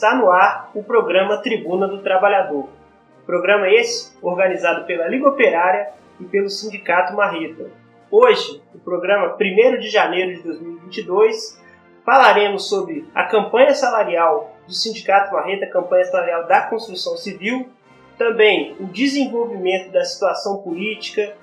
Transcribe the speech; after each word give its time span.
Está 0.00 0.14
no 0.14 0.30
ar 0.30 0.70
o 0.74 0.82
programa 0.82 1.42
Tribuna 1.42 1.86
do 1.86 1.98
Trabalhador. 1.98 2.70
Programa 3.26 3.68
esse 3.68 4.16
organizado 4.22 4.86
pela 4.86 5.06
Liga 5.06 5.28
Operária 5.28 5.90
e 6.18 6.24
pelo 6.24 6.48
Sindicato 6.48 7.14
Marreta. 7.14 7.70
Hoje, 8.10 8.62
no 8.72 8.80
programa 8.80 9.36
1 9.38 9.78
de 9.78 9.90
janeiro 9.90 10.36
de 10.36 10.42
2022, 10.42 11.62
falaremos 12.02 12.70
sobre 12.70 13.06
a 13.14 13.24
campanha 13.24 13.74
salarial 13.74 14.56
do 14.66 14.72
Sindicato 14.72 15.34
Marreta, 15.34 15.66
campanha 15.66 16.04
salarial 16.04 16.46
da 16.46 16.62
construção 16.62 17.18
civil, 17.18 17.68
também 18.16 18.74
o 18.80 18.86
desenvolvimento 18.86 19.92
da 19.92 20.02
situação 20.02 20.62
política, 20.62 21.34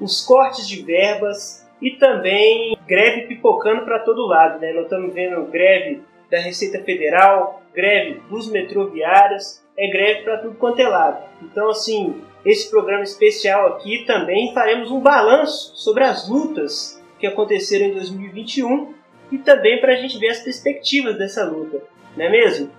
os 0.00 0.24
cortes 0.24 0.68
de 0.68 0.84
verbas 0.84 1.68
e 1.82 1.90
também 1.96 2.78
greve 2.86 3.22
pipocando 3.22 3.84
para 3.84 3.98
todo 3.98 4.24
lado. 4.24 4.60
Né? 4.60 4.72
Nós 4.72 4.84
estamos 4.84 5.12
vendo 5.12 5.50
greve 5.50 6.00
da 6.30 6.38
Receita 6.38 6.78
Federal, 6.84 7.57
greve 7.74 8.20
dos 8.28 8.50
metroviários, 8.50 9.62
é 9.76 9.88
greve 9.88 10.22
para 10.22 10.38
tudo 10.38 10.56
quanto 10.56 10.80
é 10.80 10.88
lado. 10.88 11.24
Então, 11.42 11.70
assim, 11.70 12.22
esse 12.44 12.68
programa 12.70 13.02
especial 13.02 13.74
aqui 13.74 14.04
também 14.06 14.52
faremos 14.52 14.90
um 14.90 15.00
balanço 15.00 15.72
sobre 15.76 16.04
as 16.04 16.28
lutas 16.28 17.02
que 17.18 17.26
aconteceram 17.26 17.86
em 17.86 17.94
2021 17.94 18.94
e 19.30 19.38
também 19.38 19.80
para 19.80 19.92
a 19.92 19.96
gente 19.96 20.18
ver 20.18 20.28
as 20.28 20.40
perspectivas 20.40 21.18
dessa 21.18 21.44
luta, 21.44 21.82
não 22.16 22.24
é 22.24 22.30
mesmo? 22.30 22.70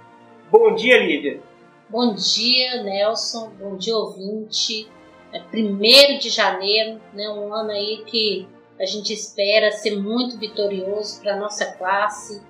Bom 0.52 0.73
dia, 0.73 0.98
Lívia. 0.98 1.40
Bom 1.90 2.14
dia, 2.14 2.84
Nelson. 2.84 3.52
Bom 3.59 3.78
dia, 3.78 3.96
ouvinte. 3.96 4.88
É 5.31 5.42
1 5.53 6.18
de 6.18 6.30
janeiro, 6.30 7.00
né, 7.14 7.30
um 7.30 7.53
ano 7.53 7.72
aí 7.72 8.03
que 8.06 8.48
a 8.80 8.86
gente 8.86 9.14
espera 9.14 9.72
ser 9.72 10.00
muito 10.00 10.38
vitorioso 10.40 11.22
para 11.22 11.34
a 11.34 11.38
nossa 11.38 11.66
classe 11.74 12.42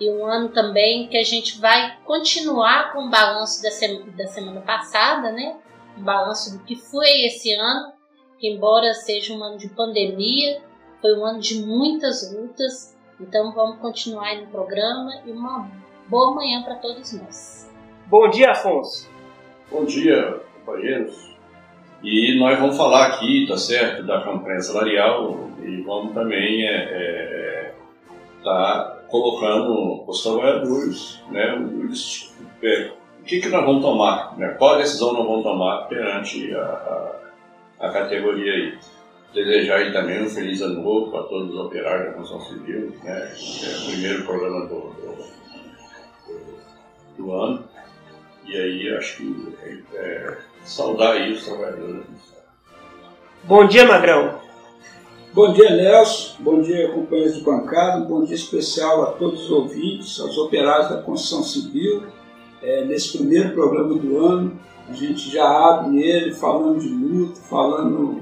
e 0.00 0.10
um 0.10 0.24
ano 0.26 0.48
também 0.48 1.06
que 1.08 1.16
a 1.16 1.22
gente 1.22 1.60
vai 1.60 1.96
continuar 2.04 2.92
com 2.92 3.06
o 3.06 3.10
balanço 3.10 3.62
da, 3.62 3.70
sema, 3.70 4.00
da 4.16 4.26
semana 4.26 4.60
passada, 4.60 5.30
né? 5.30 5.56
Um 5.96 6.02
balanço 6.02 6.56
do 6.56 6.64
que 6.64 6.74
foi 6.74 7.26
esse 7.26 7.52
ano, 7.52 7.92
que 8.38 8.48
embora 8.48 8.94
seja 8.94 9.34
um 9.34 9.42
ano 9.42 9.58
de 9.58 9.68
pandemia, 9.68 10.60
foi 11.00 11.16
um 11.16 11.24
ano 11.24 11.40
de 11.40 11.64
muitas 11.64 12.32
lutas. 12.32 12.96
Então 13.20 13.52
vamos 13.52 13.78
continuar 13.78 14.28
aí 14.28 14.40
no 14.40 14.48
programa 14.48 15.10
e 15.24 15.30
uma 15.30 15.70
boa 16.08 16.34
manhã 16.34 16.62
para 16.62 16.76
todos 16.76 17.12
nós. 17.12 17.70
Bom 18.06 18.28
dia, 18.28 18.50
Afonso. 18.50 19.08
Bom 19.70 19.84
dia, 19.84 20.40
companheiros. 20.54 21.32
E 22.02 22.36
nós 22.38 22.58
vamos 22.58 22.76
falar 22.76 23.06
aqui, 23.06 23.46
tá 23.46 23.56
certo, 23.56 24.02
da 24.02 24.22
campanha 24.22 24.60
salarial 24.60 25.48
e 25.62 25.80
vamos 25.82 26.12
também 26.12 26.66
é, 26.66 26.74
é, 26.74 27.74
tá 28.42 29.01
colocando 29.12 30.02
os 30.08 30.22
trabalhadores, 30.22 31.22
né, 31.30 31.54
os, 31.88 32.34
é, 32.62 32.90
o 33.20 33.24
que, 33.24 33.40
que 33.40 33.48
nós 33.50 33.64
vamos 33.64 33.82
tomar, 33.82 34.36
né, 34.38 34.56
qual 34.58 34.78
decisão 34.78 35.12
nós 35.12 35.26
vamos 35.26 35.42
tomar 35.42 35.86
perante 35.86 36.52
a, 36.54 36.64
a, 37.78 37.86
a 37.86 37.92
categoria 37.92 38.52
aí. 38.52 38.78
Desejar 39.34 39.76
aí 39.76 39.92
também 39.92 40.22
um 40.22 40.28
feliz 40.28 40.60
ano 40.60 40.82
novo 40.82 41.10
para 41.10 41.22
todos 41.22 41.54
os 41.54 41.58
operários 41.58 42.08
da 42.08 42.12
construção 42.14 42.48
civil, 42.48 42.92
né, 43.02 43.32
é 43.32 43.76
o 43.76 43.90
primeiro 43.90 44.24
programa 44.24 44.66
do, 44.66 44.80
do, 44.90 45.26
do 47.16 47.32
ano. 47.32 47.64
E 48.44 48.56
aí 48.56 48.94
acho 48.96 49.18
que 49.18 49.54
é, 49.62 49.98
é 49.98 50.38
saudar 50.64 51.12
aí 51.12 51.32
os 51.32 51.44
trabalhadores. 51.44 52.04
Bom 53.44 53.66
dia, 53.66 53.86
Magrão. 53.86 54.41
Bom 55.34 55.50
dia, 55.54 55.74
Nelson. 55.74 56.34
Bom 56.40 56.60
dia, 56.60 56.92
companheiros 56.92 57.36
de 57.36 57.42
bancada. 57.42 58.04
Bom 58.04 58.22
dia 58.22 58.34
especial 58.34 59.02
a 59.02 59.06
todos 59.12 59.44
os 59.44 59.50
ouvintes, 59.50 60.20
aos 60.20 60.36
operários 60.36 60.90
da 60.90 61.00
construção 61.00 61.42
civil. 61.42 62.02
É, 62.62 62.84
nesse 62.84 63.16
primeiro 63.16 63.54
programa 63.54 63.94
do 63.94 64.18
ano, 64.18 64.60
a 64.86 64.92
gente 64.92 65.30
já 65.30 65.48
abre 65.48 66.02
ele 66.02 66.34
falando 66.34 66.80
de 66.80 66.88
luta, 66.90 67.40
falando 67.48 68.20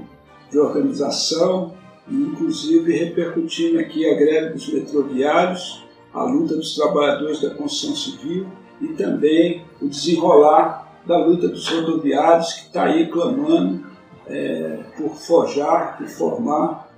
de 0.49 0.57
organização, 0.57 1.73
e 2.07 2.15
inclusive 2.15 2.97
repercutindo 2.97 3.77
aqui 3.77 4.09
a 4.09 4.15
greve 4.15 4.53
dos 4.53 4.69
metroviários, 4.69 5.83
a 6.13 6.23
luta 6.23 6.55
dos 6.55 6.73
trabalhadores 6.75 7.41
da 7.41 7.49
construção 7.49 7.93
civil 7.93 8.47
e 8.79 8.87
também 8.93 9.65
o 9.81 9.87
desenrolar 9.89 11.01
da 11.05 11.17
luta 11.17 11.49
dos 11.49 11.67
rodoviários 11.67 12.53
que 12.53 12.67
está 12.67 12.85
aí 12.85 13.07
clamando 13.09 13.85
é, 14.27 14.79
por 14.95 15.13
forjar 15.15 15.97
e 16.01 16.07
formar 16.07 16.89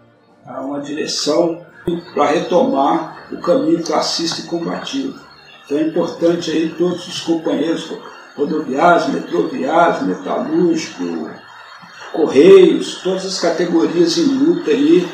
uma 0.46 0.80
direção 0.82 1.66
para 2.14 2.28
retomar 2.28 3.28
o 3.32 3.38
caminho 3.38 3.84
classista 3.84 4.42
e 4.42 4.46
combativo. 4.46 5.20
Então 5.66 5.78
é 5.78 5.84
importante 5.84 6.52
aí 6.52 6.70
todos 6.78 7.08
os 7.08 7.22
companheiros 7.22 7.92
rodoviários, 8.36 9.08
metroviários, 9.08 10.04
metalúrgicos, 10.04 11.30
correios, 12.12 13.02
todas 13.02 13.26
as 13.26 13.40
categorias 13.40 14.18
em 14.18 14.26
luta 14.26 14.72
aí, 14.72 15.08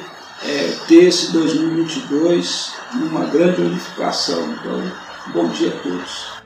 é, 0.46 0.76
ter 0.88 1.06
esse 1.06 1.32
2022 1.32 2.74
uma 2.94 3.26
grande 3.26 3.62
unificação. 3.62 4.42
Então, 4.52 4.92
bom 5.34 5.50
dia 5.50 5.70
a 5.70 5.84
todos. 5.84 6.40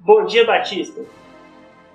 Bom 0.00 0.24
dia, 0.24 0.46
Batista. 0.46 1.02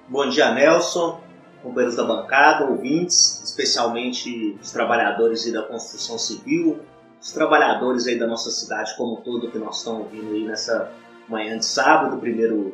Bom 0.08 0.30
dia, 0.30 0.54
Nelson, 0.54 1.20
companheiros 1.64 1.96
da 1.96 2.04
bancada, 2.04 2.66
ouvintes, 2.66 3.42
especialmente 3.44 4.58
os 4.62 4.72
trabalhadores 4.72 5.52
da 5.52 5.64
construção 5.64 6.18
civil, 6.18 6.80
os 7.20 7.32
trabalhadores 7.32 8.06
aí 8.06 8.20
da 8.20 8.28
nossa 8.28 8.52
cidade 8.52 8.94
como 8.98 9.14
um 9.14 9.22
todo 9.22 9.50
que 9.50 9.58
nós 9.58 9.78
estamos 9.78 10.02
ouvindo 10.02 10.34
aí 10.34 10.44
nessa 10.44 10.92
manhã 11.28 11.58
de 11.58 11.66
sábado, 11.66 12.22
1 12.22 12.72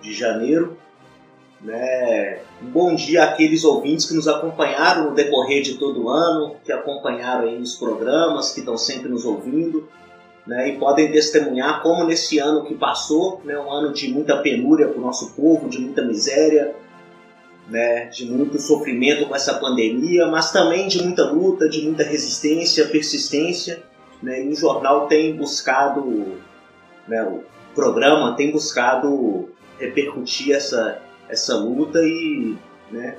de 0.00 0.14
janeiro. 0.14 0.78
Né? 1.60 2.40
Um 2.62 2.70
bom 2.70 2.94
dia 2.94 3.24
àqueles 3.24 3.64
ouvintes 3.64 4.06
que 4.06 4.14
nos 4.14 4.28
acompanharam 4.28 5.06
no 5.06 5.14
decorrer 5.14 5.60
de 5.60 5.74
todo 5.74 6.04
o 6.04 6.08
ano, 6.08 6.54
que 6.64 6.70
acompanharam 6.70 7.48
aí 7.48 7.60
os 7.60 7.74
programas, 7.74 8.52
que 8.52 8.60
estão 8.60 8.78
sempre 8.78 9.08
nos 9.08 9.24
ouvindo 9.24 9.88
né, 10.48 10.70
e 10.70 10.78
podem 10.78 11.12
testemunhar 11.12 11.82
como 11.82 12.04
nesse 12.04 12.38
ano 12.38 12.64
que 12.64 12.74
passou, 12.74 13.42
né, 13.44 13.58
um 13.58 13.70
ano 13.70 13.92
de 13.92 14.08
muita 14.08 14.38
penúria 14.38 14.88
para 14.88 14.96
o 14.96 15.00
nosso 15.00 15.34
povo, 15.34 15.68
de 15.68 15.78
muita 15.78 16.02
miséria, 16.02 16.74
né, 17.68 18.06
de 18.06 18.24
muito 18.24 18.58
sofrimento 18.58 19.26
com 19.26 19.36
essa 19.36 19.58
pandemia, 19.58 20.26
mas 20.26 20.50
também 20.50 20.88
de 20.88 21.02
muita 21.02 21.30
luta, 21.30 21.68
de 21.68 21.82
muita 21.82 22.02
resistência, 22.02 22.88
persistência. 22.88 23.82
Né, 24.22 24.44
e 24.44 24.48
o 24.48 24.56
jornal 24.56 25.06
tem 25.06 25.36
buscado, 25.36 26.38
né, 27.06 27.22
o 27.22 27.44
programa 27.74 28.34
tem 28.34 28.50
buscado 28.50 29.50
repercutir 29.78 30.54
essa, 30.54 31.00
essa 31.28 31.56
luta 31.56 32.00
e 32.02 32.56
né, 32.90 33.16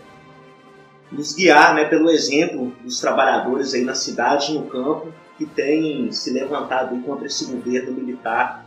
nos 1.12 1.34
guiar 1.34 1.74
né, 1.74 1.86
pelo 1.86 2.10
exemplo 2.10 2.74
dos 2.84 3.00
trabalhadores 3.00 3.74
aí 3.74 3.84
na 3.84 3.94
cidade, 3.94 4.54
no 4.54 4.64
campo, 4.64 5.14
que 5.38 5.46
tem 5.46 6.12
se 6.12 6.34
levantado 6.34 7.00
contra 7.04 7.28
esse 7.28 7.46
governo 7.46 7.94
militar 7.94 8.66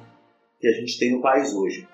que 0.59 0.69
a 0.69 0.73
gente 0.73 0.99
tem 0.99 1.13
no 1.13 1.21
país 1.21 1.53
hoje. 1.53 1.87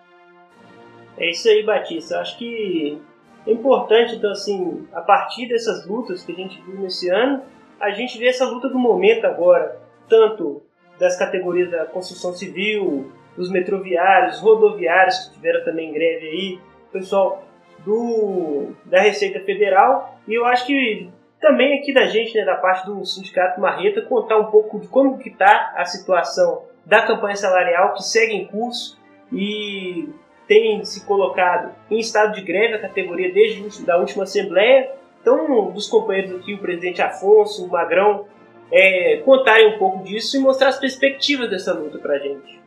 É 1.17 1.31
isso 1.31 1.49
aí, 1.49 1.64
Batista. 1.64 2.20
Acho 2.20 2.38
que 2.38 3.00
é 3.49 3.53
importante, 3.53 4.15
então, 4.15 4.31
assim, 4.31 4.87
a 4.93 5.00
partir 5.00 5.49
dessas 5.49 5.87
lutas 5.87 6.23
que 6.23 6.33
a 6.33 6.35
gente 6.35 6.61
viu 6.61 6.79
nesse 6.81 7.09
ano, 7.09 7.43
a 7.81 7.91
gente 7.91 8.19
vê 8.19 8.29
essa 8.29 8.45
luta 8.45 8.69
do 8.69 8.79
momento 8.79 9.25
agora, 9.25 9.81
tanto 10.06 10.62
das 10.99 11.19
categorias 11.19 11.71
da 11.71 11.87
construção 11.87 12.35
civil, 12.35 13.11
dos 13.35 13.50
metroviários, 13.50 14.41
rodoviários 14.41 15.19
que 15.19 15.35
tiveram 15.35 15.65
também 15.65 15.93
greve 15.93 16.27
aí, 16.27 16.61
pessoal 16.93 17.43
do 17.85 18.73
da 18.85 19.00
Receita 19.00 19.41
Federal, 19.41 20.19
e 20.27 20.35
eu 20.35 20.44
acho 20.44 20.67
que 20.67 21.09
também 21.41 21.79
aqui 21.79 21.94
da 21.94 22.06
gente, 22.06 22.37
né, 22.37 22.44
da 22.44 22.56
parte 22.56 22.85
do 22.85 23.03
Sindicato 23.06 23.61
Marreta, 23.61 24.03
contar 24.03 24.37
um 24.37 24.51
pouco 24.51 24.79
de 24.79 24.89
como 24.89 25.17
que 25.17 25.31
está 25.31 25.73
a 25.75 25.87
situação 25.87 26.65
da 26.85 27.06
campanha 27.06 27.37
salarial 27.37 27.94
que 27.94 28.03
segue 28.03 28.35
em 28.35 28.47
curso 28.47 28.99
e 29.33 30.09
tem 30.49 30.83
se 30.85 31.05
colocado 31.05 31.75
em 31.91 32.00
estado 32.00 32.35
de 32.35 32.41
greve 32.41 32.75
a 32.75 32.81
categoria 32.81 33.33
desde 33.33 33.89
a 33.91 33.99
última 33.99 34.25
assembleia. 34.25 34.91
Então, 35.21 35.71
dos 35.71 35.87
companheiros 35.87 36.41
aqui, 36.41 36.55
o 36.55 36.59
presidente 36.59 37.03
Afonso, 37.03 37.67
o 37.67 37.69
Magrão, 37.69 38.25
é, 38.73 39.19
contarem 39.19 39.75
um 39.75 39.79
pouco 39.79 40.03
disso 40.03 40.37
e 40.37 40.41
mostrar 40.41 40.69
as 40.69 40.79
perspectivas 40.79 41.50
dessa 41.50 41.73
luta 41.73 41.99
para 41.99 42.15
a 42.15 42.19
gente. 42.19 42.59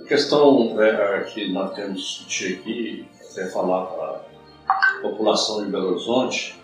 A 0.00 0.04
questão 0.04 0.80
é, 0.80 1.24
que 1.24 1.52
nós 1.52 1.74
temos 1.74 1.90
que 1.90 2.24
discutir 2.24 2.58
aqui, 2.58 3.08
até 3.30 3.46
falar 3.50 3.86
para 3.86 4.20
a 4.68 4.98
população 5.02 5.64
de 5.64 5.70
Belo 5.70 5.90
Horizonte, 5.90 6.56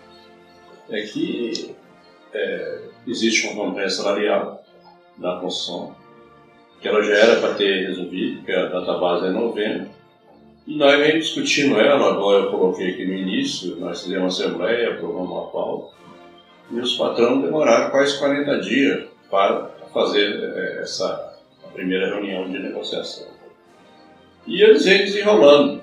é 0.89 1.01
que 1.01 1.75
é, 2.33 2.79
existe 3.05 3.47
uma 3.47 3.65
campanha 3.65 3.89
salarial 3.89 4.63
da 5.17 5.39
construção, 5.39 5.95
que 6.81 6.87
ela 6.87 7.01
já 7.01 7.13
era 7.13 7.39
para 7.39 7.55
ter 7.55 7.87
resolvido, 7.87 8.43
que 8.43 8.51
a 8.51 8.65
data 8.65 8.97
base 8.97 9.27
é 9.27 9.29
novembro, 9.29 9.89
e 10.67 10.75
nós 10.75 10.99
vem 10.99 11.19
discutindo 11.19 11.79
ela, 11.79 12.09
agora 12.11 12.43
eu 12.43 12.51
coloquei 12.51 12.91
aqui 12.91 13.05
no 13.05 13.13
início, 13.13 13.77
nós 13.77 14.03
fizemos 14.03 14.39
uma 14.39 14.47
assembleia, 14.47 14.91
aprovamos 14.91 15.29
uma 15.31 15.47
pauta, 15.47 15.95
e 16.69 16.79
os 16.79 16.97
patrões 16.97 17.41
demoraram 17.41 17.89
quase 17.89 18.19
40 18.19 18.59
dias 18.59 19.05
para 19.29 19.69
fazer 19.93 20.43
é, 20.43 20.81
essa 20.81 21.35
primeira 21.73 22.07
reunião 22.07 22.49
de 22.51 22.59
negociação. 22.59 23.27
E 24.45 24.61
eles 24.61 24.83
vêm 24.83 25.05
desenrolando. 25.05 25.81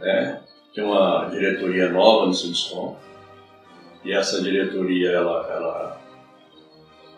Né? 0.00 0.40
Tem 0.74 0.82
uma 0.82 1.28
diretoria 1.30 1.88
nova 1.90 2.26
no 2.26 2.34
Sinduscom, 2.34 2.96
e 4.04 4.12
essa 4.12 4.42
diretoria, 4.42 5.10
ela, 5.10 5.48
ela, 5.48 6.00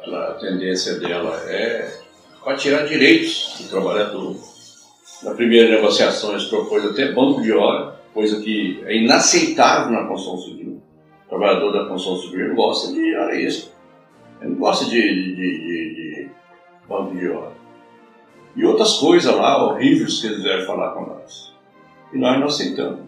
ela, 0.05 0.29
a 0.29 0.35
tendência 0.35 1.01
dela 1.01 1.35
é 1.51 2.06
para 2.47 2.57
tirar 2.57 2.87
direitos 2.87 3.57
do 3.61 3.69
trabalhador. 3.69 4.37
Na 5.25 5.35
primeira 5.35 5.69
negociação, 5.69 6.31
eles 6.31 6.45
propôs 6.45 6.85
até 6.85 7.11
banco 7.11 7.43
de 7.43 7.51
hora, 7.51 7.97
coisa 8.15 8.41
que 8.41 8.85
é 8.87 8.99
inaceitável 8.99 9.91
na 9.91 10.07
construção 10.07 10.39
civil. 10.39 10.81
O 11.27 11.29
trabalhador 11.29 11.73
da 11.73 11.89
construção 11.89 12.31
civil 12.31 12.55
gosta 12.55 12.93
de 12.93 13.17
hora 13.17 13.35
extra. 13.37 13.73
Ele 14.41 14.51
não 14.51 14.59
gosta 14.59 14.85
de, 14.85 15.01
de, 15.01 15.35
de, 15.35 15.95
de 15.95 16.29
banco 16.89 17.17
de 17.17 17.29
hora. 17.29 17.51
E 18.55 18.65
outras 18.65 18.93
coisas 18.99 19.35
lá, 19.35 19.65
horríveis, 19.67 20.21
que 20.21 20.29
eles 20.29 20.45
devem 20.45 20.67
falar 20.67 20.93
com 20.93 21.05
nós. 21.05 21.53
E 22.13 22.17
nós 22.17 22.39
não 22.39 22.47
aceitamos. 22.47 23.01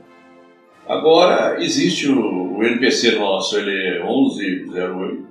Agora, 0.85 1.63
existe 1.63 2.09
o, 2.09 2.57
o 2.57 2.65
NPC 2.65 3.13
nosso, 3.13 3.57
ele 3.57 3.99
é 3.99 4.03
1108, 4.03 5.29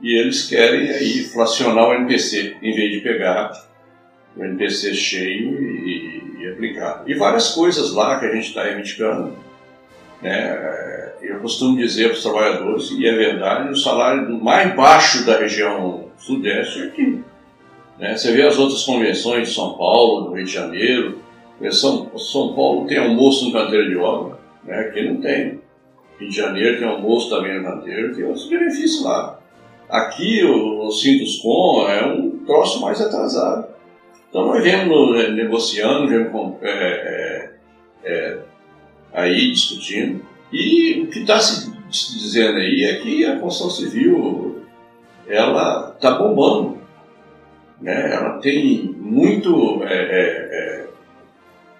e 0.00 0.16
eles 0.16 0.48
querem 0.48 0.90
aí 0.90 1.20
inflacionar 1.20 1.88
o 1.88 1.94
NPC, 1.94 2.56
em 2.62 2.74
vez 2.74 2.92
de 2.92 3.00
pegar 3.00 3.52
o 4.36 4.44
NPC 4.44 4.94
cheio 4.94 5.60
e, 5.60 6.36
e 6.38 6.48
aplicar. 6.48 7.02
E 7.06 7.14
várias 7.14 7.50
coisas 7.50 7.92
lá 7.92 8.18
que 8.18 8.26
a 8.26 8.34
gente 8.34 8.48
está 8.48 8.62
reivindicando. 8.62 9.36
Né? 10.22 11.12
Eu 11.20 11.40
costumo 11.40 11.76
dizer 11.76 12.08
para 12.08 12.16
os 12.16 12.22
trabalhadores, 12.22 12.90
e 12.92 13.06
é 13.06 13.14
verdade, 13.14 13.70
o 13.70 13.76
salário 13.76 14.42
mais 14.42 14.74
baixo 14.74 15.26
da 15.26 15.38
região 15.38 16.08
sudeste 16.16 16.80
é 16.80 16.84
aqui. 16.84 17.20
Né? 17.98 18.16
Você 18.16 18.32
vê 18.32 18.42
as 18.42 18.58
outras 18.58 18.84
convenções 18.84 19.48
de 19.48 19.54
São 19.54 19.76
Paulo, 19.76 20.28
do 20.28 20.34
Rio 20.34 20.44
de 20.44 20.52
Janeiro, 20.52 21.18
São, 21.72 22.16
São 22.16 22.54
Paulo 22.54 22.86
tem 22.86 22.98
almoço 22.98 23.46
no 23.46 23.52
canteiro 23.52 23.88
de 23.88 23.96
obra, 23.96 24.38
né? 24.62 24.78
aqui 24.78 25.02
não 25.02 25.20
tem. 25.20 25.60
Rio 26.20 26.30
de 26.30 26.36
Janeiro 26.36 26.78
tem 26.78 26.86
almoço 26.86 27.28
também 27.28 27.58
no 27.58 27.64
canteiro, 27.64 28.14
tem 28.14 28.24
outros 28.24 28.48
benefícios 28.48 29.02
lá. 29.02 29.37
Aqui 29.88 30.44
o, 30.44 30.86
o 30.86 30.92
Sintoscom 30.92 31.88
é 31.88 32.06
um 32.06 32.38
troço 32.44 32.80
mais 32.82 33.00
atrasado. 33.00 33.68
Então 34.28 34.46
nós 34.46 34.62
vemos 34.62 35.16
né, 35.16 35.28
negociando, 35.30 36.08
vemos 36.08 36.56
é, 36.60 36.70
é, 36.70 37.50
é, 38.04 38.38
aí 39.14 39.50
discutindo. 39.50 40.22
E 40.52 41.02
o 41.02 41.06
que 41.06 41.20
está 41.20 41.40
se, 41.40 41.72
dizendo 41.90 42.58
aí 42.58 42.84
é 42.84 42.96
que 42.96 43.24
a 43.24 43.38
construção 43.38 43.70
civil 43.70 44.62
ela 45.26 45.94
está 45.94 46.18
bombando. 46.18 46.78
Né? 47.80 48.14
Ela 48.14 48.38
tem 48.38 48.94
muito. 48.98 49.82
É, 49.84 49.94
é, 49.94 50.86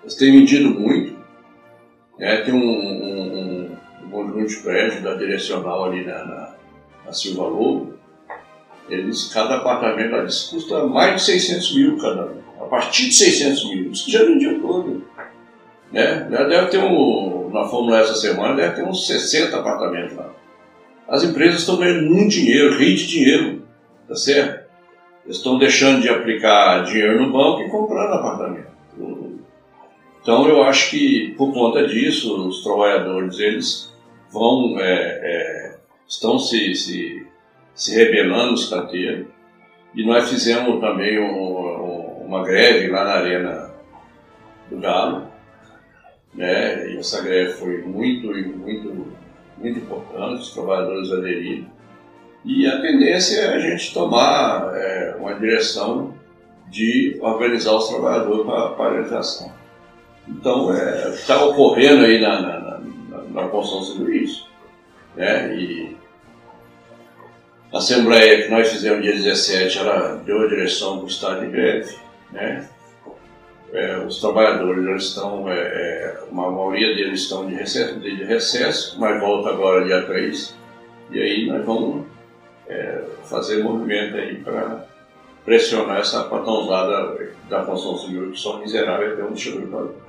é 0.05 0.09
têm 0.19 0.33
vendido 0.33 0.71
muito. 0.71 1.15
Né? 2.19 2.39
Tem 2.39 2.55
um, 2.55 2.67
um, 2.67 3.77
um 4.05 4.11
conjunto 4.11 4.47
de 4.47 4.57
prédios 4.63 5.03
da 5.03 5.15
direcional 5.15 5.85
ali 5.85 6.07
na, 6.07 6.25
na, 6.25 6.55
na 7.05 7.13
Silva 7.13 7.43
Lobo 7.43 7.98
eles, 8.89 9.31
cada 9.33 9.57
apartamento 9.57 10.17
eles 10.17 10.45
custa 10.45 10.87
mais 10.87 11.17
de 11.17 11.23
600 11.23 11.75
mil 11.77 11.99
cada 11.99 12.33
A 12.61 12.65
partir 12.65 13.09
de 13.09 13.15
600 13.15 13.71
mil. 13.71 13.93
Isso 13.93 14.11
já 14.11 14.25
vendiam 14.25 14.61
todo. 14.61 15.05
Né? 15.93 16.29
Já 16.31 16.45
deve 16.45 16.67
ter 16.69 16.79
um, 16.79 17.51
na 17.53 17.65
Fórmula 17.65 18.01
essa 18.01 18.15
semana, 18.15 18.57
deve 18.57 18.77
ter 18.77 18.85
uns 18.85 19.07
60 19.07 19.57
apartamentos 19.57 20.17
lá. 20.17 20.31
As 21.09 21.25
empresas 21.25 21.61
estão 21.61 21.77
ganhando 21.77 22.11
muito 22.11 22.31
dinheiro, 22.31 22.77
rio 22.77 22.97
de 22.97 23.07
dinheiro, 23.07 23.63
tá 24.07 24.15
certo? 24.15 24.69
Eles 25.25 25.39
estão 25.39 25.59
deixando 25.59 26.03
de 26.03 26.09
aplicar 26.09 26.85
dinheiro 26.85 27.23
no 27.23 27.33
banco 27.33 27.63
e 27.63 27.71
comprando 27.71 28.13
apartamento. 28.13 28.69
Então 30.21 30.47
eu 30.47 30.63
acho 30.63 30.91
que 30.91 31.35
por 31.39 31.55
conta 31.55 31.87
disso 31.87 32.49
os 32.49 32.63
trabalhadores 32.63 33.39
eles 33.39 33.91
vão 34.31 34.79
é, 34.79 34.93
é, 35.23 35.79
estão 36.07 36.39
se, 36.39 36.75
se 36.75 37.27
se 37.79 37.95
rebelando 37.95 38.55
os 38.55 38.69
canteiros. 38.69 39.29
E 39.95 40.05
nós 40.05 40.29
fizemos 40.29 40.81
também 40.81 41.19
um, 41.19 41.31
um, 41.31 42.27
uma 42.27 42.43
greve 42.45 42.89
lá 42.89 43.05
na 43.05 43.13
Arena 43.13 43.71
do 44.69 44.79
Galo. 44.79 45.29
Né? 46.35 46.91
E 46.91 46.99
essa 46.99 47.23
greve 47.23 47.53
foi 47.53 47.83
muito, 47.83 48.27
muito, 48.27 49.07
muito 49.57 49.79
importante, 49.79 50.43
os 50.43 50.53
trabalhadores 50.53 51.11
aderiram. 51.13 51.67
E 52.45 52.67
a 52.67 52.81
tendência 52.81 53.41
é 53.41 53.55
a 53.55 53.59
gente 53.59 53.95
tomar 53.95 54.73
é, 54.75 55.17
uma 55.19 55.35
direção 55.35 56.15
de 56.69 57.17
organizar 57.21 57.73
os 57.75 57.89
trabalhadores 57.89 58.45
para 58.45 58.67
a 58.67 58.71
paralisação. 58.71 59.53
Então, 60.27 60.73
está 61.15 61.35
é, 61.35 61.45
ocorrendo 61.45 62.05
aí 62.05 62.21
na, 62.21 62.41
na, 62.41 62.61
na, 62.61 63.23
na 63.23 63.49
construção 63.49 63.97
civil 63.97 64.15
isso. 64.15 64.49
Né? 65.17 65.55
E 65.57 65.98
a 67.73 67.79
Assembleia 67.79 68.45
que 68.45 68.51
nós 68.51 68.69
fizemos 68.71 69.03
dia 69.03 69.13
17, 69.13 69.79
ela 69.79 70.17
deu 70.25 70.43
a 70.43 70.49
direção 70.49 70.97
para 70.97 71.05
o 71.05 71.09
estado 71.09 71.41
de 71.41 71.49
greve, 71.49 71.97
né? 72.33 72.69
É, 73.73 73.99
os 73.99 74.19
trabalhadores 74.19 74.83
eles 74.83 75.05
estão, 75.05 75.47
é, 75.51 75.59
é, 75.59 76.19
uma 76.31 76.51
maioria 76.51 76.95
deles 76.97 77.21
estão 77.21 77.47
de 77.47 77.55
recesso, 77.55 78.01
de 78.01 78.25
recesso, 78.25 78.99
mas 78.99 79.21
volta 79.21 79.51
agora 79.51 79.85
dia 79.85 80.07
3, 80.07 80.57
e 81.11 81.21
aí 81.21 81.47
nós 81.47 81.67
vamos 81.67 82.07
é, 82.67 83.03
fazer 83.25 83.63
movimento 83.63 84.17
aí 84.17 84.37
para 84.37 84.87
pressionar 85.45 85.99
essa 85.99 86.25
patrãozada 86.25 87.35
da 87.51 87.63
construção 87.65 88.07
civil 88.07 88.33
que 88.33 88.41
são 88.41 88.59
miseráveis 88.59 89.13
até 89.13 89.23
onde 89.23 89.41
chegou 89.41 89.63
o 89.63 90.09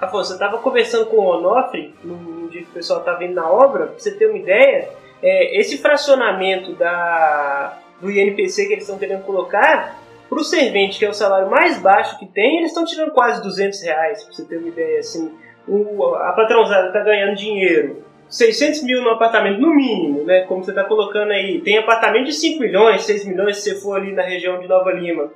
Afonso, 0.00 0.28
você 0.28 0.32
estava 0.34 0.58
conversando 0.58 1.06
com 1.06 1.16
o 1.16 1.26
Onofre, 1.26 1.94
no 2.02 2.48
dia 2.48 2.62
que 2.62 2.70
o 2.70 2.72
pessoal 2.72 3.00
estava 3.00 3.22
indo 3.24 3.34
na 3.34 3.50
obra, 3.50 3.88
para 3.88 3.98
você 3.98 4.12
ter 4.12 4.26
uma 4.26 4.38
ideia, 4.38 4.88
é, 5.22 5.60
esse 5.60 5.78
fracionamento 5.78 6.72
da, 6.74 7.78
do 8.00 8.10
INPC 8.10 8.66
que 8.66 8.72
eles 8.72 8.84
estão 8.84 8.98
querendo 8.98 9.22
colocar, 9.24 9.98
para 10.28 10.38
o 10.38 10.44
servente, 10.44 10.98
que 10.98 11.04
é 11.04 11.08
o 11.08 11.14
salário 11.14 11.50
mais 11.50 11.80
baixo 11.80 12.16
que 12.18 12.26
tem, 12.26 12.58
eles 12.58 12.70
estão 12.70 12.84
tirando 12.84 13.10
quase 13.10 13.42
200 13.42 13.82
reais, 13.82 14.22
para 14.22 14.32
você 14.32 14.44
ter 14.44 14.58
uma 14.58 14.68
ideia. 14.68 15.00
Assim, 15.00 15.32
o, 15.66 16.14
a 16.14 16.32
patrãozada 16.32 16.86
está 16.86 17.00
ganhando 17.00 17.34
dinheiro, 17.34 18.04
600 18.28 18.84
mil 18.84 19.02
no 19.02 19.10
apartamento, 19.10 19.60
no 19.60 19.74
mínimo, 19.74 20.22
né, 20.22 20.42
como 20.42 20.62
você 20.62 20.70
está 20.70 20.84
colocando 20.84 21.32
aí. 21.32 21.60
Tem 21.62 21.78
apartamento 21.78 22.26
de 22.26 22.32
5 22.32 22.60
milhões, 22.60 23.02
6 23.02 23.24
milhões 23.24 23.56
se 23.56 23.70
você 23.70 23.80
for 23.80 23.96
ali 23.96 24.12
na 24.12 24.22
região 24.22 24.60
de 24.60 24.68
Nova 24.68 24.92
Lima. 24.92 25.32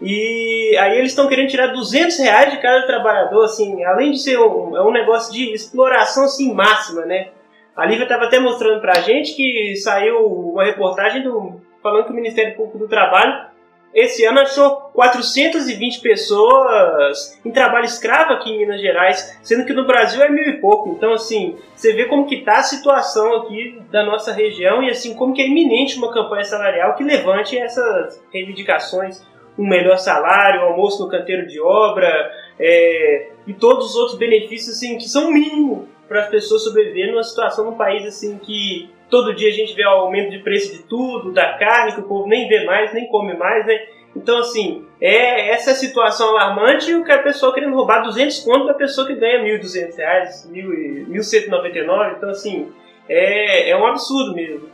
E 0.00 0.76
aí 0.80 0.98
eles 0.98 1.12
estão 1.12 1.28
querendo 1.28 1.48
tirar 1.48 1.68
200 1.68 2.18
reais 2.18 2.50
de 2.50 2.60
cada 2.60 2.84
trabalhador, 2.84 3.44
assim, 3.44 3.84
além 3.84 4.10
de 4.10 4.18
ser 4.18 4.36
um, 4.40 4.76
é 4.76 4.82
um 4.82 4.90
negócio 4.90 5.32
de 5.32 5.54
exploração 5.54 6.24
assim, 6.24 6.52
máxima, 6.52 7.06
né? 7.06 7.28
A 7.76 7.86
Lívia 7.86 8.04
estava 8.04 8.24
até 8.24 8.38
mostrando 8.38 8.80
para 8.80 8.98
a 8.98 9.00
gente 9.00 9.34
que 9.34 9.76
saiu 9.76 10.26
uma 10.26 10.64
reportagem 10.64 11.22
do, 11.22 11.60
falando 11.82 12.04
que 12.04 12.12
o 12.12 12.14
Ministério 12.14 12.54
Público 12.54 12.78
do 12.78 12.88
Trabalho 12.88 13.52
esse 13.94 14.24
ano 14.24 14.40
achou 14.40 14.70
420 14.94 16.00
pessoas 16.00 17.38
em 17.44 17.50
trabalho 17.50 17.84
escravo 17.84 18.32
aqui 18.32 18.50
em 18.50 18.58
Minas 18.58 18.80
Gerais, 18.80 19.38
sendo 19.42 19.66
que 19.66 19.74
no 19.74 19.86
Brasil 19.86 20.22
é 20.22 20.30
mil 20.30 20.44
e 20.44 20.60
pouco. 20.60 20.90
Então, 20.90 21.12
assim, 21.12 21.58
você 21.74 21.92
vê 21.92 22.06
como 22.06 22.26
que 22.26 22.36
está 22.36 22.58
a 22.58 22.62
situação 22.62 23.34
aqui 23.36 23.78
da 23.90 24.02
nossa 24.02 24.32
região 24.32 24.82
e 24.82 24.88
assim 24.88 25.14
como 25.14 25.34
que 25.34 25.42
é 25.42 25.46
iminente 25.46 25.98
uma 25.98 26.12
campanha 26.12 26.44
salarial 26.44 26.94
que 26.94 27.04
levante 27.04 27.58
essas 27.58 28.24
reivindicações, 28.32 29.22
um 29.58 29.68
melhor 29.68 29.98
salário, 29.98 30.62
almoço 30.62 31.04
no 31.04 31.10
canteiro 31.10 31.46
de 31.46 31.60
obra 31.60 32.32
é, 32.58 33.28
e 33.46 33.52
todos 33.52 33.90
os 33.90 33.96
outros 33.96 34.18
benefícios 34.18 34.76
assim 34.76 34.96
que 34.96 35.06
são 35.06 35.30
mínimos 35.30 35.91
para 36.12 36.24
as 36.24 36.28
pessoas 36.28 36.62
sobreviverem 36.62 37.12
numa 37.12 37.22
situação 37.22 37.64
num 37.64 37.76
país 37.76 38.06
assim 38.06 38.38
que 38.38 38.90
todo 39.10 39.34
dia 39.34 39.48
a 39.48 39.52
gente 39.52 39.74
vê 39.74 39.84
o 39.84 39.90
aumento 39.90 40.30
de 40.30 40.38
preço 40.38 40.72
de 40.72 40.82
tudo, 40.84 41.32
da 41.32 41.58
carne, 41.58 41.92
que 41.92 42.00
o 42.00 42.04
povo 42.04 42.28
nem 42.28 42.48
vê 42.48 42.64
mais, 42.64 42.92
nem 42.92 43.08
come 43.08 43.34
mais, 43.34 43.66
né? 43.66 43.78
Então, 44.14 44.38
assim, 44.38 44.86
é 45.00 45.50
essa 45.50 45.74
situação 45.74 46.28
alarmante 46.30 46.90
e 46.90 46.94
o 46.94 47.04
que 47.04 47.12
a 47.12 47.22
pessoa 47.22 47.52
querendo 47.54 47.74
roubar 47.74 48.02
200 48.02 48.40
contos 48.40 48.66
da 48.66 48.74
pessoa 48.74 49.06
que 49.06 49.14
ganha 49.14 49.42
1.200 49.42 49.96
reais, 49.96 50.50
1.199. 50.50 52.16
Então, 52.16 52.28
assim, 52.30 52.70
é, 53.08 53.70
é 53.70 53.76
um 53.76 53.86
absurdo 53.86 54.34
mesmo. 54.34 54.68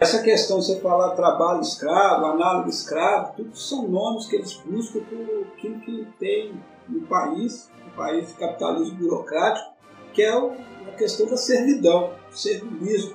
Essa 0.00 0.22
questão, 0.22 0.60
você 0.60 0.80
falar 0.80 1.10
trabalho 1.10 1.60
escravo, 1.60 2.26
análogo 2.26 2.68
escravo, 2.68 3.34
tudo 3.36 3.56
são 3.56 3.86
nomes 3.86 4.26
que 4.26 4.36
eles 4.36 4.54
buscam 4.66 5.00
por 5.00 5.46
aquilo 5.56 5.78
que 5.80 6.06
tem 6.18 6.52
no 6.88 7.02
país, 7.02 7.70
no 7.84 7.92
país 7.92 8.32
capitalismo 8.32 8.96
burocrático, 8.96 9.72
que 10.12 10.22
é 10.22 10.30
a 10.30 10.92
questão 10.96 11.26
da 11.26 11.36
servidão, 11.36 12.12
servilismo. 12.30 13.14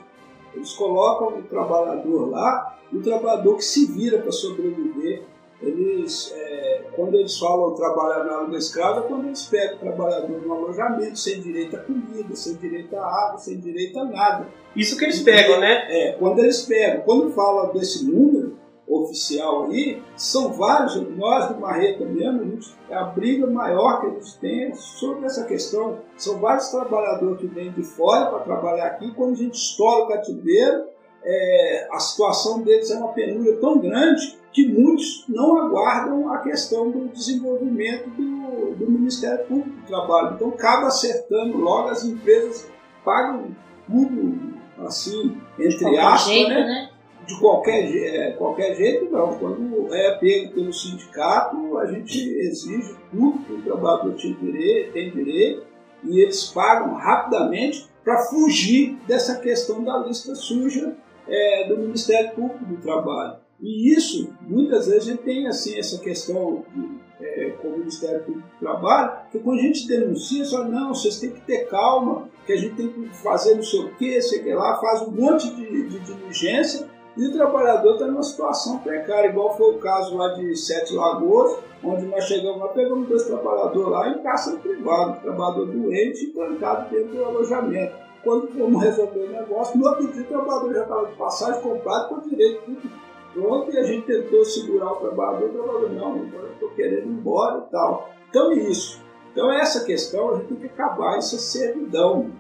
Eles 0.56 0.74
colocam 0.74 1.40
o 1.40 1.44
trabalhador 1.44 2.30
lá, 2.30 2.80
o 2.92 3.00
trabalhador 3.02 3.58
que 3.58 3.64
se 3.64 3.86
vira 3.86 4.20
para 4.20 4.32
sobreviver. 4.32 5.24
Eles, 5.62 6.32
é, 6.36 6.84
quando 6.96 7.16
eles 7.16 7.38
falam 7.38 7.74
trabalhar 7.74 8.48
na 8.48 8.58
escrava, 8.58 9.00
é 9.00 9.08
quando 9.08 9.26
eles 9.26 9.44
pegam 9.44 9.78
o 9.78 9.80
trabalhador 9.80 10.42
no 10.42 10.54
alojamento, 10.54 11.18
sem 11.18 11.42
direito 11.42 11.76
a 11.76 11.80
comida, 11.80 12.36
sem 12.36 12.56
direito 12.56 12.96
a 12.96 13.04
água, 13.04 13.40
sem 13.40 13.60
direito 13.60 14.00
a 14.00 14.06
nada. 14.06 14.48
Isso 14.76 14.96
que 14.98 15.06
eles 15.06 15.22
pegam, 15.22 15.60
né? 15.60 15.88
É, 15.90 16.12
quando 16.14 16.40
eles 16.40 16.62
pegam. 16.62 17.02
Quando 17.02 17.32
fala 17.32 17.74
desse 17.74 18.06
número, 18.06 18.56
oficial 18.88 19.66
aí, 19.66 20.02
são 20.16 20.54
vários, 20.54 20.96
nós 21.18 21.50
do 21.50 21.60
Marreta 21.60 22.06
mesmo, 22.06 22.42
a, 22.42 22.46
gente, 22.46 22.76
a 22.90 23.04
briga 23.04 23.46
maior 23.48 24.00
que 24.00 24.08
a 24.08 24.10
gente 24.12 24.38
tem 24.40 24.64
é 24.66 24.74
sobre 24.74 25.26
essa 25.26 25.44
questão. 25.46 26.00
São 26.16 26.40
vários 26.40 26.70
trabalhadores 26.70 27.40
que 27.40 27.48
vêm 27.48 27.72
de 27.72 27.84
fora 27.84 28.28
para 28.28 28.40
trabalhar 28.40 28.88
aqui, 28.88 29.12
quando 29.14 29.34
a 29.34 29.38
gente 29.38 29.56
estoura 29.56 30.06
o 30.06 30.08
cativeiro, 30.08 30.86
é, 31.24 31.88
a 31.92 32.00
situação 32.00 32.62
deles 32.62 32.90
é 32.90 32.98
uma 32.98 33.12
penúria 33.12 33.58
tão 33.60 33.80
grande 33.80 34.38
que 34.54 34.68
muitos 34.68 35.26
não 35.28 35.58
aguardam 35.58 36.32
a 36.32 36.40
questão 36.40 36.90
do 36.90 37.10
desenvolvimento 37.10 38.10
do, 38.12 38.76
do 38.76 38.90
Ministério 38.90 39.46
Público 39.46 39.70
do 39.70 39.86
Trabalho. 39.86 40.36
Então, 40.36 40.50
acaba 40.50 40.88
acertando 40.88 41.58
logo, 41.58 41.90
as 41.90 42.06
empresas 42.06 42.68
pagam 43.04 43.56
tudo 43.86 44.58
assim, 44.80 45.38
entre 45.60 45.98
aspas, 45.98 46.48
né? 46.48 46.66
né? 46.66 46.90
De 47.28 47.38
qualquer, 47.40 47.94
é, 47.94 48.32
qualquer 48.32 48.76
jeito, 48.76 49.12
não. 49.12 49.38
Quando 49.38 49.94
é 49.94 50.18
pego 50.18 50.54
pelo 50.54 50.74
sindicato, 50.74 51.78
a 51.78 51.86
gente 51.92 52.18
exige 52.40 52.96
tudo 53.12 53.40
que 53.40 53.54
o 53.54 53.62
trabalhador 53.62 54.16
tem 54.16 55.12
direito, 55.12 55.68
e 56.04 56.22
eles 56.22 56.46
pagam 56.46 56.94
rapidamente 56.94 57.88
para 58.04 58.20
fugir 58.24 58.98
dessa 59.08 59.40
questão 59.40 59.84
da 59.84 59.98
lista 59.98 60.34
suja 60.34 60.96
é, 61.28 61.68
do 61.68 61.78
Ministério 61.78 62.32
Público 62.32 62.66
do 62.66 62.78
Trabalho. 62.78 63.38
E 63.60 63.92
isso, 63.92 64.34
muitas 64.42 64.88
vezes, 64.88 65.08
a 65.08 65.12
gente 65.12 65.24
tem 65.24 65.48
assim, 65.48 65.78
essa 65.78 66.00
questão 66.00 66.64
de, 66.74 67.26
é, 67.26 67.50
com 67.62 67.70
o 67.70 67.80
Ministério 67.80 68.24
Público 68.24 68.48
do 68.48 68.60
Trabalho, 68.60 69.12
que 69.32 69.40
quando 69.40 69.60
a 69.60 69.64
gente 69.64 69.88
denuncia, 69.88 70.46
só 70.46 70.64
não, 70.64 70.94
vocês 70.94 71.20
têm 71.20 71.32
que 71.32 71.42
ter 71.42 71.68
calma, 71.68 72.30
que 72.46 72.54
a 72.54 72.58
gente 72.58 72.76
tem 72.76 72.88
que 72.88 73.10
fazer 73.18 73.56
não 73.56 73.64
sei 73.64 73.80
o 73.82 73.96
quê, 73.96 74.22
sei 74.22 74.42
que 74.42 74.54
lá, 74.54 74.80
faz 74.80 75.02
um 75.02 75.12
monte 75.12 75.54
de, 75.54 75.90
de 75.90 76.00
diligência, 76.00 76.88
e 77.18 77.28
o 77.28 77.34
trabalhador 77.34 77.94
está 77.94 78.06
numa 78.06 78.22
situação 78.22 78.78
precária, 78.78 79.30
igual 79.30 79.58
foi 79.58 79.76
o 79.76 79.80
caso 79.80 80.16
lá 80.16 80.36
de 80.36 80.56
Sete 80.56 80.94
Lagoas, 80.94 81.58
onde 81.84 82.06
nós 82.06 82.26
chegamos 82.26 82.60
lá, 82.60 82.68
pegamos 82.68 83.10
dois 83.10 83.24
trabalhadores 83.24 83.90
lá 83.90 84.10
em 84.10 84.22
caça 84.22 84.56
privada, 84.58 85.20
trabalhador 85.22 85.66
doente 85.66 86.26
e 86.26 86.28
trancado 86.28 86.90
dentro 86.92 87.18
do 87.18 87.26
alojamento. 87.26 87.96
Quando 88.24 88.48
fomos 88.50 88.84
resolver 88.84 89.20
o 89.20 89.32
negócio, 89.32 89.80
no 89.80 89.88
outro 89.88 90.08
dia 90.08 90.22
o 90.22 90.26
trabalhador 90.26 90.74
já 90.74 90.82
estava 90.84 91.06
de 91.08 91.16
passagem 91.16 91.62
comprado 91.62 92.10
com 92.10 92.30
direito 92.30 92.62
tudo 92.66 93.08
pronto 93.34 93.72
e 93.72 93.78
a 93.78 93.84
gente 93.84 94.06
tentou 94.06 94.46
segurar 94.46 94.94
o 94.94 94.96
trabalhador, 94.98 95.50
o 95.50 95.54
trabalhador, 95.54 95.90
não, 95.92 96.18
eu 96.18 96.52
estou 96.54 96.70
querendo 96.70 97.08
ir 97.08 97.12
embora 97.12 97.66
e 97.68 97.72
tal. 97.72 98.10
Então 98.30 98.52
é 98.52 98.56
isso. 98.56 99.02
Então 99.32 99.52
essa 99.52 99.84
questão 99.86 100.32
a 100.32 100.36
gente 100.38 100.48
tem 100.48 100.58
que 100.58 100.66
acabar, 100.68 101.18
é 101.18 101.22
servidão. 101.22 102.32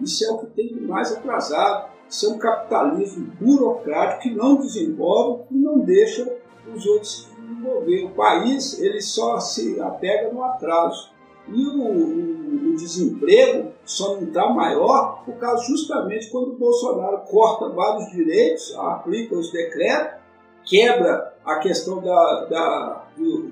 Isso 0.00 0.24
é 0.24 0.30
o 0.30 0.38
que 0.38 0.46
tem 0.46 0.68
de 0.68 0.80
mais 0.80 1.12
atrasado 1.12 1.95
isso 2.08 2.26
é 2.26 2.28
um 2.30 2.38
capitalismo 2.38 3.32
burocrático 3.40 4.22
que 4.22 4.34
não 4.34 4.56
desenvolve 4.56 5.44
e 5.50 5.54
não 5.54 5.80
deixa 5.80 6.26
os 6.74 6.86
outros 6.86 7.12
se 7.12 7.40
desenvolver. 7.40 8.04
O 8.04 8.10
país 8.10 8.78
ele 8.80 9.00
só 9.00 9.38
se 9.40 9.80
apega 9.80 10.32
no 10.32 10.42
atraso. 10.44 11.10
E 11.48 11.64
o, 11.64 11.80
o, 11.80 12.72
o 12.72 12.76
desemprego 12.76 13.72
só 13.84 14.16
não 14.16 14.24
está 14.24 14.48
maior 14.50 15.22
por 15.24 15.36
causa 15.36 15.64
justamente 15.64 16.28
quando 16.30 16.48
o 16.48 16.56
Bolsonaro 16.56 17.18
corta 17.30 17.68
vários 17.68 18.10
direitos, 18.10 18.74
aplica 18.76 19.36
os 19.36 19.52
decretos, 19.52 20.20
quebra 20.64 21.34
a 21.44 21.58
questão 21.60 22.02
da, 22.02 22.44
da, 22.46 23.06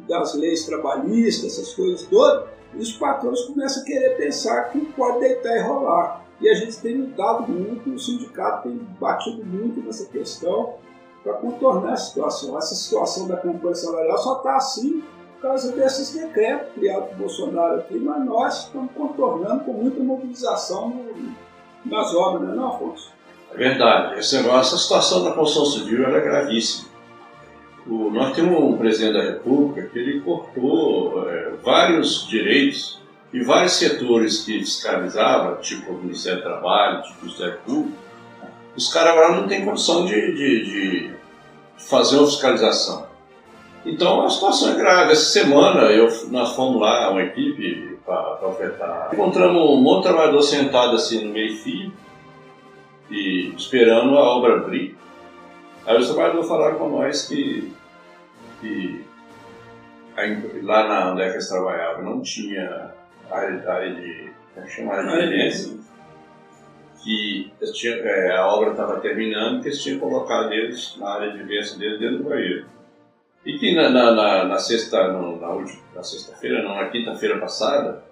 das 0.08 0.34
leis 0.34 0.66
trabalhistas, 0.66 1.52
essas 1.52 1.72
coisas 1.72 2.02
todas, 2.02 2.48
e 2.74 2.78
os 2.78 2.92
patrões 2.92 3.42
começam 3.42 3.82
a 3.82 3.86
querer 3.86 4.16
pensar 4.16 4.70
que 4.70 4.80
pode 4.92 5.20
deitar 5.20 5.56
e 5.56 5.62
rolar. 5.62 6.24
E 6.40 6.48
a 6.48 6.54
gente 6.54 6.76
tem 6.78 6.96
lutado 6.96 7.50
muito, 7.50 7.90
o 7.90 7.98
sindicato 7.98 8.68
tem 8.68 8.76
batido 9.00 9.44
muito 9.44 9.80
nessa 9.80 10.06
questão 10.06 10.74
para 11.22 11.34
contornar 11.34 11.92
a 11.92 11.96
situação. 11.96 12.58
Essa 12.58 12.74
situação 12.74 13.26
da 13.28 13.36
campanha 13.36 13.74
salarial 13.74 14.18
só 14.18 14.36
está 14.36 14.56
assim 14.56 15.02
por 15.34 15.48
causa 15.48 15.72
desses 15.72 16.14
decretos 16.14 16.72
criados 16.74 17.10
por 17.10 17.18
Bolsonaro 17.18 17.76
aqui, 17.76 17.98
mas 17.98 18.24
nós 18.24 18.64
estamos 18.64 18.90
contornando 18.92 19.64
com 19.64 19.72
muita 19.72 20.02
mobilização 20.02 20.88
no, 20.88 21.34
nas 21.84 22.14
obras, 22.14 22.42
não 22.48 22.52
é, 22.52 22.56
não, 22.56 22.68
Afonso? 22.68 23.12
É 23.52 23.56
verdade. 23.56 24.18
Esse 24.18 24.36
negócio, 24.36 24.74
essa 24.74 24.78
situação 24.78 25.22
da 25.22 25.32
construção 25.32 25.66
civil 25.66 26.04
é 26.06 26.20
gravíssima. 26.20 26.88
O, 27.86 28.10
nós 28.10 28.34
temos 28.34 28.58
um 28.58 28.78
presidente 28.78 29.12
da 29.12 29.22
República 29.22 29.88
que 29.88 29.98
ele 29.98 30.20
cortou 30.22 31.28
é, 31.28 31.52
vários 31.62 32.26
direitos 32.26 33.03
e 33.34 33.42
vários 33.42 33.72
setores 33.72 34.44
que 34.44 34.60
fiscalizava, 34.60 35.56
tipo 35.56 35.92
o 35.92 35.98
Ministério 35.98 36.38
do 36.38 36.44
Trabalho, 36.44 37.02
tipo 37.02 37.18
o 37.18 37.24
Ministério 37.24 37.58
Público, 37.66 37.98
os 38.76 38.92
caras 38.92 39.10
agora 39.10 39.40
não 39.40 39.48
têm 39.48 39.64
condição 39.64 40.06
de, 40.06 40.14
de, 40.14 40.64
de, 40.64 41.14
fazer 41.76 42.16
uma 42.18 42.26
fiscalização. 42.26 43.08
Então 43.84 44.24
a 44.24 44.30
situação 44.30 44.70
é 44.70 44.76
grave. 44.76 45.12
Essa 45.12 45.24
semana 45.24 45.90
eu, 45.90 46.08
nós 46.28 46.54
fomos 46.54 46.80
lá, 46.80 47.10
uma 47.10 47.22
equipe, 47.22 47.98
para 48.06 48.46
ofertar. 48.46 49.10
Encontramos 49.12 49.68
um 49.68 49.80
monte 49.80 50.04
de 50.04 50.08
trabalhador 50.10 50.42
sentado 50.42 50.94
assim 50.94 51.24
no 51.24 51.32
meio-fio 51.32 51.92
e 53.10 53.52
esperando 53.56 54.16
a 54.16 54.22
obra 54.22 54.58
abrir. 54.58 54.96
Aí 55.84 55.98
os 55.98 56.06
trabalhadores 56.06 56.46
falaram 56.46 56.78
com 56.78 56.88
nós 56.88 57.26
que, 57.26 57.72
que 58.60 59.04
lá 60.62 60.86
na, 60.86 61.12
onde 61.12 61.22
é 61.22 61.30
que 61.30 61.34
eles 61.34 61.48
trabalhavam 61.48 62.04
não 62.04 62.22
tinha 62.22 62.94
área, 63.30 63.70
área 63.70 63.94
de. 63.94 64.30
Como 64.54 64.68
chama? 64.68 64.94
Área 64.94 65.26
de 65.26 65.32
vivência. 65.32 65.84
Que 67.02 67.52
tinha, 67.72 67.96
é, 67.96 68.36
a 68.36 68.46
obra 68.46 68.70
estava 68.70 69.00
terminando 69.00 69.60
que 69.60 69.68
eles 69.68 69.82
tinham 69.82 69.98
colocado 69.98 70.52
eles 70.52 70.96
na 70.98 71.10
área 71.10 71.32
de 71.32 71.38
vivência 71.38 71.78
deles 71.78 71.98
dentro 71.98 72.18
do 72.18 72.24
banheiro. 72.24 72.66
E 73.44 73.58
que 73.58 73.74
na, 73.74 73.90
na, 73.90 74.12
na, 74.12 74.44
na 74.44 74.58
sexta, 74.58 75.12
no, 75.12 75.38
na, 75.38 75.50
última, 75.50 75.82
na 75.94 76.02
sexta-feira, 76.02 76.62
não, 76.62 76.74
na 76.74 76.88
quinta-feira 76.88 77.38
passada, 77.38 78.02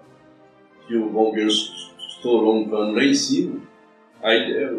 que 0.87 0.95
o 0.95 1.09
bombeiro 1.09 1.49
estourou 1.49 2.57
um 2.57 2.69
cano 2.69 2.93
lá 2.93 3.03
em 3.03 3.15
cima, 3.15 3.59
aí 4.21 4.53
é, 4.53 4.71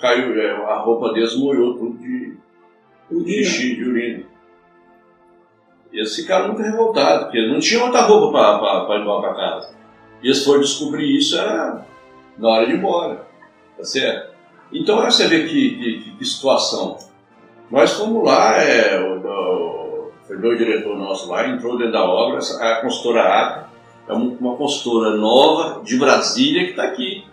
caiu, 0.00 0.40
é, 0.40 0.50
a 0.50 0.78
roupa 0.78 1.12
deles 1.12 1.36
molhou 1.36 1.78
tudo 1.78 1.98
de, 1.98 2.36
de 3.10 3.44
xixi, 3.44 3.76
de 3.76 3.84
urina. 3.84 4.25
Eles 5.96 6.14
ficaram 6.14 6.48
muito 6.48 6.60
revoltados, 6.60 7.24
porque 7.24 7.38
eles 7.38 7.50
não 7.50 7.58
tinham 7.58 7.86
outra 7.86 8.02
roupa 8.02 8.30
para 8.30 8.98
embora 9.00 9.22
para 9.22 9.34
casa. 9.34 9.70
E 10.22 10.26
eles 10.26 10.44
foram 10.44 10.60
descobrir 10.60 11.16
isso 11.16 11.38
era 11.38 11.86
na 12.36 12.48
hora 12.48 12.66
de 12.66 12.72
ir 12.72 12.76
embora. 12.76 13.26
Tá 13.78 13.84
certo? 13.84 14.34
Então 14.70 15.02
você 15.02 15.26
vê 15.26 15.44
que, 15.44 16.02
que, 16.02 16.16
que 16.18 16.24
situação. 16.24 16.98
Nós 17.70 17.94
fomos 17.94 18.24
lá, 18.24 18.62
é, 18.62 19.00
o, 19.00 19.26
o, 19.26 20.12
foi 20.26 20.36
meu 20.36 20.54
diretor 20.54 20.98
nosso 20.98 21.30
lá, 21.30 21.48
entrou 21.48 21.78
dentro 21.78 21.92
da 21.92 22.04
obra, 22.04 22.40
a 22.60 22.76
consultora 22.82 23.22
Acre, 23.22 23.66
é 24.08 24.12
uma 24.12 24.54
consultora 24.56 25.16
nova 25.16 25.82
de 25.82 25.96
Brasília 25.96 26.64
que 26.64 26.70
está 26.70 26.84
aqui. 26.84 27.24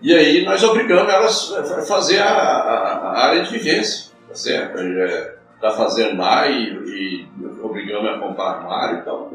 E 0.00 0.14
aí 0.14 0.44
nós 0.46 0.62
obrigamos 0.64 1.12
elas 1.12 1.52
a 1.52 1.82
fazer 1.82 2.20
a, 2.20 2.30
a, 2.30 3.12
a 3.12 3.26
área 3.26 3.42
de 3.42 3.50
vivência, 3.50 4.12
tá 4.28 4.34
certo? 4.34 4.78
É, 4.78 5.37
está 5.58 5.72
fazendo 5.72 6.16
lá 6.16 6.48
e, 6.48 6.72
e 6.72 7.26
obrigando 7.62 8.08
a 8.08 8.18
comprar 8.18 8.58
armário 8.58 9.00
e 9.00 9.02
tal. 9.02 9.32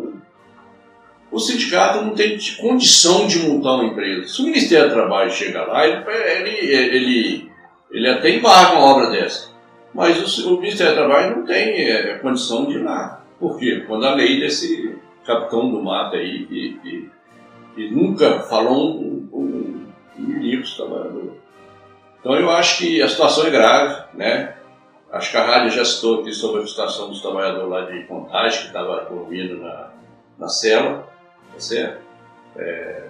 O 1.30 1.40
sindicato 1.40 2.02
não 2.02 2.14
tem 2.14 2.38
condição 2.60 3.28
de 3.28 3.40
montar 3.40 3.74
uma 3.74 3.86
empresa. 3.86 4.28
Se 4.28 4.42
o 4.42 4.46
Ministério 4.46 4.90
do 4.90 4.94
Trabalho 4.94 5.32
chega 5.32 5.66
lá, 5.66 5.86
ele, 5.86 6.04
ele, 6.08 6.96
ele, 6.96 7.52
ele 7.92 8.10
até 8.10 8.30
embarga 8.30 8.78
uma 8.78 8.86
obra 8.86 9.10
dessa. 9.10 9.52
Mas 9.94 10.40
o, 10.40 10.54
o 10.56 10.62
Ministério 10.62 10.94
do 10.94 10.98
Trabalho 10.98 11.38
não 11.38 11.46
tem 11.46 11.90
é, 11.90 12.18
condição 12.20 12.66
de 12.66 12.76
ir 12.76 12.84
lá. 12.84 13.24
Por 13.40 13.58
quê? 13.58 13.84
Quando 13.88 14.06
a 14.06 14.14
lei 14.14 14.40
desse 14.40 14.96
capitão 15.26 15.72
do 15.72 15.82
mato 15.82 16.16
aí, 16.16 16.46
que, 16.46 16.80
que, 16.82 17.10
que 17.76 17.92
nunca 17.92 18.42
falou 18.42 19.02
um, 19.02 19.28
um, 19.34 19.88
um 20.20 20.62
trabalhador. 20.76 21.34
Então 22.20 22.36
eu 22.36 22.50
acho 22.52 22.78
que 22.78 23.02
a 23.02 23.10
situação 23.10 23.48
é 23.48 23.50
grave, 23.50 24.04
né? 24.14 24.56
Acho 25.14 25.30
que 25.30 25.38
a 25.38 25.46
rádio 25.46 25.70
já 25.70 25.86
citou 25.86 26.22
aqui 26.22 26.34
sobre 26.34 26.64
a 26.64 26.66
situação 26.66 27.08
dos 27.08 27.22
trabalhadores 27.22 27.70
lá 27.70 27.82
de 27.82 28.04
Contagem, 28.06 28.62
que 28.62 28.68
estava 28.68 29.06
dormindo 29.06 29.58
na, 29.58 29.92
na 30.40 30.50
cela, 30.50 31.08
tá 31.54 31.60
certo? 31.60 32.02
É, 32.56 33.10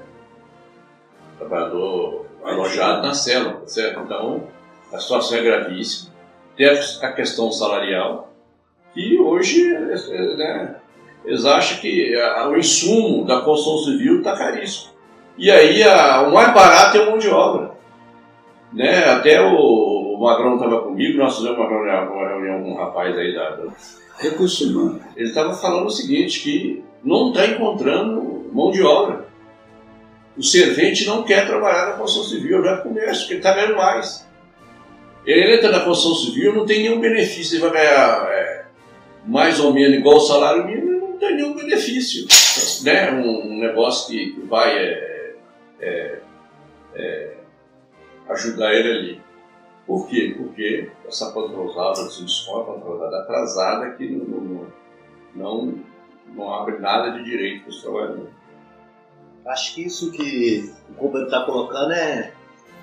trabalhador 1.40 2.26
alojado 2.44 3.08
na 3.08 3.14
cela, 3.14 3.54
tá 3.54 3.68
certo? 3.68 4.02
Então, 4.02 4.44
a 4.92 5.00
situação 5.00 5.38
é 5.38 5.44
gravíssima. 5.44 6.14
Tem 6.58 6.68
a 6.68 7.12
questão 7.14 7.50
salarial, 7.54 8.34
que 8.94 9.18
hoje 9.18 9.74
né, 9.74 10.76
eles 11.24 11.46
acham 11.46 11.80
que 11.80 12.14
o 12.50 12.58
insumo 12.58 13.24
da 13.26 13.40
construção 13.40 13.94
civil 13.94 14.18
está 14.18 14.36
caríssimo. 14.36 14.92
E 15.38 15.50
aí 15.50 15.82
a, 15.82 16.24
o 16.24 16.34
mais 16.34 16.54
barato 16.54 16.98
é 16.98 17.02
a 17.02 17.06
mão 17.06 17.18
de 17.18 17.30
obra. 17.30 17.72
Né? 18.74 19.06
Até 19.06 19.42
o, 19.42 19.93
Magrão 20.24 20.56
estava 20.56 20.82
comigo, 20.82 21.18
nós 21.18 21.36
fizemos 21.36 21.58
uma 21.58 21.70
reunião, 21.70 22.14
uma 22.14 22.28
reunião 22.28 22.64
com 22.64 22.72
um 22.72 22.78
rapaz 22.78 23.18
aí 23.18 23.34
da. 23.34 23.50
da... 23.52 23.72
Recurso 24.20 24.70
humano. 24.70 25.02
Ele 25.16 25.30
estava 25.30 25.54
falando 25.54 25.88
o 25.88 25.92
seguinte: 25.92 26.42
que 26.42 26.84
não 27.04 27.30
está 27.30 27.46
encontrando 27.48 28.50
mão 28.54 28.72
de 28.72 28.82
obra. 28.82 29.26
O 30.38 30.44
servente 30.44 31.06
não 31.06 31.24
quer 31.24 31.46
trabalhar 31.46 31.88
na 31.88 31.94
construção 31.94 32.30
civil, 32.30 32.64
já 32.64 32.78
comércio, 32.78 33.22
porque 33.22 33.34
ele 33.34 33.40
está 33.40 33.54
ganhando 33.54 33.76
mais. 33.76 34.28
Ele 35.26 35.56
entra 35.56 35.72
na 35.72 35.80
construção 35.82 36.26
civil, 36.26 36.54
não 36.54 36.66
tem 36.66 36.84
nenhum 36.84 37.00
benefício, 37.00 37.56
ele 37.56 37.62
vai 37.62 37.72
ganhar 37.72 38.28
é, 38.32 38.66
mais 39.26 39.60
ou 39.60 39.74
menos 39.74 39.98
igual 39.98 40.18
o 40.18 40.22
salário 40.22 40.66
mínimo, 40.66 41.10
não 41.10 41.18
tem 41.18 41.36
nenhum 41.36 41.56
benefício. 41.56 42.26
Né? 42.84 43.12
Um, 43.12 43.54
um 43.54 43.60
negócio 43.60 44.12
que, 44.12 44.32
que 44.32 44.42
vai 44.42 44.78
é, 44.78 45.36
é, 45.80 46.20
é, 46.96 47.34
ajudar 48.30 48.74
ele 48.74 48.90
ali. 48.90 49.23
Por 49.86 50.08
quê? 50.08 50.34
Porque 50.38 50.92
essa 51.06 51.32
patrosada 51.32 52.08
de 52.08 52.24
desconto, 52.24 52.72
a 52.72 52.74
patrosada 52.76 53.18
atrasada, 53.18 53.90
que 53.92 54.10
não, 54.10 54.68
não, 55.36 55.80
não, 56.34 56.54
abre 56.54 56.80
nada 56.80 57.18
de 57.18 57.24
direito 57.24 57.64
para 57.64 57.70
os 57.70 57.82
trabalhadores. 57.82 58.34
Acho 59.46 59.76
que 59.76 59.84
isso 59.84 60.12
que 60.12 60.74
o 60.90 60.94
companheiro 60.94 61.26
está 61.26 61.46
colocando 61.46 61.92
é, 61.92 62.32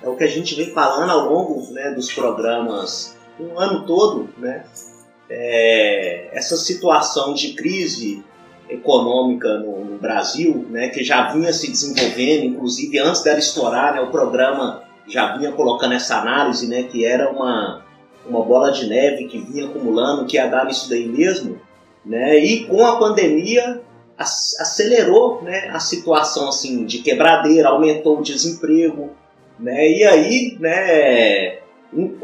é 0.03 0.07
o 0.07 0.15
que 0.15 0.23
a 0.23 0.27
gente 0.27 0.53
vem 0.53 0.71
falando 0.71 1.09
ao 1.09 1.33
longo 1.33 1.73
né, 1.73 1.89
dos 1.91 2.13
programas, 2.13 3.17
um 3.39 3.57
ano 3.59 3.85
todo, 3.85 4.29
né? 4.37 4.63
É, 5.27 6.29
essa 6.37 6.57
situação 6.57 7.33
de 7.33 7.53
crise 7.53 8.23
econômica 8.69 9.59
no, 9.59 9.85
no, 9.85 9.97
Brasil, 9.97 10.65
né, 10.69 10.89
que 10.89 11.03
já 11.03 11.31
vinha 11.31 11.51
se 11.53 11.71
desenvolvendo, 11.71 12.45
inclusive 12.45 12.99
antes 12.99 13.23
dela 13.23 13.39
estourar, 13.39 13.93
né, 13.93 14.01
o 14.01 14.11
programa 14.11 14.83
já 15.11 15.37
vinha 15.37 15.51
colocando 15.51 15.93
essa 15.93 16.17
análise, 16.17 16.67
né, 16.67 16.83
que 16.83 17.05
era 17.05 17.29
uma, 17.29 17.85
uma 18.25 18.43
bola 18.43 18.71
de 18.71 18.87
neve 18.87 19.25
que 19.25 19.39
vinha 19.39 19.65
acumulando, 19.65 20.25
que 20.25 20.37
ia 20.37 20.47
dar 20.47 20.65
nisso 20.65 20.89
daí 20.89 21.07
mesmo, 21.07 21.59
né, 22.05 22.37
e 22.39 22.65
com 22.65 22.85
a 22.85 22.97
pandemia 22.97 23.81
acelerou 24.17 25.41
né, 25.41 25.69
a 25.69 25.79
situação 25.79 26.47
assim 26.47 26.85
de 26.85 26.99
quebradeira, 26.99 27.69
aumentou 27.69 28.19
o 28.19 28.23
desemprego, 28.23 29.11
né, 29.59 29.89
e 29.89 30.03
aí 30.03 30.57
né, 30.59 31.59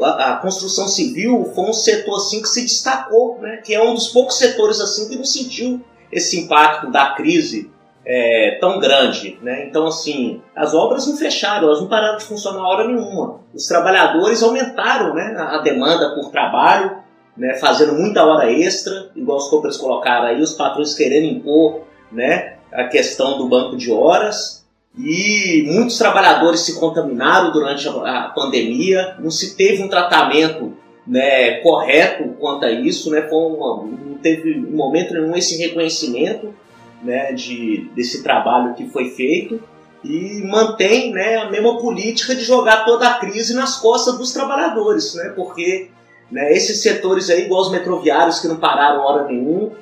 a, 0.00 0.32
a, 0.32 0.36
construção 0.36 0.88
civil 0.88 1.50
foi 1.54 1.64
um 1.64 1.72
setor 1.72 2.16
assim 2.16 2.40
que 2.40 2.48
se 2.48 2.62
destacou, 2.62 3.38
né, 3.40 3.58
que 3.58 3.74
é 3.74 3.82
um 3.82 3.94
dos 3.94 4.08
poucos 4.08 4.38
setores 4.38 4.80
assim 4.80 5.08
que 5.08 5.16
não 5.16 5.24
sentiu 5.24 5.80
esse 6.10 6.40
impacto 6.40 6.90
da 6.90 7.10
crise 7.12 7.70
é, 8.08 8.56
tão 8.58 8.80
grande. 8.80 9.38
Né? 9.42 9.66
Então, 9.66 9.86
assim, 9.86 10.40
as 10.56 10.72
obras 10.72 11.06
não 11.06 11.16
fecharam, 11.16 11.68
elas 11.68 11.80
não 11.80 11.88
pararam 11.88 12.16
de 12.16 12.24
funcionar 12.24 12.66
hora 12.66 12.88
nenhuma. 12.88 13.40
Os 13.54 13.66
trabalhadores 13.66 14.42
aumentaram 14.42 15.14
né, 15.14 15.36
a 15.36 15.58
demanda 15.58 16.14
por 16.14 16.30
trabalho, 16.30 16.96
né, 17.36 17.54
fazendo 17.54 17.92
muita 17.92 18.24
hora 18.24 18.50
extra, 18.50 19.10
igual 19.14 19.36
os 19.36 19.48
compras 19.48 19.76
colocaram 19.76 20.26
aí, 20.26 20.40
os 20.40 20.54
patrões 20.54 20.94
querendo 20.94 21.26
impor 21.26 21.82
né, 22.10 22.54
a 22.72 22.84
questão 22.84 23.36
do 23.36 23.46
banco 23.46 23.76
de 23.76 23.92
horas. 23.92 24.66
E 24.96 25.64
muitos 25.70 25.98
trabalhadores 25.98 26.60
se 26.60 26.80
contaminaram 26.80 27.52
durante 27.52 27.86
a 27.88 28.32
pandemia, 28.34 29.16
não 29.20 29.30
se 29.30 29.54
teve 29.54 29.82
um 29.82 29.88
tratamento 29.88 30.72
né, 31.06 31.60
correto 31.60 32.34
quanto 32.40 32.64
a 32.64 32.70
isso, 32.70 33.10
né, 33.10 33.28
uma, 33.30 33.84
não 33.84 34.18
teve 34.18 34.50
em 34.50 34.72
momento 34.72 35.12
nenhum 35.12 35.36
esse 35.36 35.56
reconhecimento 35.58 36.52
né, 37.02 37.32
de, 37.32 37.90
desse 37.94 38.22
trabalho 38.22 38.74
que 38.74 38.88
foi 38.88 39.10
feito 39.10 39.62
e 40.04 40.42
mantém 40.44 41.12
né, 41.12 41.36
a 41.36 41.50
mesma 41.50 41.78
política 41.78 42.34
de 42.34 42.42
jogar 42.42 42.84
toda 42.84 43.08
a 43.08 43.14
crise 43.14 43.54
nas 43.54 43.76
costas 43.76 44.16
dos 44.16 44.32
trabalhadores, 44.32 45.14
né, 45.14 45.32
porque 45.34 45.90
né, 46.30 46.52
esses 46.52 46.82
setores 46.82 47.30
aí, 47.30 47.44
igual 47.44 47.62
os 47.62 47.70
metroviários 47.70 48.40
que 48.40 48.48
não 48.48 48.56
pararam 48.56 49.00
hora 49.00 49.24
nenhuma, 49.24 49.72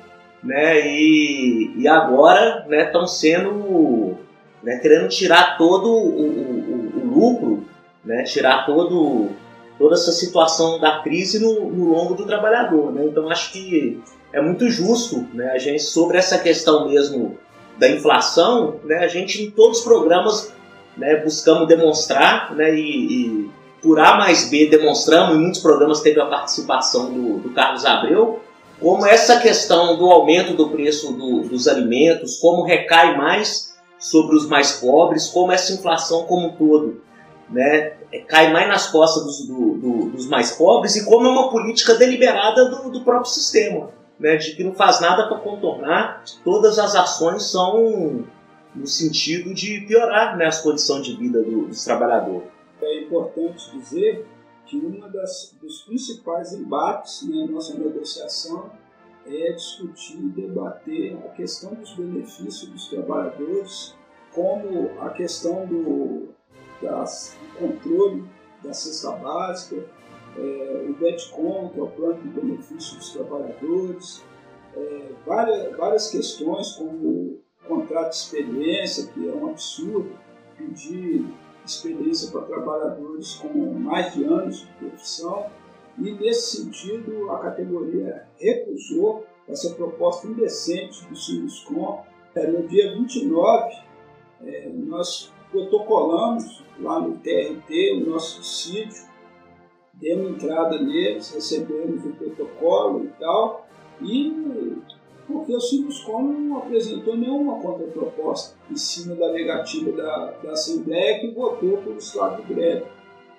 né, 0.43 0.87
e, 0.87 1.73
e 1.77 1.87
agora 1.87 2.65
estão 2.69 3.01
né, 3.01 3.07
sendo 3.07 4.17
né, 4.63 4.77
querendo 4.79 5.07
tirar 5.09 5.57
todo 5.57 5.87
o, 5.87 6.21
o, 6.21 6.99
o, 6.99 7.07
lucro, 7.07 7.65
né, 8.03 8.23
tirar 8.23 8.65
todo, 8.65 9.29
toda 9.77 9.95
essa 9.95 10.11
situação 10.11 10.79
da 10.79 10.99
crise 10.99 11.39
no, 11.39 11.69
no 11.69 11.85
longo 11.91 12.15
do 12.15 12.25
trabalhador. 12.25 12.91
Né? 12.91 13.05
Então 13.05 13.29
acho 13.29 13.51
que 13.51 14.01
é 14.33 14.41
muito 14.41 14.69
justo, 14.69 15.27
né, 15.33 15.51
a 15.51 15.57
gente 15.57 15.83
sobre 15.83 16.17
essa 16.17 16.37
questão 16.37 16.89
mesmo 16.89 17.37
da 17.77 17.89
inflação, 17.89 18.79
né, 18.83 18.97
a 18.97 19.07
gente 19.07 19.41
em 19.43 19.51
todos 19.51 19.79
os 19.79 19.83
programas 19.83 20.53
né, 20.95 21.17
buscamos 21.17 21.67
demonstrar, 21.67 22.53
né, 22.55 22.73
e, 22.75 22.81
e, 22.81 23.49
por 23.81 23.99
A 23.99 24.17
mais 24.17 24.49
B 24.49 24.67
demonstramos, 24.67 25.35
em 25.35 25.39
muitos 25.39 25.61
programas 25.61 26.01
teve 26.01 26.19
a 26.19 26.25
participação 26.25 27.13
do, 27.13 27.37
do 27.39 27.49
Carlos 27.51 27.85
Abreu, 27.85 28.41
como 28.79 29.05
essa 29.05 29.39
questão 29.39 29.97
do 29.97 30.05
aumento 30.11 30.53
do 30.53 30.69
preço 30.69 31.13
do, 31.13 31.41
dos 31.41 31.67
alimentos, 31.67 32.37
como 32.37 32.63
recai 32.63 33.17
mais 33.17 33.75
sobre 33.97 34.35
os 34.35 34.47
mais 34.47 34.73
pobres, 34.73 35.27
como 35.27 35.51
essa 35.51 35.73
inflação 35.73 36.23
como 36.23 36.47
um 36.47 36.51
todo 36.55 37.01
né, 37.49 37.93
cai 38.27 38.51
mais 38.51 38.67
nas 38.67 38.87
costas 38.87 39.23
dos, 39.23 39.47
do, 39.47 39.73
do, 39.75 40.09
dos 40.09 40.27
mais 40.27 40.51
pobres 40.51 40.95
e 40.95 41.05
como 41.05 41.27
é 41.27 41.29
uma 41.29 41.49
política 41.49 41.95
deliberada 41.95 42.69
do, 42.69 42.89
do 42.89 43.01
próprio 43.01 43.31
sistema 43.31 43.89
né, 44.19 44.37
de 44.37 44.55
que 44.55 44.63
não 44.63 44.73
faz 44.73 44.99
nada 44.99 45.27
para 45.27 45.39
contornar, 45.39 46.23
todas 46.43 46.79
as 46.79 46.95
ações 46.95 47.43
são 47.43 48.25
no 48.73 48.87
sentido 48.87 49.53
de 49.53 49.81
piorar 49.81 50.37
né, 50.37 50.45
as 50.45 50.61
condições 50.61 51.05
de 51.05 51.15
vida 51.15 51.41
do, 51.41 51.67
dos 51.67 51.83
trabalhadores. 51.83 52.47
É 52.81 53.01
importante 53.01 53.71
dizer 53.71 54.25
que 54.65 54.77
um 54.77 54.99
dos 55.61 55.81
principais 55.81 56.53
embates 56.53 57.27
na 57.27 57.47
nossa 57.47 57.73
negociação 57.73 58.69
é 59.25 59.51
discutir 59.51 60.17
e 60.17 60.29
debater 60.29 61.17
a 61.25 61.29
questão 61.29 61.73
dos 61.73 61.93
benefícios 61.93 62.69
dos 62.69 62.87
trabalhadores, 62.87 63.95
como 64.33 64.91
a 65.01 65.09
questão 65.09 65.65
do, 65.65 66.29
das, 66.81 67.35
do 67.41 67.59
controle 67.59 68.23
da 68.63 68.73
cesta 68.73 69.11
básica, 69.11 69.85
é, 70.37 70.85
o 70.89 70.93
BETCOM, 70.93 71.69
que 71.69 71.79
é 71.79 71.83
o 71.83 71.87
Plano 71.87 72.21
de 72.21 72.29
Benefícios 72.29 72.93
dos 72.95 73.09
Trabalhadores, 73.13 74.23
é, 74.75 75.09
várias, 75.25 75.75
várias 75.75 76.09
questões, 76.09 76.71
como 76.73 77.07
o 77.07 77.41
contrato 77.67 78.11
de 78.11 78.15
experiência, 78.15 79.07
que 79.07 79.27
é 79.27 79.33
um 79.33 79.49
absurdo, 79.49 80.11
pedir 80.57 81.25
experiência 81.65 82.31
para 82.31 82.41
trabalhadores 82.43 83.33
com 83.35 83.49
mais 83.73 84.13
de 84.13 84.23
anos 84.23 84.59
de 84.59 84.67
profissão, 84.73 85.47
e 85.97 86.11
nesse 86.11 86.57
sentido 86.57 87.31
a 87.31 87.39
categoria 87.39 88.27
recusou 88.39 89.25
essa 89.47 89.73
proposta 89.73 90.27
indecente 90.27 91.05
do 91.07 91.15
Sinuscom. 91.15 92.05
No 92.35 92.67
dia 92.67 92.93
29, 92.93 93.75
é, 94.43 94.69
nós 94.71 95.33
protocolamos 95.51 96.63
lá 96.79 96.99
no 96.99 97.17
TRT 97.17 97.93
o 97.93 98.11
nosso 98.11 98.43
sítio 98.43 99.07
demos 99.99 100.31
entrada 100.31 100.79
neles, 100.79 101.33
recebemos 101.33 102.05
o 102.05 102.09
protocolo 102.09 103.05
e 103.05 103.07
tal, 103.19 103.67
e 104.01 104.77
porque 105.27 105.53
o 105.53 105.59
Sinuscom 105.59 106.23
não 106.23 106.57
apresentou 106.57 107.17
nenhuma 107.17 107.59
contraproposta 107.59 108.55
em 108.71 108.77
cima 108.77 109.15
da 109.15 109.31
negativa 109.33 109.91
da, 109.91 110.33
da 110.41 110.51
Assembleia 110.51 111.19
que 111.19 111.31
votou 111.31 111.77
pelo 111.79 111.97
estado 111.97 112.41
de 112.43 112.53
greve. 112.53 112.85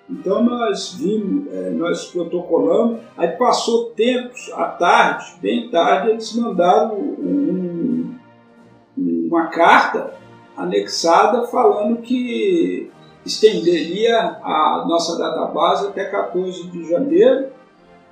Então 0.07 0.43
nós 0.43 0.93
vimos, 0.93 1.51
é, 1.53 1.69
nós 1.71 2.05
protocolamos, 2.05 3.01
aí 3.17 3.29
passou 3.29 3.91
tempos, 3.91 4.51
à 4.53 4.65
tarde, 4.65 5.37
bem 5.41 5.69
tarde, 5.69 6.11
eles 6.11 6.35
mandaram 6.35 6.95
um, 6.97 8.15
uma 8.97 9.47
carta 9.47 10.13
anexada 10.57 11.47
falando 11.47 12.01
que 12.01 12.91
estenderia 13.29 14.17
a 14.43 14.85
nossa 14.87 15.17
database 15.17 15.87
até 15.87 16.05
14 16.05 16.67
de 16.67 16.89
janeiro 16.89 17.49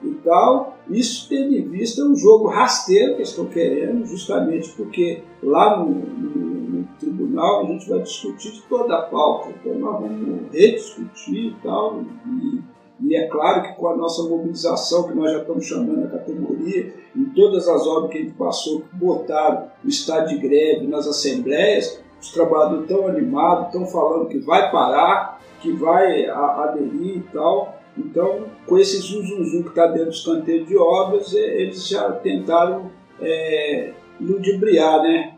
e 0.03 0.11
tal. 0.23 0.77
Isso 0.89 1.27
tendo 1.27 1.55
em 1.55 1.67
vista 1.67 2.03
o 2.03 2.15
jogo 2.15 2.47
rasteiro 2.47 3.15
que 3.15 3.23
estão 3.23 3.45
querendo, 3.45 4.05
justamente 4.05 4.69
porque 4.73 5.23
lá 5.41 5.77
no, 5.77 5.89
no, 5.89 6.29
no, 6.29 6.87
tribunal 6.99 7.61
a 7.61 7.65
gente 7.65 7.89
vai 7.89 7.99
discutir 7.99 8.63
toda 8.69 8.95
a 8.95 9.01
pauta, 9.03 9.49
então 9.49 9.73
nós 9.75 10.01
vamos 10.01 10.51
rediscutir 10.51 11.51
e 11.51 11.55
tal. 11.63 12.01
E, 12.25 12.61
e 12.99 13.15
é 13.15 13.27
claro 13.27 13.63
que 13.63 13.73
com 13.73 13.89
a 13.89 13.97
nossa 13.97 14.23
mobilização, 14.23 15.07
que 15.07 15.15
nós 15.15 15.31
já 15.31 15.39
estamos 15.39 15.65
chamando 15.65 16.05
a 16.05 16.09
categoria, 16.09 16.93
em 17.15 17.25
todas 17.25 17.67
as 17.67 17.85
obras 17.85 18.11
que 18.11 18.17
a 18.17 18.21
gente 18.21 18.33
passou, 18.33 18.83
botaram 18.93 19.67
o 19.83 19.87
estado 19.87 20.29
de 20.29 20.37
greve 20.37 20.87
nas 20.87 21.07
assembleias, 21.07 22.01
os 22.19 22.31
trabalhadores 22.31 22.89
estão 22.89 23.07
animados, 23.07 23.67
estão 23.67 23.85
falando 23.85 24.27
que 24.27 24.39
vai 24.39 24.71
parar, 24.71 25.39
que 25.61 25.71
vai 25.71 26.27
aderir 26.27 27.17
e 27.17 27.23
tal. 27.33 27.77
Então, 27.97 28.45
com 28.65 28.77
esse 28.77 28.97
zum, 28.97 29.23
zum, 29.23 29.43
zum 29.43 29.63
que 29.63 29.69
está 29.69 29.87
dentro 29.87 30.07
dos 30.07 30.25
canteiros 30.25 30.67
de 30.67 30.77
obras, 30.77 31.33
eles 31.33 31.87
já 31.87 32.11
tentaram 32.11 32.91
é, 33.19 33.93
ludibriar 34.19 35.01
né, 35.01 35.37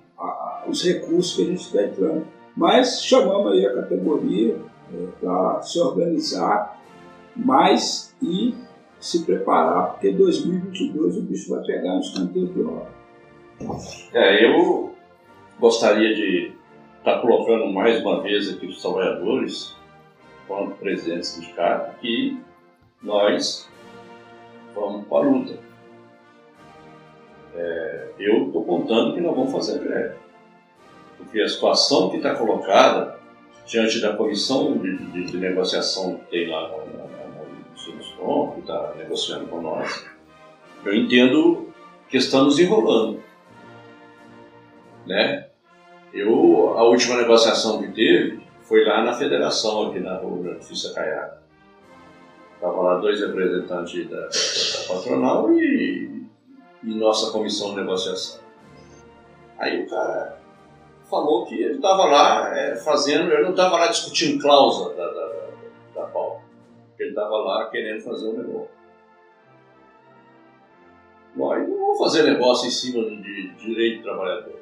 os 0.67 0.83
recursos 0.83 1.35
que 1.35 1.43
a 1.43 1.45
gente 1.45 1.61
está 1.61 1.83
entrando. 1.83 2.25
Mas 2.55 3.03
chamamos 3.03 3.53
aí 3.53 3.65
a 3.65 3.75
categoria 3.75 4.57
é, 4.93 5.07
para 5.21 5.61
se 5.61 5.79
organizar 5.79 6.77
mais 7.35 8.13
e 8.21 8.53
se 8.99 9.23
preparar, 9.23 9.91
porque 9.91 10.11
2022 10.11 11.17
o 11.17 11.21
bicho 11.21 11.49
vai 11.51 11.63
pegar 11.63 11.95
nos 11.95 12.09
canteiros 12.13 12.53
de 12.53 12.61
obra. 12.61 12.99
É, 14.13 14.45
eu 14.45 14.93
gostaria 15.57 16.13
de 16.13 16.58
está 16.99 17.19
colocando 17.19 17.71
mais 17.71 18.01
uma 18.01 18.21
vez 18.21 18.49
aqui 18.49 18.67
os 18.67 18.81
trabalhadores, 18.81 19.75
quanto 20.47 20.75
presidente 20.75 21.19
do 21.19 21.25
sindicato, 21.25 21.97
que 21.99 22.37
nós 23.01 23.69
vamos 24.75 25.07
para 25.07 25.17
a 25.17 25.21
luta. 25.21 25.59
é, 27.55 28.09
eu 28.19 28.47
estou 28.47 28.63
contando 28.65 29.13
que 29.13 29.21
nós 29.21 29.35
vamos 29.35 29.51
fazer 29.51 29.79
greve. 29.79 30.15
Porque 31.17 31.41
a 31.41 31.47
situação 31.47 32.09
que 32.09 32.17
está 32.17 32.35
colocada 32.35 33.17
diante 33.65 33.99
da 34.01 34.15
comissão 34.15 34.77
de, 34.77 34.97
de, 34.97 35.23
de, 35.25 35.37
negociação 35.37 36.17
que 36.17 36.25
tem 36.31 36.49
lá 36.49 36.69
no, 36.69 36.77
no, 38.25 38.53
que 38.53 38.59
está 38.59 38.93
negociando 38.97 39.47
com 39.47 39.61
nós, 39.61 40.05
eu 40.85 40.95
entendo 40.95 41.71
que 42.07 42.17
estamos 42.17 42.59
enrolando. 42.59 43.21
Né? 45.05 45.48
Eu, 46.13 46.77
a 46.77 46.83
última 46.83 47.17
negociação 47.17 47.81
que 47.81 47.89
teve 47.89 48.41
foi 48.63 48.83
lá 48.83 49.03
na 49.03 49.13
federação, 49.13 49.89
aqui 49.89 49.99
na 49.99 50.17
rua 50.17 50.55
Justiça 50.55 50.93
Caiaca. 50.93 51.39
Estavam 52.55 52.81
lá 52.81 52.97
dois 52.97 53.21
representantes 53.21 54.09
da, 54.09 54.19
da, 54.19 54.93
patronal 54.93 55.51
e, 55.53 56.25
e 56.83 56.95
nossa 56.95 57.31
comissão 57.31 57.69
de 57.71 57.77
negociação. 57.77 58.41
Aí 59.57 59.83
o 59.83 59.89
cara 59.89 60.39
falou 61.09 61.45
que 61.45 61.55
ele 61.55 61.75
estava 61.75 62.05
lá 62.05 62.57
é, 62.57 62.75
fazendo, 62.75 63.31
ele 63.31 63.43
não 63.43 63.51
estava 63.51 63.77
lá 63.77 63.87
discutindo 63.87 64.41
cláusula 64.41 64.93
da, 64.93 65.07
da, 65.07 65.27
da, 65.95 66.05
da. 66.05 66.39
Ele 66.99 67.09
estava 67.09 67.37
lá 67.37 67.69
querendo 67.69 68.01
fazer 68.01 68.27
um 68.27 68.37
negócio. 68.37 68.69
Nós 71.35 71.67
não 71.67 71.77
vamos 71.77 71.97
fazer 71.97 72.23
negócio 72.23 72.67
em 72.67 72.71
cima 72.71 73.03
de, 73.03 73.21
de 73.21 73.55
direito 73.55 73.99
do 73.99 74.03
trabalhador. 74.03 74.58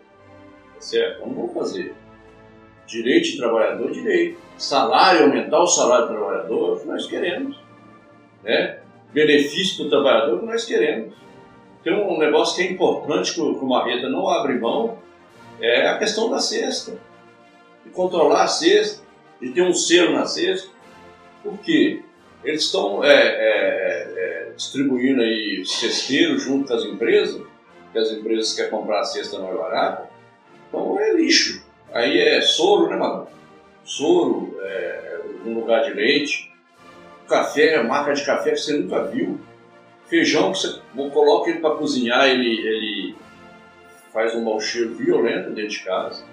Certo? 0.80 1.26
Não 1.26 1.34
vamos 1.34 1.54
fazer. 1.54 1.94
Direito 2.86 3.32
de 3.32 3.38
trabalhador, 3.38 3.92
direito. 3.92 4.40
Salário, 4.58 5.24
aumentar 5.24 5.60
o 5.60 5.68
salário 5.68 6.08
do 6.08 6.14
trabalhador, 6.14 6.82
é 6.82 6.86
nós 6.86 7.06
queremos. 7.06 7.60
Né? 8.44 8.80
Benefício 9.14 9.78
para 9.78 9.86
o 9.86 9.90
trabalhador, 9.90 10.38
é 10.38 10.40
que 10.40 10.46
nós 10.46 10.66
queremos. 10.66 11.14
Tem 11.84 11.94
um 11.94 12.18
negócio 12.18 12.56
que 12.56 12.64
é 12.64 12.72
importante 12.72 13.34
que 13.34 13.42
o 13.42 13.66
Marreta 13.66 14.10
não 14.10 14.30
abre 14.30 14.60
mão, 14.60 14.98
é 15.62 15.88
a 15.88 15.98
questão 15.98 16.30
da 16.30 16.40
cesta. 16.40 17.00
De 17.86 17.92
controlar 17.92 18.44
a 18.44 18.48
cesta, 18.48 19.04
de 19.42 19.50
ter 19.52 19.62
um 19.62 19.74
selo 19.74 20.14
na 20.14 20.26
cesta. 20.26 20.70
Por 21.44 21.58
quê? 21.60 22.02
Eles 22.44 22.64
estão 22.64 23.04
é, 23.04 23.14
é, 23.14 24.14
é, 24.16 24.52
distribuindo 24.56 25.22
aí 25.22 25.64
cesteiro 25.66 26.38
junto 26.38 26.68
com 26.68 26.74
as 26.74 26.84
empresas, 26.84 27.42
que 27.92 28.00
as 28.00 28.12
empresas 28.12 28.54
querem 28.54 28.72
comprar 28.72 29.00
a 29.00 29.06
cesta 29.06 29.40
mais 29.40 29.56
barata. 29.56 30.07
Então 30.68 31.00
é 31.00 31.14
lixo. 31.14 31.66
Aí 31.94 32.20
é 32.20 32.42
soro, 32.42 32.90
né, 32.90 32.96
mano? 32.96 33.28
Soro, 33.84 34.58
é, 34.62 35.20
um 35.46 35.54
lugar 35.54 35.84
de 35.84 35.94
leite. 35.94 36.52
Café, 37.28 37.82
marca 37.84 38.14
de 38.14 38.26
café 38.26 38.52
que 38.52 38.58
você 38.58 38.78
nunca 38.78 39.04
viu. 39.06 39.40
Feijão 40.08 40.52
que 40.52 40.60
você 40.60 40.80
coloca 41.12 41.50
ele 41.50 41.60
para 41.60 41.76
cozinhar, 41.76 42.28
ele, 42.28 42.66
ele 42.66 43.16
faz 44.14 44.34
um 44.36 44.44
mau 44.44 44.60
cheiro 44.60 44.96
violento 44.96 45.52
dentro 45.52 45.72
de 45.72 45.80
casa. 45.84 46.24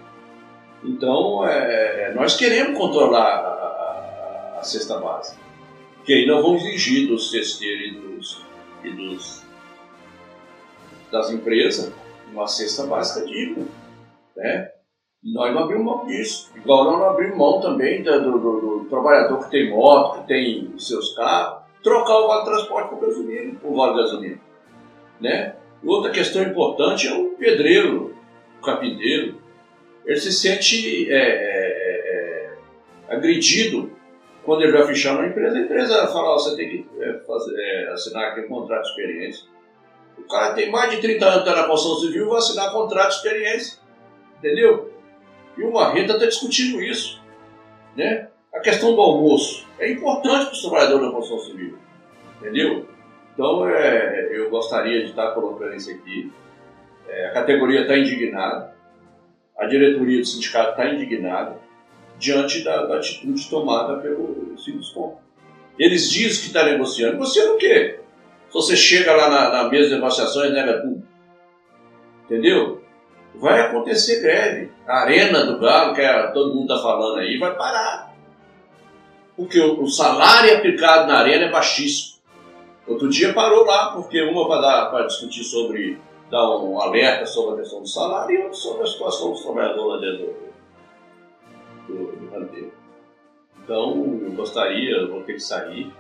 Então, 0.85 1.47
é, 1.47 2.05
é, 2.11 2.15
nós 2.15 2.37
queremos 2.37 2.79
controlar 2.79 3.23
a, 3.23 4.57
a, 4.57 4.59
a, 4.61 4.63
cesta 4.63 4.99
básica. 4.99 5.43
Que 6.05 6.13
aí 6.13 6.27
nós 6.27 6.43
vamos 6.43 6.63
exigir 6.63 7.09
dos 7.09 7.31
cesteiros 7.31 7.87
e 7.87 7.91
dos, 7.91 8.43
e 8.85 8.91
dos 8.91 9.43
das 11.11 11.31
empresas 11.31 11.93
uma 12.33 12.47
cesta 12.47 12.85
básica 12.87 13.27
digna. 13.27 13.67
Né? 14.37 14.71
E 15.23 15.33
nós 15.33 15.55
não 15.55 15.65
abrimos 15.65 15.85
mão 15.85 16.07
disso. 16.07 16.53
Igual 16.57 16.85
nós 16.85 16.99
não 16.99 17.11
abrimos 17.11 17.39
mão 17.39 17.61
também 17.61 18.03
do, 18.03 18.21
do, 18.21 18.39
do, 18.39 18.79
do 18.81 18.85
trabalhador 18.91 19.45
que 19.45 19.51
tem 19.51 19.71
moto, 19.71 20.21
que 20.21 20.29
tem 20.29 20.75
seus 20.79 21.15
carros, 21.15 21.63
trocar 21.83 22.19
o 22.19 22.29
vale 22.29 22.45
transporte 22.45 22.91
por 22.91 23.01
gasolina, 23.01 23.59
o 23.63 23.75
vale 23.75 23.97
gasolina. 23.97 24.41
Né? 25.21 25.55
Outra 25.85 26.11
questão 26.11 26.43
importante 26.43 27.07
é 27.07 27.15
o 27.15 27.31
pedreiro, 27.31 28.15
o 28.59 28.65
carpinteiro. 28.65 29.43
Ele 30.05 30.21
se 30.21 30.33
sente 30.33 31.11
é, 31.11 31.17
é, 31.17 32.57
é, 33.09 33.15
agredido 33.15 33.91
quando 34.45 34.63
ele 34.63 34.73
vai 34.73 34.87
fechar 34.87 35.15
uma 35.15 35.27
empresa. 35.27 35.57
A 35.57 35.61
empresa 35.61 36.07
fala: 36.09 36.35
oh, 36.35 36.39
você 36.39 36.57
tem 36.57 36.69
que 36.69 36.87
é, 37.01 37.19
fazer, 37.27 37.55
é, 37.59 37.93
assinar 37.93 38.33
aqui 38.33 38.41
um 38.41 38.49
contrato 38.49 38.83
de 38.83 38.89
experiência. 38.91 39.49
O 40.19 40.23
cara 40.23 40.55
tem 40.55 40.71
mais 40.71 40.91
de 40.91 41.01
30 41.01 41.25
anos 41.25 41.45
tá 41.45 41.57
na 41.57 41.65
construção 41.65 42.07
civil 42.07 42.29
vai 42.29 42.39
assinar 42.39 42.73
contrato 42.73 43.11
de 43.11 43.17
experiência. 43.17 43.79
Entendeu? 44.45 44.93
E 45.57 45.63
o 45.63 45.73
Marreta 45.73 46.13
está 46.13 46.27
discutindo 46.27 46.83
isso. 46.83 47.19
Né? 47.97 48.29
A 48.53 48.61
questão 48.61 48.95
do 48.95 49.01
almoço 49.01 49.67
é 49.79 49.91
importante 49.91 50.45
para 50.45 50.53
os 50.53 50.61
trabalhadores 50.61 51.07
da 51.07 51.13
construção 51.13 51.51
civil. 51.51 51.79
Entendeu? 52.39 52.87
Então, 53.33 53.67
é, 53.67 54.29
eu 54.37 54.51
gostaria 54.51 55.03
de 55.03 55.11
estar 55.11 55.31
colocando 55.31 55.75
isso 55.75 55.91
aqui. 55.91 56.31
É, 57.09 57.29
a 57.29 57.33
categoria 57.33 57.83
está 57.83 57.97
indignada, 57.97 58.75
a 59.57 59.65
diretoria 59.65 60.21
do 60.21 60.27
sindicato 60.27 60.73
está 60.73 60.93
indignada 60.93 61.57
diante 62.19 62.63
da, 62.63 62.85
da, 62.85 62.97
atitude 62.99 63.49
tomada 63.49 63.97
pelo 64.03 64.59
Sinduscom. 64.59 65.19
Eles 65.79 66.11
dizem 66.11 66.43
que 66.43 66.47
está 66.49 66.65
negociando. 66.65 67.15
Negociando 67.15 67.55
o 67.55 67.57
quê? 67.57 67.99
Se 68.49 68.55
você 68.55 68.77
chega 68.77 69.15
lá 69.17 69.31
na, 69.31 69.51
na 69.51 69.71
mesa 69.71 69.89
de 69.89 69.95
negociações 69.95 70.53
nega 70.53 70.83
tudo. 70.83 71.03
Entendeu? 72.27 72.84
Vai 73.35 73.61
acontecer 73.61 74.21
greve. 74.21 74.71
A 74.87 75.01
arena 75.01 75.45
do 75.45 75.59
Galo, 75.59 75.95
que 75.95 76.01
é, 76.01 76.27
todo 76.29 76.55
mundo 76.55 76.73
está 76.73 76.83
falando 76.83 77.19
aí, 77.19 77.39
vai 77.39 77.55
parar. 77.57 78.15
Porque 79.37 79.61
o, 79.61 79.83
o 79.83 79.89
salário 79.89 80.57
aplicado 80.57 81.09
na 81.09 81.19
arena 81.19 81.47
é 81.47 81.51
baixíssimo. 81.51 82.15
Outro 82.87 83.09
dia 83.09 83.33
parou 83.33 83.65
lá, 83.65 83.93
porque 83.93 84.23
uma 84.23 84.47
para 84.47 85.07
discutir 85.07 85.43
sobre, 85.43 85.99
dar 86.31 86.57
um 86.59 86.81
alerta 86.81 87.27
sobre 87.27 87.55
a 87.55 87.63
questão 87.63 87.81
do 87.81 87.89
salário 87.89 88.35
e 88.35 88.43
outra 88.43 88.55
sobre 88.55 88.83
a 88.83 88.87
situação 88.87 89.31
dos 89.31 89.43
trabalhadores 89.43 89.87
lá 89.87 89.97
dentro 89.99 90.37
do, 91.89 91.95
do, 91.95 92.47
do. 92.47 92.73
Então, 93.63 94.21
eu 94.23 94.33
gostaria, 94.33 94.97
eu 94.97 95.11
vou 95.11 95.23
ter 95.23 95.35
que 95.35 95.41
sair, 95.41 95.91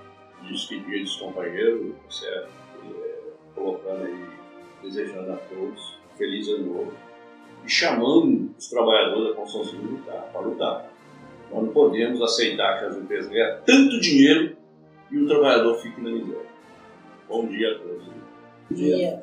de 0.43 0.53
despedir 0.53 1.03
dos 1.03 1.17
companheiros, 1.17 1.95
certo? 2.11 2.51
É, 2.85 3.19
colocando 3.55 4.05
aí, 4.05 4.29
desejando 4.83 5.33
a 5.33 5.37
todos 5.37 5.95
feliz 6.17 6.49
ano 6.49 6.67
novo 6.67 6.93
e 7.65 7.71
chamando 7.71 8.51
os 8.59 8.69
trabalhadores 8.69 9.31
da 9.31 9.35
construção 9.35 9.73
civil 9.73 9.99
para 10.07 10.41
lutar. 10.41 10.91
Nós 11.53 11.63
não 11.65 11.73
podemos 11.73 12.21
aceitar 12.23 12.81
que 12.81 12.87
as 12.87 12.97
empresas 12.97 13.31
ganhem 13.31 13.57
tanto 13.65 14.01
dinheiro 14.01 14.57
e 15.11 15.19
o 15.19 15.27
trabalhador 15.27 15.77
fique 15.81 16.01
na 16.01 16.11
miséria. 16.11 16.47
Bom 17.29 17.47
dia 17.47 17.71
a 17.71 17.79
todos. 17.79 18.05
Bom 18.07 18.77
dia. 18.77 19.23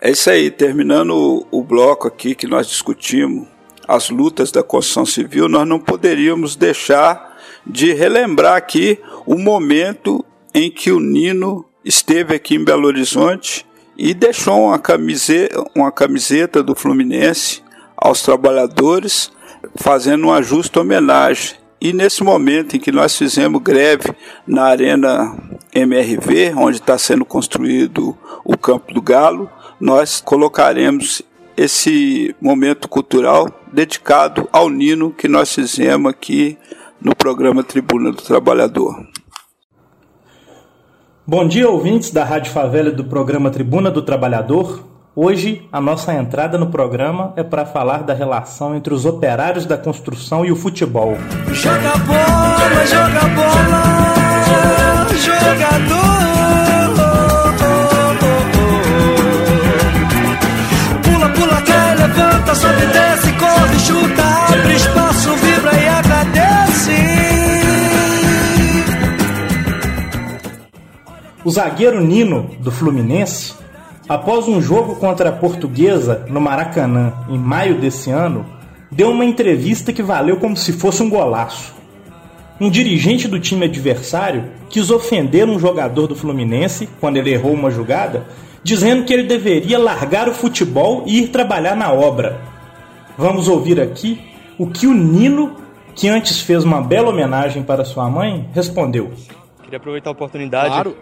É 0.00 0.10
isso 0.10 0.28
aí, 0.28 0.50
terminando 0.50 1.46
o, 1.50 1.62
bloco 1.62 2.06
aqui 2.06 2.34
que 2.34 2.46
nós 2.46 2.66
discutimos 2.66 3.48
as 3.88 4.10
lutas 4.10 4.52
da 4.52 4.62
construção 4.62 5.06
civil, 5.06 5.48
nós 5.48 5.66
não 5.66 5.78
poderíamos 5.78 6.54
deixar 6.54 7.38
de 7.66 7.92
relembrar 7.92 8.56
aqui 8.56 8.98
o 9.24 9.38
momento 9.38 10.24
em 10.52 10.70
que 10.70 10.90
o 10.90 11.00
Nino 11.00 11.64
esteve 11.84 12.34
aqui 12.34 12.56
em 12.56 12.64
Belo 12.64 12.86
Horizonte 12.86 13.64
e 13.96 14.12
deixou 14.12 14.66
uma 14.66 14.78
camiseta, 14.78 15.64
uma 15.74 15.90
camiseta 15.90 16.62
do 16.62 16.74
Fluminense 16.74 17.62
aos 17.96 18.22
trabalhadores, 18.22 19.32
fazendo 19.76 20.24
uma 20.24 20.42
justa 20.42 20.80
homenagem. 20.80 21.56
E 21.80 21.92
nesse 21.92 22.22
momento 22.22 22.76
em 22.76 22.80
que 22.80 22.90
nós 22.90 23.16
fizemos 23.16 23.62
greve 23.62 24.10
na 24.46 24.64
Arena 24.64 25.36
MRV, 25.74 26.54
onde 26.56 26.78
está 26.78 26.96
sendo 26.96 27.24
construído 27.24 28.16
o 28.44 28.56
Campo 28.56 28.92
do 28.92 29.02
Galo, 29.02 29.50
nós 29.80 30.20
colocaremos 30.20 31.22
esse 31.56 32.34
momento 32.40 32.88
cultural 32.88 33.48
dedicado 33.72 34.48
ao 34.52 34.68
Nino 34.68 35.10
que 35.10 35.28
nós 35.28 35.54
fizemos 35.54 36.10
aqui 36.10 36.58
no 37.00 37.14
programa 37.14 37.62
Tribuna 37.62 38.10
do 38.10 38.22
Trabalhador. 38.22 39.06
Bom 41.28 41.44
dia, 41.44 41.68
ouvintes 41.68 42.12
da 42.12 42.22
Rádio 42.22 42.52
Favela 42.52 42.88
do 42.92 43.02
programa 43.02 43.50
Tribuna 43.50 43.90
do 43.90 44.00
Trabalhador. 44.00 44.84
Hoje, 45.12 45.66
a 45.72 45.80
nossa 45.80 46.14
entrada 46.14 46.56
no 46.56 46.68
programa 46.68 47.32
é 47.34 47.42
para 47.42 47.66
falar 47.66 48.04
da 48.04 48.14
relação 48.14 48.76
entre 48.76 48.94
os 48.94 49.04
operários 49.04 49.66
da 49.66 49.76
construção 49.76 50.44
e 50.44 50.52
o 50.52 50.56
futebol. 50.56 51.18
Joga 51.48 51.96
bola, 52.06 52.86
joga 52.86 53.26
bola, 53.34 55.06
jogador. 55.18 56.06
Pula, 61.02 61.28
pula, 61.30 61.62
cai, 61.62 61.96
levanta, 61.96 62.54
sobe, 62.54 62.86
desce, 62.86 63.32
corre, 63.32 63.78
chuta, 63.80 64.25
O 71.46 71.50
zagueiro 71.52 72.00
Nino, 72.00 72.50
do 72.58 72.72
Fluminense, 72.72 73.54
após 74.08 74.48
um 74.48 74.60
jogo 74.60 74.96
contra 74.96 75.28
a 75.28 75.32
Portuguesa 75.32 76.26
no 76.28 76.40
Maracanã 76.40 77.12
em 77.28 77.38
maio 77.38 77.80
desse 77.80 78.10
ano, 78.10 78.44
deu 78.90 79.12
uma 79.12 79.24
entrevista 79.24 79.92
que 79.92 80.02
valeu 80.02 80.38
como 80.38 80.56
se 80.56 80.72
fosse 80.72 81.04
um 81.04 81.08
golaço. 81.08 81.72
Um 82.60 82.68
dirigente 82.68 83.28
do 83.28 83.38
time 83.38 83.66
adversário 83.66 84.46
quis 84.68 84.90
ofender 84.90 85.48
um 85.48 85.56
jogador 85.56 86.08
do 86.08 86.16
Fluminense 86.16 86.88
quando 86.98 87.16
ele 87.16 87.32
errou 87.32 87.52
uma 87.52 87.70
jogada, 87.70 88.26
dizendo 88.64 89.04
que 89.04 89.12
ele 89.14 89.22
deveria 89.22 89.78
largar 89.78 90.28
o 90.28 90.34
futebol 90.34 91.04
e 91.06 91.20
ir 91.20 91.28
trabalhar 91.28 91.76
na 91.76 91.92
obra. 91.92 92.40
Vamos 93.16 93.46
ouvir 93.46 93.80
aqui 93.80 94.20
o 94.58 94.66
que 94.66 94.88
o 94.88 94.92
Nino, 94.92 95.54
que 95.94 96.08
antes 96.08 96.40
fez 96.40 96.64
uma 96.64 96.80
bela 96.80 97.10
homenagem 97.10 97.62
para 97.62 97.84
sua 97.84 98.10
mãe, 98.10 98.50
respondeu. 98.52 99.12
Queria 99.62 99.76
aproveitar 99.76 100.10
a 100.10 100.12
oportunidade, 100.12 100.70
claro. 100.70 100.96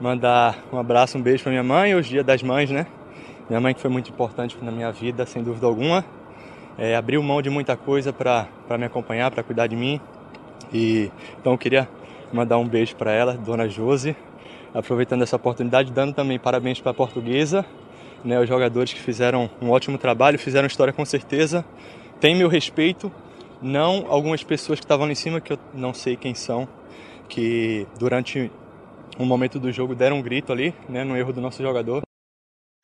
Mandar 0.00 0.58
um 0.72 0.78
abraço, 0.78 1.18
um 1.18 1.22
beijo 1.22 1.42
para 1.42 1.50
minha 1.50 1.62
mãe, 1.62 1.94
hoje 1.94 2.08
dia 2.08 2.24
das 2.24 2.42
mães, 2.42 2.70
né? 2.70 2.86
Minha 3.48 3.60
mãe 3.60 3.74
que 3.74 3.80
foi 3.80 3.90
muito 3.90 4.10
importante 4.10 4.56
na 4.62 4.72
minha 4.72 4.90
vida, 4.90 5.26
sem 5.26 5.42
dúvida 5.42 5.66
alguma. 5.66 6.04
É, 6.78 6.96
abriu 6.96 7.22
mão 7.22 7.42
de 7.42 7.50
muita 7.50 7.76
coisa 7.76 8.10
para 8.12 8.48
me 8.78 8.86
acompanhar, 8.86 9.30
para 9.30 9.42
cuidar 9.42 9.66
de 9.66 9.76
mim. 9.76 10.00
E 10.72 11.10
então 11.38 11.52
eu 11.52 11.58
queria 11.58 11.86
mandar 12.32 12.56
um 12.56 12.66
beijo 12.66 12.96
para 12.96 13.12
ela, 13.12 13.34
Dona 13.34 13.68
Josi, 13.68 14.16
aproveitando 14.72 15.22
essa 15.22 15.36
oportunidade, 15.36 15.92
dando 15.92 16.14
também 16.14 16.38
parabéns 16.38 16.80
para 16.80 16.92
a 16.92 16.94
Portuguesa, 16.94 17.66
né, 18.24 18.40
os 18.40 18.48
jogadores 18.48 18.92
que 18.92 19.00
fizeram 19.00 19.50
um 19.60 19.70
ótimo 19.70 19.98
trabalho, 19.98 20.38
fizeram 20.38 20.66
história 20.66 20.92
com 20.92 21.04
certeza. 21.04 21.64
Tem 22.20 22.34
meu 22.34 22.48
respeito, 22.48 23.12
não 23.60 24.06
algumas 24.08 24.42
pessoas 24.42 24.78
que 24.78 24.84
estavam 24.84 25.04
lá 25.06 25.12
em 25.12 25.16
cima 25.16 25.40
que 25.40 25.52
eu 25.52 25.58
não 25.74 25.92
sei 25.92 26.16
quem 26.16 26.34
são, 26.34 26.66
que 27.28 27.86
durante 27.98 28.50
um 29.20 29.26
momento 29.26 29.60
do 29.60 29.70
jogo 29.70 29.94
deram 29.94 30.16
um 30.16 30.22
grito 30.22 30.50
ali, 30.50 30.74
né, 30.88 31.04
no 31.04 31.16
erro 31.16 31.32
do 31.32 31.40
nosso 31.40 31.62
jogador, 31.62 32.02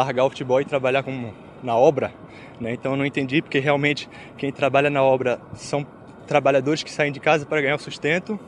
largar 0.00 0.24
o 0.26 0.28
futebol 0.28 0.60
e 0.60 0.64
trabalhar 0.66 1.02
com, 1.02 1.32
na 1.62 1.74
obra, 1.74 2.12
né? 2.60 2.74
Então 2.74 2.92
eu 2.92 2.98
não 2.98 3.06
entendi 3.06 3.40
porque 3.40 3.58
realmente 3.58 4.06
quem 4.36 4.52
trabalha 4.52 4.90
na 4.90 5.02
obra 5.02 5.40
são 5.54 5.86
trabalhadores 6.26 6.82
que 6.82 6.90
saem 6.90 7.10
de 7.10 7.18
casa 7.20 7.46
para 7.46 7.62
ganhar 7.62 7.76
o 7.76 7.78
sustento 7.78 8.38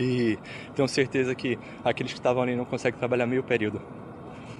e 0.00 0.38
tenho 0.74 0.88
certeza 0.88 1.34
que 1.34 1.58
aqueles 1.84 2.12
que 2.12 2.18
estavam 2.18 2.42
ali 2.42 2.56
não 2.56 2.64
conseguem 2.64 2.98
trabalhar 2.98 3.26
meio 3.26 3.42
período. 3.42 3.82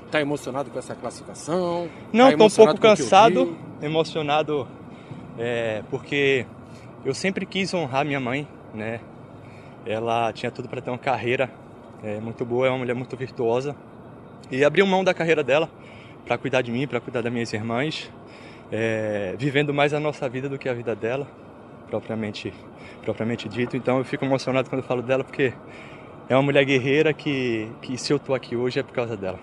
Está 0.04 0.20
emocionado 0.20 0.70
com 0.70 0.78
essa 0.78 0.94
classificação? 0.94 1.88
Não, 2.12 2.28
estou 2.28 2.50
tá 2.50 2.62
um 2.62 2.66
pouco 2.66 2.80
cansado, 2.82 3.56
emocionado, 3.80 4.68
é, 5.38 5.82
porque 5.90 6.44
eu 7.02 7.14
sempre 7.14 7.46
quis 7.46 7.72
honrar 7.72 8.04
minha 8.04 8.20
mãe, 8.20 8.46
né? 8.74 9.00
Ela 9.86 10.30
tinha 10.34 10.52
tudo 10.52 10.68
para 10.68 10.82
ter 10.82 10.90
uma 10.90 10.98
carreira 10.98 11.50
é, 12.02 12.18
muito 12.20 12.44
boa, 12.44 12.66
é 12.66 12.70
uma 12.70 12.78
mulher 12.78 12.94
muito 12.94 13.16
virtuosa. 13.16 13.76
E 14.50 14.64
abriu 14.64 14.86
mão 14.86 15.04
da 15.04 15.14
carreira 15.14 15.42
dela 15.42 15.68
para 16.26 16.36
cuidar 16.38 16.62
de 16.62 16.70
mim, 16.70 16.86
para 16.86 17.00
cuidar 17.00 17.22
das 17.22 17.32
minhas 17.32 17.52
irmãs, 17.52 18.10
é, 18.70 19.34
vivendo 19.38 19.72
mais 19.72 19.92
a 19.94 20.00
nossa 20.00 20.28
vida 20.28 20.48
do 20.48 20.58
que 20.58 20.68
a 20.68 20.74
vida 20.74 20.94
dela, 20.94 21.26
propriamente, 21.88 22.52
propriamente 23.04 23.48
dito. 23.48 23.76
Então 23.76 23.98
eu 23.98 24.04
fico 24.04 24.24
emocionado 24.24 24.68
quando 24.68 24.82
eu 24.82 24.86
falo 24.86 25.02
dela, 25.02 25.24
porque 25.24 25.52
é 26.28 26.36
uma 26.36 26.42
mulher 26.42 26.64
guerreira 26.64 27.12
que, 27.12 27.68
que 27.80 27.96
se 27.96 28.12
eu 28.12 28.16
estou 28.16 28.34
aqui 28.34 28.56
hoje 28.56 28.78
é 28.78 28.82
por 28.82 28.92
causa 28.92 29.16
dela. 29.16 29.38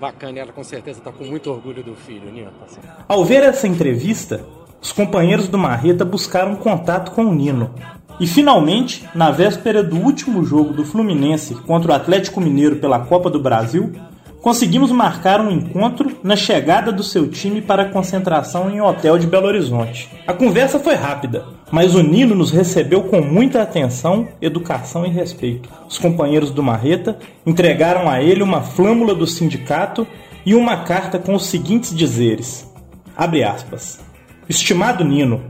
Bacana, 0.00 0.38
ela 0.38 0.52
com 0.52 0.64
certeza 0.64 0.98
está 0.98 1.12
com 1.12 1.24
muito 1.24 1.50
orgulho 1.50 1.82
do 1.82 1.94
filho, 1.94 2.30
Nino. 2.30 2.50
Tá 2.50 3.04
Ao 3.08 3.24
ver 3.24 3.42
essa 3.42 3.66
entrevista, 3.66 4.44
os 4.82 4.92
companheiros 4.92 5.48
do 5.48 5.56
Marreta 5.56 6.04
buscaram 6.04 6.56
contato 6.56 7.12
com 7.12 7.24
o 7.24 7.34
Nino. 7.34 7.74
E 8.20 8.26
finalmente, 8.26 9.04
na 9.14 9.30
véspera 9.30 9.82
do 9.82 9.96
último 9.96 10.44
jogo 10.44 10.72
do 10.72 10.84
Fluminense 10.84 11.54
contra 11.54 11.92
o 11.92 11.94
Atlético 11.94 12.40
Mineiro 12.40 12.76
pela 12.76 13.00
Copa 13.00 13.28
do 13.28 13.40
Brasil, 13.40 13.92
conseguimos 14.40 14.92
marcar 14.92 15.40
um 15.40 15.50
encontro 15.50 16.18
na 16.22 16.36
chegada 16.36 16.92
do 16.92 17.02
seu 17.02 17.26
time 17.28 17.62
para 17.62 17.84
a 17.84 17.88
concentração 17.88 18.70
em 18.70 18.80
um 18.80 18.84
hotel 18.84 19.18
de 19.18 19.26
Belo 19.26 19.46
Horizonte. 19.46 20.08
A 20.26 20.34
conversa 20.34 20.78
foi 20.78 20.94
rápida, 20.94 21.46
mas 21.72 21.94
o 21.94 22.02
Nino 22.02 22.34
nos 22.34 22.50
recebeu 22.50 23.04
com 23.04 23.20
muita 23.20 23.62
atenção, 23.62 24.28
educação 24.40 25.06
e 25.06 25.08
respeito. 25.08 25.68
Os 25.88 25.98
companheiros 25.98 26.50
do 26.50 26.62
Marreta 26.62 27.18
entregaram 27.46 28.08
a 28.08 28.22
ele 28.22 28.42
uma 28.42 28.60
flâmula 28.60 29.14
do 29.14 29.26
sindicato 29.26 30.06
e 30.44 30.54
uma 30.54 30.76
carta 30.84 31.18
com 31.18 31.34
os 31.34 31.46
seguintes 31.46 31.96
dizeres: 31.96 32.70
Abre 33.16 33.42
aspas. 33.42 33.98
Estimado 34.46 35.02
Nino, 35.02 35.40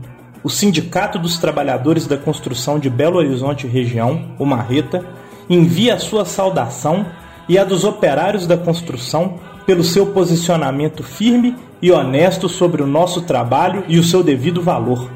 o 0.45 0.49
Sindicato 0.49 1.17
dos 1.17 1.39
Trabalhadores 1.39 2.05
da 2.05 2.17
Construção 2.17 2.77
de 2.77 2.87
Belo 2.87 3.17
Horizonte 3.17 3.65
Região, 3.65 4.35
o 4.37 4.45
Marreta, 4.45 5.03
envia 5.49 5.95
a 5.95 5.99
sua 5.99 6.23
saudação 6.23 7.03
e 7.49 7.57
a 7.57 7.63
dos 7.63 7.83
operários 7.83 8.45
da 8.45 8.55
construção 8.55 9.39
pelo 9.65 9.83
seu 9.83 10.05
posicionamento 10.05 11.01
firme 11.01 11.55
e 11.81 11.91
honesto 11.91 12.47
sobre 12.47 12.83
o 12.83 12.85
nosso 12.85 13.23
trabalho 13.23 13.85
e 13.87 13.97
o 13.97 14.03
seu 14.03 14.21
devido 14.21 14.61
valor. 14.61 15.09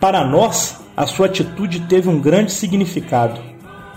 Para 0.00 0.24
nós, 0.24 0.80
a 0.96 1.06
sua 1.06 1.26
atitude 1.26 1.82
teve 1.82 2.08
um 2.08 2.20
grande 2.20 2.50
significado. 2.50 3.40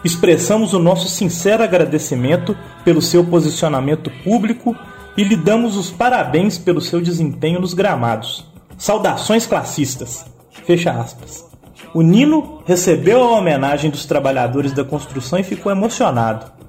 Expressamos 0.06 0.72
o 0.76 0.78
nosso 0.78 1.10
sincero 1.10 1.64
agradecimento 1.64 2.56
pelo 2.86 3.02
seu 3.02 3.26
posicionamento 3.26 4.12
público 4.24 4.76
e 5.18 5.24
lhe 5.24 5.36
damos 5.36 5.76
os 5.76 5.90
parabéns 5.90 6.60
pelo 6.60 6.80
seu 6.80 7.02
desempenho 7.02 7.60
nos 7.60 7.74
gramados. 7.74 8.46
Saudações 8.78 9.48
classistas. 9.48 10.30
Fecha 10.65 10.91
aspas. 10.91 11.45
O 11.93 12.02
Nino 12.02 12.62
recebeu 12.65 13.24
a 13.24 13.38
homenagem 13.38 13.89
dos 13.89 14.06
trabalhadores 14.06 14.74
da 14.74 14.84
construção 14.84 15.39
e 15.39 15.43
ficou 15.43 15.72
emocionado 15.72 16.60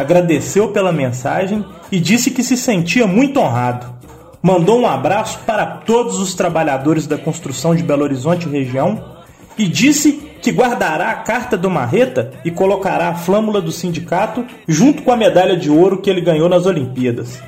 agradeceu 0.00 0.68
pela 0.68 0.92
mensagem 0.92 1.64
e 1.92 2.00
disse 2.00 2.30
que 2.30 2.42
se 2.42 2.56
sentia 2.56 3.06
muito 3.06 3.38
honrado. 3.38 3.86
Mandou 4.42 4.80
um 4.80 4.86
abraço 4.88 5.40
para 5.40 5.66
todos 5.66 6.18
os 6.18 6.34
trabalhadores 6.34 7.06
da 7.06 7.18
construção 7.18 7.74
de 7.74 7.82
Belo 7.82 8.02
Horizonte 8.02 8.48
região 8.48 9.04
e 9.58 9.68
disse 9.68 10.12
que 10.40 10.50
guardará 10.50 11.10
a 11.10 11.16
carta 11.16 11.56
do 11.56 11.68
Marreta 11.68 12.30
e 12.42 12.50
colocará 12.50 13.10
a 13.10 13.14
flâmula 13.14 13.60
do 13.60 13.70
sindicato 13.70 14.46
junto 14.66 15.02
com 15.02 15.12
a 15.12 15.16
medalha 15.16 15.54
de 15.54 15.70
ouro 15.70 16.00
que 16.00 16.08
ele 16.08 16.22
ganhou 16.22 16.48
nas 16.48 16.64
Olimpíadas. 16.64 17.38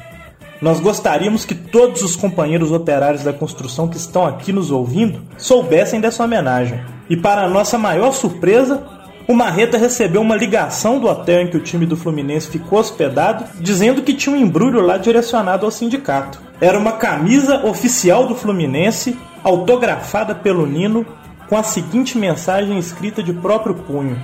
Nós 0.63 0.79
gostaríamos 0.79 1.45
que 1.45 1.57
todos 1.57 2.03
os 2.03 2.15
companheiros 2.15 2.71
operários 2.71 3.25
da 3.25 3.33
construção 3.33 3.89
que 3.89 3.97
estão 3.97 4.25
aqui 4.25 4.53
nos 4.53 4.71
ouvindo 4.71 5.21
soubessem 5.37 6.01
dessa 6.01 6.23
homenagem. 6.23 6.81
E 7.11 7.17
para 7.17 7.49
nossa 7.49 7.77
maior 7.77 8.13
surpresa, 8.13 8.81
o 9.27 9.35
Marreta 9.35 9.77
recebeu 9.77 10.21
uma 10.21 10.37
ligação 10.37 11.01
do 11.01 11.09
hotel 11.09 11.43
em 11.43 11.49
que 11.49 11.57
o 11.57 11.61
time 11.63 11.85
do 11.85 11.97
Fluminense 11.97 12.49
ficou 12.49 12.79
hospedado, 12.79 13.45
dizendo 13.59 14.03
que 14.03 14.15
tinha 14.15 14.37
um 14.37 14.39
embrulho 14.39 14.81
lá 14.81 14.99
direcionado 14.99 15.67
ao 15.67 15.73
sindicato. 15.73 16.41
Era 16.61 16.79
uma 16.79 16.93
camisa 16.93 17.67
oficial 17.67 18.29
do 18.29 18.37
Fluminense, 18.37 19.19
autografada 19.43 20.33
pelo 20.33 20.65
Nino, 20.65 21.05
com 21.49 21.57
a 21.57 21.65
seguinte 21.65 22.17
mensagem 22.17 22.79
escrita 22.79 23.21
de 23.21 23.33
próprio 23.33 23.75
punho: 23.75 24.17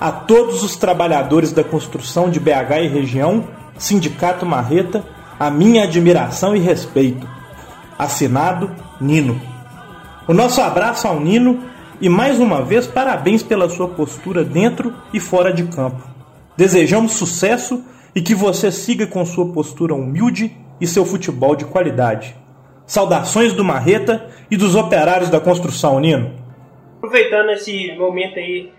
A 0.00 0.12
todos 0.12 0.62
os 0.62 0.76
trabalhadores 0.76 1.50
da 1.50 1.64
construção 1.64 2.30
de 2.30 2.38
BH 2.38 2.84
e 2.84 2.86
região, 2.86 3.44
Sindicato 3.76 4.46
Marreta, 4.46 5.04
a 5.38 5.50
minha 5.50 5.84
admiração 5.84 6.56
e 6.56 6.58
respeito. 6.58 7.28
Assinado 7.98 8.70
Nino. 9.00 9.40
O 10.26 10.34
nosso 10.34 10.60
abraço 10.60 11.06
ao 11.06 11.20
Nino 11.20 11.62
e 12.00 12.08
mais 12.08 12.38
uma 12.38 12.62
vez, 12.62 12.86
parabéns 12.86 13.42
pela 13.42 13.68
sua 13.68 13.88
postura 13.88 14.44
dentro 14.44 14.94
e 15.12 15.20
fora 15.20 15.52
de 15.52 15.64
campo. 15.64 16.02
Desejamos 16.56 17.12
sucesso 17.12 17.84
e 18.14 18.20
que 18.20 18.34
você 18.34 18.70
siga 18.72 19.06
com 19.06 19.24
sua 19.24 19.52
postura 19.52 19.94
humilde 19.94 20.56
e 20.80 20.86
seu 20.86 21.04
futebol 21.04 21.54
de 21.54 21.64
qualidade. 21.64 22.34
Saudações 22.86 23.52
do 23.52 23.64
Marreta 23.64 24.28
e 24.50 24.56
dos 24.56 24.74
operários 24.74 25.28
da 25.28 25.40
construção, 25.40 26.00
Nino. 26.00 26.32
Aproveitando 26.96 27.50
esse 27.50 27.94
momento 27.96 28.38
aí, 28.38 28.72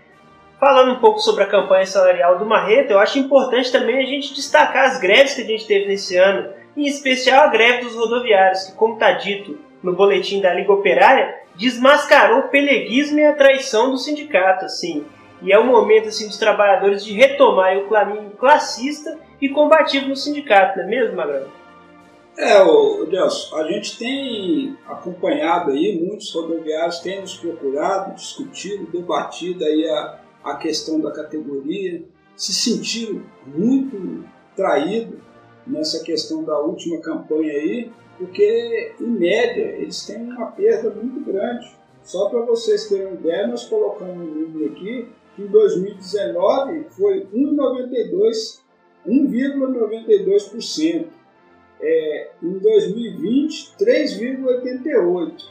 falando 0.60 0.92
um 0.92 1.00
pouco 1.00 1.18
sobre 1.18 1.42
a 1.42 1.48
campanha 1.48 1.86
salarial 1.86 2.38
do 2.38 2.44
Marreta, 2.44 2.92
eu 2.92 2.98
acho 2.98 3.18
importante 3.18 3.72
também 3.72 3.98
a 3.98 4.06
gente 4.06 4.34
destacar 4.34 4.84
as 4.84 5.00
greves 5.00 5.34
que 5.34 5.40
a 5.40 5.46
gente 5.46 5.66
teve 5.66 5.86
nesse 5.86 6.16
ano, 6.16 6.50
em 6.76 6.86
especial 6.86 7.44
a 7.44 7.48
greve 7.48 7.84
dos 7.84 7.96
rodoviários, 7.96 8.64
que, 8.64 8.76
como 8.76 8.94
está 8.94 9.12
dito 9.12 9.58
no 9.82 9.94
boletim 9.94 10.40
da 10.42 10.52
Liga 10.52 10.70
Operária, 10.70 11.40
desmascarou 11.56 12.40
o 12.40 12.48
peleguismo 12.48 13.18
e 13.18 13.24
a 13.24 13.34
traição 13.34 13.90
do 13.90 13.96
sindicato, 13.96 14.66
assim. 14.66 15.04
E 15.42 15.50
é 15.50 15.58
o 15.58 15.64
momento 15.64 16.08
assim 16.08 16.26
dos 16.26 16.36
trabalhadores 16.36 17.02
de 17.02 17.14
retomar 17.14 17.78
o 17.78 17.88
caminho 17.88 18.30
classista 18.32 19.18
e 19.40 19.48
combativo 19.48 20.08
no 20.08 20.16
sindicato, 20.16 20.76
não 20.78 20.84
é 20.84 20.86
mesmo, 20.86 21.16
Magrão? 21.16 21.46
É, 22.36 22.62
o 22.62 23.06
Nelson, 23.06 23.56
a 23.56 23.64
gente 23.64 23.98
tem 23.98 24.76
acompanhado 24.86 25.70
aí, 25.70 25.98
muitos 26.00 26.32
rodoviários 26.34 27.00
têm 27.00 27.20
nos 27.20 27.36
procurado, 27.36 28.14
discutido, 28.14 28.86
debatido 28.86 29.64
aí 29.64 29.88
a, 29.88 30.19
a 30.42 30.56
questão 30.56 31.00
da 31.00 31.10
categoria, 31.10 32.02
se 32.36 32.54
sentiram 32.54 33.22
muito 33.46 34.24
traídos 34.56 35.18
nessa 35.66 36.02
questão 36.02 36.42
da 36.42 36.58
última 36.58 36.98
campanha 36.98 37.52
aí, 37.52 37.90
porque, 38.18 38.92
em 39.00 39.06
média, 39.06 39.76
eles 39.78 40.04
têm 40.06 40.22
uma 40.22 40.46
perda 40.52 40.90
muito 40.90 41.24
grande. 41.24 41.70
Só 42.02 42.28
para 42.28 42.40
vocês 42.42 42.88
terem 42.88 43.06
uma 43.06 43.14
ideia, 43.14 43.46
nós 43.46 43.66
colocamos 43.66 44.16
um 44.16 44.34
número 44.34 44.72
aqui 44.72 45.08
que 45.36 45.42
em 45.42 45.46
2019 45.46 46.86
foi 46.90 47.26
1,92%. 47.26 48.60
1,92%. 49.06 51.06
É, 51.82 52.30
em 52.42 52.58
2020, 52.58 53.74
3,88%. 53.78 55.44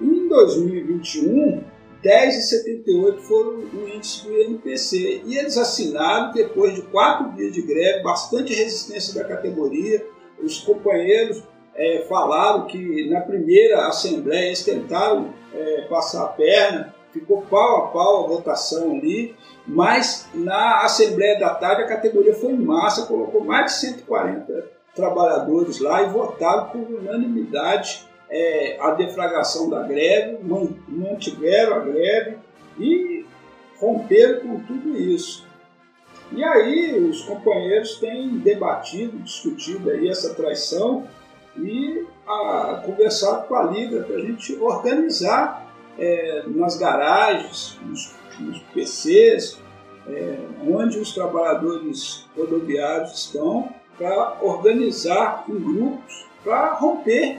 Em 0.00 0.28
2021, 0.28 1.64
10,78 2.02 3.20
foram 3.20 3.58
o 3.58 3.88
índice 3.88 4.26
do 4.26 4.36
INPC. 4.36 5.22
E 5.24 5.38
eles 5.38 5.56
assinaram, 5.56 6.32
depois 6.32 6.74
de 6.74 6.82
quatro 6.82 7.30
dias 7.32 7.54
de 7.54 7.62
greve, 7.62 8.02
bastante 8.02 8.52
resistência 8.52 9.14
da 9.14 9.28
categoria, 9.28 10.04
os 10.42 10.58
companheiros 10.58 11.42
é, 11.74 12.04
falaram 12.08 12.66
que 12.66 13.08
na 13.08 13.20
primeira 13.20 13.86
assembleia 13.86 14.46
eles 14.46 14.64
tentaram 14.64 15.32
é, 15.54 15.82
passar 15.82 16.24
a 16.24 16.28
perna, 16.28 16.94
ficou 17.12 17.42
pau 17.42 17.84
a 17.84 17.88
pau 17.88 18.24
a 18.24 18.28
votação 18.28 18.96
ali, 18.96 19.34
mas 19.66 20.28
na 20.34 20.82
assembleia 20.82 21.38
da 21.38 21.54
tarde 21.54 21.82
a 21.82 21.86
categoria 21.88 22.34
foi 22.34 22.52
em 22.52 22.58
massa, 22.58 23.06
colocou 23.06 23.44
mais 23.44 23.66
de 23.66 23.80
140 23.80 24.70
trabalhadores 24.94 25.78
lá 25.78 26.02
e 26.02 26.10
votaram 26.10 26.68
por 26.70 26.80
unanimidade 26.80 28.06
é, 28.32 28.78
a 28.80 28.92
deflagração 28.92 29.68
da 29.68 29.82
greve, 29.82 30.38
mantiveram 30.88 31.76
a 31.76 31.80
greve 31.80 32.38
e 32.78 33.26
romperam 33.78 34.40
com 34.40 34.60
tudo 34.60 34.96
isso. 34.96 35.46
E 36.32 36.42
aí 36.42 36.98
os 36.98 37.20
companheiros 37.22 37.96
têm 37.96 38.38
debatido, 38.38 39.18
discutido 39.18 39.90
aí 39.90 40.08
essa 40.08 40.32
traição 40.32 41.06
e 41.58 42.06
a, 42.26 42.82
conversado 42.86 43.46
com 43.46 43.54
a 43.54 43.64
Liga 43.64 44.00
para 44.00 44.16
a 44.16 44.20
gente 44.20 44.56
organizar 44.56 45.70
é, 45.98 46.44
nas 46.46 46.78
garagens, 46.78 47.78
nos, 47.84 48.14
nos 48.40 48.58
PCs, 48.72 49.60
é, 50.08 50.38
onde 50.66 50.98
os 50.98 51.12
trabalhadores 51.12 52.26
rodoviários 52.34 53.12
estão, 53.26 53.68
para 53.98 54.38
organizar 54.40 55.44
em 55.46 55.58
grupos 55.60 56.24
para 56.42 56.72
romper 56.72 57.38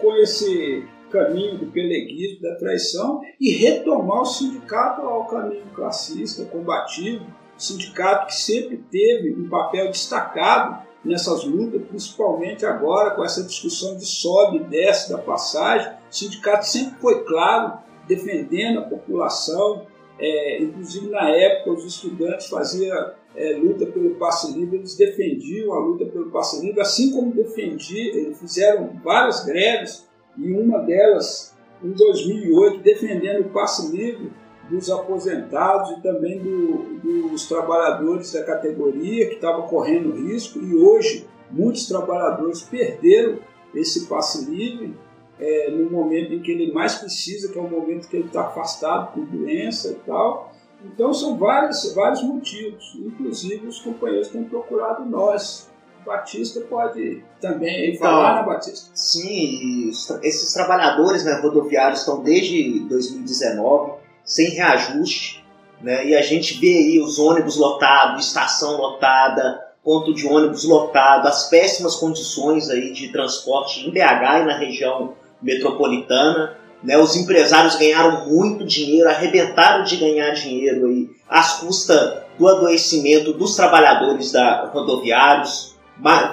com 0.00 0.16
esse 0.16 0.84
caminho 1.10 1.58
do 1.58 1.66
peleguismo, 1.66 2.42
da 2.42 2.54
traição 2.56 3.20
e 3.38 3.52
retomar 3.52 4.22
o 4.22 4.26
sindicato 4.26 5.02
ao 5.02 5.26
caminho 5.26 5.66
classista, 5.74 6.44
combativo, 6.44 7.26
sindicato 7.56 8.26
que 8.26 8.34
sempre 8.34 8.78
teve 8.90 9.34
um 9.34 9.48
papel 9.48 9.88
destacado 9.88 10.88
nessas 11.04 11.44
lutas, 11.44 11.82
principalmente 11.88 12.64
agora 12.64 13.10
com 13.10 13.24
essa 13.24 13.42
discussão 13.42 13.96
de 13.96 14.06
sobe 14.06 14.58
e 14.58 14.64
desce 14.64 15.10
da 15.10 15.18
passagem. 15.18 15.92
O 16.10 16.14
sindicato 16.14 16.66
sempre 16.66 16.98
foi 17.00 17.24
claro, 17.24 17.78
defendendo 18.06 18.80
a 18.80 18.82
população, 18.82 19.86
é, 20.18 20.62
inclusive 20.62 21.08
na 21.08 21.30
época 21.30 21.72
os 21.72 21.84
estudantes 21.84 22.48
faziam 22.48 23.12
é, 23.34 23.56
luta 23.56 23.86
pelo 23.86 24.16
passe 24.16 24.52
livre, 24.52 24.76
eles 24.76 24.96
defendiam 24.96 25.72
a 25.72 25.78
luta 25.78 26.06
pelo 26.06 26.30
passe 26.30 26.64
livre, 26.64 26.80
assim 26.80 27.12
como 27.12 27.32
defendiam, 27.32 28.34
fizeram 28.34 28.90
várias 29.02 29.44
greves, 29.44 30.08
e 30.36 30.52
uma 30.52 30.78
delas 30.78 31.56
em 31.82 31.90
2008, 31.90 32.82
defendendo 32.82 33.46
o 33.46 33.50
passe 33.50 33.94
livre 33.94 34.30
dos 34.68 34.90
aposentados 34.90 35.98
e 35.98 36.02
também 36.02 36.38
do, 36.38 37.00
dos 37.00 37.48
trabalhadores 37.48 38.32
da 38.32 38.44
categoria 38.44 39.28
que 39.28 39.34
estavam 39.34 39.66
correndo 39.66 40.14
risco, 40.14 40.58
e 40.60 40.76
hoje 40.76 41.26
muitos 41.50 41.86
trabalhadores 41.88 42.62
perderam 42.62 43.38
esse 43.74 44.06
passe 44.06 44.48
livre 44.50 44.94
é, 45.38 45.70
no 45.70 45.90
momento 45.90 46.34
em 46.34 46.40
que 46.40 46.50
ele 46.50 46.72
mais 46.72 46.96
precisa, 46.96 47.50
que 47.50 47.58
é 47.58 47.62
o 47.62 47.68
momento 47.68 48.08
que 48.08 48.16
ele 48.16 48.26
está 48.26 48.42
afastado 48.42 49.14
por 49.14 49.24
doença 49.26 49.92
e 49.92 49.94
tal. 50.06 50.52
Então 50.84 51.12
são 51.12 51.36
vários, 51.36 51.92
vários 51.94 52.22
motivos, 52.22 52.94
inclusive 52.96 53.66
os 53.66 53.80
companheiros 53.80 54.28
têm 54.28 54.44
procurado 54.44 55.04
nós. 55.04 55.68
O 56.02 56.06
Batista 56.06 56.60
pode 56.62 57.22
também 57.40 57.90
então, 57.90 58.00
falar, 58.00 58.40
né, 58.40 58.46
Batista? 58.46 58.90
Sim, 58.94 59.90
esses 60.22 60.52
trabalhadores 60.54 61.24
né, 61.24 61.40
rodoviários 61.42 62.00
estão 62.00 62.22
desde 62.22 62.80
2019 62.88 64.00
sem 64.24 64.50
reajuste, 64.50 65.44
né, 65.82 66.06
e 66.06 66.16
a 66.16 66.22
gente 66.22 66.58
vê 66.58 66.78
aí 66.78 67.00
os 67.00 67.18
ônibus 67.18 67.56
lotados, 67.56 68.26
estação 68.26 68.78
lotada, 68.78 69.60
ponto 69.84 70.14
de 70.14 70.26
ônibus 70.26 70.64
lotado, 70.64 71.26
as 71.26 71.48
péssimas 71.48 71.96
condições 71.96 72.70
aí 72.70 72.92
de 72.92 73.10
transporte 73.12 73.86
em 73.86 73.90
BH 73.90 74.40
e 74.42 74.44
na 74.44 74.58
região 74.58 75.14
metropolitana. 75.42 76.56
Né, 76.82 76.96
os 76.96 77.14
empresários 77.14 77.76
ganharam 77.76 78.26
muito 78.26 78.64
dinheiro, 78.64 79.08
arrebentaram 79.08 79.84
de 79.84 79.96
ganhar 79.96 80.30
dinheiro 80.30 80.86
aí, 80.86 81.10
às 81.28 81.60
custas 81.60 82.22
do 82.38 82.48
adoecimento 82.48 83.34
dos 83.34 83.54
trabalhadores 83.54 84.32
da 84.32 84.66
rodoviários. 84.72 85.76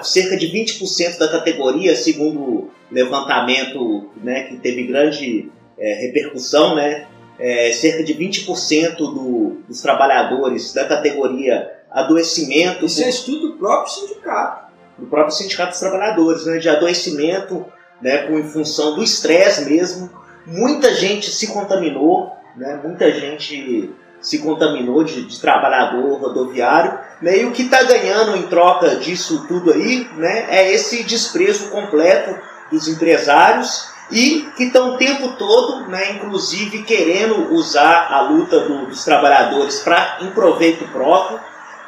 Cerca 0.02 0.38
de 0.38 0.46
20% 0.46 1.18
da 1.18 1.28
categoria, 1.28 1.94
segundo 1.94 2.40
o 2.40 2.70
levantamento 2.90 4.08
né, 4.16 4.44
que 4.44 4.56
teve 4.56 4.84
grande 4.84 5.50
é, 5.78 5.92
repercussão, 6.00 6.74
né, 6.74 7.06
é, 7.38 7.70
cerca 7.72 8.02
de 8.02 8.14
20% 8.14 8.96
do, 8.96 9.62
dos 9.68 9.82
trabalhadores 9.82 10.72
da 10.72 10.86
categoria 10.86 11.70
adoecimento. 11.90 12.86
Isso 12.86 13.02
é 13.02 13.08
estudo 13.08 13.48
do 13.48 13.58
próprio 13.58 13.92
sindicato. 13.92 14.72
Do 14.98 15.06
próprio 15.06 15.34
sindicato 15.34 15.70
dos 15.70 15.80
trabalhadores, 15.80 16.46
né, 16.46 16.58
de 16.58 16.68
adoecimento 16.68 17.64
né, 18.00 18.18
com, 18.26 18.38
em 18.38 18.44
função 18.44 18.94
do 18.94 19.02
estresse 19.02 19.68
mesmo. 19.68 20.10
Muita 20.50 20.94
gente 20.94 21.30
se 21.30 21.48
contaminou, 21.48 22.34
né, 22.56 22.80
muita 22.82 23.12
gente 23.12 23.92
se 24.18 24.38
contaminou 24.38 25.04
de, 25.04 25.26
de 25.26 25.38
trabalhador 25.38 26.18
rodoviário, 26.18 26.98
né, 27.20 27.38
e 27.38 27.44
o 27.44 27.52
que 27.52 27.62
está 27.62 27.82
ganhando 27.82 28.34
em 28.34 28.46
troca 28.46 28.96
disso 28.96 29.46
tudo 29.46 29.70
aí 29.70 30.08
né, 30.16 30.46
é 30.48 30.72
esse 30.72 31.02
desprezo 31.02 31.68
completo 31.68 32.34
dos 32.72 32.88
empresários 32.88 33.90
e 34.10 34.48
que 34.56 34.64
estão 34.64 34.94
o 34.94 34.96
tempo 34.96 35.28
todo, 35.36 35.86
né, 35.86 36.12
inclusive, 36.12 36.82
querendo 36.82 37.52
usar 37.52 38.08
a 38.10 38.22
luta 38.22 38.60
do, 38.60 38.86
dos 38.86 39.04
trabalhadores 39.04 39.80
para 39.80 40.16
em 40.22 40.30
proveito 40.30 40.86
próprio, 40.86 41.38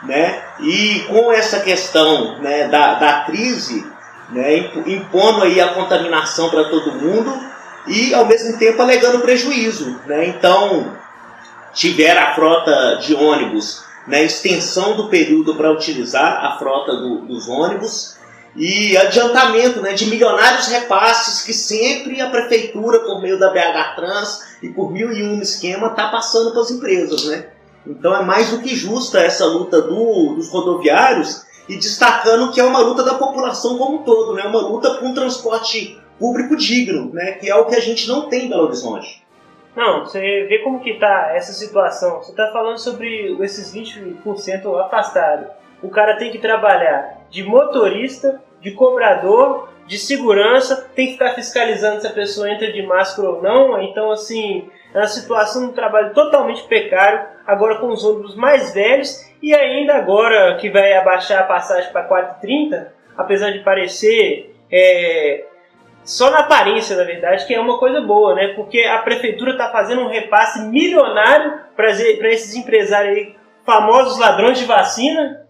né, 0.02 0.42
e 0.60 1.00
com 1.08 1.32
essa 1.32 1.60
questão 1.60 2.38
né, 2.40 2.68
da, 2.68 2.94
da 2.94 3.24
crise, 3.24 3.86
né, 4.28 4.70
impondo 4.86 5.44
aí 5.44 5.58
a 5.62 5.68
contaminação 5.68 6.50
para 6.50 6.64
todo 6.64 6.92
mundo 6.92 7.49
e 7.86 8.14
ao 8.14 8.26
mesmo 8.26 8.58
tempo 8.58 8.80
alegando 8.80 9.20
prejuízo. 9.20 9.98
Né? 10.06 10.26
Então, 10.26 10.92
tiveram 11.72 12.22
a 12.22 12.34
frota 12.34 12.98
de 13.02 13.14
ônibus, 13.14 13.84
né, 14.06 14.24
extensão 14.24 14.96
do 14.96 15.08
período 15.08 15.54
para 15.54 15.70
utilizar 15.70 16.44
a 16.44 16.58
frota 16.58 16.96
do, 16.96 17.22
dos 17.26 17.48
ônibus 17.48 18.18
e 18.56 18.96
adiantamento 18.96 19.80
né, 19.80 19.92
de 19.92 20.06
milionários 20.06 20.66
repasses 20.66 21.42
que 21.42 21.52
sempre 21.52 22.20
a 22.20 22.28
prefeitura, 22.28 23.00
por 23.00 23.20
meio 23.20 23.38
da 23.38 23.50
BH 23.50 23.94
Trans 23.96 24.40
e 24.62 24.68
por 24.68 24.90
mil 24.90 25.12
e 25.12 25.22
um 25.22 25.40
esquema, 25.40 25.88
está 25.88 26.08
passando 26.08 26.50
para 26.50 26.62
as 26.62 26.70
empresas. 26.70 27.24
Né? 27.24 27.46
Então 27.86 28.14
é 28.14 28.24
mais 28.24 28.50
do 28.50 28.58
que 28.58 28.74
justa 28.74 29.20
essa 29.20 29.46
luta 29.46 29.80
do, 29.80 30.34
dos 30.34 30.48
rodoviários 30.48 31.42
e 31.68 31.76
destacando 31.76 32.50
que 32.50 32.60
é 32.60 32.64
uma 32.64 32.80
luta 32.80 33.04
da 33.04 33.14
população 33.14 33.78
como 33.78 34.00
um 34.00 34.02
todo, 34.02 34.34
né? 34.34 34.42
uma 34.44 34.60
luta 34.60 34.94
por 34.94 35.04
um 35.04 35.14
transporte 35.14 36.00
público 36.20 36.54
digno, 36.54 37.10
né? 37.12 37.32
que 37.32 37.50
é 37.50 37.56
o 37.56 37.64
que 37.64 37.74
a 37.74 37.80
gente 37.80 38.06
não 38.06 38.28
tem 38.28 38.44
em 38.44 38.48
Belo 38.50 38.64
Horizonte. 38.64 39.24
Não, 39.74 40.04
você 40.04 40.20
vê 40.44 40.58
como 40.58 40.80
que 40.80 40.90
está 40.90 41.32
essa 41.34 41.52
situação. 41.52 42.18
Você 42.18 42.32
está 42.32 42.52
falando 42.52 42.78
sobre 42.78 43.36
esses 43.42 43.74
20% 43.74 44.78
afastados. 44.84 45.48
O 45.82 45.88
cara 45.88 46.18
tem 46.18 46.30
que 46.30 46.38
trabalhar 46.38 47.24
de 47.30 47.42
motorista, 47.42 48.42
de 48.60 48.72
cobrador, 48.72 49.70
de 49.86 49.98
segurança, 49.98 50.88
tem 50.94 51.06
que 51.06 51.12
ficar 51.14 51.34
fiscalizando 51.34 52.00
se 52.00 52.06
a 52.06 52.12
pessoa 52.12 52.50
entra 52.50 52.70
de 52.70 52.82
máscara 52.82 53.30
ou 53.30 53.42
não. 53.42 53.80
Então, 53.80 54.10
assim, 54.10 54.68
é 54.92 54.98
uma 54.98 55.06
situação 55.06 55.68
de 55.68 55.74
trabalho 55.74 56.12
totalmente 56.12 56.62
precário, 56.64 57.26
agora 57.46 57.78
com 57.78 57.88
os 57.88 58.04
ônibus 58.04 58.34
mais 58.34 58.74
velhos 58.74 59.24
e 59.42 59.54
ainda 59.54 59.94
agora 59.94 60.56
que 60.56 60.68
vai 60.68 60.92
abaixar 60.92 61.40
a 61.40 61.46
passagem 61.46 61.90
para 61.90 62.08
4,30, 62.08 62.88
apesar 63.16 63.50
de 63.50 63.60
parecer 63.60 64.54
é, 64.70 65.44
só 66.04 66.30
na 66.30 66.40
aparência, 66.40 66.96
na 66.96 67.04
verdade, 67.04 67.46
que 67.46 67.54
é 67.54 67.60
uma 67.60 67.78
coisa 67.78 68.00
boa, 68.00 68.34
né? 68.34 68.48
Porque 68.54 68.80
a 68.80 68.98
prefeitura 68.98 69.52
está 69.52 69.70
fazendo 69.70 70.02
um 70.02 70.08
repasse 70.08 70.62
milionário 70.62 71.60
para 71.76 71.90
esses 72.32 72.54
empresários 72.54 73.16
aí, 73.16 73.36
famosos 73.64 74.18
ladrões 74.18 74.58
de 74.58 74.64
vacina, 74.64 75.46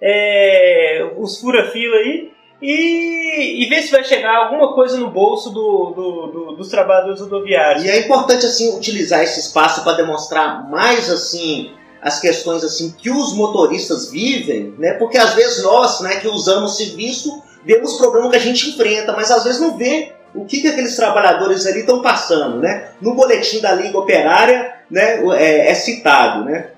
é, 0.00 1.08
os 1.16 1.40
fura-fila 1.40 1.96
aí, 1.96 2.32
e, 2.60 3.62
e 3.62 3.66
ver 3.68 3.82
se 3.82 3.90
vai 3.90 4.04
chegar 4.04 4.36
alguma 4.36 4.72
coisa 4.72 4.96
no 4.96 5.10
bolso 5.10 5.50
do, 5.50 5.90
do, 5.90 6.26
do, 6.26 6.56
dos 6.56 6.68
trabalhadores 6.68 7.20
rodoviários. 7.20 7.84
E 7.84 7.90
é 7.90 7.98
importante 7.98 8.46
assim 8.46 8.76
utilizar 8.76 9.22
esse 9.22 9.40
espaço 9.40 9.82
para 9.82 9.96
demonstrar 9.96 10.68
mais 10.70 11.10
assim 11.10 11.72
as 12.00 12.20
questões 12.20 12.64
assim 12.64 12.92
que 12.92 13.10
os 13.10 13.34
motoristas 13.34 14.10
vivem, 14.10 14.74
né? 14.78 14.94
Porque 14.94 15.18
às 15.18 15.34
vezes 15.34 15.62
nós, 15.62 16.00
né, 16.00 16.16
que 16.16 16.28
usamos 16.28 16.76
serviço, 16.76 17.42
vemos 17.64 17.94
o 17.94 17.98
problema 17.98 18.30
que 18.30 18.36
a 18.36 18.40
gente 18.40 18.70
enfrenta, 18.70 19.12
mas 19.12 19.30
às 19.30 19.44
vezes 19.44 19.60
não 19.60 19.76
vê 19.76 20.12
o 20.34 20.44
que, 20.44 20.60
que 20.60 20.68
aqueles 20.68 20.96
trabalhadores 20.96 21.66
ali 21.66 21.80
estão 21.80 22.00
passando, 22.00 22.58
né? 22.58 22.90
No 23.00 23.14
boletim 23.14 23.60
da 23.60 23.72
Liga 23.72 23.98
Operária, 23.98 24.74
né, 24.90 25.22
é, 25.36 25.70
é 25.70 25.74
citado, 25.74 26.44
né? 26.44 26.70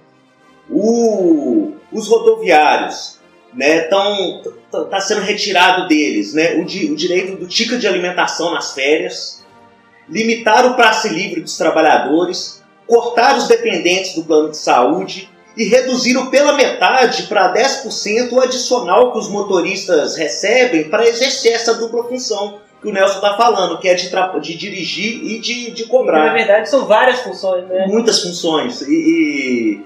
O, 0.69 1.73
os 1.93 2.09
rodoviários, 2.09 3.19
né, 3.53 3.85
estão 3.85 4.43
tá 4.91 5.01
sendo 5.01 5.21
retirado 5.21 5.87
deles, 5.87 6.35
né, 6.35 6.55
o, 6.55 6.65
di, 6.65 6.91
o 6.91 6.97
direito 6.97 7.37
do 7.37 7.47
ticket 7.47 7.79
de 7.79 7.87
alimentação 7.87 8.53
nas 8.53 8.73
férias, 8.73 9.45
limitar 10.09 10.67
o 10.67 10.75
passe 10.75 11.09
livre 11.09 11.41
dos 11.41 11.57
trabalhadores, 11.57 12.63
cortar 12.87 13.37
os 13.37 13.47
dependentes 13.47 14.15
do 14.15 14.25
plano 14.25 14.51
de 14.51 14.57
saúde 14.57 15.31
e 15.57 15.65
reduziram 15.65 16.27
pela 16.27 16.55
metade 16.55 17.25
para 17.25 17.53
10% 17.55 18.33
o 18.33 18.41
adicional 18.41 19.13
que 19.13 19.19
os 19.19 19.29
motoristas 19.29 20.17
recebem 20.17 20.89
para 20.89 21.07
exercer 21.07 21.53
essa 21.53 21.75
dupla 21.75 22.05
função 22.05 22.59
que 22.85 22.89
o 22.89 22.93
Nelson 22.93 23.15
está 23.17 23.35
falando, 23.35 23.79
que 23.79 23.89
é 23.89 23.95
de, 23.95 24.11
de 24.43 24.55
dirigir 24.57 25.25
e 25.25 25.39
de, 25.39 25.71
de 25.71 25.87
cobrar. 25.87 26.27
Na 26.27 26.33
verdade, 26.35 26.69
são 26.69 26.85
várias 26.85 27.21
funções, 27.21 27.67
né? 27.67 27.87
Muitas 27.87 28.21
funções. 28.21 28.83
E, 28.83 29.81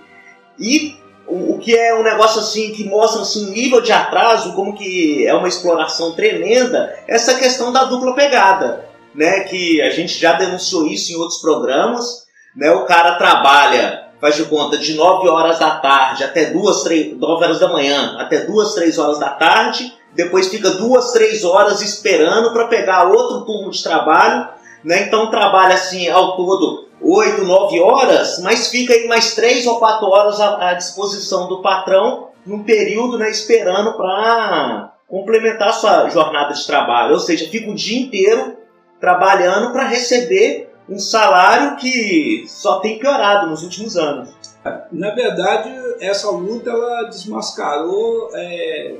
e, 0.59 0.59
e 0.59 0.97
o, 1.25 1.55
o, 1.55 1.59
que 1.59 1.77
é 1.77 1.95
um 1.95 2.03
negócio 2.03 2.41
assim 2.41 2.73
que 2.73 2.83
mostra 2.83 3.23
assim, 3.23 3.47
um 3.47 3.51
nível 3.51 3.81
de 3.81 3.93
atraso, 3.93 4.53
como 4.55 4.77
que 4.77 5.25
é 5.25 5.33
uma 5.33 5.47
exploração 5.47 6.13
tremenda, 6.15 6.93
essa 7.07 7.39
questão 7.39 7.73
da 7.73 7.85
dupla 7.85 8.15
pegada. 8.15 8.89
Né, 9.15 9.41
que 9.41 9.81
a 9.83 9.91
gente 9.91 10.17
já 10.17 10.35
denunciou 10.35 10.87
isso 10.87 11.13
em 11.13 11.17
outros 11.17 11.41
programas. 11.41 12.25
Né, 12.55 12.71
o 12.71 12.85
cara 12.85 13.15
trabalha 13.17 14.08
faz 14.21 14.37
de 14.37 14.45
conta, 14.45 14.77
de 14.77 14.95
9 14.95 15.29
horas 15.29 15.59
da 15.59 15.77
tarde 15.77 16.25
até 16.25 16.47
2, 16.47 16.83
3, 16.83 17.19
9 17.19 17.45
horas 17.45 17.59
da 17.59 17.69
manhã 17.69 18.17
até 18.19 18.41
2, 18.41 18.75
3 18.75 18.99
horas 18.99 19.19
da 19.19 19.31
tarde, 19.31 19.95
depois 20.15 20.49
fica 20.49 20.71
2, 20.71 21.13
3 21.13 21.45
horas 21.45 21.81
esperando 21.81 22.53
para 22.53 22.67
pegar 22.67 23.09
outro 23.09 23.45
turno 23.45 23.71
de 23.71 23.83
trabalho, 23.83 24.49
né? 24.83 25.03
Então 25.03 25.31
trabalha 25.31 25.75
assim 25.75 26.09
ao 26.09 26.37
todo 26.37 26.89
8, 27.01 27.45
9 27.45 27.81
horas, 27.81 28.41
mas 28.43 28.69
fica 28.69 28.93
aí 28.93 29.07
mais 29.07 29.35
3 29.35 29.67
ou 29.67 29.79
4 29.79 30.07
horas 30.07 30.41
à, 30.41 30.71
à 30.71 30.75
disposição 30.75 31.49
do 31.49 31.63
patrão 31.63 32.29
num 32.45 32.65
período 32.65 33.19
né, 33.19 33.31
esperando 33.31 33.93
para 33.93 34.93
complementar 35.07 35.73
sua 35.73 36.09
jornada 36.09 36.55
de 36.55 36.67
trabalho. 36.67 37.13
Ou 37.13 37.21
seja, 37.21 37.49
fica 37.49 37.71
o 37.71 37.75
dia 37.75 38.01
inteiro 38.01 38.57
trabalhando 39.01 39.73
para 39.73 39.85
receber 39.85 40.68
um 40.89 40.99
salário 40.99 41.77
que 41.77 42.45
só 42.47 42.81
tem 42.81 42.99
piorado 42.99 43.51
nos 43.51 43.63
últimos 43.63 43.97
anos. 43.97 44.31
Na 44.91 45.15
verdade, 45.15 45.71
essa 46.01 46.31
luta 46.31 46.71
ela 46.71 47.05
desmascarou 47.05 48.31
é, 48.35 48.97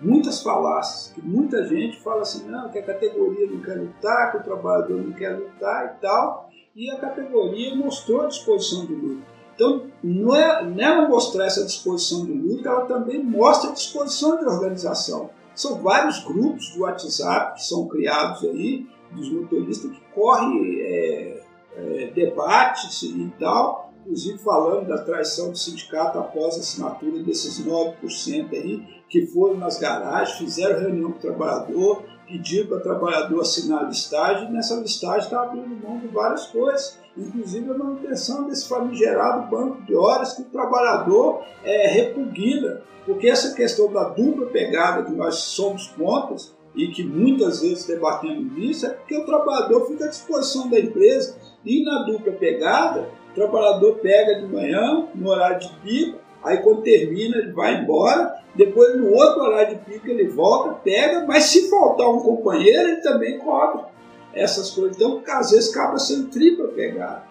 muitas 0.00 0.42
falácias. 0.42 1.14
Muita 1.22 1.66
gente 1.66 2.00
fala 2.00 2.22
assim, 2.22 2.48
não, 2.48 2.68
que 2.68 2.78
a 2.78 2.82
categoria 2.82 3.46
não 3.50 3.60
quer 3.60 3.78
lutar, 3.78 4.32
que 4.32 4.38
o 4.38 4.42
trabalhador 4.42 5.02
não 5.02 5.12
quer 5.12 5.36
lutar 5.36 5.96
e 5.96 6.00
tal. 6.00 6.50
E 6.74 6.90
a 6.90 6.96
categoria 6.96 7.74
mostrou 7.74 8.22
a 8.22 8.26
disposição 8.26 8.86
de 8.86 8.94
luta. 8.94 9.32
Então, 9.54 9.86
não 10.02 10.34
é, 10.34 10.64
nela 10.64 11.08
mostrar 11.08 11.44
essa 11.44 11.64
disposição 11.64 12.24
de 12.24 12.32
luta, 12.32 12.68
ela 12.68 12.86
também 12.86 13.22
mostra 13.22 13.70
a 13.70 13.74
disposição 13.74 14.38
de 14.38 14.46
organização. 14.46 15.30
São 15.54 15.82
vários 15.82 16.24
grupos 16.24 16.70
do 16.70 16.80
WhatsApp 16.80 17.54
que 17.54 17.64
são 17.64 17.86
criados 17.86 18.42
aí, 18.44 18.86
dos 19.14 19.30
motoristas 19.30 19.90
que 19.90 20.00
corre 20.14 20.80
é, 20.80 21.42
é, 21.76 22.12
debates 22.14 23.02
e 23.02 23.32
tal, 23.38 23.92
inclusive 24.00 24.38
falando 24.38 24.88
da 24.88 24.98
traição 24.98 25.50
do 25.50 25.58
sindicato 25.58 26.18
após 26.18 26.56
a 26.56 26.60
assinatura 26.60 27.22
desses 27.22 27.64
9% 27.64 28.52
aí, 28.52 28.82
que 29.08 29.26
foram 29.26 29.56
nas 29.56 29.78
garagens, 29.78 30.38
fizeram 30.38 30.80
reunião 30.80 31.12
com 31.12 31.18
o 31.18 31.20
trabalhador, 31.20 32.02
pediram 32.26 32.68
para 32.68 32.78
o 32.78 32.82
trabalhador 32.82 33.40
assinar 33.40 33.84
a 33.84 33.88
listagem, 33.88 34.48
e 34.48 34.52
nessa 34.52 34.76
listagem 34.76 35.20
está 35.20 35.42
abrindo 35.42 35.86
mão 35.86 35.98
de 35.98 36.08
várias 36.08 36.46
coisas, 36.46 36.98
inclusive 37.16 37.70
a 37.70 37.76
manutenção 37.76 38.48
desse 38.48 38.68
famigerado 38.68 39.50
banco 39.50 39.82
de 39.82 39.94
horas 39.94 40.34
que 40.34 40.42
o 40.42 40.46
trabalhador 40.46 41.44
é, 41.62 41.88
repugna, 41.88 42.80
porque 43.04 43.28
essa 43.28 43.54
questão 43.54 43.92
da 43.92 44.04
dupla 44.04 44.46
pegada 44.46 45.04
que 45.04 45.12
nós 45.12 45.34
somos 45.36 45.88
contas, 45.88 46.54
e 46.74 46.88
que 46.88 47.04
muitas 47.04 47.60
vezes 47.60 47.86
debatemos 47.86 48.52
isso, 48.56 48.86
é 48.86 48.90
porque 48.90 49.16
o 49.16 49.26
trabalhador 49.26 49.86
fica 49.86 50.06
à 50.06 50.08
disposição 50.08 50.70
da 50.70 50.80
empresa 50.80 51.36
e 51.64 51.84
na 51.84 52.02
dupla 52.04 52.32
pegada, 52.32 53.08
o 53.30 53.34
trabalhador 53.34 53.96
pega 53.96 54.40
de 54.40 54.46
manhã, 54.46 55.06
no 55.14 55.28
horário 55.28 55.60
de 55.60 55.68
pico, 55.82 56.18
aí 56.42 56.58
quando 56.58 56.82
termina 56.82 57.36
ele 57.38 57.52
vai 57.52 57.82
embora, 57.82 58.42
depois 58.54 58.96
no 58.96 59.12
outro 59.12 59.42
horário 59.42 59.78
de 59.78 59.84
pico 59.84 60.08
ele 60.08 60.28
volta, 60.28 60.74
pega, 60.74 61.24
mas 61.26 61.44
se 61.44 61.70
faltar 61.70 62.08
um 62.08 62.20
companheiro 62.20 62.88
ele 62.88 63.00
também 63.00 63.38
cobra 63.38 63.86
essas 64.34 64.70
coisas. 64.70 64.96
Então 64.96 65.22
às 65.28 65.50
vezes 65.50 65.70
acaba 65.70 65.98
sendo 65.98 66.28
tripla 66.28 66.68
pegada. 66.68 67.24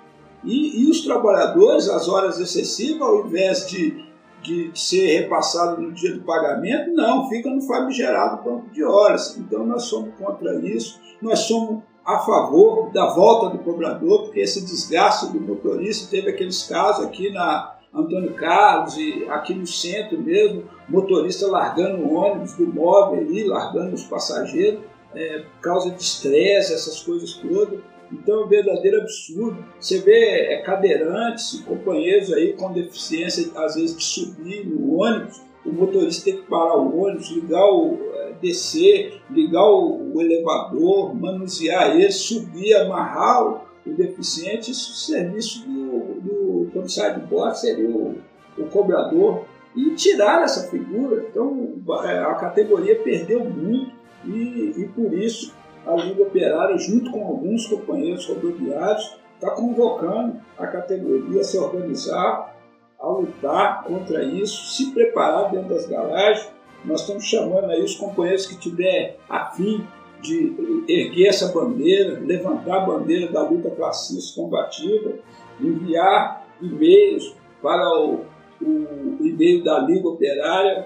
E, 0.43 0.83
e 0.83 0.89
os 0.89 1.01
trabalhadores, 1.01 1.87
as 1.87 2.07
horas 2.07 2.39
excessivas, 2.39 3.01
ao 3.01 3.25
invés 3.27 3.67
de 3.67 4.10
de 4.41 4.71
ser 4.73 5.21
repassado 5.21 5.81
no 5.81 5.91
dia 5.91 6.13
do 6.13 6.21
pagamento, 6.21 6.91
não, 6.93 7.29
fica 7.29 7.49
no 7.49 7.61
famigerado 7.61 8.43
banco 8.43 8.69
de 8.69 8.83
horas. 8.83 9.37
Então 9.37 9.65
nós 9.65 9.83
somos 9.83 10.13
contra 10.15 10.55
isso, 10.55 10.99
nós 11.21 11.39
somos 11.39 11.83
a 12.05 12.19
favor 12.19 12.91
da 12.91 13.13
volta 13.13 13.55
do 13.55 13.63
cobrador, 13.63 14.23
porque 14.23 14.39
esse 14.39 14.65
desgaste 14.65 15.31
do 15.31 15.39
motorista, 15.39 16.09
teve 16.09 16.29
aqueles 16.29 16.63
casos 16.63 17.05
aqui 17.05 17.31
na 17.31 17.75
Antônio 17.93 18.33
Carlos 18.33 18.97
e 18.97 19.25
aqui 19.29 19.53
no 19.53 19.67
centro 19.67 20.19
mesmo, 20.19 20.63
motorista 20.87 21.47
largando 21.47 22.03
o 22.03 22.13
ônibus 22.13 22.53
do 22.53 22.65
móvel 22.65 23.19
ali, 23.19 23.43
largando 23.43 23.93
os 23.93 24.03
passageiros, 24.03 24.81
é, 25.13 25.39
por 25.39 25.61
causa 25.61 25.91
de 25.91 26.01
estresse, 26.01 26.73
essas 26.73 27.01
coisas 27.01 27.33
todas. 27.33 27.79
Então 28.11 28.41
é 28.41 28.45
um 28.45 28.47
verdadeiro 28.47 29.01
absurdo. 29.01 29.63
Você 29.79 29.99
vê 29.99 30.53
é, 30.53 30.61
cadeirantes, 30.61 31.61
companheiros 31.61 32.31
aí 32.33 32.53
com 32.53 32.71
deficiência, 32.71 33.51
às 33.55 33.75
vezes 33.75 33.95
de 33.95 34.03
subir 34.03 34.65
no 34.65 34.99
ônibus, 34.99 35.41
o 35.65 35.71
motorista 35.71 36.25
tem 36.25 36.37
que 36.37 36.47
parar 36.47 36.75
o 36.77 37.03
ônibus, 37.03 37.29
ligar 37.29 37.65
o 37.65 37.97
é, 38.13 38.33
descer, 38.41 39.21
ligar 39.29 39.63
o, 39.63 40.13
o, 40.13 40.21
elevador, 40.21 41.13
manusear 41.15 41.95
ele, 41.95 42.11
subir, 42.11 42.73
amarrar 42.73 43.45
o, 43.45 43.61
deficiente. 43.85 44.71
Isso 44.71 44.91
o 44.91 44.95
serviço 44.95 45.67
do, 45.67 46.65
do 46.65 46.89
sai 46.89 47.19
de 47.19 47.25
bordo 47.27 47.55
seria 47.55 47.89
o, 47.89 48.17
o 48.57 48.65
cobrador 48.65 49.45
e 49.75 49.91
tirar 49.91 50.43
essa 50.43 50.67
figura. 50.69 51.27
Então 51.29 51.75
é, 52.05 52.19
a 52.19 52.33
categoria 52.35 52.95
perdeu 52.95 53.43
muito 53.43 53.91
e, 54.25 54.73
e 54.77 54.89
por 54.95 55.13
isso 55.13 55.53
a 55.85 55.95
Liga 55.95 56.23
Operária, 56.23 56.77
junto 56.77 57.11
com 57.11 57.25
alguns 57.25 57.67
companheiros 57.67 58.25
rodoviários, 58.27 59.15
está 59.35 59.51
convocando 59.51 60.39
a 60.57 60.67
categoria 60.67 61.41
a 61.41 61.43
se 61.43 61.57
organizar, 61.57 62.55
a 62.99 63.07
lutar 63.07 63.83
contra 63.83 64.23
isso, 64.23 64.71
se 64.71 64.91
preparar 64.91 65.51
dentro 65.51 65.69
das 65.69 65.87
garagens. 65.87 66.51
Nós 66.85 67.01
estamos 67.01 67.23
chamando 67.25 67.71
aí 67.71 67.83
os 67.83 67.95
companheiros 67.95 68.45
que 68.45 68.57
tiver 68.57 69.17
afim 69.27 69.85
de 70.21 70.85
erguer 70.87 71.29
essa 71.29 71.51
bandeira, 71.51 72.19
levantar 72.19 72.83
a 72.83 72.85
bandeira 72.85 73.31
da 73.31 73.41
luta 73.41 73.71
classista 73.71 74.39
combativa, 74.39 75.13
enviar 75.59 76.45
e-mails 76.61 77.35
para 77.61 77.89
o, 77.97 78.25
o 78.61 79.17
e-mail 79.19 79.63
da 79.63 79.79
Liga 79.79 80.07
Operária, 80.07 80.85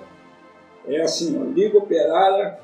é 0.87 1.01
assim, 1.01 1.37
ó, 1.37 1.43
Liga 1.43 1.77
Operária 1.77 2.59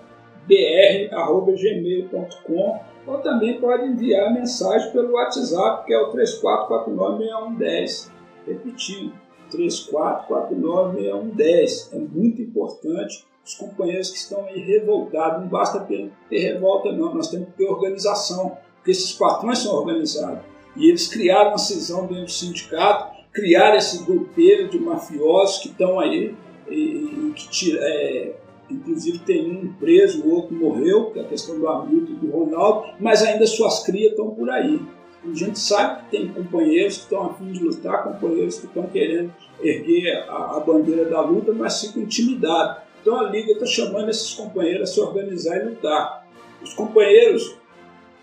br.gmail.com 1.47 2.79
ou 3.07 3.17
também 3.19 3.57
pode 3.59 3.85
enviar 3.85 4.33
mensagem 4.33 4.91
pelo 4.91 5.13
WhatsApp, 5.13 5.85
que 5.85 5.93
é 5.93 5.99
o 5.99 6.11
34496110. 6.11 8.11
Repetindo, 8.45 9.13
34496110. 9.49 11.93
É 11.93 11.99
muito 11.99 12.41
importante 12.41 13.25
os 13.45 13.53
companheiros 13.55 14.11
que 14.11 14.17
estão 14.17 14.43
aí 14.45 14.59
revoltados. 14.59 15.41
Não 15.41 15.47
basta 15.47 15.79
ter, 15.79 16.11
ter 16.29 16.39
revolta, 16.39 16.91
não. 16.91 17.13
Nós 17.13 17.29
temos 17.29 17.47
que 17.49 17.53
ter 17.53 17.65
organização, 17.65 18.57
porque 18.75 18.91
esses 18.91 19.13
patrões 19.13 19.59
são 19.59 19.73
organizados. 19.75 20.43
E 20.75 20.89
eles 20.89 21.07
criaram 21.07 21.51
uma 21.51 21.57
cisão 21.57 22.07
dentro 22.07 22.25
do 22.25 22.31
sindicato, 22.31 23.15
criaram 23.33 23.77
esse 23.77 24.03
grupeiro 24.03 24.67
de 24.69 24.77
mafiosos 24.79 25.59
que 25.59 25.69
estão 25.69 25.97
aí 25.99 26.35
e, 26.69 26.73
e 26.73 27.33
que 27.35 27.49
tira, 27.49 27.79
é, 27.81 28.35
Inclusive 28.71 29.19
tem 29.19 29.51
um 29.51 29.73
preso, 29.73 30.23
o 30.23 30.33
outro 30.33 30.55
morreu, 30.55 31.11
que 31.11 31.19
é 31.19 31.21
a 31.23 31.27
questão 31.27 31.59
do 31.59 31.67
e 31.93 32.13
do 32.15 32.31
Ronaldo, 32.31 32.93
mas 32.99 33.21
ainda 33.21 33.45
suas 33.45 33.83
crias 33.83 34.11
estão 34.11 34.31
por 34.31 34.49
aí. 34.49 34.79
A 35.23 35.35
gente 35.35 35.59
sabe 35.59 36.03
que 36.03 36.17
tem 36.17 36.27
companheiros 36.29 36.97
que 36.97 37.03
estão 37.03 37.23
a 37.27 37.33
fim 37.35 37.51
de 37.51 37.63
lutar, 37.63 38.03
companheiros 38.03 38.57
que 38.57 38.65
estão 38.65 38.83
querendo 38.83 39.31
erguer 39.61 40.25
a, 40.27 40.57
a 40.57 40.59
bandeira 40.59 41.05
da 41.05 41.21
luta, 41.21 41.53
mas 41.53 41.81
ficam 41.81 42.01
intimidados. 42.01 42.81
Então 43.01 43.19
a 43.19 43.29
Liga 43.29 43.51
está 43.51 43.65
chamando 43.65 44.09
esses 44.09 44.33
companheiros 44.33 44.89
a 44.89 44.93
se 44.93 44.99
organizar 44.99 45.57
e 45.57 45.69
lutar. 45.69 46.27
Os 46.61 46.73
companheiros, 46.73 47.55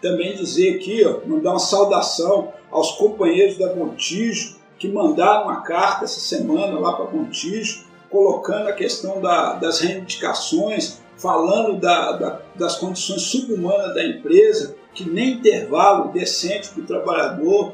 também 0.02 0.34
dizer 0.34 0.76
aqui, 0.76 1.04
ó, 1.04 1.20
mandar 1.26 1.50
uma 1.50 1.58
saudação 1.58 2.52
aos 2.70 2.92
companheiros 2.92 3.58
da 3.58 3.74
Montijo, 3.74 4.56
que 4.78 4.88
mandaram 4.88 5.44
uma 5.44 5.60
carta 5.62 6.04
essa 6.04 6.20
semana 6.20 6.78
lá 6.78 6.92
para 6.94 7.10
Montijo, 7.10 7.84
colocando 8.10 8.68
a 8.68 8.72
questão 8.72 9.20
da, 9.20 9.54
das 9.54 9.80
reivindicações, 9.80 11.00
falando 11.16 11.78
da, 11.78 12.12
da, 12.12 12.40
das 12.54 12.76
condições 12.76 13.22
subhumanas 13.22 13.94
da 13.94 14.04
empresa, 14.04 14.76
que 14.94 15.08
nem 15.08 15.34
intervalo 15.34 16.12
decente 16.12 16.70
para 16.70 16.82
o 16.82 16.86
trabalhador, 16.86 17.72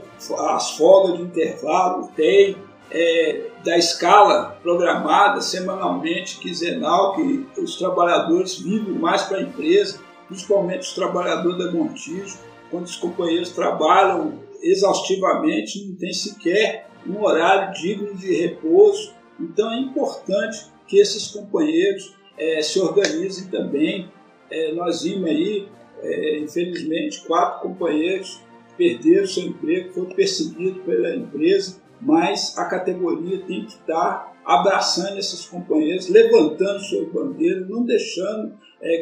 as 0.49 0.73
folgas 0.73 1.19
de 1.19 1.23
intervalo 1.23 2.09
tem, 2.15 2.57
é, 2.91 3.51
da 3.65 3.77
escala 3.79 4.59
programada 4.63 5.41
semanalmente, 5.41 6.39
quinzenal, 6.39 7.15
que 7.15 7.47
os 7.59 7.77
trabalhadores 7.77 8.59
vivem 8.59 8.95
mais 8.95 9.23
para 9.23 9.39
a 9.39 9.43
empresa, 9.43 10.01
principalmente 10.29 10.81
os 10.81 10.95
trabalhadores 10.95 11.59
da 11.59 11.73
Montijo, 11.73 12.39
quando 12.71 12.85
os 12.85 12.97
companheiros 12.97 13.51
trabalham 13.51 14.35
exaustivamente, 14.63 15.87
não 15.87 15.97
tem 15.97 16.13
sequer 16.13 16.89
um 17.07 17.23
horário 17.23 17.73
digno 17.75 18.15
de 18.15 18.35
repouso, 18.35 19.13
Então 19.39 19.73
é 19.73 19.79
importante 19.79 20.67
que 20.87 20.99
esses 20.99 21.29
companheiros 21.29 22.15
é, 22.39 22.63
se 22.63 22.79
organizem 22.81 23.49
também. 23.49 24.11
É, 24.51 24.73
nós 24.73 25.03
vimos 25.03 25.29
aí, 25.29 25.69
é, 26.03 26.39
infelizmente, 26.39 27.23
quatro 27.27 27.69
companheiros 27.69 28.41
perderam 28.77 29.27
seu 29.27 29.45
emprego, 29.45 29.93
foram 29.93 30.11
perseguidos 30.11 30.83
pela 30.83 31.15
empresa, 31.15 31.81
mas 32.01 32.59
a 32.59 32.65
categoria 32.65 33.39
tem 33.47 33.65
que 33.65 33.75
estar 33.75 34.37
abraçando 34.45 35.19
esses 35.19 35.47
companheiros, 35.47 36.09
levantando 36.09 36.81
sua 36.81 37.05
bandeira, 37.07 37.61
não 37.69 37.85
deixando 37.85 38.53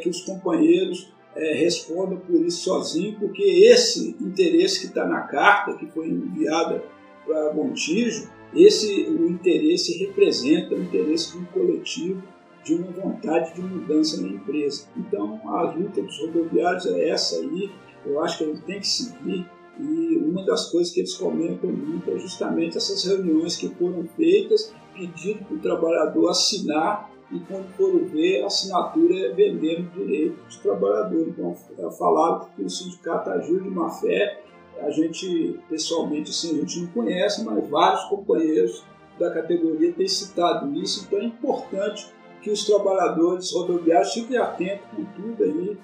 que 0.00 0.08
os 0.08 0.20
companheiros 0.20 1.12
é, 1.34 1.54
respondam 1.54 2.18
por 2.18 2.44
isso 2.44 2.64
sozinhos, 2.64 3.18
porque 3.18 3.42
esse 3.42 4.16
interesse 4.20 4.80
que 4.80 4.86
está 4.86 5.06
na 5.06 5.22
carta, 5.22 5.74
que 5.74 5.86
foi 5.86 6.06
enviada 6.06 6.84
para 7.26 7.54
Montijo, 7.54 8.30
esse 8.54 9.04
o 9.04 9.28
interesse 9.28 9.98
representa 9.98 10.74
o 10.74 10.82
interesse 10.82 11.32
de 11.32 11.38
um 11.38 11.44
coletivo, 11.46 12.22
de 12.64 12.74
uma 12.74 12.90
vontade 12.92 13.54
de 13.54 13.62
mudança 13.62 14.20
na 14.20 14.28
empresa. 14.28 14.86
Então, 14.96 15.40
a 15.44 15.62
luta 15.62 16.02
dos 16.02 16.18
rodoviários 16.20 16.86
é 16.86 17.08
essa 17.08 17.36
aí, 17.36 17.70
eu 18.04 18.22
acho 18.22 18.38
que 18.38 18.44
a 18.44 18.46
gente 18.48 18.62
tem 18.62 18.80
que 18.80 18.86
seguir 18.86 19.46
e 19.80 20.16
uma 20.18 20.44
das 20.44 20.70
coisas 20.70 20.92
que 20.92 21.00
eles 21.00 21.14
comentam 21.14 21.70
muito 21.70 22.10
é 22.10 22.18
justamente 22.18 22.76
essas 22.76 23.04
reuniões 23.04 23.56
que 23.56 23.68
foram 23.70 24.06
feitas, 24.16 24.72
pedindo 24.94 25.44
para 25.44 25.56
o 25.56 25.58
trabalhador 25.58 26.28
assinar, 26.28 27.10
e 27.30 27.40
quando 27.40 27.66
foram 27.76 28.04
ver, 28.04 28.42
a 28.42 28.46
assinatura 28.46 29.18
é 29.18 29.32
vendendo 29.32 29.90
direito 29.94 30.36
dos 30.44 30.58
trabalhadores. 30.58 31.28
Então, 31.28 31.56
é 31.78 31.90
falaram 31.92 32.46
que 32.54 32.62
o 32.62 32.68
sindicato 32.68 33.30
agiu 33.30 33.58
de 33.58 33.70
má 33.70 33.88
fé. 33.88 34.42
A 34.82 34.90
gente, 34.90 35.60
pessoalmente, 35.68 36.30
assim, 36.30 36.56
a 36.56 36.60
gente 36.60 36.80
não 36.80 36.86
conhece, 36.88 37.44
mas 37.44 37.68
vários 37.68 38.04
companheiros 38.04 38.84
da 39.18 39.32
categoria 39.32 39.92
têm 39.92 40.08
citado 40.08 40.72
isso. 40.74 41.04
Então, 41.06 41.20
é 41.20 41.24
importante 41.24 42.06
que 42.42 42.50
os 42.50 42.64
trabalhadores 42.64 43.52
rodoviários 43.52 44.12
fiquem 44.12 44.36
atentos 44.36 44.86
com 44.90 45.04
tudo 45.04 45.44
aí, 45.44 45.78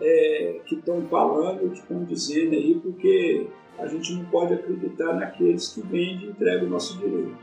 é, 0.00 0.60
que 0.66 0.74
estão 0.74 1.02
falando, 1.08 1.70
que 1.70 1.78
estão 1.78 2.04
dizendo 2.04 2.54
aí, 2.54 2.74
porque 2.74 3.46
a 3.78 3.86
gente 3.86 4.12
não 4.12 4.24
pode 4.26 4.54
acreditar 4.54 5.14
naqueles 5.14 5.68
que 5.68 5.80
vendem 5.80 6.26
e 6.26 6.30
entregam 6.30 6.66
o 6.66 6.70
nosso 6.70 6.98
direito. 6.98 7.36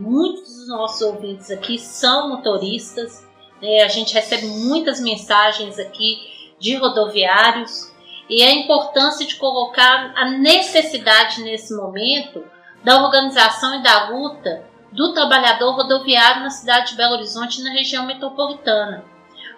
Muitos 0.00 0.56
dos 0.56 0.68
nossos 0.68 1.02
ouvintes 1.02 1.50
aqui 1.50 1.78
são 1.78 2.30
motoristas, 2.30 3.26
né? 3.60 3.82
a 3.82 3.88
gente 3.88 4.14
recebe 4.14 4.46
muitas 4.46 5.00
mensagens 5.00 5.78
aqui 5.78 6.16
de 6.58 6.76
rodoviários 6.76 7.93
e 8.28 8.42
a 8.42 8.52
importância 8.52 9.26
de 9.26 9.36
colocar 9.36 10.12
a 10.16 10.30
necessidade 10.30 11.42
nesse 11.42 11.74
momento 11.76 12.44
da 12.82 13.02
organização 13.02 13.74
e 13.76 13.82
da 13.82 14.08
luta 14.10 14.64
do 14.92 15.12
trabalhador 15.12 15.74
rodoviário 15.74 16.42
na 16.42 16.50
cidade 16.50 16.90
de 16.90 16.96
Belo 16.96 17.14
Horizonte 17.14 17.60
e 17.60 17.64
na 17.64 17.72
região 17.72 18.06
metropolitana. 18.06 19.04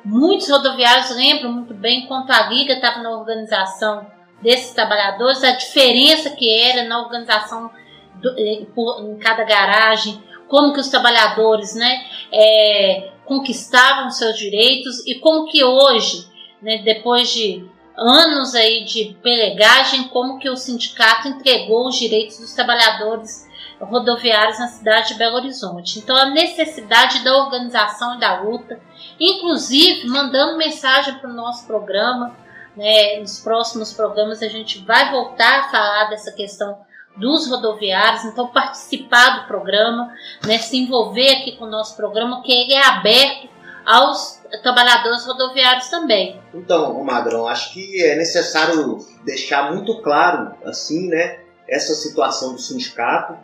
Muitos 0.05 0.49
rodoviários 0.49 1.11
lembram 1.11 1.53
muito 1.53 1.75
bem 1.75 2.07
quanto 2.07 2.31
a 2.31 2.49
Liga 2.49 2.75
estava 2.75 3.03
na 3.03 3.11
organização 3.11 4.07
desses 4.41 4.73
trabalhadores, 4.73 5.43
a 5.43 5.53
diferença 5.53 6.31
que 6.31 6.51
era 6.51 6.85
na 6.85 7.01
organização 7.01 7.71
do, 8.15 8.31
eh, 8.39 8.67
em 9.01 9.19
cada 9.19 9.45
garagem, 9.45 10.23
como 10.49 10.73
que 10.73 10.81
os 10.81 10.89
trabalhadores 10.89 11.75
né, 11.75 12.05
é, 12.33 13.11
conquistavam 13.25 14.11
seus 14.11 14.39
direitos 14.39 15.05
e 15.07 15.17
como 15.17 15.47
que 15.47 15.65
hoje, 15.65 16.29
né, 16.63 16.79
depois 16.79 17.31
de 17.33 17.69
anos 17.97 18.55
aí 18.55 18.85
de 18.85 19.17
pelegagem, 19.23 20.09
como 20.09 20.39
que 20.39 20.51
o 20.51 20.57
sindicato 20.57 21.29
entregou 21.29 21.89
os 21.89 21.97
direitos 21.97 22.39
dos 22.39 22.53
trabalhadores 22.53 23.47
rodoviários 23.81 24.59
na 24.59 24.69
cidade 24.69 25.09
de 25.09 25.15
Belo 25.15 25.37
Horizonte. 25.37 25.99
Então, 25.99 26.17
a 26.17 26.31
necessidade 26.31 27.23
da 27.25 27.37
organização 27.37 28.17
e 28.17 28.21
da 28.21 28.41
luta 28.41 28.81
inclusive 29.19 30.07
mandando 30.09 30.57
mensagem 30.57 31.15
para 31.15 31.31
o 31.31 31.35
nosso 31.35 31.67
programa. 31.67 32.37
Né? 32.77 33.19
Nos 33.21 33.41
próximos 33.41 33.93
programas 33.93 34.43
a 34.43 34.49
gente 34.49 34.85
vai 34.85 35.11
voltar 35.11 35.61
a 35.61 35.69
falar 35.71 36.05
dessa 36.11 36.33
questão 36.33 36.79
dos 37.17 37.49
rodoviários, 37.49 38.27
então 38.27 38.49
participar 38.49 39.41
do 39.41 39.47
programa, 39.47 40.13
né? 40.45 40.59
se 40.59 40.77
envolver 40.77 41.31
aqui 41.31 41.53
com 41.53 41.65
o 41.65 41.71
nosso 41.71 41.97
programa, 41.97 42.43
que 42.43 42.53
ele 42.53 42.75
é 42.75 42.87
aberto 42.87 43.49
aos 43.87 44.36
trabalhadores 44.63 45.25
rodoviários 45.27 45.89
também. 45.89 46.41
Então, 46.55 47.03
Magrão, 47.05 47.47
acho 47.47 47.73
que 47.73 48.03
é 48.03 48.17
necessário 48.17 48.99
deixar 49.25 49.73
muito 49.73 50.01
claro 50.03 50.55
assim, 50.65 51.09
né, 51.09 51.41
essa 51.69 51.95
situação 51.95 52.53
do 52.53 52.61
sindicato. 52.61 53.37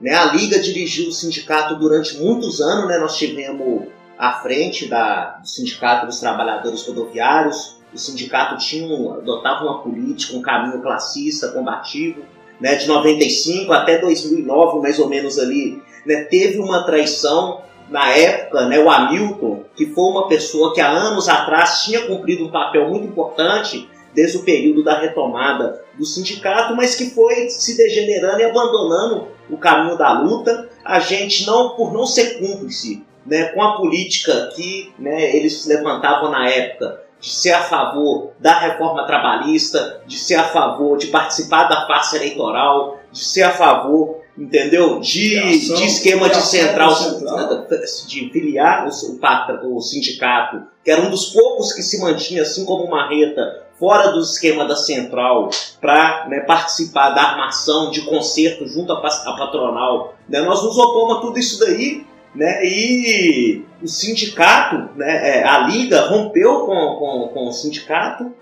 Né? 0.00 0.14
A 0.14 0.26
Liga 0.26 0.58
dirigiu 0.58 1.08
o 1.08 1.12
sindicato 1.12 1.76
durante 1.76 2.16
muitos 2.16 2.60
anos, 2.60 2.88
né? 2.88 2.98
nós 2.98 3.16
tivemos 3.16 3.88
à 4.18 4.32
frente 4.34 4.86
da, 4.86 5.38
do 5.38 5.48
Sindicato 5.48 6.06
dos 6.06 6.20
Trabalhadores 6.20 6.86
Rodoviários. 6.86 7.80
O 7.92 7.98
sindicato 7.98 8.56
tinha, 8.58 8.86
adotava 9.14 9.64
uma 9.64 9.82
política, 9.82 10.36
um 10.36 10.42
caminho 10.42 10.80
classista, 10.82 11.48
combativo. 11.48 12.22
Né, 12.60 12.74
de 12.74 12.86
95 12.86 13.72
até 13.72 13.96
2009, 13.98 14.80
mais 14.80 14.98
ou 14.98 15.08
menos 15.08 15.38
ali, 15.38 15.82
né, 16.04 16.24
teve 16.24 16.58
uma 16.58 16.84
traição 16.84 17.62
na 17.90 18.08
época, 18.10 18.66
né, 18.66 18.78
o 18.78 18.88
Hamilton, 18.88 19.64
que 19.74 19.86
foi 19.86 20.04
uma 20.04 20.28
pessoa 20.28 20.72
que 20.72 20.80
há 20.80 20.88
anos 20.88 21.28
atrás 21.28 21.82
tinha 21.84 22.06
cumprido 22.06 22.46
um 22.46 22.50
papel 22.50 22.88
muito 22.88 23.06
importante 23.06 23.88
desde 24.14 24.38
o 24.38 24.44
período 24.44 24.82
da 24.82 24.98
retomada 24.98 25.82
do 25.98 26.04
sindicato, 26.04 26.74
mas 26.74 26.94
que 26.94 27.10
foi 27.10 27.48
se 27.50 27.76
degenerando 27.76 28.40
e 28.40 28.44
abandonando 28.44 29.28
o 29.50 29.56
caminho 29.56 29.98
da 29.98 30.20
luta. 30.20 30.68
A 30.84 31.00
gente 31.00 31.46
não, 31.46 31.70
por 31.70 31.92
não 31.92 32.06
ser 32.06 32.38
cúmplice 32.38 33.04
né, 33.26 33.46
com 33.46 33.62
a 33.62 33.76
política 33.76 34.50
que 34.54 34.92
né, 34.98 35.36
eles 35.36 35.66
levantavam 35.66 36.30
na 36.30 36.48
época 36.48 37.02
de 37.20 37.28
ser 37.28 37.52
a 37.52 37.62
favor 37.62 38.32
da 38.38 38.58
reforma 38.58 39.04
trabalhista, 39.06 40.00
de 40.06 40.16
ser 40.16 40.36
a 40.36 40.44
favor 40.44 40.96
de 40.96 41.08
participar 41.08 41.64
da 41.64 41.86
farsa 41.86 42.16
eleitoral, 42.16 42.98
de 43.12 43.22
ser 43.22 43.42
a 43.42 43.50
favor, 43.50 44.19
entendeu? 44.40 45.00
De, 45.00 45.38
ação, 45.38 45.76
de 45.76 45.84
esquema 45.84 46.28
de 46.28 46.40
central, 46.40 46.94
central, 46.94 47.66
de 48.06 48.30
filiar 48.30 48.88
o, 48.88 49.66
o, 49.68 49.76
o 49.76 49.80
sindicato, 49.80 50.62
que 50.82 50.90
era 50.90 51.02
um 51.02 51.10
dos 51.10 51.26
poucos 51.26 51.72
que 51.72 51.82
se 51.82 52.00
mantinha, 52.00 52.42
assim 52.42 52.64
como 52.64 52.84
o 52.84 52.90
Marreta, 52.90 53.66
fora 53.78 54.08
do 54.08 54.20
esquema 54.20 54.64
da 54.64 54.76
central, 54.76 55.50
para 55.80 56.26
né, 56.28 56.40
participar 56.40 57.10
da 57.10 57.22
armação 57.22 57.90
de 57.90 58.02
concerto 58.02 58.66
junto 58.66 58.92
à, 58.92 58.96
patronal. 59.00 60.14
Né? 60.28 60.40
Nós 60.40 60.62
nos 60.62 60.76
opomos 60.76 61.18
a 61.18 61.20
tudo 61.20 61.38
isso 61.38 61.60
daí 61.60 62.08
né? 62.34 62.64
E 62.64 63.64
o 63.82 63.88
sindicato, 63.88 64.96
né, 64.96 65.38
é, 65.38 65.44
a 65.44 65.66
liga 65.66 66.06
rompeu 66.06 66.60
com, 66.60 66.96
com, 66.96 67.28
com 67.34 67.48
o 67.48 67.52
sindicato 67.52 68.32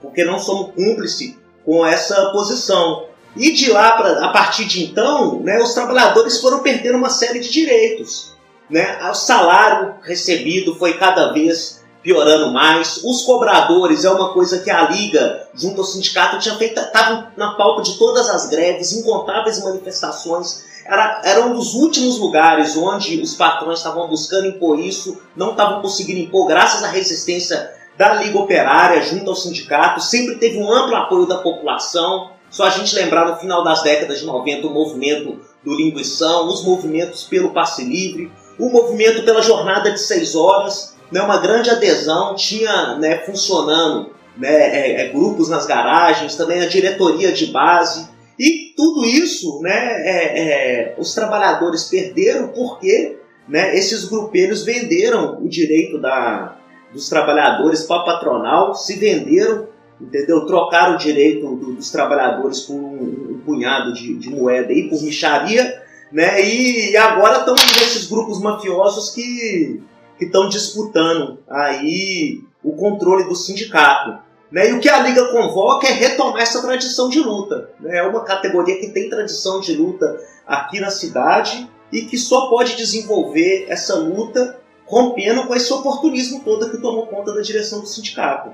porque 0.00 0.24
não 0.24 0.38
somos 0.38 0.74
cúmplices 0.74 1.36
com 1.64 1.86
essa 1.86 2.30
posição. 2.32 3.06
E 3.36 3.52
de 3.52 3.70
lá, 3.70 3.92
pra, 3.92 4.24
a 4.24 4.28
partir 4.28 4.64
de 4.64 4.84
então, 4.84 5.40
né, 5.40 5.58
os 5.58 5.72
trabalhadores 5.72 6.40
foram 6.40 6.60
perdendo 6.60 6.98
uma 6.98 7.10
série 7.10 7.40
de 7.40 7.50
direitos. 7.50 8.34
Né? 8.68 8.98
O 9.08 9.14
salário 9.14 9.94
recebido 10.02 10.74
foi 10.76 10.94
cada 10.94 11.32
vez 11.32 11.84
piorando 12.02 12.52
mais. 12.52 13.00
Os 13.04 13.22
cobradores 13.22 14.04
é 14.04 14.10
uma 14.10 14.32
coisa 14.32 14.60
que 14.60 14.70
a 14.70 14.88
Liga, 14.90 15.48
junto 15.54 15.80
ao 15.80 15.86
sindicato, 15.86 16.38
tinha 16.38 16.56
feito, 16.56 16.78
estava 16.80 17.32
na 17.36 17.54
pauta 17.54 17.82
de 17.82 17.98
todas 17.98 18.28
as 18.28 18.48
greves, 18.48 18.92
incontáveis 18.92 19.62
manifestações 19.62 20.70
era, 20.90 21.20
era 21.24 21.46
um 21.46 21.54
dos 21.54 21.74
últimos 21.74 22.18
lugares 22.18 22.76
onde 22.76 23.20
os 23.20 23.34
patrões 23.34 23.78
estavam 23.78 24.08
buscando 24.08 24.48
impor 24.48 24.78
isso, 24.78 25.20
não 25.36 25.52
estavam 25.52 25.80
conseguindo 25.80 26.18
impor, 26.18 26.48
graças 26.48 26.82
à 26.82 26.88
resistência 26.88 27.72
da 27.96 28.14
Liga 28.14 28.38
Operária 28.38 29.00
junto 29.02 29.30
ao 29.30 29.36
sindicato, 29.36 30.00
sempre 30.00 30.36
teve 30.36 30.58
um 30.58 30.72
amplo 30.72 30.96
apoio 30.96 31.26
da 31.26 31.38
população. 31.38 32.32
Só 32.50 32.64
a 32.64 32.70
gente 32.70 32.94
lembrar 32.94 33.30
no 33.30 33.36
final 33.36 33.62
das 33.62 33.82
décadas 33.82 34.18
de 34.18 34.26
90 34.26 34.66
o 34.66 34.74
movimento 34.74 35.38
do 35.64 35.74
Linguição, 35.74 36.48
os 36.48 36.64
movimentos 36.64 37.24
pelo 37.24 37.50
passe 37.50 37.84
livre, 37.84 38.30
o 38.58 38.68
movimento 38.68 39.22
pela 39.24 39.40
jornada 39.40 39.90
de 39.90 40.00
seis 40.00 40.34
horas, 40.34 40.96
né, 41.10 41.22
uma 41.22 41.38
grande 41.38 41.70
adesão, 41.70 42.34
tinha 42.34 42.96
né, 42.96 43.18
funcionando 43.18 44.10
né, 44.36 44.50
é, 44.50 45.02
é, 45.02 45.08
grupos 45.08 45.48
nas 45.48 45.66
garagens, 45.66 46.36
também 46.36 46.60
a 46.60 46.68
diretoria 46.68 47.32
de 47.32 47.46
base. 47.46 48.08
E 48.38 48.72
tudo 48.76 49.04
isso, 49.04 49.60
né, 49.60 50.02
é, 50.02 50.40
é, 50.40 50.94
os 50.98 51.14
trabalhadores 51.14 51.84
perderam 51.84 52.48
porque 52.48 53.18
né, 53.48 53.76
esses 53.76 54.04
grupelhos 54.04 54.64
venderam 54.64 55.38
o 55.42 55.48
direito 55.48 56.00
da, 56.00 56.56
dos 56.92 57.08
trabalhadores 57.08 57.82
para 57.82 58.04
patronal, 58.04 58.74
se 58.74 58.98
venderam, 58.98 59.68
entendeu? 60.00 60.46
Trocaram 60.46 60.94
o 60.94 60.98
direito 60.98 61.54
do, 61.56 61.74
dos 61.74 61.90
trabalhadores 61.90 62.60
por 62.60 62.74
um, 62.74 63.34
um 63.34 63.42
punhado 63.44 63.92
de, 63.92 64.16
de, 64.16 64.30
moeda 64.30 64.68
aí, 64.68 64.88
por 64.88 65.02
micharia, 65.02 65.82
né? 66.10 66.44
E, 66.44 66.90
e 66.90 66.96
agora 66.96 67.38
estão 67.38 67.54
esses 67.54 68.06
grupos 68.06 68.40
mafiosos 68.40 69.10
que 69.10 69.80
estão 70.20 70.48
disputando 70.48 71.38
aí 71.48 72.40
o 72.62 72.72
controle 72.72 73.24
do 73.24 73.34
sindicato. 73.34 74.18
Né? 74.50 74.70
E 74.70 74.72
o 74.72 74.80
que 74.80 74.88
a 74.88 75.00
Liga 75.00 75.26
convoca 75.26 75.86
é 75.86 75.92
retomar 75.92 76.42
essa 76.42 76.60
tradição 76.60 77.08
de 77.08 77.20
luta. 77.20 77.70
Né? 77.78 77.98
É 77.98 78.02
uma 78.02 78.24
categoria 78.24 78.78
que 78.80 78.88
tem 78.88 79.08
tradição 79.08 79.60
de 79.60 79.74
luta 79.76 80.18
aqui 80.46 80.80
na 80.80 80.90
cidade 80.90 81.70
e 81.92 82.02
que 82.02 82.18
só 82.18 82.48
pode 82.48 82.76
desenvolver 82.76 83.66
essa 83.68 83.94
luta 83.94 84.58
rompendo 84.84 85.46
com 85.46 85.54
esse 85.54 85.72
oportunismo 85.72 86.40
todo 86.44 86.68
que 86.68 86.78
tomou 86.78 87.06
conta 87.06 87.32
da 87.32 87.40
direção 87.40 87.80
do 87.80 87.86
sindicato. 87.86 88.50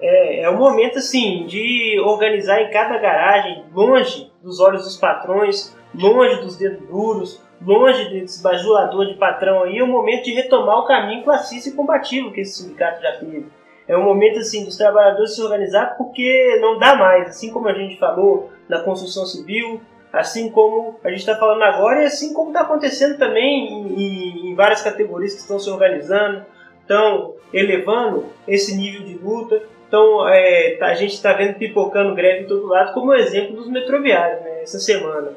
É, 0.00 0.42
é 0.42 0.50
um 0.50 0.58
momento 0.58 0.98
assim 0.98 1.44
de 1.46 2.00
organizar 2.04 2.62
em 2.62 2.70
cada 2.70 2.98
garagem, 2.98 3.64
longe 3.72 4.30
dos 4.42 4.60
olhos 4.60 4.84
dos 4.84 4.96
patrões, 4.96 5.76
longe 5.94 6.40
dos 6.40 6.56
dedos 6.56 6.86
duros, 6.88 7.42
longe 7.60 8.08
desse 8.10 8.42
bajulador 8.42 9.06
de 9.06 9.14
patrão 9.14 9.64
aí, 9.64 9.78
é 9.78 9.84
um 9.84 9.88
momento 9.88 10.24
de 10.24 10.32
retomar 10.32 10.78
o 10.78 10.86
caminho 10.86 11.24
classista 11.24 11.68
e 11.68 11.72
combativo 11.72 12.32
que 12.32 12.40
esse 12.40 12.62
sindicato 12.62 13.02
já 13.02 13.12
teve. 13.18 13.46
É 13.86 13.96
um 13.96 14.04
momento 14.04 14.38
assim 14.38 14.64
dos 14.64 14.76
trabalhadores 14.76 15.34
se 15.34 15.42
organizar 15.42 15.96
porque 15.96 16.58
não 16.60 16.78
dá 16.78 16.94
mais, 16.94 17.28
assim 17.28 17.52
como 17.52 17.68
a 17.68 17.74
gente 17.74 17.98
falou 17.98 18.50
na 18.68 18.80
construção 18.80 19.26
civil, 19.26 19.80
assim 20.12 20.50
como 20.50 20.98
a 21.04 21.10
gente 21.10 21.20
está 21.20 21.36
falando 21.36 21.62
agora 21.62 22.02
e 22.02 22.06
assim 22.06 22.32
como 22.32 22.50
está 22.50 22.60
acontecendo 22.60 23.18
também 23.18 23.68
em, 23.68 24.50
em, 24.50 24.54
várias 24.54 24.82
categorias 24.82 25.34
que 25.34 25.40
estão 25.40 25.58
se 25.58 25.68
organizando, 25.68 26.44
estão 26.80 27.34
elevando 27.52 28.26
esse 28.46 28.76
nível 28.76 29.02
de 29.02 29.14
luta. 29.14 29.60
Então 29.90 30.28
é, 30.28 30.76
tá, 30.76 30.86
a 30.86 30.94
gente 30.94 31.14
está 31.14 31.32
vendo 31.32 31.58
pipocando 31.58 32.14
greve 32.14 32.44
em 32.44 32.46
todo 32.46 32.68
lado, 32.68 32.94
como 32.94 33.12
exemplo 33.12 33.56
dos 33.56 33.68
metroviários 33.68 34.40
né, 34.44 34.62
essa 34.62 34.78
semana. 34.78 35.32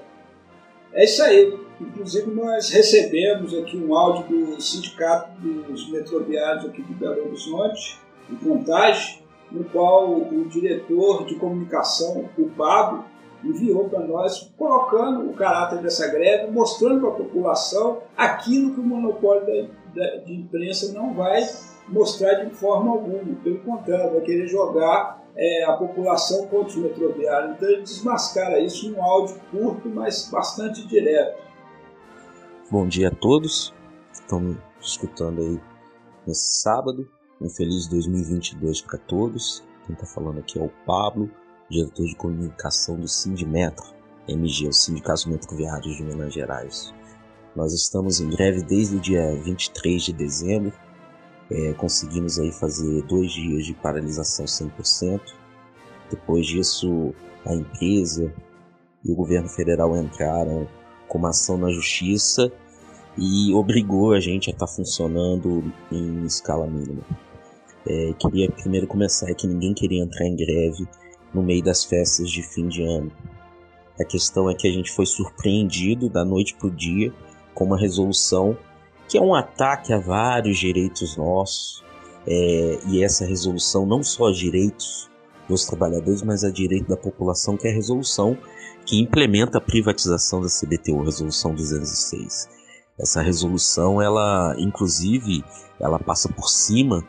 É 0.94 1.06
isso 1.06 1.24
aí. 1.24 1.58
Inclusive 1.82 2.30
nós 2.30 2.70
recebemos 2.70 3.52
aqui 3.58 3.76
um 3.76 3.96
áudio 3.96 4.28
do 4.28 4.62
Sindicato 4.62 5.32
dos 5.42 5.90
Metroviários 5.90 6.66
aqui 6.66 6.84
de 6.84 6.94
Belo 6.94 7.30
Horizonte, 7.30 8.00
em 8.32 8.36
Contagem, 8.36 9.24
no 9.52 9.64
qual 9.64 10.12
o 10.12 10.48
diretor 10.48 11.26
de 11.26 11.34
comunicação, 11.34 12.30
o 12.38 12.50
Pablo, 12.52 13.06
enviou 13.44 13.90
para 13.90 14.02
nós, 14.02 14.52
colocando 14.56 15.32
o 15.32 15.34
caráter 15.34 15.80
dessa 15.80 16.08
greve, 16.12 16.52
mostrando 16.52 17.02
para 17.02 17.10
a 17.10 17.14
população 17.14 18.04
aquilo 18.16 18.76
que 18.76 18.80
o 18.80 18.84
monopólio 18.84 19.68
da, 19.96 20.02
da, 20.02 20.18
de 20.18 20.36
imprensa 20.36 20.94
não 20.94 21.12
vai 21.16 21.42
mostrar 21.88 22.44
de 22.44 22.54
forma 22.56 22.92
alguma. 22.92 23.36
Pelo 23.44 23.60
contrário, 23.60 24.14
vai 24.14 24.22
querer 24.22 24.48
jogar 24.48 25.24
é, 25.36 25.66
a 25.66 25.74
população 25.74 26.48
contra 26.48 26.68
os 26.68 26.76
metroviários. 26.76 27.56
Então 27.56 27.70
ele 27.70 27.82
desmascara 27.82 28.60
isso 28.60 28.90
num 28.92 29.02
áudio 29.02 29.40
curto, 29.52 29.90
mas 29.90 30.30
bastante 30.30 30.86
direto. 30.88 31.42
Bom 32.70 32.88
dia 32.88 33.10
a 33.10 33.12
todos 33.12 33.74
que 34.12 34.20
estão 34.20 34.58
escutando 34.82 35.42
aí 35.42 35.60
nesse 36.26 36.62
sábado. 36.62 37.08
Um 37.42 37.50
feliz 37.50 37.88
2022 37.88 38.82
para 38.82 38.98
todos. 39.00 39.64
Quem 39.86 39.94
está 39.94 40.06
falando 40.06 40.40
aqui 40.40 40.58
é 40.58 40.64
o 40.64 40.72
Pablo, 40.86 41.30
diretor 41.70 42.06
de 42.06 42.16
comunicação 42.16 42.98
do 42.98 43.08
Sindimetro, 43.08 43.86
MG, 44.28 44.70
o 44.70 44.74
Sindicato 44.74 45.30
Metroviários 45.30 45.98
de 45.98 46.04
Minas 46.04 46.34
Gerais. 46.34 46.94
Nós 47.56 47.74
estamos 47.74 48.20
em 48.20 48.30
greve 48.30 48.64
desde 48.64 48.96
o 48.96 49.00
dia 49.00 49.36
23 49.36 50.04
de 50.04 50.14
dezembro. 50.14 50.74
É, 51.54 51.72
conseguimos 51.74 52.40
aí 52.40 52.52
fazer 52.52 53.04
dois 53.04 53.32
dias 53.32 53.64
de 53.64 53.76
paralisação 53.76 54.46
100%. 54.46 55.22
Depois 56.10 56.48
disso, 56.48 57.14
a 57.46 57.54
empresa 57.54 58.34
e 59.06 59.12
o 59.12 59.16
governo 59.16 59.48
federal 59.48 59.96
entraram 59.96 60.68
com 61.08 61.20
uma 61.20 61.30
ação 61.30 61.56
na 61.56 61.70
justiça 61.70 62.52
e 63.16 63.54
obrigou 63.56 64.14
a 64.14 64.20
gente 64.20 64.50
a 64.50 64.54
estar 64.54 64.66
tá 64.66 64.72
funcionando 64.72 65.72
em 65.92 66.26
escala 66.26 66.66
mínima. 66.66 67.04
É, 67.86 68.14
queria 68.14 68.50
primeiro 68.50 68.88
começar 68.88 69.32
que 69.36 69.46
ninguém 69.46 69.76
queria 69.76 70.02
entrar 70.02 70.26
em 70.26 70.36
greve 70.36 70.88
no 71.32 71.44
meio 71.44 71.64
das 71.64 71.84
festas 71.84 72.32
de 72.32 72.42
fim 72.42 72.68
de 72.68 72.82
ano. 72.82 73.12
A 74.00 74.04
questão 74.04 74.50
é 74.50 74.56
que 74.56 74.68
a 74.68 74.72
gente 74.72 74.92
foi 74.92 75.06
surpreendido 75.06 76.10
da 76.10 76.26
noite 76.26 76.56
para 76.56 76.68
o 76.68 76.72
dia 76.72 77.14
com 77.54 77.66
uma 77.66 77.78
resolução 77.78 78.58
que 79.08 79.18
é 79.18 79.22
um 79.22 79.36
ataque 79.36 79.94
a 79.94 80.00
vários 80.00 80.58
direitos 80.58 81.18
nossos. 81.18 81.84
É, 82.26 82.80
e 82.88 83.04
essa 83.04 83.26
resolução 83.26 83.86
não 83.86 84.02
só 84.02 84.30
a 84.30 84.32
direitos 84.32 85.10
dos 85.48 85.66
trabalhadores, 85.66 86.22
mas 86.22 86.44
a 86.44 86.50
direito 86.50 86.88
da 86.88 86.98
população, 86.98 87.58
que 87.58 87.68
é 87.68 87.72
a 87.72 87.74
resolução 87.74 88.38
que 88.86 89.00
implementa 89.00 89.58
a 89.58 89.62
privatização 89.62 90.42
da 90.42 90.48
CBTU, 90.48 91.04
resolução 91.04 91.54
206. 91.54 92.50
Essa 93.00 93.22
resolução, 93.22 94.02
ela, 94.02 94.56
inclusive, 94.58 95.44
ela 95.80 96.00
passa 96.00 96.30
por 96.30 96.50
cima 96.50 97.04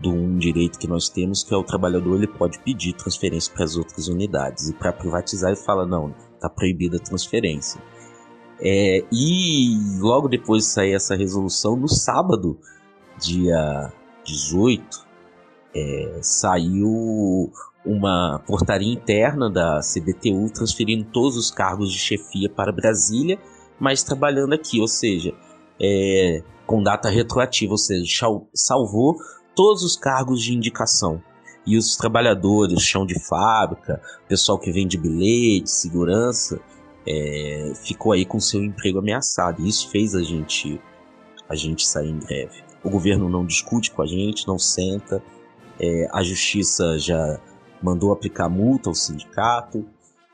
de 0.00 0.08
um 0.08 0.38
direito 0.38 0.78
que 0.78 0.86
nós 0.86 1.08
temos, 1.08 1.42
que 1.42 1.54
é 1.54 1.56
o 1.56 1.64
trabalhador 1.64 2.16
ele 2.16 2.26
pode 2.26 2.58
pedir 2.60 2.92
transferência 2.92 3.52
para 3.52 3.64
as 3.64 3.76
outras 3.76 4.08
unidades. 4.08 4.68
E 4.68 4.74
para 4.74 4.92
privatizar 4.92 5.50
ele 5.50 5.60
fala, 5.60 5.86
não, 5.86 6.14
está 6.34 6.48
proibida 6.48 6.96
a 6.96 7.00
transferência. 7.00 7.80
É, 8.60 9.04
e 9.12 9.76
logo 9.98 10.28
depois 10.28 10.64
de 10.64 10.70
sair 10.70 10.94
essa 10.94 11.14
resolução, 11.14 11.76
no 11.76 11.88
sábado, 11.88 12.58
dia 13.20 13.92
18, 14.24 15.06
é, 15.74 16.18
saiu 16.22 17.50
uma 17.84 18.42
portaria 18.46 18.92
interna 18.92 19.48
da 19.48 19.80
CBTU 19.80 20.50
transferindo 20.50 21.04
todos 21.12 21.36
os 21.36 21.50
cargos 21.50 21.92
de 21.92 21.98
chefia 21.98 22.50
para 22.50 22.72
Brasília, 22.72 23.38
mas 23.78 24.02
trabalhando 24.02 24.54
aqui, 24.54 24.80
ou 24.80 24.88
seja, 24.88 25.32
é, 25.80 26.42
com 26.66 26.82
data 26.82 27.08
retroativa, 27.08 27.72
ou 27.72 27.78
seja, 27.78 28.26
salvou 28.54 29.16
todos 29.54 29.82
os 29.82 29.96
cargos 29.96 30.42
de 30.42 30.54
indicação. 30.54 31.22
E 31.66 31.76
os 31.76 31.96
trabalhadores, 31.96 32.80
chão 32.82 33.04
de 33.04 33.18
fábrica, 33.18 34.00
pessoal 34.28 34.58
que 34.58 34.70
vende 34.70 34.96
bilhete, 34.96 35.68
segurança, 35.68 36.60
é, 37.06 37.72
ficou 37.74 38.12
aí 38.12 38.24
com 38.24 38.40
seu 38.40 38.62
emprego 38.62 38.98
ameaçado. 38.98 39.62
E 39.62 39.68
isso 39.68 39.88
fez 39.90 40.14
a 40.14 40.22
gente, 40.22 40.80
a 41.48 41.54
gente 41.54 41.86
sair 41.86 42.10
em 42.10 42.18
greve. 42.18 42.64
O 42.82 42.90
governo 42.90 43.28
não 43.28 43.44
discute 43.44 43.90
com 43.90 44.02
a 44.02 44.06
gente, 44.06 44.46
não 44.46 44.58
senta. 44.58 45.22
É, 45.78 46.08
a 46.12 46.22
justiça 46.22 46.98
já 46.98 47.40
mandou 47.82 48.12
aplicar 48.12 48.48
multa 48.48 48.88
ao 48.88 48.94
sindicato. 48.94 49.84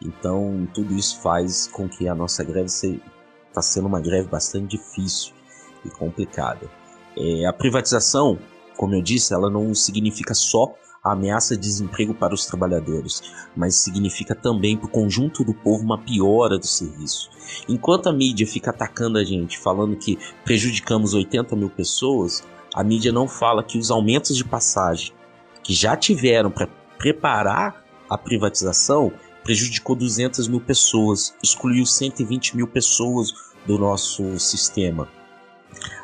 Então, 0.01 0.69
tudo 0.75 0.95
isso 0.95 1.21
faz 1.21 1.67
com 1.69 1.89
que 1.89 2.09
a 2.09 2.15
nossa 2.15 2.43
greve 2.43 2.67
está 2.67 3.63
sendo 3.63 3.87
uma 3.87 4.01
greve 4.01 4.29
bastante 4.29 4.77
difícil 4.77 5.33
e 5.85 5.91
complicada. 5.91 6.69
É, 7.17 7.47
a 7.47 7.53
privatização 7.53 8.39
como 8.77 8.95
eu 8.95 9.03
disse, 9.03 9.33
ela 9.33 9.51
não 9.51 9.75
significa 9.75 10.35
só 10.35 10.75
a 11.03 11.13
ameaça 11.13 11.57
de 11.57 11.63
desemprego 11.63 12.15
para 12.15 12.35
os 12.35 12.47
trabalhadores, 12.47 13.23
mas 13.57 13.77
significa 13.77 14.35
também 14.35 14.77
para 14.77 14.87
o 14.87 14.91
conjunto 14.91 15.43
do 15.43 15.53
povo 15.53 15.83
uma 15.83 15.99
piora 15.99 16.59
do 16.59 16.67
serviço. 16.67 17.29
Enquanto 17.69 18.09
a 18.09 18.13
mídia 18.13 18.47
fica 18.47 18.71
atacando 18.71 19.19
a 19.19 19.25
gente, 19.25 19.59
falando 19.59 19.97
que 19.97 20.19
prejudicamos 20.45 21.13
80 21.13 21.57
mil 21.57 21.69
pessoas, 21.69 22.45
a 22.73 22.85
mídia 22.85 23.11
não 23.11 23.27
fala 23.27 23.65
que 23.65 23.79
os 23.79 23.91
aumentos 23.91 24.37
de 24.37 24.45
passagem 24.45 25.13
que 25.63 25.75
já 25.75 25.97
tiveram 25.97 26.51
para 26.51 26.69
preparar 26.99 27.85
a 28.09 28.17
privatização 28.17 29.13
prejudicou 29.43 29.97
200 29.97 30.47
mil 30.47 30.61
pessoas, 30.61 31.35
excluiu 31.43 31.85
120 31.85 32.57
mil 32.57 32.69
pessoas 32.69 33.33
do 33.67 33.77
nosso 33.77 34.39
sistema. 34.39 35.09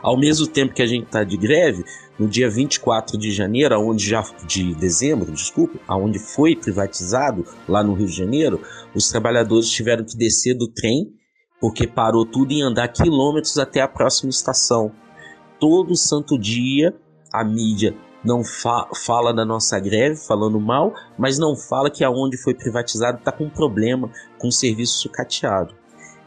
Ao 0.02 0.18
mesmo 0.18 0.46
tempo 0.46 0.74
que 0.74 0.82
a 0.82 0.86
gente 0.86 1.06
está 1.06 1.24
de 1.24 1.36
greve, 1.36 1.84
no 2.18 2.26
dia 2.26 2.50
24 2.50 3.16
de 3.16 3.30
janeiro, 3.30 3.74
aonde 3.74 4.08
já 4.08 4.24
de 4.46 4.74
dezembro, 4.74 5.30
desculpa, 5.30 5.78
aonde 5.86 6.18
foi 6.18 6.56
privatizado 6.56 7.44
lá 7.68 7.82
no 7.82 7.94
Rio 7.94 8.06
de 8.06 8.16
Janeiro, 8.16 8.60
os 8.94 9.08
trabalhadores 9.08 9.70
tiveram 9.70 10.04
que 10.04 10.16
descer 10.16 10.54
do 10.54 10.68
trem 10.68 11.12
porque 11.60 11.86
parou 11.86 12.24
tudo 12.24 12.52
e 12.52 12.62
andar 12.62 12.88
quilômetros 12.88 13.58
até 13.58 13.80
a 13.80 13.88
próxima 13.88 14.30
estação. 14.30 14.92
Todo 15.58 15.96
santo 15.96 16.38
dia 16.38 16.94
a 17.32 17.44
mídia 17.44 17.94
não 18.24 18.44
fa 18.44 18.88
fala 18.94 19.32
da 19.32 19.44
nossa 19.44 19.78
greve, 19.78 20.16
falando 20.16 20.60
mal, 20.60 20.92
mas 21.16 21.38
não 21.38 21.56
fala 21.56 21.90
que 21.90 22.04
aonde 22.04 22.36
foi 22.36 22.54
privatizado 22.54 23.18
está 23.18 23.32
com 23.32 23.48
problema 23.48 24.10
com 24.38 24.48
o 24.48 24.52
serviço 24.52 24.98
sucateado. 24.98 25.74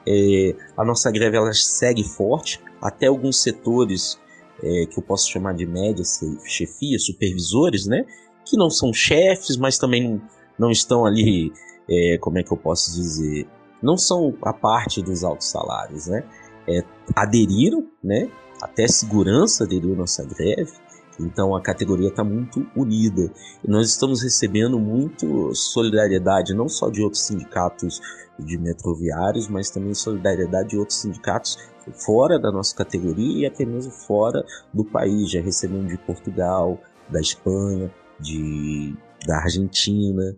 É, 0.08 0.56
a 0.78 0.84
nossa 0.84 1.12
greve 1.12 1.38
ela 1.38 1.54
segue 1.54 2.04
forte, 2.04 2.60
até 2.82 3.08
alguns 3.08 3.42
setores 3.42 4.20
é, 4.64 4.86
que 4.86 4.98
eu 4.98 5.04
posso 5.04 5.30
chamar 5.30 5.54
de 5.54 5.66
média 5.66 6.04
chefia, 6.46 6.98
supervisores, 7.00 7.86
né? 7.86 8.06
Que 8.46 8.58
não 8.58 8.70
são 8.70 8.94
chefes, 8.94 9.58
mas 9.58 9.78
também 9.78 10.22
não 10.58 10.72
estão 10.72 11.06
ali, 11.06 11.52
é, 11.90 12.18
como 12.20 12.40
é 12.40 12.44
que 12.44 12.52
eu 12.52 12.58
posso 12.58 12.92
dizer, 12.94 13.48
não 13.82 13.98
são 13.98 14.36
a 14.44 14.54
parte 14.54 15.02
dos 15.02 15.24
altos 15.24 15.48
salários, 15.48 16.08
né? 16.08 16.24
É, 16.68 16.84
aderiram, 17.16 17.88
né? 18.04 18.30
Até 18.62 18.88
segurança 18.88 19.64
aderiu 19.64 19.94
à 19.94 19.98
nossa 19.98 20.24
greve. 20.24 20.72
Então 21.20 21.56
a 21.56 21.62
categoria 21.62 22.08
está 22.08 22.24
muito 22.24 22.66
unida 22.76 23.32
e 23.64 23.70
nós 23.70 23.90
estamos 23.90 24.24
recebendo 24.24 24.80
muito 24.80 25.54
solidariedade, 25.54 26.54
não 26.54 26.68
só 26.68 26.90
de 26.90 27.02
outros 27.02 27.24
sindicatos 27.24 28.00
de 28.44 28.58
metroviários, 28.58 29.48
mas 29.48 29.70
também 29.70 29.94
solidariedade 29.94 30.70
de 30.70 30.78
outros 30.78 31.00
sindicatos 31.00 31.58
fora 31.94 32.40
da 32.40 32.52
nossa 32.52 32.76
categoria 32.76 33.44
e 33.44 33.46
até 33.46 33.66
mesmo 33.66 33.92
fora 33.92 34.46
do 34.74 34.84
país. 34.84 35.32
Já 35.32 35.42
recebemos 35.42 35.88
de 35.88 35.98
Portugal, 35.98 36.80
da 37.10 37.20
Espanha, 37.20 37.94
de, 38.20 38.96
da 39.26 39.38
Argentina. 39.38 40.36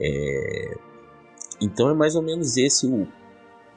É... 0.00 0.76
Então 1.60 1.88
é 1.88 1.94
mais 1.94 2.16
ou 2.16 2.22
menos 2.22 2.56
esse 2.56 2.86
o 2.86 3.06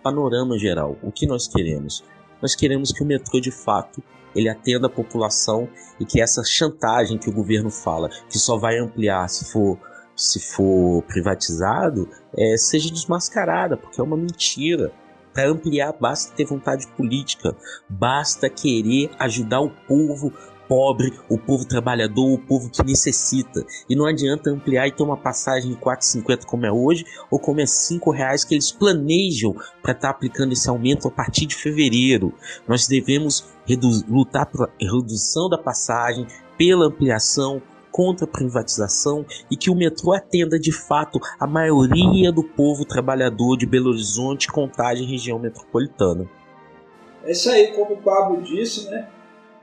panorama 0.01 0.57
geral. 0.57 0.97
O 1.03 1.11
que 1.11 1.27
nós 1.27 1.47
queremos? 1.47 2.03
nós 2.41 2.55
queremos 2.55 2.91
que 2.91 3.03
o 3.03 3.05
metrô 3.05 3.39
de 3.39 3.51
fato 3.51 4.01
ele 4.35 4.49
atenda 4.49 4.87
a 4.87 4.89
população 4.89 5.67
e 5.99 6.05
que 6.05 6.21
essa 6.21 6.43
chantagem 6.43 7.17
que 7.17 7.29
o 7.29 7.33
governo 7.33 7.71
fala, 7.71 8.09
que 8.29 8.37
só 8.37 8.57
vai 8.57 8.77
ampliar 8.77 9.27
se 9.29 9.51
for 9.51 9.79
se 10.17 10.39
for 10.39 11.03
privatizado, 11.03 12.09
é, 12.35 12.57
seja 12.57 12.91
desmascarada, 12.91 13.77
porque 13.77 14.01
é 14.01 14.03
uma 14.03 14.17
mentira. 14.17 14.91
Para 15.31 15.51
ampliar, 15.51 15.93
basta 15.93 16.35
ter 16.35 16.45
vontade 16.45 16.87
política, 16.97 17.55
basta 17.87 18.49
querer 18.49 19.11
ajudar 19.19 19.61
o 19.61 19.69
povo 19.69 20.33
pobre, 20.67 21.13
o 21.29 21.37
povo 21.37 21.65
trabalhador, 21.65 22.33
o 22.33 22.37
povo 22.37 22.69
que 22.69 22.83
necessita. 22.83 23.65
E 23.89 23.95
não 23.95 24.05
adianta 24.05 24.49
ampliar 24.49 24.87
e 24.87 24.91
ter 24.91 25.03
uma 25.03 25.17
passagem 25.17 25.71
de 25.71 25.77
4,50 25.77 26.45
como 26.45 26.65
é 26.65 26.71
hoje, 26.71 27.05
ou 27.31 27.39
como 27.39 27.61
é 27.61 27.65
5 27.65 28.11
reais 28.11 28.43
que 28.43 28.53
eles 28.53 28.71
planejam 28.71 29.53
para 29.81 29.93
estar 29.93 29.99
tá 29.99 30.09
aplicando 30.09 30.51
esse 30.51 30.69
aumento 30.69 31.07
a 31.07 31.11
partir 31.11 31.45
de 31.45 31.55
fevereiro. 31.55 32.33
Nós 32.67 32.87
devemos 32.87 33.45
lutar 34.09 34.45
pela 34.47 34.69
redução 34.79 35.49
da 35.49 35.57
passagem, 35.57 36.27
pela 36.57 36.87
ampliação, 36.87 37.61
contra 37.97 38.25
a 38.25 38.29
privatização 38.29 39.25
e 39.49 39.57
que 39.57 39.71
o 39.71 39.75
metrô 39.75 40.13
atenda 40.13 40.59
de 40.59 40.71
fato 40.71 41.19
a 41.39 41.47
maioria 41.47 42.31
do 42.31 42.43
povo 42.43 42.85
trabalhador 42.85 43.57
de 43.57 43.65
Belo 43.65 43.89
Horizonte, 43.89 44.47
Contagem 44.47 45.07
região 45.07 45.39
metropolitana. 45.39 46.29
É 47.23 47.31
isso 47.31 47.49
aí, 47.49 47.73
como 47.73 47.95
o 47.95 47.97
Pablo 47.97 48.43
disse, 48.43 48.87
né? 48.91 49.09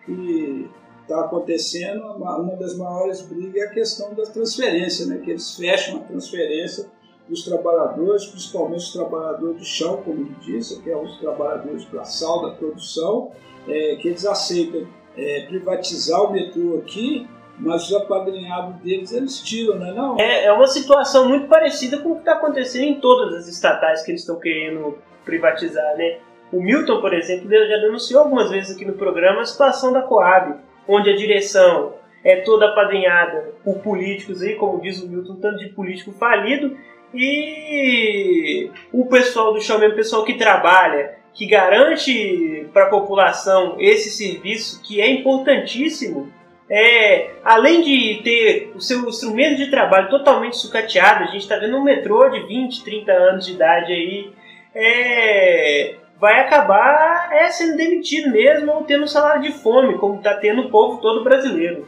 Que 0.05 0.69
está 1.03 1.21
acontecendo 1.21 2.03
uma, 2.17 2.57
das 2.57 2.77
maiores 2.77 3.21
brigas 3.21 3.55
é 3.55 3.67
a 3.67 3.71
questão 3.71 4.13
da 4.15 4.25
transferência, 4.25 5.07
né? 5.07 5.19
Que 5.19 5.31
eles 5.31 5.55
fecham 5.55 5.99
a 5.99 6.01
transferência 6.01 6.91
dos 7.29 7.45
trabalhadores, 7.45 8.27
principalmente 8.27 8.81
os 8.81 8.93
trabalhadores 8.93 9.61
de 9.61 9.65
chão, 9.65 10.03
como 10.03 10.23
ele 10.23 10.37
disse, 10.41 10.83
que 10.83 10.91
é 10.91 10.97
os 10.97 11.19
trabalhadores 11.19 11.85
braçal 11.85 12.43
da 12.43 12.57
produção, 12.57 13.31
é, 13.69 13.95
que 13.95 14.09
eles 14.09 14.27
aceitam 14.27 14.89
é, 15.17 15.47
privatizar 15.47 16.21
o 16.21 16.33
metrô 16.33 16.79
aqui 16.79 17.29
mas 17.59 17.89
os 17.89 17.95
apadrinhados 17.95 18.77
deles 18.77 19.13
eles 19.13 19.41
tiram, 19.41 19.77
não 19.77 19.87
é 19.87 19.93
não? 19.93 20.21
É, 20.21 20.45
é 20.47 20.53
uma 20.53 20.67
situação 20.67 21.29
muito 21.29 21.47
parecida 21.47 21.99
com 21.99 22.11
o 22.11 22.15
que 22.15 22.21
está 22.21 22.33
acontecendo 22.35 22.85
em 22.85 23.01
todas 23.01 23.35
as 23.35 23.49
estatais 23.49 24.03
que 24.03 24.11
eles 24.11 24.23
estão 24.23 24.39
querendo 24.39 24.99
privatizar, 25.25 25.97
né? 25.97 26.19
O 26.53 26.61
Milton, 26.61 27.01
por 27.01 27.13
exemplo, 27.13 27.51
já 27.51 27.79
denunciou 27.79 28.23
algumas 28.23 28.51
vezes 28.51 28.77
aqui 28.77 28.85
no 28.85 28.93
programa 28.93 29.41
a 29.41 29.45
situação 29.45 29.93
da 29.93 30.03
Coab, 30.03 30.55
onde 30.87 31.11
a 31.11 31.17
direção 31.17 31.95
é 32.23 32.37
toda 32.37 32.67
apadrinhada 32.67 33.55
por 33.65 33.79
políticos 33.79 34.43
aí, 34.43 34.55
como 34.55 34.81
diz 34.81 35.03
o 35.03 35.09
Milton, 35.09 35.37
tanto 35.37 35.59
de 35.59 35.69
político 35.71 36.13
falido, 36.13 36.77
e 37.13 38.71
o 38.93 39.07
pessoal 39.07 39.53
do 39.53 39.61
chão 39.61 39.79
mesmo, 39.79 39.95
o 39.95 39.97
pessoal 39.97 40.25
que 40.25 40.35
trabalha, 40.35 41.17
que 41.33 41.47
garante 41.47 42.69
para 42.73 42.85
a 42.85 42.91
população 42.91 43.77
esse 43.79 44.11
serviço 44.11 44.81
que 44.83 45.01
é 45.01 45.11
importantíssimo, 45.11 46.33
é, 46.69 47.31
além 47.45 47.83
de 47.83 48.23
ter 48.23 48.73
o 48.75 48.81
seu 48.81 49.07
instrumento 49.09 49.57
de 49.57 49.71
trabalho 49.71 50.09
totalmente 50.09 50.57
sucateado, 50.57 51.25
a 51.25 51.27
gente 51.27 51.43
está 51.43 51.57
vendo 51.57 51.77
um 51.77 51.85
metrô 51.85 52.29
de 52.31 52.41
20, 52.47 52.85
30 52.85 53.13
anos 53.13 53.47
de 53.47 53.53
idade 53.53 53.93
aí, 53.93 54.33
é, 54.75 55.97
vai 56.19 56.41
acabar 56.41 57.29
é, 57.33 57.51
sendo 57.51 57.77
demitido 57.77 58.31
mesmo 58.31 58.73
ou 58.73 58.85
tendo 58.85 59.05
um 59.05 59.09
salário 59.09 59.43
de 59.43 59.53
fome, 59.53 59.99
como 59.99 60.17
está 60.17 60.35
tendo 60.35 60.63
o 60.63 60.71
povo 60.71 61.01
todo 61.01 61.23
brasileiro. 61.23 61.87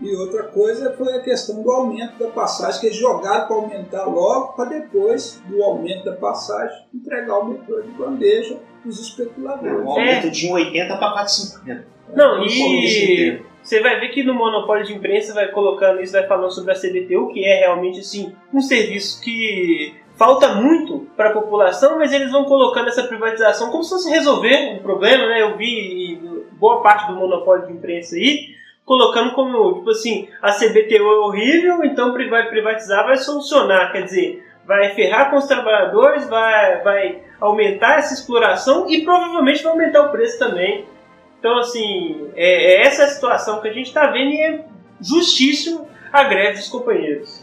E 0.00 0.14
outra 0.16 0.42
coisa 0.44 0.92
foi 0.92 1.14
a 1.14 1.20
questão 1.20 1.62
do 1.62 1.70
aumento 1.70 2.18
da 2.18 2.28
passagem, 2.28 2.80
que 2.80 2.86
eles 2.88 2.98
jogaram 2.98 3.46
para 3.46 3.56
aumentar 3.56 4.04
logo, 4.04 4.52
para 4.54 4.66
depois 4.66 5.40
do 5.46 5.62
aumento 5.62 6.04
da 6.04 6.12
passagem 6.12 6.76
entregar 6.92 7.38
o 7.38 7.46
metrô 7.46 7.80
de 7.80 7.90
bandeja 7.92 8.58
para 8.82 8.88
os 8.90 9.00
especuladores. 9.00 9.86
Um 9.86 9.88
aumento 9.88 10.26
é. 10.26 10.30
de 10.30 10.52
80 10.52 10.96
para 10.96 11.24
4,50. 11.24 11.84
Não, 12.14 12.44
e 12.44 13.42
você 13.64 13.80
vai 13.80 13.98
ver 13.98 14.10
que 14.10 14.22
no 14.22 14.34
monopólio 14.34 14.84
de 14.84 14.94
imprensa 14.94 15.32
vai 15.32 15.48
colocando 15.48 16.02
isso, 16.02 16.12
vai 16.12 16.26
falando 16.26 16.52
sobre 16.52 16.72
a 16.72 16.76
CBTU, 16.76 17.32
que 17.32 17.44
é 17.44 17.60
realmente 17.60 18.00
assim 18.00 18.34
um 18.52 18.60
serviço 18.60 19.22
que 19.22 19.94
falta 20.16 20.54
muito 20.54 21.08
para 21.16 21.30
a 21.30 21.32
população, 21.32 21.98
mas 21.98 22.12
eles 22.12 22.30
vão 22.30 22.44
colocando 22.44 22.88
essa 22.88 23.04
privatização 23.04 23.70
como 23.70 23.82
se 23.82 23.90
fosse 23.90 24.10
resolver 24.10 24.74
um 24.74 24.78
problema, 24.82 25.26
né? 25.26 25.42
Eu 25.42 25.56
vi 25.56 26.20
boa 26.52 26.82
parte 26.82 27.08
do 27.08 27.18
monopólio 27.18 27.66
de 27.66 27.72
imprensa 27.72 28.14
aí 28.14 28.54
colocando 28.84 29.32
como, 29.32 29.78
tipo 29.78 29.90
assim, 29.90 30.28
a 30.42 30.52
CBTU 30.52 31.02
é 31.02 31.18
horrível, 31.20 31.84
então 31.84 32.12
vai 32.28 32.48
privatizar, 32.48 33.04
vai 33.06 33.16
solucionar, 33.16 33.92
quer 33.92 34.02
dizer, 34.02 34.44
vai 34.66 34.90
ferrar 34.90 35.30
com 35.30 35.36
os 35.36 35.46
trabalhadores, 35.46 36.28
vai, 36.28 36.82
vai 36.82 37.22
aumentar 37.40 37.98
essa 37.98 38.14
exploração 38.14 38.88
e 38.88 39.02
provavelmente 39.02 39.62
vai 39.62 39.72
aumentar 39.72 40.02
o 40.02 40.10
preço 40.10 40.38
também. 40.38 40.86
Então, 41.44 41.58
assim, 41.58 42.30
é, 42.36 42.72
é 42.72 42.86
essa 42.86 43.04
a 43.04 43.08
situação 43.08 43.60
que 43.60 43.68
a 43.68 43.72
gente 43.72 43.88
está 43.88 44.06
vendo 44.06 44.32
e 44.32 44.40
é 44.40 44.64
justíssimo 44.98 45.86
a 46.10 46.24
greve 46.24 46.56
dos 46.56 46.68
companheiros. 46.68 47.42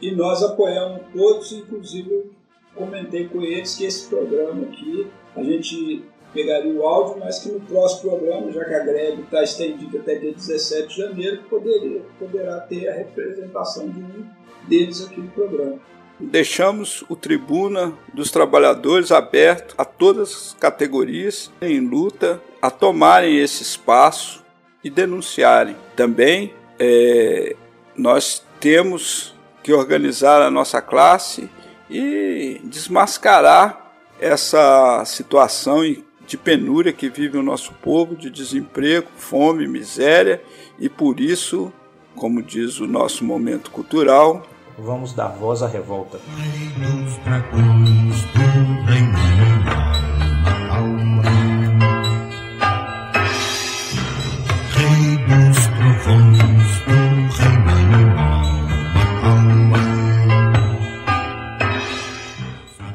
E 0.00 0.10
nós 0.10 0.42
apoiamos 0.42 1.02
todos, 1.12 1.52
inclusive 1.52 2.10
eu 2.10 2.30
comentei 2.74 3.28
com 3.28 3.42
eles 3.42 3.74
que 3.74 3.84
esse 3.84 4.08
programa 4.08 4.62
aqui, 4.62 5.06
a 5.36 5.42
gente 5.42 6.02
pegaria 6.32 6.72
o 6.72 6.82
áudio, 6.82 7.20
mas 7.20 7.40
que 7.40 7.50
no 7.50 7.60
próximo 7.60 8.12
programa, 8.12 8.50
já 8.50 8.64
que 8.64 8.72
a 8.72 8.84
greve 8.84 9.20
está 9.20 9.42
estendida 9.42 9.98
até 9.98 10.14
dia 10.14 10.32
17 10.32 10.88
de 10.88 10.96
janeiro, 10.96 11.42
poderia, 11.50 12.00
poderá 12.18 12.58
ter 12.60 12.88
a 12.88 12.94
representação 12.94 13.86
de 13.86 14.00
um 14.00 14.24
deles 14.66 15.04
aqui 15.04 15.20
no 15.20 15.28
programa. 15.28 15.78
Deixamos 16.18 17.04
o 17.06 17.14
Tribuna 17.14 17.92
dos 18.14 18.30
Trabalhadores 18.30 19.12
aberto 19.12 19.74
a 19.76 19.84
todas 19.84 20.30
as 20.30 20.56
categorias 20.58 21.52
em 21.60 21.80
luta 21.80 22.40
a 22.62 22.70
tomarem 22.70 23.38
esse 23.38 23.64
espaço 23.64 24.44
e 24.84 24.88
denunciarem. 24.88 25.76
Também 25.96 26.54
é, 26.78 27.56
nós 27.96 28.42
temos 28.60 29.34
que 29.64 29.72
organizar 29.72 30.40
a 30.40 30.50
nossa 30.50 30.80
classe 30.80 31.50
e 31.90 32.60
desmascarar 32.64 33.92
essa 34.20 35.04
situação 35.04 35.80
de 36.26 36.36
penúria 36.36 36.92
que 36.92 37.10
vive 37.10 37.36
o 37.36 37.42
nosso 37.42 37.72
povo, 37.74 38.14
de 38.14 38.30
desemprego, 38.30 39.08
fome, 39.16 39.66
miséria, 39.66 40.40
e 40.78 40.88
por 40.88 41.18
isso, 41.18 41.72
como 42.14 42.40
diz 42.40 42.78
o 42.78 42.86
nosso 42.86 43.24
momento 43.24 43.70
cultural, 43.70 44.46
vamos 44.78 45.12
dar 45.12 45.28
voz 45.28 45.62
à 45.62 45.68
revolta. 45.68 46.20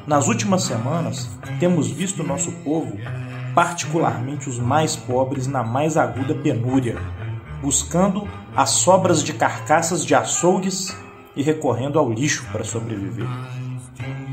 Nas 0.08 0.30
últimas 0.30 0.64
semanas, 0.64 1.30
temos 1.60 1.91
visto 1.91 2.24
nosso 2.24 2.49
povo, 2.64 2.97
particularmente 3.53 4.47
os 4.47 4.58
mais 4.58 4.95
pobres, 4.95 5.47
na 5.47 5.64
mais 5.64 5.97
aguda 5.97 6.34
penúria, 6.34 6.95
buscando 7.62 8.26
as 8.55 8.70
sobras 8.70 9.22
de 9.22 9.34
carcaças 9.34 10.05
de 10.05 10.16
açougues 10.16 10.95
e 11.36 11.43
recorrendo 11.43 11.99
ao 11.99 12.10
lixo 12.10 12.45
para 12.53 12.64
sobreviver. 12.64 13.28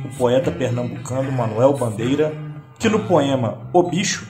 O 0.04 0.16
poeta 0.16 0.52
pernambucano 0.52 1.32
Manuel 1.32 1.72
Bandeira, 1.72 2.32
que 2.78 2.88
no 2.88 3.00
poema 3.00 3.58
O 3.72 3.82
Bicho, 3.82 4.28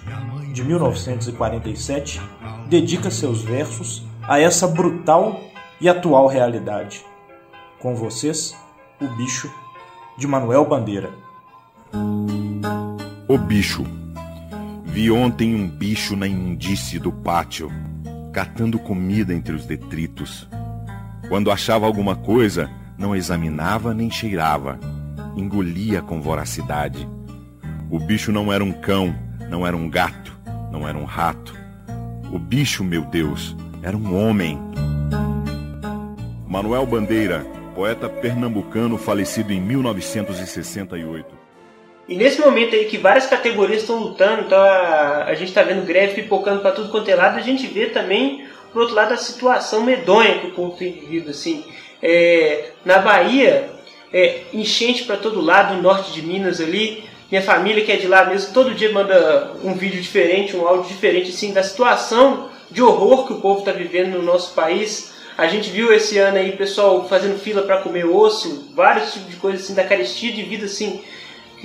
de 0.50 0.64
1947, 0.64 2.22
dedica 2.70 3.10
seus 3.10 3.42
versos 3.42 4.02
a 4.22 4.40
essa 4.40 4.66
brutal 4.66 5.38
e 5.78 5.90
atual 5.90 6.26
realidade. 6.26 7.04
Com 7.80 7.94
vocês, 7.94 8.56
O 8.98 9.06
Bicho, 9.18 9.52
de 10.16 10.26
Manuel 10.26 10.64
Bandeira. 10.64 11.23
O 13.26 13.38
bicho. 13.38 13.84
Vi 14.84 15.10
ontem 15.10 15.54
um 15.54 15.68
bicho 15.68 16.14
na 16.14 16.26
imundície 16.26 16.98
do 16.98 17.10
pátio, 17.10 17.70
catando 18.32 18.78
comida 18.78 19.34
entre 19.34 19.54
os 19.54 19.66
detritos. 19.66 20.48
Quando 21.28 21.50
achava 21.50 21.86
alguma 21.86 22.14
coisa, 22.14 22.70
não 22.96 23.16
examinava 23.16 23.92
nem 23.92 24.10
cheirava, 24.10 24.78
engolia 25.36 26.00
com 26.00 26.20
voracidade. 26.20 27.08
O 27.90 27.98
bicho 27.98 28.30
não 28.30 28.52
era 28.52 28.62
um 28.62 28.72
cão, 28.72 29.14
não 29.50 29.66
era 29.66 29.76
um 29.76 29.88
gato, 29.88 30.38
não 30.70 30.86
era 30.86 30.96
um 30.96 31.04
rato. 31.04 31.54
O 32.32 32.38
bicho, 32.38 32.84
meu 32.84 33.04
Deus, 33.04 33.56
era 33.82 33.96
um 33.96 34.16
homem. 34.16 34.58
Manuel 36.46 36.86
Bandeira, 36.86 37.40
poeta 37.74 38.08
pernambucano 38.08 38.96
falecido 38.96 39.52
em 39.52 39.60
1968. 39.60 41.43
E 42.08 42.16
nesse 42.16 42.40
momento 42.40 42.74
aí 42.74 42.84
que 42.84 42.98
várias 42.98 43.26
categorias 43.26 43.80
estão 43.80 43.96
lutando, 43.96 44.42
então 44.42 44.58
a, 44.60 45.24
a 45.24 45.34
gente 45.34 45.48
está 45.48 45.62
vendo 45.62 45.86
greve 45.86 46.22
pipocando 46.22 46.60
para 46.60 46.72
tudo 46.72 46.90
quanto 46.90 47.08
é 47.08 47.14
lado, 47.14 47.38
a 47.38 47.42
gente 47.42 47.66
vê 47.66 47.86
também, 47.86 48.46
por 48.72 48.82
outro 48.82 48.94
lado, 48.94 49.14
a 49.14 49.16
situação 49.16 49.82
medonha 49.82 50.38
que 50.38 50.48
o 50.48 50.52
povo 50.52 50.76
tem 50.76 50.92
vivido. 50.92 51.30
Assim. 51.30 51.64
É, 52.02 52.72
na 52.84 52.98
Bahia, 52.98 53.70
é, 54.12 54.42
enchente 54.52 55.04
para 55.04 55.16
todo 55.16 55.40
lado, 55.40 55.74
no 55.74 55.82
norte 55.82 56.12
de 56.12 56.20
Minas 56.20 56.60
ali, 56.60 57.04
minha 57.30 57.42
família 57.42 57.82
que 57.82 57.90
é 57.90 57.96
de 57.96 58.06
lá 58.06 58.26
mesmo, 58.26 58.52
todo 58.52 58.74
dia 58.74 58.92
manda 58.92 59.52
um 59.64 59.72
vídeo 59.72 60.00
diferente, 60.00 60.54
um 60.54 60.66
áudio 60.66 60.88
diferente, 60.88 61.30
assim, 61.30 61.54
da 61.54 61.62
situação 61.62 62.50
de 62.70 62.82
horror 62.82 63.26
que 63.26 63.32
o 63.32 63.40
povo 63.40 63.60
está 63.60 63.72
vivendo 63.72 64.18
no 64.18 64.22
nosso 64.22 64.52
país. 64.54 65.14
A 65.38 65.46
gente 65.46 65.70
viu 65.70 65.92
esse 65.92 66.18
ano 66.18 66.36
aí 66.36 66.52
pessoal 66.52 67.08
fazendo 67.08 67.40
fila 67.40 67.62
para 67.62 67.78
comer 67.78 68.04
osso, 68.04 68.70
vários 68.74 69.14
tipos 69.14 69.30
de 69.30 69.36
coisas 69.36 69.64
assim, 69.64 69.74
da 69.74 69.82
carestia 69.82 70.32
de 70.32 70.42
vida 70.42 70.66
assim 70.66 71.02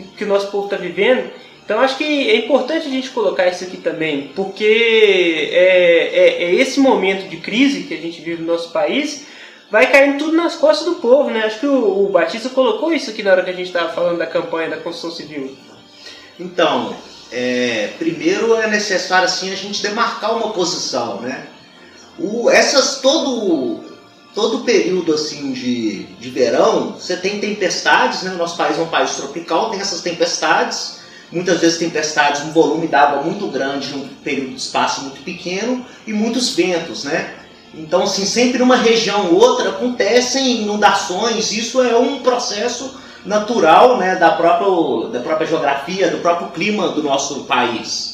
que, 0.02 0.24
o 0.24 0.28
nosso 0.28 0.52
povo 0.52 0.66
está 0.66 0.78
vivendo. 0.78 1.30
Então 1.64 1.80
acho 1.80 1.98
que 1.98 2.30
é 2.30 2.36
importante 2.38 2.88
a 2.88 2.92
gente 2.92 3.12
colocar 3.12 3.48
isso 3.48 3.64
aqui 3.64 3.78
também, 3.78 4.32
porque 4.36 5.50
é, 5.52 6.10
é, 6.14 6.44
é, 6.44 6.56
esse 6.56 6.80
momento 6.80 7.30
de 7.30 7.38
crise 7.38 7.84
que 7.84 7.94
a 7.94 7.98
gente 7.98 8.22
vive 8.22 8.42
no 8.42 8.48
nosso 8.52 8.72
país 8.72 9.28
vai 9.70 9.92
caindo 9.92 10.18
tudo 10.18 10.36
nas 10.36 10.56
costas 10.56 10.86
do 10.86 10.96
povo, 10.96 11.30
né? 11.30 11.44
Acho 11.44 11.60
que 11.60 11.68
o, 11.68 12.06
o 12.06 12.10
Batista 12.10 12.50
colocou 12.50 12.92
isso 12.92 13.12
aqui 13.12 13.22
na 13.22 13.32
hora 13.32 13.44
que 13.44 13.52
a 13.52 13.54
gente 13.54 13.68
estava 13.68 13.94
falando 13.94 14.18
da 14.18 14.26
campanha 14.26 14.70
da 14.70 14.78
construção 14.78 15.12
civil. 15.12 15.56
Então, 16.40 16.96
é, 17.32 17.90
primeiro 18.00 18.56
é 18.56 18.68
necessário 18.68 19.26
assim 19.26 19.52
a 19.52 19.56
gente 19.56 19.82
demarcar 19.84 20.36
uma 20.36 20.52
posição, 20.52 21.22
né? 21.22 21.46
O, 22.18 22.50
essas 22.50 23.00
todo 23.00 23.89
todo 24.34 24.64
período 24.64 25.14
assim 25.14 25.52
de, 25.52 26.04
de 26.04 26.30
verão 26.30 26.94
você 26.94 27.18
tem 27.18 27.40
tempestades, 27.40 28.24
né? 28.24 28.32
O 28.32 28.38
nosso 28.38 28.56
país 28.58 28.78
é 28.78 28.82
um 28.82 28.88
país 28.88 29.16
tropical, 29.16 29.70
tem 29.70 29.80
essas 29.80 30.02
tempestades 30.02 31.00
muitas 31.32 31.60
vezes 31.60 31.78
tempestades, 31.78 32.42
um 32.42 32.52
volume 32.52 32.88
d'água 32.88 33.22
muito 33.22 33.48
grande 33.48 33.90
num 33.90 34.08
período 34.24 34.52
de 34.52 34.62
espaço 34.62 35.02
muito 35.02 35.22
pequeno 35.22 35.86
e 36.06 36.14
muitos 36.14 36.56
ventos, 36.56 37.04
né? 37.04 37.36
Então, 37.74 38.04
assim, 38.04 38.26
sempre 38.26 38.58
numa 38.58 38.78
região 38.78 39.32
ou 39.32 39.40
outra 39.40 39.70
acontecem 39.70 40.64
inundações, 40.64 41.52
isso 41.52 41.82
é 41.84 41.96
um 41.96 42.20
processo 42.20 43.00
natural 43.24 43.98
né, 43.98 44.16
da, 44.16 44.32
própria, 44.32 45.10
da 45.12 45.20
própria 45.20 45.46
geografia, 45.46 46.10
do 46.10 46.18
próprio 46.18 46.50
clima 46.50 46.90
do 46.90 47.04
nosso 47.04 47.44
país. 47.44 48.09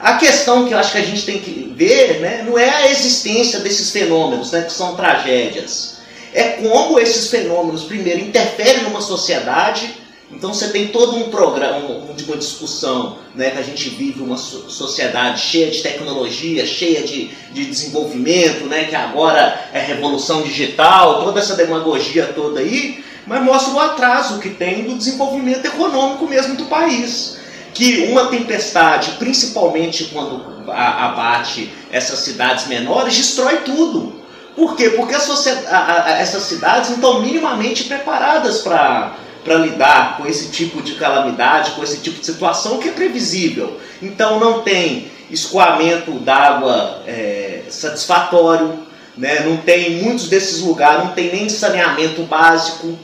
A 0.00 0.14
questão 0.14 0.66
que 0.66 0.72
eu 0.72 0.78
acho 0.78 0.92
que 0.92 0.98
a 0.98 1.04
gente 1.04 1.26
tem 1.26 1.38
que 1.40 1.74
ver 1.76 2.20
né, 2.20 2.42
não 2.46 2.58
é 2.58 2.70
a 2.70 2.90
existência 2.90 3.60
desses 3.60 3.90
fenômenos, 3.90 4.50
né, 4.50 4.62
que 4.62 4.72
são 4.72 4.96
tragédias. 4.96 5.98
É 6.32 6.44
como 6.62 6.98
esses 6.98 7.28
fenômenos, 7.28 7.84
primeiro, 7.84 8.20
interferem 8.20 8.84
numa 8.84 9.02
sociedade, 9.02 9.94
então 10.32 10.54
você 10.54 10.68
tem 10.70 10.88
todo 10.88 11.16
um 11.16 11.28
programa, 11.28 11.86
uma 11.86 12.36
discussão, 12.36 13.18
né, 13.34 13.50
que 13.50 13.58
a 13.58 13.62
gente 13.62 13.90
vive 13.90 14.22
uma 14.22 14.38
sociedade 14.38 15.42
cheia 15.42 15.70
de 15.70 15.82
tecnologia, 15.82 16.64
cheia 16.64 17.02
de, 17.02 17.30
de 17.52 17.66
desenvolvimento, 17.66 18.64
né, 18.64 18.84
que 18.84 18.96
agora 18.96 19.68
é 19.70 19.80
revolução 19.80 20.42
digital, 20.42 21.24
toda 21.24 21.40
essa 21.40 21.56
demagogia 21.56 22.32
toda 22.34 22.60
aí, 22.60 23.04
mas 23.26 23.42
mostra 23.42 23.74
o 23.74 23.80
atraso 23.80 24.38
que 24.38 24.48
tem 24.48 24.84
do 24.84 24.96
desenvolvimento 24.96 25.66
econômico 25.66 26.26
mesmo 26.26 26.54
do 26.56 26.64
país. 26.66 27.39
Que 27.74 28.08
uma 28.10 28.26
tempestade, 28.26 29.12
principalmente 29.12 30.04
quando 30.12 30.44
abate 30.70 31.70
essas 31.90 32.20
cidades 32.20 32.66
menores, 32.66 33.16
destrói 33.16 33.58
tudo. 33.58 34.20
Por 34.56 34.76
quê? 34.76 34.90
Porque 34.90 35.14
a 35.14 35.18
a, 35.18 36.10
essas 36.18 36.42
cidades 36.44 36.90
não 36.90 36.96
estão 36.96 37.20
minimamente 37.22 37.84
preparadas 37.84 38.58
para 38.58 39.14
para 39.44 39.54
lidar 39.56 40.16
com 40.16 40.26
esse 40.26 40.50
tipo 40.50 40.82
de 40.82 40.94
calamidade, 40.94 41.70
com 41.72 41.82
esse 41.82 41.98
tipo 41.98 42.20
de 42.20 42.26
situação 42.26 42.78
que 42.78 42.88
é 42.88 42.92
previsível. 42.92 43.80
Então 44.02 44.38
não 44.38 44.62
tem 44.62 45.10
escoamento 45.30 46.12
d'água 46.12 47.02
é, 47.06 47.62
satisfatório, 47.70 48.80
né? 49.16 49.40
não 49.40 49.58
tem 49.58 50.02
muitos 50.02 50.28
desses 50.28 50.60
lugares, 50.60 51.04
não 51.04 51.12
tem 51.12 51.32
nem 51.32 51.48
saneamento 51.48 52.22
básico. 52.24 52.98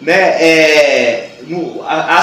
Né? 0.00 0.14
É, 0.14 1.30
no, 1.46 1.82
a, 1.86 2.18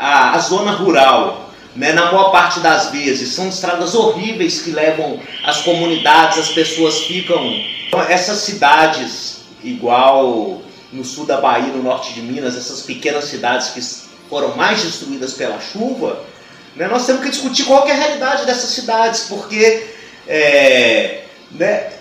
a, 0.00 0.34
a, 0.34 0.38
zona 0.38 0.72
rural, 0.72 1.50
né? 1.76 1.92
na 1.92 2.06
maior 2.06 2.30
parte 2.32 2.58
das 2.60 2.90
vezes, 2.90 3.34
são 3.34 3.48
estradas 3.48 3.94
horríveis 3.94 4.62
que 4.62 4.70
levam 4.70 5.20
as 5.44 5.60
comunidades, 5.60 6.38
as 6.38 6.48
pessoas 6.48 7.00
ficam. 7.02 7.38
Então, 7.86 8.00
essas 8.02 8.38
cidades, 8.38 9.42
igual 9.62 10.62
no 10.90 11.04
sul 11.04 11.26
da 11.26 11.40
Bahia, 11.40 11.72
no 11.72 11.82
norte 11.82 12.14
de 12.14 12.22
Minas, 12.22 12.56
essas 12.56 12.80
pequenas 12.80 13.24
cidades 13.24 13.68
que 13.68 13.80
foram 14.28 14.56
mais 14.56 14.82
destruídas 14.82 15.34
pela 15.34 15.60
chuva, 15.60 16.24
né, 16.74 16.88
nós 16.88 17.04
temos 17.04 17.22
que 17.22 17.30
discutir 17.30 17.64
qual 17.64 17.86
é 17.86 17.92
a 17.92 17.96
realidade 17.96 18.46
dessas 18.46 18.70
cidades, 18.70 19.26
porque 19.28 19.86
é, 20.26 21.24
né, 21.52 21.92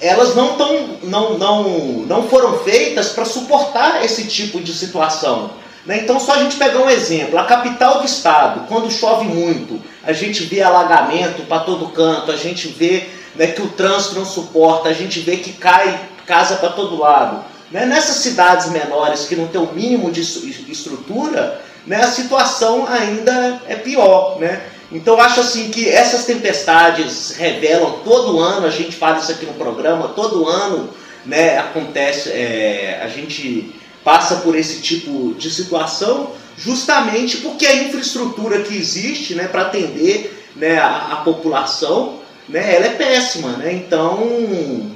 elas 0.00 0.34
não, 0.34 0.56
tão, 0.56 0.98
não, 1.04 1.38
não, 1.38 1.62
não 2.06 2.28
foram 2.28 2.58
feitas 2.58 3.10
para 3.10 3.24
suportar 3.24 4.04
esse 4.04 4.26
tipo 4.26 4.60
de 4.60 4.74
situação. 4.74 5.50
Né? 5.86 6.00
Então, 6.02 6.20
só 6.20 6.34
a 6.34 6.42
gente 6.42 6.56
pegar 6.56 6.80
um 6.80 6.90
exemplo: 6.90 7.38
a 7.38 7.44
capital 7.44 8.00
do 8.00 8.06
estado, 8.06 8.66
quando 8.68 8.90
chove 8.90 9.24
muito, 9.24 9.80
a 10.04 10.12
gente 10.12 10.44
vê 10.44 10.62
alagamento 10.62 11.42
para 11.42 11.60
todo 11.60 11.88
canto, 11.88 12.30
a 12.30 12.36
gente 12.36 12.68
vê 12.68 13.06
né, 13.34 13.48
que 13.48 13.62
o 13.62 13.68
trânsito 13.68 14.16
não 14.16 14.24
suporta, 14.24 14.88
a 14.88 14.92
gente 14.92 15.20
vê 15.20 15.36
que 15.36 15.52
cai 15.52 16.00
casa 16.26 16.56
para 16.56 16.70
todo 16.70 16.98
lado. 16.98 17.44
Né? 17.70 17.86
Nessas 17.86 18.16
cidades 18.16 18.70
menores 18.70 19.26
que 19.26 19.36
não 19.36 19.46
tem 19.46 19.60
o 19.60 19.72
mínimo 19.72 20.10
de 20.10 20.20
estrutura, 20.20 21.60
né, 21.86 22.02
a 22.02 22.08
situação 22.08 22.86
ainda 22.86 23.62
é 23.66 23.76
pior. 23.76 24.38
Né? 24.38 24.60
Então 24.92 25.20
acho 25.20 25.40
assim 25.40 25.70
que 25.70 25.88
essas 25.88 26.24
tempestades 26.24 27.36
revelam 27.36 28.00
todo 28.04 28.40
ano, 28.40 28.66
a 28.66 28.70
gente 28.70 28.96
fala 28.96 29.18
isso 29.18 29.30
aqui 29.30 29.46
no 29.46 29.54
programa, 29.54 30.08
todo 30.08 30.48
ano 30.48 30.90
né, 31.24 31.58
acontece, 31.58 32.30
é, 32.30 33.00
a 33.02 33.08
gente 33.08 33.74
passa 34.04 34.36
por 34.36 34.56
esse 34.56 34.80
tipo 34.80 35.34
de 35.34 35.50
situação, 35.50 36.32
justamente 36.56 37.38
porque 37.38 37.66
a 37.66 37.84
infraestrutura 37.84 38.62
que 38.62 38.76
existe 38.76 39.34
né, 39.34 39.48
para 39.48 39.62
atender 39.62 40.48
né, 40.56 40.78
a, 40.78 41.12
a 41.12 41.16
população 41.16 42.20
né, 42.48 42.74
ela 42.74 42.86
é 42.86 42.90
péssima. 42.90 43.50
Né? 43.52 43.72
Então 43.74 44.18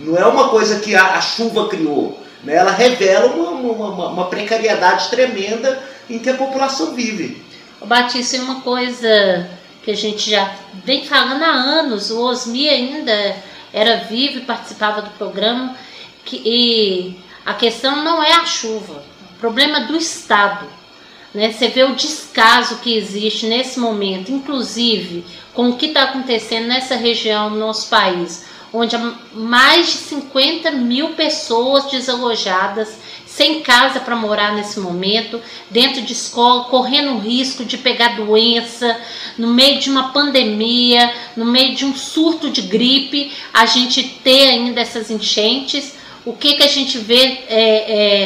não 0.01 0.17
é 0.17 0.27
uma 0.27 0.49
coisa 0.49 0.81
que 0.81 0.95
a, 0.95 1.15
a 1.15 1.21
chuva 1.21 1.69
criou. 1.69 2.21
Né? 2.43 2.55
Ela 2.55 2.73
revela 2.73 3.27
uma, 3.35 3.51
uma, 3.51 4.09
uma, 4.09 4.27
precariedade 4.27 5.09
tremenda 5.09 5.83
em 6.09 6.19
que 6.19 6.29
a 6.29 6.35
população 6.35 6.95
vive. 6.95 7.43
O 7.81 7.87
Batista, 7.87 8.37
uma 8.39 8.61
coisa 8.61 9.49
que 9.83 9.91
a 9.91 9.97
gente 9.97 10.31
já 10.31 10.55
vem 10.85 11.07
falando 11.07 11.43
há 11.43 11.51
anos, 11.51 12.11
o 12.11 12.23
Osmi 12.23 12.69
ainda 12.69 13.37
era 13.73 14.05
vivo 14.05 14.39
e 14.39 14.43
participava 14.43 15.03
do 15.03 15.11
programa, 15.11 15.77
que, 16.25 16.37
e 16.45 17.17
a 17.45 17.55
questão 17.55 18.03
não 18.03 18.23
é 18.23 18.33
a 18.33 18.47
chuva, 18.47 19.05
o 19.37 19.39
problema 19.39 19.79
é 19.79 19.85
do 19.87 19.97
Estado. 19.97 20.67
Né? 21.33 21.53
Você 21.53 21.69
vê 21.69 21.85
o 21.85 21.95
descaso 21.95 22.79
que 22.79 22.97
existe 22.97 23.47
nesse 23.47 23.79
momento, 23.79 24.33
inclusive 24.33 25.25
com 25.53 25.71
o 25.71 25.77
que 25.77 25.87
está 25.87 26.05
acontecendo 26.05 26.67
nessa 26.67 26.97
região 26.97 27.51
no 27.51 27.59
nosso 27.59 27.89
país 27.89 28.45
onde 28.75 28.97
há 28.97 29.15
mais 29.33 29.87
de 29.87 29.93
50 29.93 30.73
mil 30.73 31.11
pessoas 31.11 31.85
desalojadas, 31.85 32.99
sem 33.25 33.63
casa 33.63 34.01
para 34.01 34.17
morar 34.17 34.53
nesse 34.53 34.81
momento, 34.81 35.41
dentro 35.71 36.03
de 36.03 36.13
escola, 36.13 36.65
correndo 36.65 37.19
risco 37.19 37.65
de 37.65 37.79
pegar 37.79 38.17
doença, 38.17 39.01
no 39.39 39.49
meio 39.49 39.79
de 39.79 39.89
uma 39.89 40.13
pandemia, 40.13 41.13
no 41.37 41.45
meio 41.45 41.75
de 41.77 41.85
um 41.85 41.95
surto 41.95 42.51
de 42.51 42.63
gripe, 42.63 43.33
a 43.53 43.65
gente 43.65 44.03
ter 44.25 44.49
ainda 44.49 44.81
essas 44.81 45.09
enchentes. 45.09 45.95
O 46.25 46.33
que, 46.33 46.55
que 46.55 46.63
a 46.63 46.69
gente 46.69 46.99
vê 46.99 47.45
é, 47.49 47.53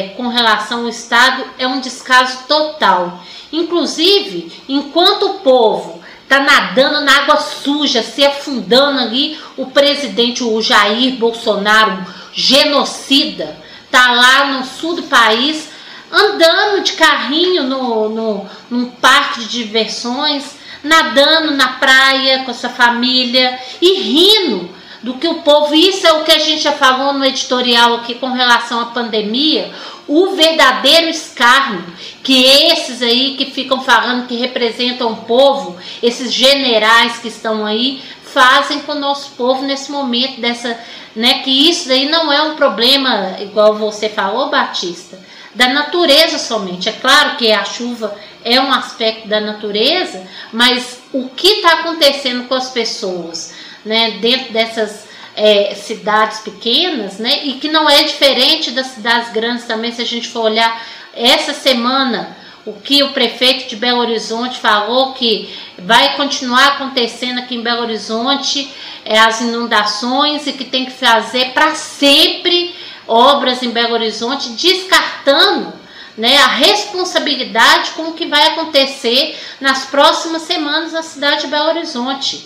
é, 0.03 0.09
com 0.15 0.27
relação 0.29 0.81
ao 0.81 0.89
Estado 0.89 1.43
é 1.57 1.67
um 1.67 1.81
descaso 1.81 2.45
total. 2.47 3.21
Inclusive, 3.51 4.51
enquanto 4.69 5.23
o 5.23 5.39
povo 5.39 5.99
tá 6.29 6.39
nadando 6.39 7.01
na 7.01 7.23
água 7.23 7.37
suja, 7.37 8.03
se 8.03 8.23
afundando 8.23 8.99
ali. 8.99 9.37
O 9.57 9.65
presidente, 9.65 10.43
o 10.43 10.61
Jair 10.61 11.15
Bolsonaro, 11.15 12.05
genocida, 12.31 13.57
tá 13.89 14.11
lá 14.11 14.45
no 14.53 14.63
sul 14.63 14.95
do 14.95 15.03
país, 15.03 15.69
andando 16.11 16.83
de 16.83 16.93
carrinho 16.93 17.63
no, 17.63 18.09
no, 18.09 18.49
num 18.69 18.85
parque 18.91 19.41
de 19.41 19.65
diversões, 19.65 20.55
nadando 20.83 21.51
na 21.51 21.73
praia 21.73 22.43
com 22.43 22.51
essa 22.51 22.69
família 22.69 23.59
e 23.81 23.99
rindo 23.99 24.78
do 25.01 25.15
que 25.15 25.27
o 25.27 25.41
povo. 25.41 25.73
Isso 25.73 26.05
é 26.05 26.13
o 26.13 26.23
que 26.23 26.31
a 26.31 26.39
gente 26.39 26.61
já 26.61 26.73
falou 26.73 27.13
no 27.13 27.25
editorial 27.25 27.95
aqui 27.95 28.15
com 28.15 28.31
relação 28.31 28.79
à 28.79 28.85
pandemia 28.85 29.71
o 30.09 30.35
verdadeiro 30.35 31.07
escárnio 31.07 31.85
que 32.23 32.43
esses 32.43 32.99
aí 33.03 33.35
que 33.37 33.45
ficam 33.45 33.83
falando 33.83 34.27
que 34.27 34.35
representam 34.35 35.11
o 35.11 35.17
povo, 35.17 35.77
esses 36.01 36.33
generais 36.33 37.19
que 37.19 37.27
estão 37.27 37.63
aí, 37.63 38.01
fazem 38.23 38.79
com 38.79 38.93
o 38.93 38.99
nosso 38.99 39.31
povo 39.31 39.61
nesse 39.61 39.91
momento 39.91 40.41
dessa, 40.41 40.77
né, 41.15 41.43
que 41.43 41.69
isso 41.69 41.91
aí 41.91 42.09
não 42.09 42.33
é 42.33 42.41
um 42.41 42.55
problema 42.55 43.37
igual 43.39 43.75
você 43.75 44.09
falou, 44.09 44.49
Batista, 44.49 45.19
da 45.53 45.69
natureza 45.69 46.39
somente. 46.39 46.89
É 46.89 46.91
claro 46.91 47.37
que 47.37 47.51
a 47.51 47.63
chuva 47.63 48.15
é 48.43 48.59
um 48.59 48.73
aspecto 48.73 49.27
da 49.27 49.39
natureza, 49.39 50.27
mas 50.51 50.99
o 51.13 51.29
que 51.29 51.47
está 51.47 51.79
acontecendo 51.79 52.47
com 52.47 52.55
as 52.55 52.69
pessoas, 52.69 53.53
né, 53.85 54.11
dentro 54.19 54.51
dessas 54.53 55.07
é, 55.35 55.73
cidades 55.75 56.39
pequenas, 56.39 57.17
né? 57.17 57.45
E 57.45 57.53
que 57.53 57.69
não 57.69 57.89
é 57.89 58.03
diferente 58.03 58.71
das 58.71 58.87
cidades 58.87 59.31
grandes 59.31 59.65
também, 59.65 59.91
se 59.91 60.01
a 60.01 60.05
gente 60.05 60.27
for 60.27 60.41
olhar 60.41 60.81
essa 61.13 61.53
semana, 61.53 62.35
o 62.65 62.73
que 62.73 63.01
o 63.03 63.13
prefeito 63.13 63.69
de 63.69 63.75
Belo 63.75 63.99
Horizonte 63.99 64.59
falou 64.59 65.13
que 65.13 65.49
vai 65.77 66.15
continuar 66.15 66.67
acontecendo 66.67 67.39
aqui 67.39 67.55
em 67.55 67.63
Belo 67.63 67.81
Horizonte 67.81 68.71
é, 69.05 69.17
as 69.17 69.41
inundações 69.41 70.45
e 70.45 70.53
que 70.53 70.65
tem 70.65 70.85
que 70.85 70.91
fazer 70.91 71.53
para 71.53 71.73
sempre 71.73 72.75
obras 73.07 73.63
em 73.63 73.71
Belo 73.71 73.93
Horizonte, 73.93 74.49
descartando 74.49 75.73
né, 76.17 76.37
a 76.37 76.47
responsabilidade 76.47 77.91
com 77.91 78.09
o 78.09 78.13
que 78.13 78.27
vai 78.27 78.47
acontecer 78.47 79.39
nas 79.59 79.85
próximas 79.85 80.43
semanas 80.43 80.91
na 80.91 81.01
cidade 81.01 81.41
de 81.41 81.47
Belo 81.47 81.69
Horizonte. 81.69 82.45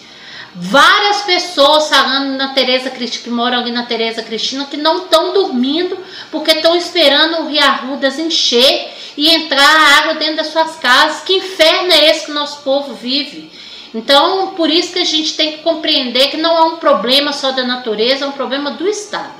Várias 0.55 1.21
pessoas 1.23 1.89
falando 1.89 2.37
na 2.37 2.53
Tereza 2.53 2.91
Cristina, 2.91 3.23
que 3.23 3.29
moram 3.29 3.59
ali 3.59 3.71
na 3.71 3.87
Tereza 3.87 4.21
Cristina, 4.21 4.65
que 4.65 4.77
não 4.77 5.03
estão 5.03 5.33
dormindo 5.33 5.97
porque 6.31 6.51
estão 6.51 6.75
esperando 6.75 7.41
o 7.41 7.47
Rio 7.49 7.63
Arrudas 7.63 8.19
encher 8.19 8.93
e 9.17 9.29
entrar 9.29 9.63
a 9.63 9.97
água 9.99 10.13
dentro 10.15 10.37
das 10.37 10.47
suas 10.47 10.75
casas. 10.75 11.23
Que 11.23 11.37
inferno 11.37 11.91
é 11.91 12.11
esse 12.11 12.25
que 12.25 12.31
o 12.31 12.35
nosso 12.35 12.61
povo 12.61 12.93
vive? 12.93 13.51
Então, 13.95 14.53
por 14.55 14.69
isso 14.69 14.93
que 14.93 14.99
a 14.99 15.05
gente 15.05 15.35
tem 15.35 15.53
que 15.53 15.63
compreender 15.63 16.29
que 16.29 16.37
não 16.37 16.55
é 16.57 16.63
um 16.63 16.77
problema 16.77 17.33
só 17.33 17.51
da 17.51 17.63
natureza, 17.63 18.25
é 18.25 18.27
um 18.27 18.31
problema 18.31 18.71
do 18.71 18.87
Estado, 18.87 19.33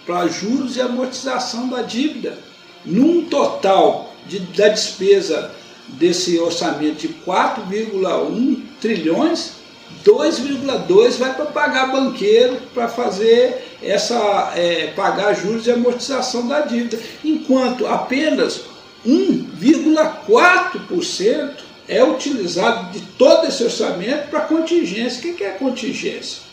para 0.05 0.27
juros 0.27 0.75
e 0.75 0.81
amortização 0.81 1.67
da 1.67 1.81
dívida. 1.81 2.37
Num 2.85 3.25
total 3.25 4.13
de, 4.27 4.37
da 4.39 4.67
despesa 4.69 5.51
desse 5.87 6.39
orçamento 6.39 7.07
de 7.07 7.09
4,1 7.09 8.61
trilhões, 8.79 9.62
2,2 10.05 11.17
vai 11.17 11.33
para 11.33 11.45
pagar 11.45 11.91
banqueiro, 11.91 12.61
para 12.73 12.87
fazer 12.87 13.77
essa 13.81 14.53
é, 14.55 14.93
pagar 14.95 15.33
juros 15.33 15.67
e 15.67 15.71
amortização 15.71 16.47
da 16.47 16.61
dívida, 16.61 16.97
enquanto 17.23 17.87
apenas 17.87 18.61
1,4% 19.05 21.51
é 21.87 22.03
utilizado 22.03 22.91
de 22.91 23.01
todo 23.17 23.47
esse 23.47 23.63
orçamento 23.63 24.29
para 24.29 24.41
contingência. 24.41 25.31
O 25.31 25.35
que 25.35 25.43
é 25.43 25.51
contingência? 25.51 26.43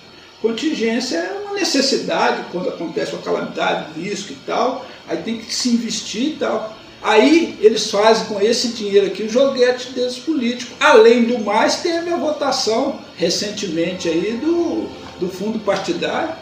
Contingência 0.42 1.18
é 1.18 1.42
uma 1.44 1.54
necessidade 1.54 2.44
quando 2.50 2.68
acontece 2.68 3.12
uma 3.12 3.22
calamidade, 3.22 4.00
risco 4.00 4.32
e 4.32 4.36
tal, 4.46 4.86
aí 5.08 5.18
tem 5.18 5.38
que 5.38 5.54
se 5.54 5.68
investir 5.68 6.28
e 6.28 6.36
tal. 6.36 6.76
Aí 7.02 7.56
eles 7.60 7.90
fazem 7.90 8.26
com 8.26 8.40
esse 8.40 8.68
dinheiro 8.68 9.06
aqui 9.06 9.22
o 9.22 9.28
joguete 9.28 9.90
deles 9.92 10.16
políticos. 10.16 10.76
Além 10.78 11.24
do 11.24 11.38
mais, 11.38 11.76
teve 11.76 12.10
a 12.10 12.16
votação 12.16 13.00
recentemente 13.16 14.06
aí 14.08 14.38
do, 14.40 14.86
do 15.18 15.28
fundo 15.30 15.58
partidário. 15.60 16.34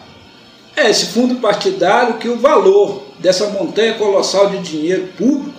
É 0.74 0.90
esse 0.90 1.06
fundo 1.06 1.36
partidário 1.36 2.18
que 2.18 2.28
o 2.28 2.38
valor 2.38 3.04
dessa 3.18 3.48
montanha 3.48 3.94
colossal 3.94 4.50
de 4.50 4.58
dinheiro 4.58 5.08
público 5.16 5.58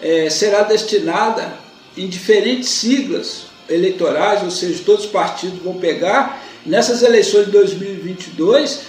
é, 0.00 0.30
será 0.30 0.62
destinada 0.62 1.52
em 1.96 2.08
diferentes 2.08 2.70
siglas 2.70 3.42
eleitorais, 3.68 4.42
ou 4.42 4.50
seja, 4.50 4.82
todos 4.84 5.04
os 5.04 5.10
partidos 5.10 5.62
vão 5.62 5.74
pegar. 5.74 6.42
Nessas 6.64 7.02
eleições 7.02 7.46
de 7.46 7.52
2022 7.52 8.80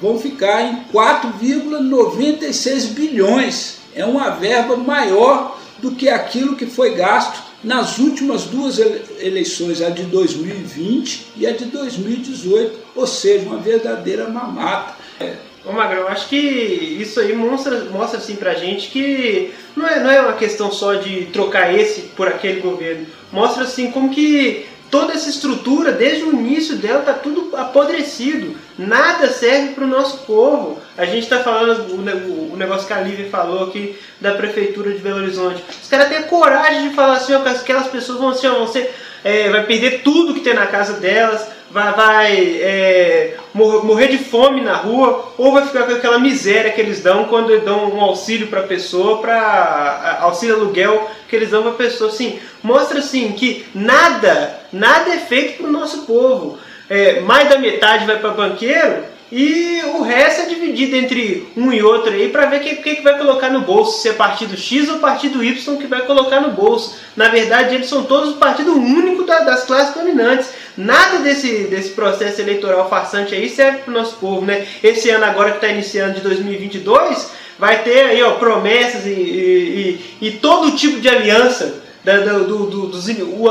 vão 0.00 0.18
ficar 0.18 0.62
em 0.62 0.84
4,96 0.92 2.88
bilhões 2.88 3.75
é 3.96 4.04
uma 4.04 4.30
verba 4.30 4.76
maior 4.76 5.58
do 5.78 5.92
que 5.92 6.08
aquilo 6.08 6.54
que 6.54 6.66
foi 6.66 6.94
gasto 6.94 7.42
nas 7.64 7.98
últimas 7.98 8.44
duas 8.44 8.78
eleições, 8.78 9.82
a 9.82 9.90
de 9.90 10.04
2020 10.04 11.32
e 11.36 11.46
a 11.46 11.52
de 11.52 11.64
2018, 11.64 12.78
ou 12.94 13.06
seja, 13.06 13.46
uma 13.46 13.58
verdadeira 13.58 14.28
mamata. 14.28 14.94
É. 15.18 15.34
Ô 15.64 15.72
Magrão, 15.72 16.06
acho 16.06 16.28
que 16.28 16.36
isso 16.36 17.18
aí 17.18 17.34
mostra, 17.34 17.86
mostra 17.86 18.18
assim 18.18 18.36
pra 18.36 18.54
gente 18.54 18.88
que 18.88 19.52
não 19.74 19.84
é, 19.84 19.98
não 19.98 20.10
é 20.10 20.20
uma 20.20 20.34
questão 20.34 20.70
só 20.70 20.94
de 20.94 21.26
trocar 21.32 21.74
esse 21.74 22.02
por 22.02 22.28
aquele 22.28 22.60
governo. 22.60 23.06
Mostra 23.32 23.64
assim 23.64 23.90
como 23.90 24.10
que 24.10 24.66
toda 24.90 25.12
essa 25.14 25.28
estrutura, 25.28 25.92
desde 25.92 26.24
o 26.24 26.32
início 26.32 26.76
dela, 26.76 27.00
está 27.00 27.14
tudo 27.14 27.56
apodrecido. 27.56 28.56
Nada 28.78 29.28
serve 29.28 29.74
para 29.74 29.84
o 29.84 29.88
nosso 29.88 30.18
povo. 30.18 30.80
A 30.96 31.04
gente 31.04 31.24
está 31.24 31.40
falando, 31.40 31.94
o, 31.94 32.56
negócio 32.56 32.86
que 32.86 32.92
a 32.92 33.00
Lívia 33.00 33.28
falou 33.30 33.64
aqui 33.64 33.98
da 34.20 34.34
Prefeitura 34.34 34.92
de 34.92 34.98
Belo 34.98 35.18
Horizonte. 35.18 35.62
Os 35.82 35.88
caras 35.88 36.08
têm 36.08 36.18
a 36.18 36.22
coragem 36.24 36.88
de 36.88 36.94
falar 36.94 37.16
assim, 37.16 37.34
ó, 37.34 37.40
que 37.40 37.48
aquelas 37.48 37.88
pessoas 37.88 38.18
vão, 38.18 38.30
assim, 38.30 38.48
vão 38.48 38.66
ser, 38.66 38.94
é, 39.26 39.50
vai 39.50 39.64
perder 39.64 40.02
tudo 40.04 40.34
que 40.34 40.40
tem 40.40 40.54
na 40.54 40.68
casa 40.68 41.00
delas, 41.00 41.48
vai, 41.68 41.92
vai 41.94 42.36
é, 42.60 43.36
morrer 43.52 44.06
de 44.06 44.18
fome 44.18 44.60
na 44.60 44.76
rua, 44.76 45.32
ou 45.36 45.52
vai 45.52 45.66
ficar 45.66 45.82
com 45.82 45.94
aquela 45.94 46.20
miséria 46.20 46.70
que 46.70 46.80
eles 46.80 47.02
dão 47.02 47.24
quando 47.24 47.58
dão 47.64 47.92
um 47.92 48.00
auxílio 48.00 48.46
para 48.46 48.60
a 48.60 48.66
pessoa, 48.68 49.18
para 49.18 50.18
auxílio 50.20 50.54
aluguel 50.54 51.10
que 51.28 51.34
eles 51.34 51.50
dão 51.50 51.62
para 51.62 51.72
a 51.72 51.74
pessoa. 51.74 52.08
Assim, 52.08 52.38
mostra 52.62 53.00
assim 53.00 53.32
que 53.32 53.66
nada, 53.74 54.60
nada 54.72 55.12
é 55.12 55.18
feito 55.18 55.56
para 55.56 55.66
o 55.66 55.72
nosso 55.72 56.02
povo. 56.02 56.56
É, 56.88 57.18
mais 57.18 57.48
da 57.48 57.58
metade 57.58 58.06
vai 58.06 58.20
para 58.20 58.30
banqueiro 58.30 59.15
e 59.30 59.82
o 59.96 60.02
resto 60.02 60.42
é 60.42 60.46
dividido 60.46 60.94
entre 60.94 61.48
um 61.56 61.72
e 61.72 61.82
outro 61.82 62.12
aí 62.12 62.28
para 62.28 62.46
ver 62.46 62.60
o 62.60 62.60
que, 62.60 62.76
que, 62.76 62.96
que, 62.96 63.02
vai 63.02 63.18
colocar 63.18 63.50
no 63.50 63.62
bolso, 63.62 64.00
se 64.00 64.08
é 64.08 64.12
partido 64.12 64.56
X 64.56 64.88
ou 64.88 64.98
partido 64.98 65.42
Y 65.42 65.76
que 65.76 65.86
vai 65.88 66.02
colocar 66.02 66.40
no 66.40 66.52
bolso. 66.52 66.96
Na 67.16 67.28
verdade, 67.28 67.74
eles 67.74 67.88
são 67.88 68.04
todos 68.04 68.30
o 68.30 68.36
partido 68.36 68.74
único 68.74 69.24
da, 69.24 69.40
das 69.40 69.64
classes 69.64 69.94
dominantes. 69.94 70.50
Nada 70.76 71.18
desse, 71.18 71.64
desse 71.64 71.90
processo 71.90 72.40
eleitoral 72.40 72.88
farsante 72.88 73.34
aí 73.34 73.48
serve 73.48 73.78
para 73.78 73.90
o 73.90 73.94
nosso 73.94 74.16
povo, 74.16 74.46
né? 74.46 74.64
Esse 74.80 75.10
ano 75.10 75.24
agora 75.24 75.50
que 75.50 75.56
está 75.56 75.68
iniciando 75.68 76.14
de 76.14 76.20
2022, 76.20 77.32
vai 77.58 77.82
ter 77.82 78.06
aí 78.06 78.22
ó, 78.22 78.32
promessas 78.32 79.06
e, 79.06 79.10
e, 79.10 80.00
e, 80.20 80.28
e 80.28 80.30
todo 80.32 80.76
tipo 80.76 81.00
de 81.00 81.08
aliança 81.08 81.82
da, 82.04 82.18
do, 82.18 82.66
do, 82.66 82.86
dos 82.86 83.08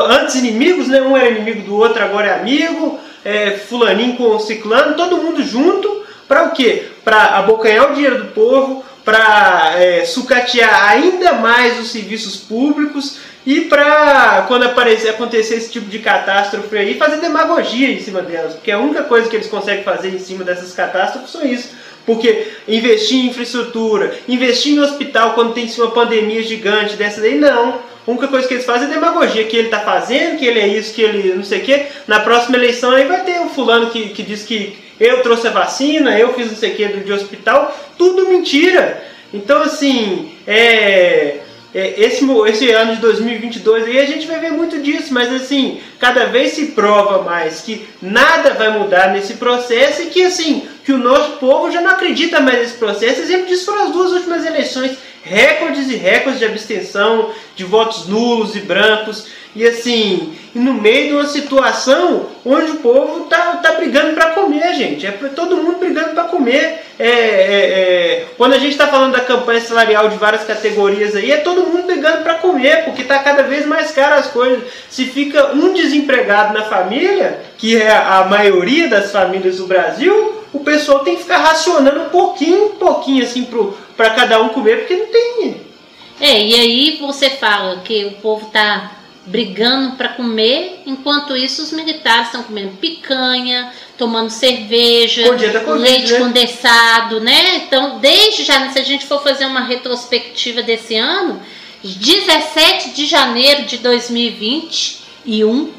antes 0.09 0.35
inimigos, 0.35 0.87
né? 0.87 1.01
Um 1.01 1.17
era 1.17 1.31
inimigo 1.31 1.63
do 1.63 1.75
outro, 1.75 2.01
agora 2.01 2.27
é 2.27 2.39
amigo 2.39 2.97
é, 3.25 3.51
fulaninho 3.51 4.15
com 4.15 4.39
ciclano, 4.39 4.95
todo 4.95 5.17
mundo 5.17 5.43
junto, 5.43 6.05
para 6.27 6.43
o 6.43 6.51
quê? 6.51 6.85
Para 7.03 7.37
abocanhar 7.37 7.91
o 7.91 7.95
dinheiro 7.95 8.23
do 8.23 8.31
povo, 8.31 8.85
para 9.03 9.73
é, 9.77 10.05
sucatear 10.05 10.91
ainda 10.91 11.33
mais 11.33 11.79
os 11.79 11.91
serviços 11.91 12.37
públicos 12.37 13.17
e 13.45 13.61
para, 13.61 14.45
quando 14.47 14.63
aparecer, 14.63 15.09
acontecer 15.09 15.55
esse 15.55 15.71
tipo 15.71 15.87
de 15.87 15.99
catástrofe 15.99 16.77
aí, 16.77 16.97
fazer 16.97 17.17
demagogia 17.17 17.91
em 17.91 17.99
cima 17.99 18.21
delas. 18.21 18.53
Porque 18.53 18.71
a 18.71 18.79
única 18.79 19.03
coisa 19.03 19.29
que 19.29 19.35
eles 19.35 19.47
conseguem 19.47 19.83
fazer 19.83 20.09
em 20.09 20.19
cima 20.19 20.43
dessas 20.43 20.73
catástrofes 20.73 21.31
são 21.31 21.45
isso. 21.45 21.69
Porque 22.05 22.53
investir 22.67 23.17
em 23.17 23.27
infraestrutura, 23.27 24.15
investir 24.27 24.73
em 24.73 24.79
hospital 24.79 25.33
quando 25.33 25.53
tem 25.53 25.67
uma 25.77 25.91
pandemia 25.91 26.43
gigante 26.43 26.95
dessas 26.95 27.23
aí, 27.23 27.35
não 27.37 27.94
a 28.05 28.11
única 28.11 28.27
coisa 28.27 28.47
que 28.47 28.53
eles 28.53 28.65
fazem 28.65 28.87
é 28.87 28.93
demagogia, 28.93 29.45
que 29.45 29.57
ele 29.57 29.67
está 29.67 29.79
fazendo, 29.79 30.37
que 30.37 30.45
ele 30.45 30.59
é 30.59 30.67
isso, 30.67 30.93
que 30.93 31.01
ele 31.01 31.33
não 31.33 31.43
sei 31.43 31.59
o 31.59 31.63
quê. 31.63 31.87
Na 32.07 32.19
próxima 32.19 32.57
eleição 32.57 32.91
aí 32.91 33.05
vai 33.05 33.23
ter 33.23 33.39
o 33.39 33.45
um 33.45 33.49
fulano 33.49 33.89
que, 33.89 34.09
que 34.09 34.21
diz 34.21 34.43
que 34.43 34.77
eu 34.99 35.21
trouxe 35.21 35.47
a 35.47 35.51
vacina, 35.51 36.17
eu 36.17 36.33
fiz 36.33 36.47
não 36.47 36.55
sei 36.55 36.71
o 36.71 36.75
quê 36.75 36.87
de 36.87 37.11
hospital. 37.11 37.75
Tudo 37.97 38.29
mentira. 38.29 39.03
Então, 39.33 39.61
assim, 39.63 40.31
é, 40.45 41.39
é, 41.75 41.99
esse, 41.99 42.25
esse 42.47 42.71
ano 42.71 42.95
de 42.95 43.01
2022 43.01 43.83
aí 43.83 43.99
a 43.99 44.05
gente 44.05 44.25
vai 44.27 44.39
ver 44.39 44.51
muito 44.51 44.79
disso, 44.79 45.13
mas 45.13 45.29
assim, 45.33 45.81
cada 45.99 46.25
vez 46.27 46.53
se 46.53 46.67
prova 46.67 47.23
mais 47.23 47.59
que 47.59 47.85
nada 48.01 48.51
vai 48.51 48.77
mudar 48.79 49.11
nesse 49.11 49.33
processo 49.33 50.03
e 50.03 50.05
que 50.05 50.23
assim, 50.23 50.65
que 50.85 50.93
o 50.93 50.97
nosso 50.97 51.33
povo 51.33 51.69
já 51.69 51.81
não 51.81 51.91
acredita 51.91 52.39
mais 52.39 52.59
nesse 52.59 52.75
processo. 52.75 53.19
Exemplo 53.19 53.47
disso 53.47 53.65
foram 53.65 53.87
as 53.87 53.91
duas 53.91 54.11
últimas 54.13 54.45
eleições 54.45 54.95
recordes 55.25 55.89
e 55.89 55.95
recordes 55.95 56.39
de 56.39 56.45
abstenção, 56.45 57.31
de 57.55 57.63
votos 57.63 58.07
nulos 58.07 58.55
e 58.55 58.59
brancos, 58.59 59.27
e 59.55 59.65
assim, 59.65 60.33
e 60.53 60.59
no 60.59 60.73
meio 60.73 61.07
de 61.07 61.13
uma 61.13 61.25
situação 61.25 62.27
onde 62.45 62.71
o 62.71 62.75
povo 62.75 63.25
tá, 63.25 63.57
tá 63.63 63.71
brigando 63.71 64.13
para 64.13 64.31
comer, 64.31 64.73
gente. 64.75 65.07
É 65.07 65.11
todo 65.11 65.55
mundo 65.57 65.79
brigando 65.79 66.09
para 66.09 66.25
comer. 66.25 66.81
É, 66.99 67.07
é, 67.07 67.09
é, 67.09 68.25
quando 68.37 68.53
a 68.53 68.59
gente 68.59 68.73
está 68.73 68.87
falando 68.87 69.13
da 69.13 69.21
campanha 69.21 69.61
salarial 69.61 70.09
de 70.09 70.17
várias 70.17 70.43
categorias 70.43 71.15
aí, 71.15 71.31
é 71.31 71.37
todo 71.37 71.67
mundo 71.67 71.85
brigando 71.85 72.21
para 72.21 72.35
comer, 72.35 72.83
porque 72.83 73.01
está 73.01 73.19
cada 73.19 73.43
vez 73.43 73.65
mais 73.65 73.91
caro 73.91 74.15
as 74.15 74.27
coisas. 74.27 74.61
Se 74.89 75.05
fica 75.05 75.53
um 75.53 75.73
desempregado 75.73 76.53
na 76.53 76.65
família, 76.65 77.39
que 77.57 77.77
é 77.77 77.89
a 77.91 78.25
maioria 78.29 78.89
das 78.89 79.11
famílias 79.11 79.57
do 79.57 79.67
Brasil, 79.67 80.44
o 80.55 80.59
pessoal 80.61 80.99
tem 80.99 81.15
que 81.15 81.23
ficar 81.23 81.39
racionando 81.39 82.01
um 82.01 82.09
pouquinho, 82.09 82.67
um 82.67 82.75
pouquinho 82.75 83.23
assim 83.23 83.47
para 83.95 84.09
cada 84.11 84.41
um 84.41 84.49
comer, 84.49 84.79
porque 84.79 84.95
não 84.95 85.07
tem. 85.07 85.61
É, 86.19 86.41
e 86.41 86.55
aí 86.55 86.97
você 86.99 87.29
fala 87.29 87.81
que 87.81 88.05
o 88.05 88.11
povo 88.13 88.45
tá 88.47 88.91
brigando 89.25 89.95
para 89.95 90.09
comer, 90.09 90.83
enquanto 90.85 91.35
isso 91.35 91.61
os 91.61 91.71
militares 91.71 92.27
estão 92.27 92.43
comendo 92.43 92.77
picanha, 92.77 93.73
tomando 93.97 94.29
cerveja, 94.29 95.29
leite 95.75 96.13
né? 96.13 96.19
condensado, 96.19 97.19
né? 97.19 97.55
Então, 97.55 97.99
desde 97.99 98.43
já, 98.43 98.69
se 98.69 98.79
a 98.79 98.83
gente 98.83 99.05
for 99.05 99.21
fazer 99.23 99.45
uma 99.45 99.61
retrospectiva 99.61 100.61
desse 100.61 100.95
ano, 100.95 101.41
17 101.83 102.91
de 102.91 103.05
janeiro 103.05 103.63
de 103.63 103.77
2021, 103.79 105.73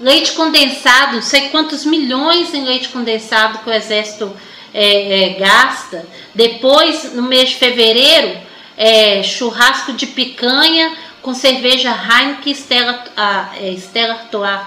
leite 0.00 0.32
condensado, 0.32 1.22
sei 1.22 1.48
quantos 1.48 1.84
milhões 1.84 2.54
em 2.54 2.64
leite 2.64 2.88
condensado 2.88 3.58
que 3.58 3.70
o 3.70 3.72
exército 3.72 4.34
é, 4.72 5.22
é, 5.22 5.28
gasta. 5.34 6.06
Depois, 6.34 7.14
no 7.14 7.22
mês 7.22 7.50
de 7.50 7.56
fevereiro, 7.56 8.38
é, 8.76 9.22
churrasco 9.22 9.92
de 9.92 10.06
picanha 10.06 10.96
com 11.20 11.34
cerveja 11.34 11.90
Heineken 11.90 12.54
Stella, 12.54 13.04
a, 13.16 13.50
é, 13.60 13.72
Stella 13.72 14.14
Artois. 14.14 14.60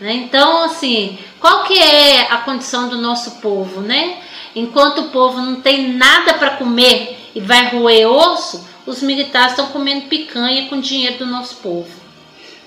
Né? 0.00 0.14
Então, 0.14 0.64
assim, 0.64 1.18
qual 1.38 1.64
que 1.64 1.78
é 1.78 2.28
a 2.30 2.38
condição 2.38 2.88
do 2.88 2.98
nosso 2.98 3.40
povo, 3.40 3.80
né? 3.80 4.18
Enquanto 4.54 5.02
o 5.02 5.08
povo 5.10 5.40
não 5.40 5.60
tem 5.60 5.92
nada 5.92 6.34
para 6.34 6.56
comer 6.56 7.30
e 7.34 7.40
vai 7.40 7.68
roer 7.68 8.08
osso, 8.08 8.66
os 8.84 9.00
militares 9.00 9.52
estão 9.52 9.68
comendo 9.68 10.08
picanha 10.08 10.68
com 10.68 10.80
dinheiro 10.80 11.18
do 11.18 11.26
nosso 11.26 11.56
povo. 11.56 12.01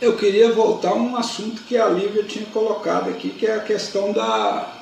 Eu 0.01 0.17
queria 0.17 0.51
voltar 0.51 0.89
a 0.89 0.95
um 0.95 1.15
assunto 1.15 1.63
que 1.63 1.77
a 1.77 1.87
Lívia 1.87 2.23
tinha 2.23 2.45
colocado 2.47 3.09
aqui, 3.09 3.29
que 3.29 3.47
é 3.47 3.55
a 3.55 3.61
questão 3.61 4.11
da, 4.11 4.73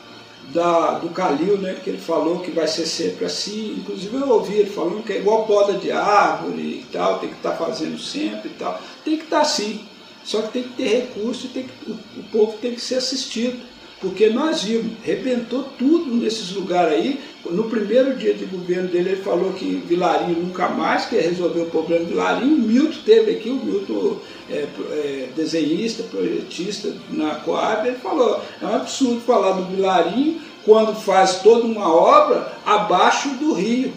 da, 0.49 0.97
do 0.97 1.09
Calil, 1.09 1.57
né, 1.59 1.79
que 1.83 1.89
ele 1.89 1.99
falou 1.99 2.39
que 2.39 2.49
vai 2.49 2.67
ser 2.67 2.87
sempre 2.87 3.25
assim. 3.25 3.75
Inclusive 3.77 4.15
eu 4.15 4.27
ouvi 4.27 4.55
ele 4.55 4.69
falando 4.71 5.03
que 5.03 5.13
é 5.13 5.17
igual 5.17 5.45
poda 5.45 5.73
de 5.73 5.91
árvore 5.91 6.61
e 6.61 6.85
tal, 6.91 7.19
tem 7.19 7.29
que 7.29 7.35
estar 7.35 7.51
tá 7.51 7.65
fazendo 7.65 7.99
sempre 7.99 8.49
e 8.49 8.53
tal. 8.53 8.81
Tem 9.05 9.17
que 9.17 9.23
estar 9.25 9.37
tá 9.37 9.41
assim. 9.43 9.85
Só 10.23 10.41
que 10.41 10.53
tem 10.53 10.63
que 10.63 10.73
ter 10.73 10.87
recurso 10.87 11.45
e 11.45 11.49
tem 11.49 11.67
que, 11.67 11.91
o, 11.91 11.93
o 11.93 12.23
povo 12.31 12.57
tem 12.57 12.73
que 12.73 12.81
ser 12.81 12.95
assistido. 12.95 13.61
Porque 14.03 14.29
nós 14.29 14.63
vimos, 14.63 14.97
rebentou 15.01 15.63
tudo 15.79 16.13
nesses 16.13 16.51
lugares 16.51 16.93
aí. 16.93 17.21
No 17.49 17.69
primeiro 17.69 18.17
dia 18.17 18.33
de 18.33 18.43
governo 18.45 18.89
dele, 18.89 19.11
ele 19.11 19.21
falou 19.21 19.53
que 19.53 19.81
Vilarinho 19.87 20.41
nunca 20.41 20.67
mais 20.67 21.05
quer 21.05 21.21
resolver 21.21 21.61
o 21.61 21.69
problema 21.69 22.03
de 22.03 22.11
Vilarinho. 22.11 22.57
O 22.57 22.67
Milton 22.67 22.99
teve 23.05 23.31
aqui, 23.31 23.49
o 23.49 23.55
Milton 23.55 24.17
é, 24.49 24.65
é, 24.91 25.29
desenhista, 25.33 26.03
projetista 26.03 26.93
na 27.11 27.35
Coab, 27.35 27.87
ele 27.87 27.97
falou, 27.97 28.41
é 28.61 28.65
um 28.65 28.75
absurdo 28.75 29.21
falar 29.21 29.53
do 29.53 29.73
Vilarinho 29.73 30.41
quando 30.65 30.93
faz 30.95 31.41
toda 31.41 31.65
uma 31.65 31.87
obra 31.87 32.51
abaixo 32.65 33.29
do 33.35 33.53
rio. 33.53 33.93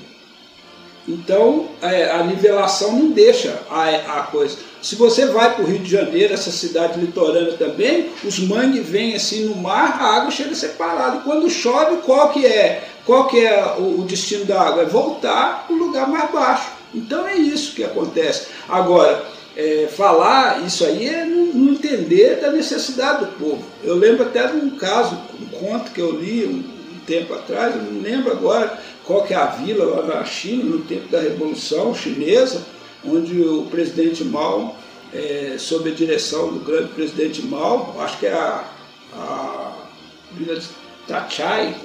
Então, 1.08 1.68
é, 1.80 2.10
a 2.10 2.24
nivelação 2.24 2.92
não 2.92 3.10
deixa 3.10 3.60
a, 3.70 4.18
a 4.18 4.22
coisa. 4.24 4.56
Se 4.82 4.96
você 4.96 5.26
vai 5.26 5.54
para 5.54 5.64
o 5.64 5.66
Rio 5.66 5.78
de 5.78 5.90
Janeiro, 5.90 6.34
essa 6.34 6.50
cidade 6.50 7.00
litorânea 7.00 7.52
também, 7.52 8.10
os 8.24 8.38
mangues 8.40 8.88
vêm 8.88 9.14
assim 9.14 9.46
no 9.46 9.56
mar, 9.56 9.98
a 10.00 10.16
água 10.16 10.30
chega 10.30 10.54
separada. 10.54 11.18
E 11.18 11.20
quando 11.20 11.48
chove, 11.48 12.02
qual 12.04 12.30
que 12.30 12.44
é, 12.44 12.88
qual 13.04 13.26
que 13.28 13.44
é 13.44 13.76
o, 13.78 14.00
o 14.00 14.04
destino 14.04 14.44
da 14.44 14.60
água? 14.60 14.82
É 14.82 14.86
voltar 14.86 15.64
para 15.66 15.74
o 15.74 15.78
lugar 15.78 16.08
mais 16.08 16.30
baixo. 16.30 16.70
Então 16.94 17.26
é 17.26 17.36
isso 17.36 17.74
que 17.74 17.84
acontece. 17.84 18.48
Agora, 18.68 19.24
é, 19.56 19.88
falar 19.88 20.64
isso 20.66 20.84
aí 20.84 21.08
é 21.08 21.24
não, 21.24 21.46
não, 21.46 21.72
entender 21.72 22.40
da 22.40 22.50
necessidade 22.52 23.24
do 23.24 23.32
povo. 23.32 23.64
Eu 23.82 23.96
lembro 23.96 24.24
até 24.24 24.46
de 24.46 24.56
um 24.56 24.70
caso, 24.70 25.18
um 25.40 25.46
conto 25.46 25.90
que 25.92 26.00
eu 26.00 26.12
li 26.12 26.44
um, 26.44 26.58
um 26.94 26.98
tempo 27.06 27.32
atrás, 27.32 27.74
eu 27.74 27.82
não 27.82 28.02
lembro 28.02 28.32
agora 28.32 28.78
qual 29.06 29.22
que 29.22 29.32
é 29.32 29.36
a 29.36 29.46
vila 29.46 29.84
lá 29.84 30.02
na 30.02 30.24
China, 30.24 30.64
no 30.64 30.80
tempo 30.80 31.08
da 31.08 31.20
Revolução 31.20 31.94
Chinesa, 31.94 32.66
onde 33.04 33.40
o 33.40 33.66
presidente 33.70 34.24
Mao, 34.24 34.76
é, 35.14 35.54
sob 35.58 35.88
a 35.88 35.94
direção 35.94 36.52
do 36.52 36.58
grande 36.58 36.88
presidente 36.88 37.40
Mao, 37.46 37.94
acho 38.00 38.18
que 38.18 38.26
é 38.26 38.32
a, 38.32 38.64
a 39.14 39.72
vila 40.32 40.58
de 40.58 40.66
Tachai, 41.06 41.76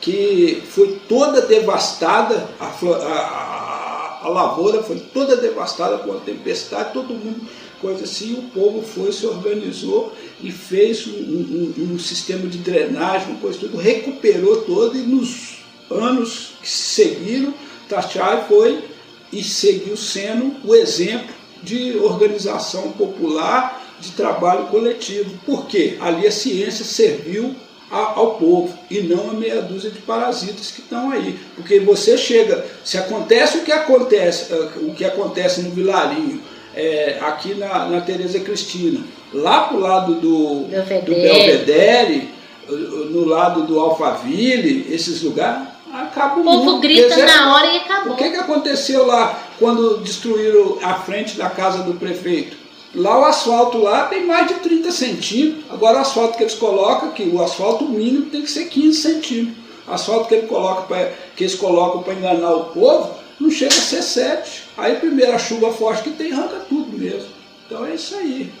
que 0.00 0.62
foi 0.70 0.98
toda 1.06 1.42
devastada, 1.42 2.48
a, 2.58 2.66
a, 2.66 4.20
a, 4.22 4.28
lavoura 4.30 4.82
foi 4.82 4.98
toda 4.98 5.36
devastada 5.36 5.98
com 5.98 6.12
a 6.12 6.20
tempestade, 6.20 6.94
todo 6.94 7.12
mundo, 7.12 7.46
coisa 7.82 8.04
assim, 8.04 8.32
o 8.32 8.42
povo 8.44 8.82
foi, 8.82 9.12
se 9.12 9.26
organizou 9.26 10.14
e 10.40 10.50
fez 10.50 11.06
um, 11.06 11.10
um, 11.10 11.74
um 11.92 11.98
sistema 11.98 12.48
de 12.48 12.58
drenagem, 12.58 13.28
uma 13.28 13.40
coisa 13.40 13.58
tudo, 13.58 13.76
recuperou 13.76 14.62
todo 14.62 14.96
e 14.96 15.00
nos 15.00 15.59
anos 15.90 16.52
que 16.62 16.68
seguiram, 16.68 17.54
Tachai 17.88 18.44
foi 18.48 18.84
e 19.32 19.42
seguiu 19.42 19.96
sendo 19.96 20.56
o 20.64 20.74
exemplo 20.74 21.34
de 21.62 21.96
organização 21.98 22.92
popular, 22.92 23.82
de 24.00 24.12
trabalho 24.12 24.66
coletivo. 24.66 25.38
Porque 25.44 25.96
ali 26.00 26.26
a 26.26 26.32
ciência 26.32 26.84
serviu 26.84 27.54
ao 27.90 28.34
povo 28.36 28.72
e 28.88 29.00
não 29.00 29.30
a 29.30 29.34
meia 29.34 29.60
dúzia 29.60 29.90
de 29.90 29.98
parasitas 30.00 30.70
que 30.70 30.80
estão 30.80 31.10
aí. 31.10 31.38
Porque 31.56 31.80
você 31.80 32.16
chega, 32.16 32.64
se 32.84 32.96
acontece 32.96 33.58
o 33.58 33.62
que 33.62 33.72
acontece, 33.72 34.52
eh, 34.52 34.68
o 34.82 34.94
que 34.94 35.04
acontece 35.04 35.62
no 35.62 35.70
Vilarinho, 35.70 36.40
é, 36.74 37.18
aqui 37.20 37.54
na, 37.54 37.88
na 37.88 38.00
Tereza 38.00 38.38
Cristina, 38.38 39.00
lá 39.32 39.64
para 39.64 39.76
o 39.76 39.80
lado 39.80 40.14
do 40.14 40.66
Belvedere. 40.68 41.04
do 41.04 41.14
Belvedere, 41.14 42.28
eh, 42.68 42.72
no 43.10 43.24
lado 43.24 43.62
do 43.64 43.80
Alphaville, 43.80 44.86
esses 44.88 45.20
lugares, 45.22 45.69
acaba 45.92 46.40
o 46.40 46.44
povo 46.44 46.64
mundo. 46.64 46.80
grita 46.80 47.16
na 47.16 47.54
hora 47.54 47.66
e 47.66 47.76
acabou. 47.78 48.12
O 48.12 48.16
que, 48.16 48.30
que 48.30 48.36
aconteceu 48.36 49.06
lá 49.06 49.38
quando 49.58 49.98
destruíram 49.98 50.78
a 50.82 50.94
frente 50.94 51.36
da 51.36 51.50
casa 51.50 51.82
do 51.82 51.94
prefeito? 51.94 52.56
Lá 52.94 53.20
o 53.20 53.24
asfalto 53.24 53.78
lá 53.78 54.06
tem 54.06 54.26
mais 54.26 54.48
de 54.48 54.54
30 54.54 54.90
centímetros. 54.90 55.64
Agora 55.70 55.98
o 55.98 56.00
asfalto 56.00 56.36
que 56.36 56.42
eles 56.42 56.54
colocam, 56.54 57.12
que 57.12 57.22
o 57.22 57.42
asfalto 57.42 57.84
mínimo 57.84 58.26
tem 58.26 58.42
que 58.42 58.50
ser 58.50 58.66
15 58.66 59.00
centímetros. 59.00 59.58
O 59.86 59.92
asfalto 59.92 60.28
que, 60.28 60.34
ele 60.34 60.46
coloca 60.46 60.82
pra, 60.82 61.12
que 61.36 61.44
eles 61.44 61.54
colocam 61.54 62.02
para 62.02 62.14
enganar 62.14 62.52
o 62.52 62.64
povo 62.66 63.20
não 63.40 63.50
chega 63.50 63.74
a 63.74 63.80
ser 63.80 64.02
7. 64.02 64.64
Aí 64.76 64.96
primeira 64.96 65.38
chuva 65.38 65.72
forte 65.72 66.02
que 66.02 66.10
tem 66.10 66.32
arranca 66.32 66.60
tudo 66.68 66.96
mesmo. 66.96 67.28
Então 67.66 67.86
é 67.86 67.94
isso 67.94 68.14
aí. 68.14 68.52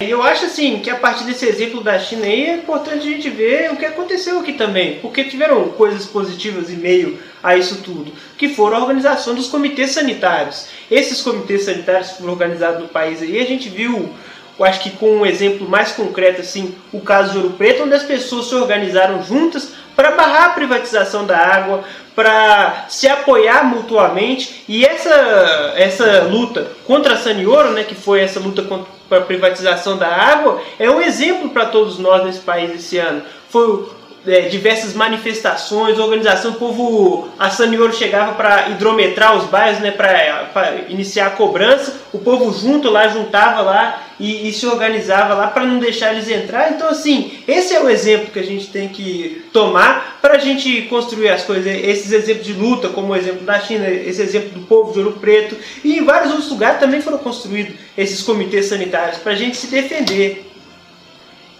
Eu 0.00 0.22
acho 0.24 0.46
assim 0.46 0.80
que 0.80 0.90
a 0.90 0.96
partir 0.96 1.22
desse 1.24 1.46
exemplo 1.46 1.80
da 1.80 1.98
China 2.00 2.26
aí 2.26 2.46
é 2.46 2.54
importante 2.54 3.06
a 3.06 3.10
gente 3.10 3.30
ver 3.30 3.70
o 3.70 3.76
que 3.76 3.86
aconteceu 3.86 4.40
aqui 4.40 4.54
também, 4.54 4.98
porque 4.98 5.22
tiveram 5.22 5.68
coisas 5.68 6.04
positivas 6.04 6.68
em 6.68 6.76
meio 6.76 7.18
a 7.40 7.56
isso 7.56 7.76
tudo, 7.76 8.12
que 8.36 8.48
foram 8.48 8.76
a 8.76 8.80
organização 8.80 9.36
dos 9.36 9.46
comitês 9.46 9.92
sanitários. 9.92 10.66
Esses 10.90 11.22
comitês 11.22 11.64
sanitários 11.64 12.10
foram 12.10 12.32
organizados 12.32 12.82
no 12.82 12.88
país 12.88 13.22
aí, 13.22 13.40
a 13.40 13.46
gente 13.46 13.68
viu, 13.68 14.10
eu 14.58 14.64
acho 14.64 14.80
que 14.80 14.90
com 14.90 15.18
um 15.18 15.26
exemplo 15.26 15.68
mais 15.68 15.92
concreto 15.92 16.40
assim, 16.40 16.74
o 16.92 17.00
caso 17.00 17.30
de 17.30 17.38
Ouro 17.38 17.50
Preto, 17.50 17.84
onde 17.84 17.94
as 17.94 18.02
pessoas 18.02 18.46
se 18.46 18.54
organizaram 18.56 19.22
juntas 19.22 19.74
para 19.94 20.10
barrar 20.10 20.46
a 20.46 20.54
privatização 20.54 21.24
da 21.24 21.38
água, 21.38 21.84
para 22.14 22.86
se 22.88 23.08
apoiar 23.08 23.64
mutuamente 23.64 24.64
e 24.68 24.84
essa, 24.84 25.74
essa 25.76 26.22
luta 26.22 26.68
contra 26.86 27.14
a 27.14 27.16
Sanioro, 27.16 27.72
né, 27.72 27.82
que 27.84 27.94
foi 27.94 28.20
essa 28.20 28.38
luta 28.38 28.62
para 29.08 29.18
a 29.18 29.22
privatização 29.22 29.96
da 29.96 30.08
água, 30.08 30.60
é 30.78 30.88
um 30.90 31.00
exemplo 31.00 31.50
para 31.50 31.66
todos 31.66 31.98
nós 31.98 32.24
nesse 32.24 32.40
país 32.40 32.72
esse 32.74 32.98
ano. 32.98 33.22
Foi 33.50 33.88
é, 34.26 34.42
diversas 34.42 34.94
manifestações, 34.94 35.98
organização, 35.98 36.52
o 36.52 36.54
povo, 36.54 37.28
a 37.38 37.50
Sanioro 37.50 37.92
chegava 37.92 38.32
para 38.32 38.70
hidrometrar 38.70 39.36
os 39.36 39.44
bairros, 39.44 39.80
né, 39.80 39.90
para 39.90 40.76
iniciar 40.88 41.26
a 41.26 41.30
cobrança, 41.30 42.00
o 42.12 42.18
povo 42.18 42.52
junto 42.52 42.88
lá, 42.90 43.08
juntava 43.08 43.60
lá 43.60 44.02
e, 44.18 44.48
e 44.48 44.52
se 44.52 44.66
organizava 44.66 45.34
lá 45.34 45.48
para 45.48 45.64
não 45.64 45.78
deixar 45.78 46.12
eles 46.12 46.28
entrar. 46.28 46.70
Então, 46.72 46.88
assim, 46.88 47.32
esse 47.46 47.74
é 47.74 47.80
o 47.80 47.88
exemplo 47.88 48.30
que 48.30 48.38
a 48.38 48.44
gente 48.44 48.68
tem 48.68 48.88
que 48.88 49.44
tomar 49.52 50.18
para 50.22 50.34
a 50.34 50.38
gente 50.38 50.82
construir 50.82 51.28
as 51.28 51.42
coisas. 51.42 51.66
Esses 51.66 52.12
exemplos 52.12 52.46
de 52.46 52.52
luta, 52.52 52.88
como 52.88 53.12
o 53.12 53.16
exemplo 53.16 53.44
da 53.44 53.58
China, 53.58 53.88
esse 53.88 54.22
exemplo 54.22 54.50
do 54.58 54.66
povo 54.66 54.92
de 54.92 55.00
Ouro 55.00 55.12
Preto, 55.20 55.56
e 55.82 55.98
em 55.98 56.04
vários 56.04 56.30
outros 56.30 56.50
lugares 56.50 56.80
também 56.80 57.02
foram 57.02 57.18
construídos 57.18 57.74
esses 57.96 58.22
comitês 58.22 58.66
sanitários 58.66 59.18
para 59.18 59.32
a 59.32 59.36
gente 59.36 59.56
se 59.56 59.66
defender. 59.66 60.53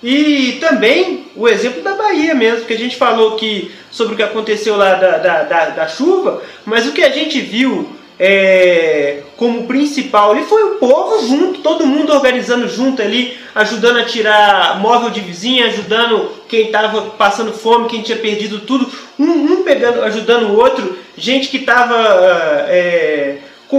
E 0.05 0.59
também 0.61 1.25
o 1.35 1.49
exemplo 1.49 1.81
da 1.81 1.95
Bahia 1.95 2.35
mesmo, 2.35 2.67
que 2.67 2.75
a 2.75 2.79
gente 2.79 2.95
falou 2.95 3.37
que 3.37 3.73
sobre 3.91 4.13
o 4.13 4.17
que 4.19 4.23
aconteceu 4.23 4.77
lá 4.77 4.97
da, 4.97 5.17
da, 5.17 5.43
da, 5.45 5.65
da 5.71 5.89
chuva, 5.89 6.43
mas 6.67 6.87
o 6.87 6.93
que 6.93 7.03
a 7.03 7.09
gente 7.09 7.41
viu 7.41 7.89
é, 8.21 9.23
como 9.39 9.67
principal 9.67 10.33
ali 10.33 10.45
foi 10.45 10.63
o 10.63 10.75
povo 10.75 11.27
junto, 11.27 11.61
todo 11.61 11.87
mundo 11.87 12.13
organizando 12.13 12.69
junto 12.69 13.01
ali, 13.01 13.35
ajudando 13.55 13.99
a 14.01 14.05
tirar 14.05 14.79
móvel 14.79 15.09
de 15.09 15.21
vizinha, 15.21 15.69
ajudando 15.69 16.31
quem 16.51 16.67
estava 16.67 17.01
passando 17.13 17.55
fome, 17.55 17.89
quem 17.89 18.03
tinha 18.03 18.19
perdido 18.19 18.61
tudo, 18.61 18.87
um, 19.19 19.31
um 19.31 19.63
pegando, 19.63 20.03
ajudando 20.03 20.51
o 20.51 20.57
outro, 20.57 20.99
gente 21.17 21.49
que 21.49 21.57
estava 21.57 21.97
é, 22.69 23.39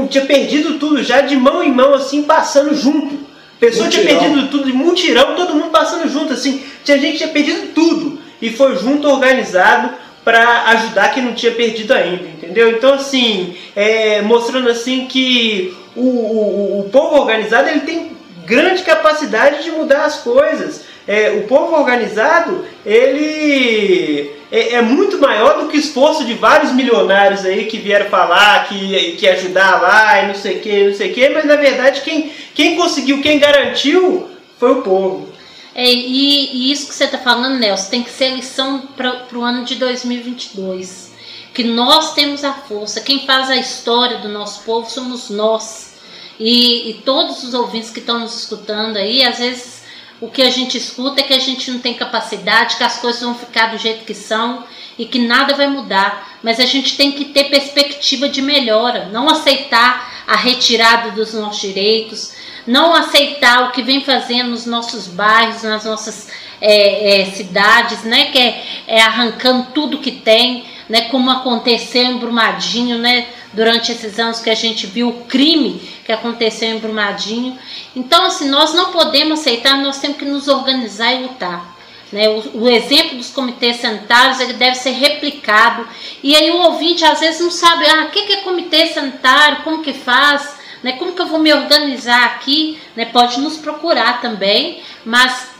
tinha 0.09 0.25
perdido 0.25 0.79
tudo 0.79 1.03
já 1.03 1.21
de 1.21 1.35
mão 1.35 1.63
em 1.63 1.71
mão 1.71 1.93
assim 1.93 2.23
passando 2.23 2.73
junto. 2.73 3.24
Pessoa 3.59 3.89
tinha 3.89 4.05
perdido 4.05 4.47
tudo, 4.49 4.65
de 4.65 4.73
mutirão, 4.73 5.35
todo 5.35 5.53
mundo 5.53 5.69
passando 5.69 6.09
junto, 6.09 6.33
assim. 6.33 6.63
Tinha 6.83 6.99
gente 6.99 7.13
que 7.13 7.17
tinha 7.19 7.29
perdido 7.29 7.73
tudo. 7.73 8.19
E 8.41 8.49
foi 8.51 8.75
junto, 8.77 9.07
organizado, 9.07 9.91
para 10.23 10.63
ajudar 10.69 11.13
quem 11.13 11.23
não 11.23 11.33
tinha 11.33 11.51
perdido 11.51 11.93
ainda, 11.93 12.23
entendeu? 12.23 12.71
Então, 12.71 12.95
assim, 12.95 13.55
é, 13.75 14.21
mostrando 14.21 14.69
assim 14.69 15.05
que 15.05 15.75
o, 15.95 16.01
o, 16.01 16.79
o 16.81 16.89
povo 16.89 17.15
organizado 17.15 17.69
ele 17.69 17.81
tem 17.81 18.15
grande 18.45 18.83
capacidade 18.83 19.63
de 19.63 19.71
mudar 19.71 20.05
as 20.05 20.17
coisas. 20.17 20.84
É, 21.07 21.31
o 21.31 21.43
povo 21.43 21.75
organizado 21.75 22.65
ele 22.83 24.31
é, 24.51 24.73
é, 24.73 24.81
muito 24.81 25.19
maior 25.19 25.61
do 25.61 25.67
que 25.67 25.77
o 25.77 25.79
esforço 25.79 26.25
de 26.25 26.33
vários 26.33 26.71
milionários 26.71 27.45
aí 27.45 27.65
que 27.65 27.77
vieram 27.77 28.09
falar 28.09 28.67
que, 28.67 29.11
que 29.17 29.27
ajudar 29.27 29.81
lá 29.81 30.23
e 30.23 30.27
não 30.27 30.35
sei 30.35 30.59
que, 30.59 30.87
não 30.87 30.95
sei 30.95 31.13
que, 31.13 31.29
mas 31.29 31.45
na 31.45 31.57
verdade 31.57 32.01
quem, 32.01 32.31
quem 32.55 32.75
conseguiu, 32.75 33.21
quem 33.21 33.37
garantiu 33.37 34.29
foi 34.57 34.71
o 34.71 34.81
povo. 34.81 35.29
É, 35.75 35.91
e, 35.91 36.55
e, 36.55 36.71
isso 36.71 36.87
que 36.87 36.95
você 36.95 37.03
está 37.03 37.17
falando, 37.17 37.59
Nelson, 37.59 37.89
tem 37.89 38.03
que 38.03 38.09
ser 38.09 38.29
lição 38.29 38.87
para 38.95 39.27
o 39.33 39.41
ano 39.41 39.65
de 39.65 39.75
2022. 39.75 41.13
Que 41.53 41.65
nós 41.65 42.13
temos 42.13 42.45
a 42.45 42.53
força, 42.53 43.01
quem 43.01 43.25
faz 43.25 43.49
a 43.49 43.57
história 43.57 44.19
do 44.19 44.29
nosso 44.29 44.63
povo 44.63 44.89
somos 44.89 45.29
nós. 45.29 45.95
E, 46.39 46.89
e 46.89 46.93
todos 47.05 47.43
os 47.43 47.53
ouvintes 47.53 47.89
que 47.89 47.99
estão 47.99 48.19
nos 48.19 48.37
escutando 48.37 48.97
aí, 48.97 49.23
às 49.23 49.37
vezes 49.37 49.74
o 50.21 50.29
que 50.29 50.41
a 50.41 50.49
gente 50.49 50.77
escuta 50.77 51.21
é 51.21 51.23
que 51.23 51.33
a 51.33 51.39
gente 51.39 51.69
não 51.71 51.79
tem 51.79 51.93
capacidade, 51.93 52.77
que 52.77 52.83
as 52.83 52.99
coisas 52.99 53.21
vão 53.21 53.35
ficar 53.35 53.67
do 53.67 53.77
jeito 53.77 54.05
que 54.05 54.13
são 54.13 54.63
e 54.97 55.05
que 55.05 55.19
nada 55.19 55.53
vai 55.53 55.67
mudar. 55.67 56.37
Mas 56.41 56.59
a 56.59 56.65
gente 56.65 56.95
tem 56.95 57.11
que 57.11 57.25
ter 57.25 57.45
perspectiva 57.45 58.29
de 58.29 58.41
melhora, 58.41 59.09
não 59.11 59.29
aceitar 59.29 60.23
a 60.25 60.35
retirada 60.35 61.11
dos 61.11 61.33
nossos 61.33 61.61
direitos, 61.61 62.33
não 62.65 62.95
aceitar 62.95 63.67
o 63.67 63.71
que 63.71 63.81
vem 63.81 64.03
fazendo 64.03 64.51
nos 64.51 64.65
nossos 64.65 65.07
bairros, 65.07 65.63
nas 65.63 65.83
nossas 65.85 66.29
é, 66.61 67.21
é, 67.21 67.25
cidades, 67.25 68.03
né, 68.03 68.25
que 68.31 68.39
é, 68.39 68.63
é, 68.87 69.01
arrancando 69.01 69.67
tudo 69.73 69.99
que 69.99 70.11
tem, 70.11 70.65
né, 70.89 71.01
como 71.09 71.29
aconteceu 71.29 72.03
em 72.03 72.17
Brumadinho, 72.17 72.97
né, 72.97 73.27
durante 73.55 73.91
esses 73.91 74.19
anos 74.19 74.39
que 74.39 74.49
a 74.49 74.55
gente 74.55 74.85
viu 74.85 75.09
o 75.09 75.25
crime 75.25 75.81
que 76.05 76.11
aconteceu 76.11 76.69
em 76.69 76.79
Brumadinho. 76.79 77.57
Então, 77.95 78.25
assim, 78.25 78.49
nós 78.49 78.73
não 78.73 78.91
podemos 78.91 79.39
aceitar, 79.39 79.77
nós 79.77 79.99
temos 79.99 80.17
que 80.17 80.25
nos 80.25 80.47
organizar 80.47 81.13
e 81.13 81.23
lutar. 81.23 81.75
Né? 82.11 82.29
O, 82.29 82.63
o, 82.63 82.69
exemplo 82.69 83.17
dos 83.17 83.31
comitês 83.31 83.77
sanitários 83.77 84.39
ele 84.39 84.53
deve 84.53 84.75
ser 84.75 84.91
replicado. 84.91 85.87
E 86.21 86.35
aí 86.35 86.51
o 86.51 86.57
ouvinte 86.57 87.03
às 87.03 87.19
vezes 87.19 87.41
não 87.41 87.49
sabe, 87.49 87.85
ah, 87.87 88.05
o 88.05 88.11
que 88.11 88.31
é 88.31 88.37
comitê 88.37 88.87
sanitário, 88.87 89.63
como 89.63 89.81
que 89.81 89.93
faz? 89.93 90.55
né? 90.85 90.91
Como 90.93 91.13
que 91.13 91.21
eu 91.23 91.25
vou 91.25 91.39
me 91.39 91.51
organizar 91.51 92.25
aqui? 92.25 92.79
Né? 92.95 93.05
Pode 93.05 93.39
nos 93.39 93.57
procurar 93.57 94.21
também, 94.21 94.83
mas 95.03 95.54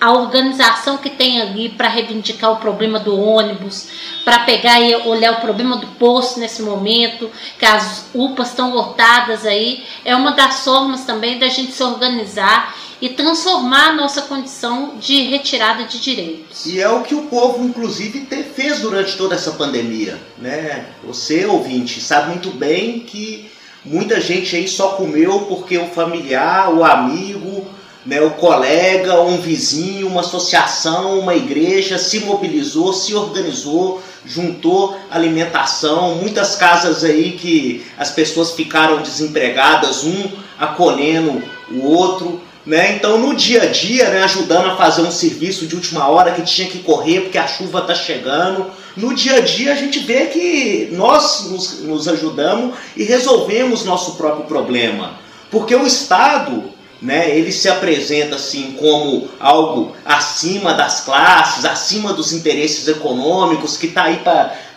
a 0.00 0.12
organização 0.12 0.98
que 0.98 1.10
tem 1.10 1.40
ali 1.40 1.68
para 1.68 1.88
reivindicar 1.88 2.52
o 2.52 2.56
problema 2.56 3.00
do 3.00 3.18
ônibus, 3.20 3.88
para 4.24 4.40
pegar 4.40 4.80
e 4.80 4.94
olhar 5.08 5.32
o 5.32 5.40
problema 5.40 5.76
do 5.76 5.86
posto 5.86 6.38
nesse 6.38 6.62
momento, 6.62 7.30
que 7.58 7.66
as 7.66 8.06
UPAs 8.14 8.48
estão 8.48 8.72
lotadas 8.72 9.44
aí, 9.44 9.84
é 10.04 10.14
uma 10.14 10.32
das 10.32 10.64
formas 10.64 11.04
também 11.04 11.38
da 11.38 11.48
gente 11.48 11.72
se 11.72 11.82
organizar 11.82 12.76
e 13.00 13.08
transformar 13.08 13.90
a 13.90 13.92
nossa 13.92 14.22
condição 14.22 14.94
de 14.98 15.22
retirada 15.22 15.84
de 15.84 16.00
direitos. 16.00 16.66
E 16.66 16.80
é 16.80 16.88
o 16.88 17.02
que 17.02 17.14
o 17.14 17.22
povo, 17.22 17.64
inclusive, 17.64 18.26
fez 18.54 18.80
durante 18.80 19.16
toda 19.16 19.36
essa 19.36 19.52
pandemia. 19.52 20.18
Né? 20.36 20.86
Você, 21.04 21.46
ouvinte, 21.46 22.00
sabe 22.00 22.30
muito 22.30 22.50
bem 22.50 23.00
que 23.00 23.50
Muita 23.84 24.20
gente 24.20 24.54
aí 24.54 24.68
só 24.68 24.90
comeu 24.90 25.46
porque 25.48 25.78
o 25.78 25.86
familiar, 25.86 26.74
o 26.74 26.84
amigo, 26.84 27.66
né, 28.08 28.22
o 28.22 28.30
colega, 28.30 29.20
um 29.20 29.36
vizinho, 29.36 30.06
uma 30.06 30.22
associação, 30.22 31.18
uma 31.18 31.34
igreja 31.34 31.98
se 31.98 32.20
mobilizou, 32.20 32.94
se 32.94 33.14
organizou, 33.14 34.02
juntou 34.24 34.96
alimentação. 35.10 36.14
Muitas 36.14 36.56
casas 36.56 37.04
aí 37.04 37.32
que 37.32 37.84
as 37.98 38.10
pessoas 38.10 38.52
ficaram 38.52 39.02
desempregadas, 39.02 40.04
um 40.04 40.30
acolhendo 40.58 41.42
o 41.70 41.84
outro. 41.84 42.40
Né? 42.64 42.94
Então, 42.96 43.18
no 43.18 43.34
dia 43.34 43.64
a 43.64 43.66
dia, 43.66 44.08
né, 44.08 44.22
ajudando 44.22 44.70
a 44.70 44.76
fazer 44.76 45.02
um 45.02 45.10
serviço 45.10 45.66
de 45.66 45.74
última 45.74 46.08
hora 46.08 46.32
que 46.32 46.40
tinha 46.40 46.66
que 46.66 46.78
correr 46.78 47.20
porque 47.20 47.36
a 47.36 47.46
chuva 47.46 47.80
está 47.80 47.94
chegando. 47.94 48.70
No 48.96 49.14
dia 49.14 49.36
a 49.36 49.40
dia, 49.40 49.70
a 49.70 49.76
gente 49.76 49.98
vê 49.98 50.26
que 50.26 50.88
nós 50.92 51.50
nos, 51.50 51.80
nos 51.82 52.08
ajudamos 52.08 52.74
e 52.96 53.04
resolvemos 53.04 53.84
nosso 53.84 54.14
próprio 54.14 54.46
problema. 54.46 55.18
Porque 55.50 55.74
o 55.74 55.86
Estado, 55.86 56.77
né, 57.00 57.30
ele 57.30 57.52
se 57.52 57.68
apresenta 57.68 58.36
assim 58.36 58.72
como 58.72 59.28
algo 59.38 59.94
acima 60.04 60.74
das 60.74 61.02
classes, 61.02 61.64
acima 61.64 62.12
dos 62.12 62.32
interesses 62.32 62.88
econômicos, 62.88 63.76
que 63.76 63.86
está 63.86 64.04
aí 64.04 64.20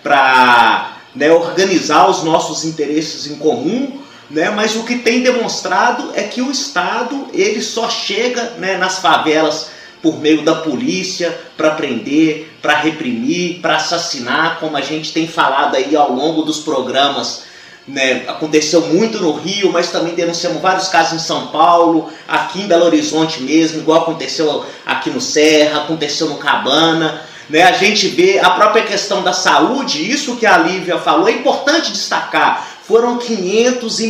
para 0.03 0.97
né, 1.15 1.31
organizar 1.31 2.09
os 2.09 2.23
nossos 2.23 2.63
interesses 2.63 3.27
em 3.27 3.35
comum, 3.35 3.99
né? 4.29 4.49
Mas 4.49 4.75
o 4.75 4.83
que 4.83 4.99
tem 4.99 5.21
demonstrado 5.21 6.11
é 6.13 6.23
que 6.23 6.41
o 6.41 6.51
Estado 6.51 7.27
ele 7.33 7.61
só 7.61 7.89
chega 7.89 8.53
né, 8.57 8.77
nas 8.77 8.99
favelas 8.99 9.71
por 10.01 10.19
meio 10.19 10.43
da 10.43 10.55
polícia 10.55 11.37
para 11.55 11.71
prender, 11.71 12.51
para 12.61 12.75
reprimir, 12.75 13.59
para 13.61 13.75
assassinar, 13.75 14.59
como 14.59 14.75
a 14.77 14.81
gente 14.81 15.13
tem 15.13 15.27
falado 15.27 15.75
aí 15.75 15.95
ao 15.95 16.11
longo 16.11 16.41
dos 16.41 16.59
programas. 16.59 17.43
Né? 17.87 18.23
Aconteceu 18.27 18.81
muito 18.81 19.19
no 19.19 19.33
Rio, 19.33 19.71
mas 19.71 19.91
também 19.91 20.13
denunciamos 20.13 20.61
vários 20.61 20.87
casos 20.87 21.13
em 21.13 21.25
São 21.25 21.47
Paulo, 21.47 22.09
aqui 22.27 22.61
em 22.61 22.67
Belo 22.67 22.85
Horizonte 22.85 23.41
mesmo, 23.41 23.79
igual 23.79 24.01
aconteceu 24.01 24.63
aqui 24.85 25.09
no 25.09 25.19
Serra, 25.19 25.81
aconteceu 25.81 26.29
no 26.29 26.37
Cabana. 26.37 27.21
Né? 27.49 27.63
A 27.63 27.71
gente 27.71 28.07
vê 28.07 28.39
a 28.39 28.51
própria 28.51 28.83
questão 28.83 29.23
da 29.23 29.33
saúde, 29.33 30.09
isso 30.09 30.37
que 30.37 30.45
a 30.45 30.57
Lívia 30.57 30.99
falou, 30.99 31.27
é 31.27 31.31
importante 31.31 31.91
destacar 31.91 32.71
foram 32.91 33.17
500 33.17 33.99
e 34.01 34.07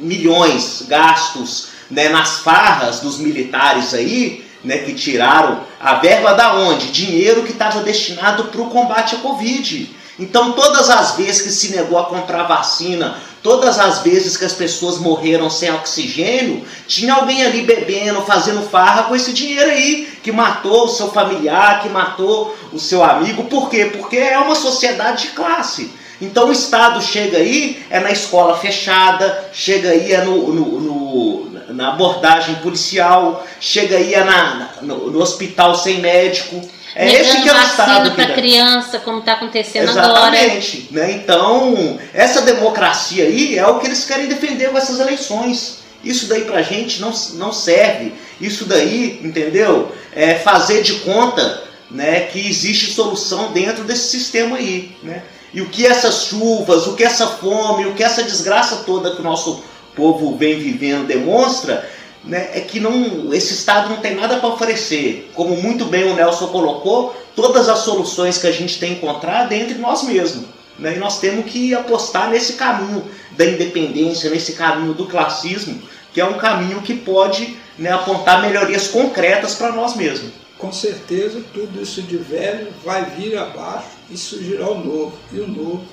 milhões 0.00 0.84
gastos 0.88 1.68
né, 1.88 2.08
nas 2.08 2.40
farras 2.40 2.98
dos 2.98 3.18
militares 3.18 3.94
aí, 3.94 4.44
né, 4.64 4.78
que 4.78 4.92
tiraram 4.92 5.60
a 5.78 5.94
verba 5.94 6.32
da 6.32 6.54
onde? 6.54 6.90
Dinheiro 6.90 7.44
que 7.44 7.52
estava 7.52 7.82
destinado 7.82 8.44
para 8.46 8.60
o 8.60 8.70
combate 8.70 9.14
à 9.14 9.18
Covid. 9.18 9.94
Então, 10.18 10.52
todas 10.52 10.90
as 10.90 11.16
vezes 11.16 11.42
que 11.42 11.50
se 11.50 11.74
negou 11.74 11.98
a 11.98 12.04
comprar 12.04 12.44
vacina, 12.44 13.16
todas 13.42 13.78
as 13.78 13.98
vezes 13.98 14.36
que 14.36 14.44
as 14.44 14.52
pessoas 14.52 14.98
morreram 14.98 15.50
sem 15.50 15.72
oxigênio, 15.72 16.64
tinha 16.86 17.14
alguém 17.14 17.44
ali 17.44 17.62
bebendo, 17.62 18.22
fazendo 18.22 18.62
farra 18.62 19.04
com 19.04 19.16
esse 19.16 19.32
dinheiro 19.32 19.70
aí, 19.70 20.08
que 20.22 20.30
matou 20.30 20.84
o 20.84 20.88
seu 20.88 21.08
familiar, 21.10 21.82
que 21.82 21.88
matou 21.88 22.56
o 22.72 22.78
seu 22.78 23.02
amigo. 23.02 23.44
Por 23.44 23.68
quê? 23.68 23.86
Porque 23.86 24.16
é 24.16 24.38
uma 24.38 24.54
sociedade 24.54 25.22
de 25.22 25.28
classe. 25.28 25.90
Então 26.20 26.48
o 26.48 26.52
Estado 26.52 27.02
chega 27.02 27.38
aí, 27.38 27.84
é 27.90 27.98
na 27.98 28.12
escola 28.12 28.56
fechada, 28.56 29.50
chega 29.52 29.90
aí 29.90 30.12
é 30.12 30.24
no, 30.24 30.52
no, 30.52 30.80
no 30.80 31.54
na 31.74 31.88
abordagem 31.88 32.54
policial, 32.56 33.44
chega 33.60 33.96
aí 33.96 34.14
é 34.14 34.22
na, 34.22 34.68
no, 34.80 35.10
no 35.10 35.20
hospital 35.20 35.74
sem 35.74 36.00
médico. 36.00 36.60
É 36.94 37.06
Negando 37.06 37.28
esse 37.28 37.42
que 37.42 37.48
é 37.48 37.52
o 37.52 37.62
Estado. 37.62 38.10
para 38.12 38.34
criança, 38.34 38.98
como 39.00 39.18
está 39.18 39.32
acontecendo 39.32 39.90
Exatamente, 39.90 40.88
agora. 40.90 41.06
Né? 41.06 41.12
Então, 41.12 41.98
essa 42.12 42.42
democracia 42.42 43.24
aí 43.24 43.58
é 43.58 43.66
o 43.66 43.80
que 43.80 43.86
eles 43.86 44.04
querem 44.04 44.26
defender 44.26 44.70
com 44.70 44.78
essas 44.78 45.00
eleições. 45.00 45.78
Isso 46.04 46.26
daí 46.26 46.42
pra 46.42 46.62
gente 46.62 47.00
não, 47.00 47.12
não 47.34 47.52
serve. 47.52 48.12
Isso 48.40 48.66
daí, 48.66 49.20
entendeu? 49.24 49.92
É 50.12 50.34
fazer 50.34 50.82
de 50.82 50.94
conta 51.00 51.64
né, 51.90 52.20
que 52.20 52.46
existe 52.46 52.92
solução 52.92 53.52
dentro 53.52 53.84
desse 53.84 54.08
sistema 54.08 54.56
aí. 54.56 54.96
Né? 55.02 55.22
E 55.52 55.62
o 55.62 55.68
que 55.68 55.86
essas 55.86 56.26
chuvas, 56.26 56.86
o 56.86 56.94
que 56.94 57.04
essa 57.04 57.26
fome, 57.26 57.86
o 57.86 57.94
que 57.94 58.04
essa 58.04 58.22
desgraça 58.22 58.84
toda 58.84 59.14
que 59.14 59.20
o 59.20 59.24
nosso 59.24 59.62
povo 59.94 60.36
vem 60.36 60.58
vivendo 60.58 61.06
demonstra, 61.06 61.88
né, 62.26 62.50
é 62.54 62.60
que 62.60 62.80
não, 62.80 63.32
esse 63.32 63.54
Estado 63.54 63.90
não 63.90 63.98
tem 63.98 64.14
nada 64.14 64.38
para 64.38 64.48
oferecer. 64.48 65.30
Como 65.34 65.56
muito 65.56 65.84
bem 65.84 66.10
o 66.10 66.14
Nelson 66.14 66.48
colocou, 66.48 67.14
todas 67.36 67.68
as 67.68 67.80
soluções 67.80 68.38
que 68.38 68.46
a 68.46 68.52
gente 68.52 68.78
tem 68.78 68.92
encontrado 68.94 69.52
é 69.52 69.58
entre 69.58 69.78
nós 69.78 70.02
mesmos. 70.02 70.46
Né, 70.78 70.96
e 70.96 70.98
nós 70.98 71.20
temos 71.20 71.50
que 71.50 71.74
apostar 71.74 72.30
nesse 72.30 72.54
caminho 72.54 73.04
da 73.32 73.44
independência, 73.44 74.30
nesse 74.30 74.54
caminho 74.54 74.94
do 74.94 75.06
classismo, 75.06 75.80
que 76.12 76.20
é 76.20 76.24
um 76.24 76.38
caminho 76.38 76.82
que 76.82 76.94
pode 76.94 77.56
né, 77.78 77.90
apontar 77.90 78.42
melhorias 78.42 78.88
concretas 78.88 79.54
para 79.54 79.72
nós 79.72 79.94
mesmos 79.94 80.44
com 80.64 80.72
certeza 80.72 81.42
tudo 81.52 81.82
isso 81.82 82.00
de 82.00 82.16
velho 82.16 82.68
vai 82.82 83.04
vir 83.10 83.36
abaixo 83.36 83.90
e 84.10 84.16
surgirá 84.16 84.70
o 84.70 84.82
novo. 84.82 85.18
E 85.30 85.38
o 85.40 85.46
novo, 85.46 85.84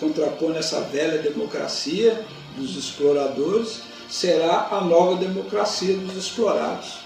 contrapondo 0.00 0.58
essa 0.58 0.80
velha 0.80 1.18
democracia 1.18 2.24
dos 2.56 2.76
exploradores, 2.76 3.82
será 4.12 4.68
a 4.70 4.82
nova 4.82 5.16
democracia 5.16 5.96
dos 5.96 6.14
explorados. 6.16 6.98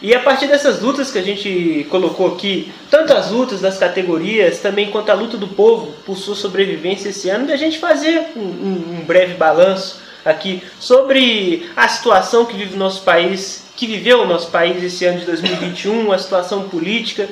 E 0.00 0.14
a 0.14 0.20
partir 0.20 0.46
dessas 0.46 0.80
lutas 0.80 1.12
que 1.12 1.18
a 1.18 1.22
gente 1.22 1.86
colocou 1.90 2.34
aqui, 2.34 2.72
tanto 2.90 3.12
as 3.12 3.30
lutas 3.30 3.60
das 3.60 3.76
categorias, 3.76 4.60
também 4.60 4.90
quanto 4.90 5.10
a 5.10 5.14
luta 5.14 5.36
do 5.36 5.46
povo 5.46 5.92
por 6.06 6.16
sua 6.16 6.34
sobrevivência 6.34 7.10
esse 7.10 7.28
ano, 7.28 7.52
a 7.52 7.56
gente 7.56 7.78
fazer 7.78 8.32
um, 8.34 8.40
um, 8.40 8.98
um 8.98 9.04
breve 9.04 9.34
balanço 9.34 10.00
aqui 10.24 10.62
sobre 10.80 11.70
a 11.76 11.86
situação 11.86 12.46
que 12.46 12.56
vive 12.56 12.74
o 12.74 12.78
nosso 12.78 13.02
país 13.02 13.62
que 13.76 13.86
viveu 13.86 14.22
o 14.22 14.26
nosso 14.26 14.50
país 14.50 14.82
esse 14.82 15.04
ano 15.04 15.20
de 15.20 15.26
2021, 15.26 16.12
a 16.12 16.18
situação 16.18 16.68
política, 16.68 17.28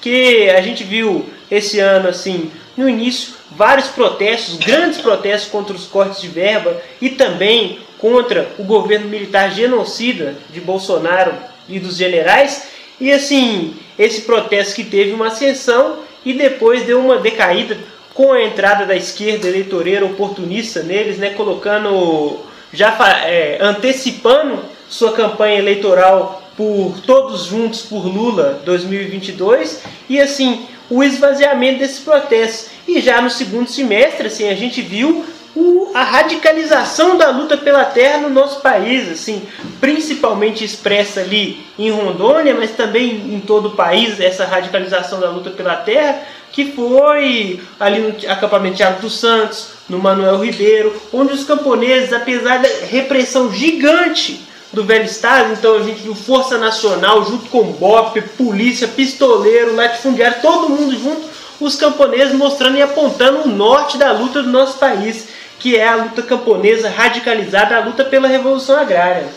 que 0.00 0.50
a 0.50 0.60
gente 0.60 0.84
viu 0.84 1.24
esse 1.50 1.80
ano, 1.80 2.08
assim, 2.08 2.50
no 2.76 2.88
início, 2.88 3.34
vários 3.56 3.88
protestos, 3.88 4.56
grandes 4.56 5.00
protestos 5.00 5.50
contra 5.50 5.74
os 5.74 5.86
cortes 5.86 6.20
de 6.20 6.28
verba 6.28 6.80
e 7.00 7.10
também 7.10 7.78
contra 7.98 8.50
o 8.58 8.64
governo 8.64 9.08
militar 9.08 9.50
genocida 9.52 10.36
de 10.50 10.60
Bolsonaro 10.60 11.32
e 11.68 11.78
dos 11.78 11.96
generais. 11.96 12.68
E 13.00 13.10
assim, 13.12 13.74
esse 13.98 14.22
protesto 14.22 14.74
que 14.74 14.84
teve 14.84 15.12
uma 15.12 15.28
ascensão 15.28 15.98
e 16.24 16.32
depois 16.32 16.84
deu 16.84 17.00
uma 17.00 17.18
decaída 17.18 17.78
com 18.12 18.32
a 18.32 18.42
entrada 18.42 18.86
da 18.86 18.94
esquerda 18.94 19.48
eleitoreira 19.48 20.04
oportunista 20.04 20.82
neles, 20.82 21.18
né, 21.18 21.30
colocando, 21.30 22.38
já 22.72 22.96
é, 23.26 23.58
antecipando 23.60 24.60
sua 24.88 25.12
campanha 25.12 25.58
eleitoral 25.58 26.42
por 26.56 27.00
Todos 27.04 27.46
Juntos 27.46 27.82
por 27.82 28.06
Lula 28.06 28.62
2022 28.64 29.82
e 30.08 30.20
assim 30.20 30.66
o 30.90 31.02
esvaziamento 31.02 31.78
desses 31.78 31.98
protestos. 31.98 32.70
E 32.86 33.00
já 33.00 33.20
no 33.20 33.30
segundo 33.30 33.68
semestre, 33.68 34.26
assim, 34.26 34.48
a 34.48 34.54
gente 34.54 34.80
viu 34.82 35.24
o, 35.54 35.90
a 35.94 36.02
radicalização 36.02 37.16
da 37.16 37.30
luta 37.30 37.56
pela 37.56 37.84
terra 37.84 38.18
no 38.18 38.28
nosso 38.28 38.60
país, 38.60 39.08
assim, 39.08 39.42
principalmente 39.80 40.64
expressa 40.64 41.20
ali 41.20 41.64
em 41.78 41.90
Rondônia, 41.90 42.54
mas 42.54 42.72
também 42.72 43.34
em 43.34 43.40
todo 43.40 43.66
o 43.66 43.76
país, 43.76 44.18
essa 44.20 44.44
radicalização 44.44 45.20
da 45.20 45.30
luta 45.30 45.50
pela 45.50 45.76
terra, 45.76 46.22
que 46.50 46.72
foi 46.72 47.60
ali 47.78 48.00
no 48.00 48.30
acampamento 48.30 48.76
Tiago 48.76 49.00
dos 49.00 49.18
Santos, 49.18 49.70
no 49.88 49.98
Manuel 49.98 50.42
Ribeiro, 50.42 51.00
onde 51.12 51.32
os 51.32 51.44
camponeses, 51.44 52.12
apesar 52.12 52.60
da 52.60 52.68
repressão 52.88 53.52
gigante 53.52 54.40
do 54.74 54.84
velho 54.84 55.04
Estado, 55.04 55.52
então 55.52 55.76
a 55.76 55.82
gente 55.82 56.02
viu 56.02 56.14
Força 56.14 56.58
Nacional 56.58 57.24
junto 57.24 57.48
com 57.48 57.72
BOP, 57.72 58.20
polícia, 58.36 58.88
pistoleiro, 58.88 59.74
latifundiário, 59.74 60.42
todo 60.42 60.68
mundo 60.68 60.98
junto, 60.98 61.28
os 61.60 61.76
camponeses 61.76 62.34
mostrando 62.34 62.76
e 62.76 62.82
apontando 62.82 63.42
o 63.42 63.48
norte 63.48 63.96
da 63.96 64.12
luta 64.12 64.42
do 64.42 64.50
nosso 64.50 64.78
país, 64.78 65.28
que 65.58 65.76
é 65.76 65.88
a 65.88 65.96
luta 65.96 66.22
camponesa 66.22 66.90
radicalizada, 66.90 67.76
a 67.76 67.84
luta 67.84 68.04
pela 68.04 68.28
revolução 68.28 68.76
agrária. 68.76 69.28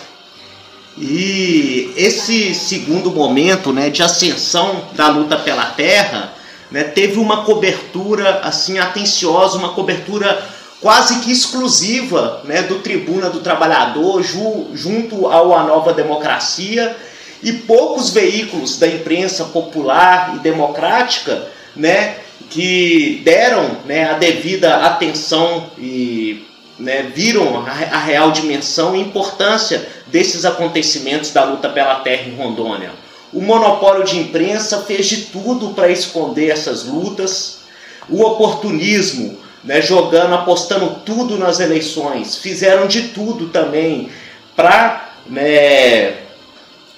E 0.97 1.93
esse 1.95 2.55
segundo 2.55 3.11
momento 3.11 3.71
né, 3.71 3.89
de 3.89 4.01
ascensão 4.01 4.83
da 4.93 5.07
luta 5.09 5.37
pela 5.37 5.65
terra 5.65 6.33
né, 6.71 6.83
teve 6.83 7.19
uma 7.19 7.43
cobertura 7.43 8.41
assim 8.43 8.79
atenciosa, 8.79 9.57
uma 9.57 9.69
cobertura 9.69 10.43
quase 10.81 11.19
que 11.19 11.31
exclusiva 11.31 12.41
né, 12.43 12.61
do 12.63 12.79
Tribuna 12.79 13.29
do 13.29 13.39
Trabalhador 13.39 14.23
ju, 14.23 14.67
junto 14.73 15.27
ao 15.27 15.55
A 15.55 15.63
Nova 15.63 15.93
Democracia 15.93 16.95
e 17.41 17.51
poucos 17.53 18.09
veículos 18.09 18.77
da 18.77 18.87
imprensa 18.87 19.45
popular 19.45 20.35
e 20.35 20.39
democrática 20.39 21.47
né, 21.75 22.17
que 22.49 23.21
deram 23.23 23.77
né, 23.85 24.09
a 24.11 24.13
devida 24.13 24.77
atenção 24.77 25.71
e 25.77 26.45
né, 26.79 27.11
viram 27.13 27.65
a, 27.65 27.69
a 27.69 27.99
real 27.99 28.31
dimensão 28.31 28.95
e 28.95 29.01
importância 29.01 29.87
desses 30.07 30.45
acontecimentos 30.45 31.31
da 31.31 31.43
luta 31.43 31.69
pela 31.69 31.95
terra 31.95 32.27
em 32.27 32.35
Rondônia. 32.35 32.91
O 33.33 33.41
monopólio 33.41 34.03
de 34.03 34.17
imprensa 34.17 34.83
fez 34.83 35.07
de 35.07 35.17
tudo 35.25 35.69
para 35.69 35.89
esconder 35.89 36.49
essas 36.49 36.85
lutas, 36.85 37.59
o 38.09 38.21
oportunismo, 38.21 39.37
né, 39.67 39.81
jogando, 39.81 40.33
apostando 40.33 41.01
tudo 41.05 41.37
nas 41.37 41.59
eleições, 41.59 42.37
fizeram 42.37 42.87
de 42.87 43.09
tudo 43.09 43.49
também 43.49 44.09
para 44.55 45.11
né, 45.27 46.15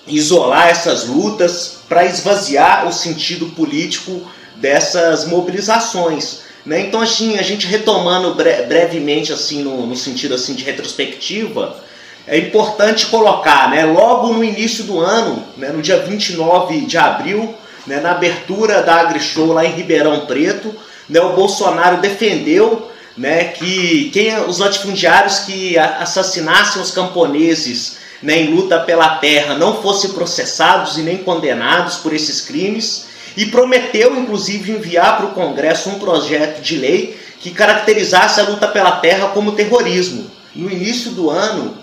isolar 0.08 0.70
essas 0.70 1.08
lutas, 1.08 1.80
para 1.90 2.06
esvaziar 2.06 2.88
o 2.88 2.94
sentido 2.94 3.48
político 3.48 4.22
dessas 4.56 5.26
mobilizações. 5.26 6.42
Né? 6.64 6.82
Então, 6.82 7.02
assim, 7.02 7.40
a 7.40 7.42
gente 7.42 7.66
retomando 7.66 8.36
bre 8.36 8.62
brevemente, 8.64 9.34
assim, 9.34 9.64
no, 9.64 9.88
no, 9.88 9.96
sentido 9.96 10.36
assim 10.36 10.54
de 10.54 10.64
retrospectiva, 10.64 11.84
é 12.28 12.38
importante 12.38 13.08
colocar, 13.08 13.72
né, 13.72 13.84
logo 13.86 14.32
no 14.32 14.44
início 14.44 14.84
do 14.84 15.00
ano, 15.00 15.44
né, 15.58 15.70
no 15.70 15.82
dia 15.82 15.98
29 15.98 16.82
de 16.82 16.98
abril, 17.00 17.56
né, 17.88 18.00
na 18.00 18.12
abertura 18.12 18.84
da 18.84 18.98
AgriShow 18.98 19.48
lá 19.48 19.66
em 19.66 19.72
Ribeirão 19.72 20.28
Preto, 20.28 20.76
né, 21.10 21.20
o 21.20 21.34
Bolsonaro 21.34 21.98
defendeu 21.98 22.90
né, 23.18 23.46
que 23.46 24.10
quem, 24.14 24.38
os 24.46 24.60
latifundiários 24.60 25.40
que 25.40 25.78
assassinassem 25.78 26.82
os 26.82 26.92
camponeses 26.92 27.98
né, 28.22 28.40
em 28.42 28.54
luta 28.54 28.80
pela 28.80 29.16
terra 29.16 29.56
não 29.56 29.82
fossem 29.82 30.12
processados 30.12 30.98
e 30.98 31.02
nem 31.02 31.18
condenados 31.18 31.98
por 31.98 32.14
esses 32.14 32.42
crimes 32.42 33.08
e 33.36 33.46
prometeu, 33.48 34.18
inclusive, 34.20 34.72
enviar 34.72 35.18
para 35.18 35.28
o 35.28 35.34
Congresso 35.34 35.90
um 35.90 36.00
projeto 36.00 36.62
de 36.62 36.78
lei 36.78 37.20
que 37.40 37.52
caracterizasse 37.52 38.40
a 38.40 38.44
luta 38.44 38.68
pela 38.68 38.94
terra 38.94 39.30
como 39.30 39.54
terrorismo. 39.54 40.30
No 40.54 40.70
início 40.70 41.12
do 41.12 41.30
ano, 41.30 41.78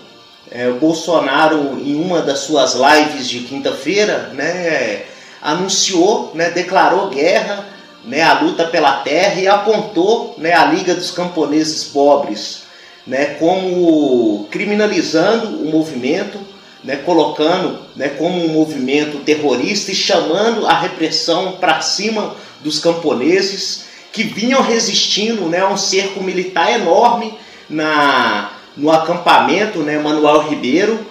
é, 0.51 0.67
o 0.67 0.75
Bolsonaro, 0.75 1.81
em 1.83 1.95
uma 1.95 2.21
das 2.21 2.39
suas 2.39 2.75
lives 2.75 3.27
de 3.27 3.39
quinta-feira, 3.39 4.31
né, 4.33 5.03
anunciou, 5.41 6.31
né, 6.35 6.49
declarou 6.51 7.09
guerra 7.09 7.65
né, 8.05 8.21
a 8.21 8.39
luta 8.39 8.65
pela 8.65 8.97
terra 8.97 9.39
e 9.39 9.47
apontou 9.47 10.35
né, 10.37 10.53
a 10.53 10.65
Liga 10.65 10.95
dos 10.95 11.11
Camponeses 11.11 11.83
Pobres 11.85 12.67
né, 13.07 13.35
como 13.39 14.45
criminalizando 14.51 15.63
o 15.63 15.71
movimento, 15.71 16.37
né, 16.83 16.97
colocando 16.97 17.79
né, 17.95 18.09
como 18.09 18.43
um 18.43 18.49
movimento 18.49 19.19
terrorista 19.19 19.91
e 19.91 19.95
chamando 19.95 20.67
a 20.67 20.77
repressão 20.77 21.53
para 21.53 21.79
cima 21.79 22.35
dos 22.61 22.79
camponeses 22.79 23.85
que 24.11 24.23
vinham 24.23 24.61
resistindo 24.61 25.45
né, 25.45 25.59
a 25.59 25.69
um 25.69 25.77
cerco 25.77 26.21
militar 26.21 26.71
enorme 26.73 27.37
na, 27.69 28.51
no 28.75 28.91
acampamento 28.91 29.79
né, 29.79 29.97
Manuel 29.97 30.49
Ribeiro, 30.49 31.05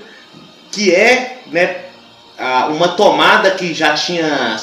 que 0.70 0.94
é 0.94 1.40
né, 1.46 1.76
uma 2.70 2.88
tomada 2.88 3.52
que 3.52 3.72
já 3.72 3.94
tinha 3.94 4.56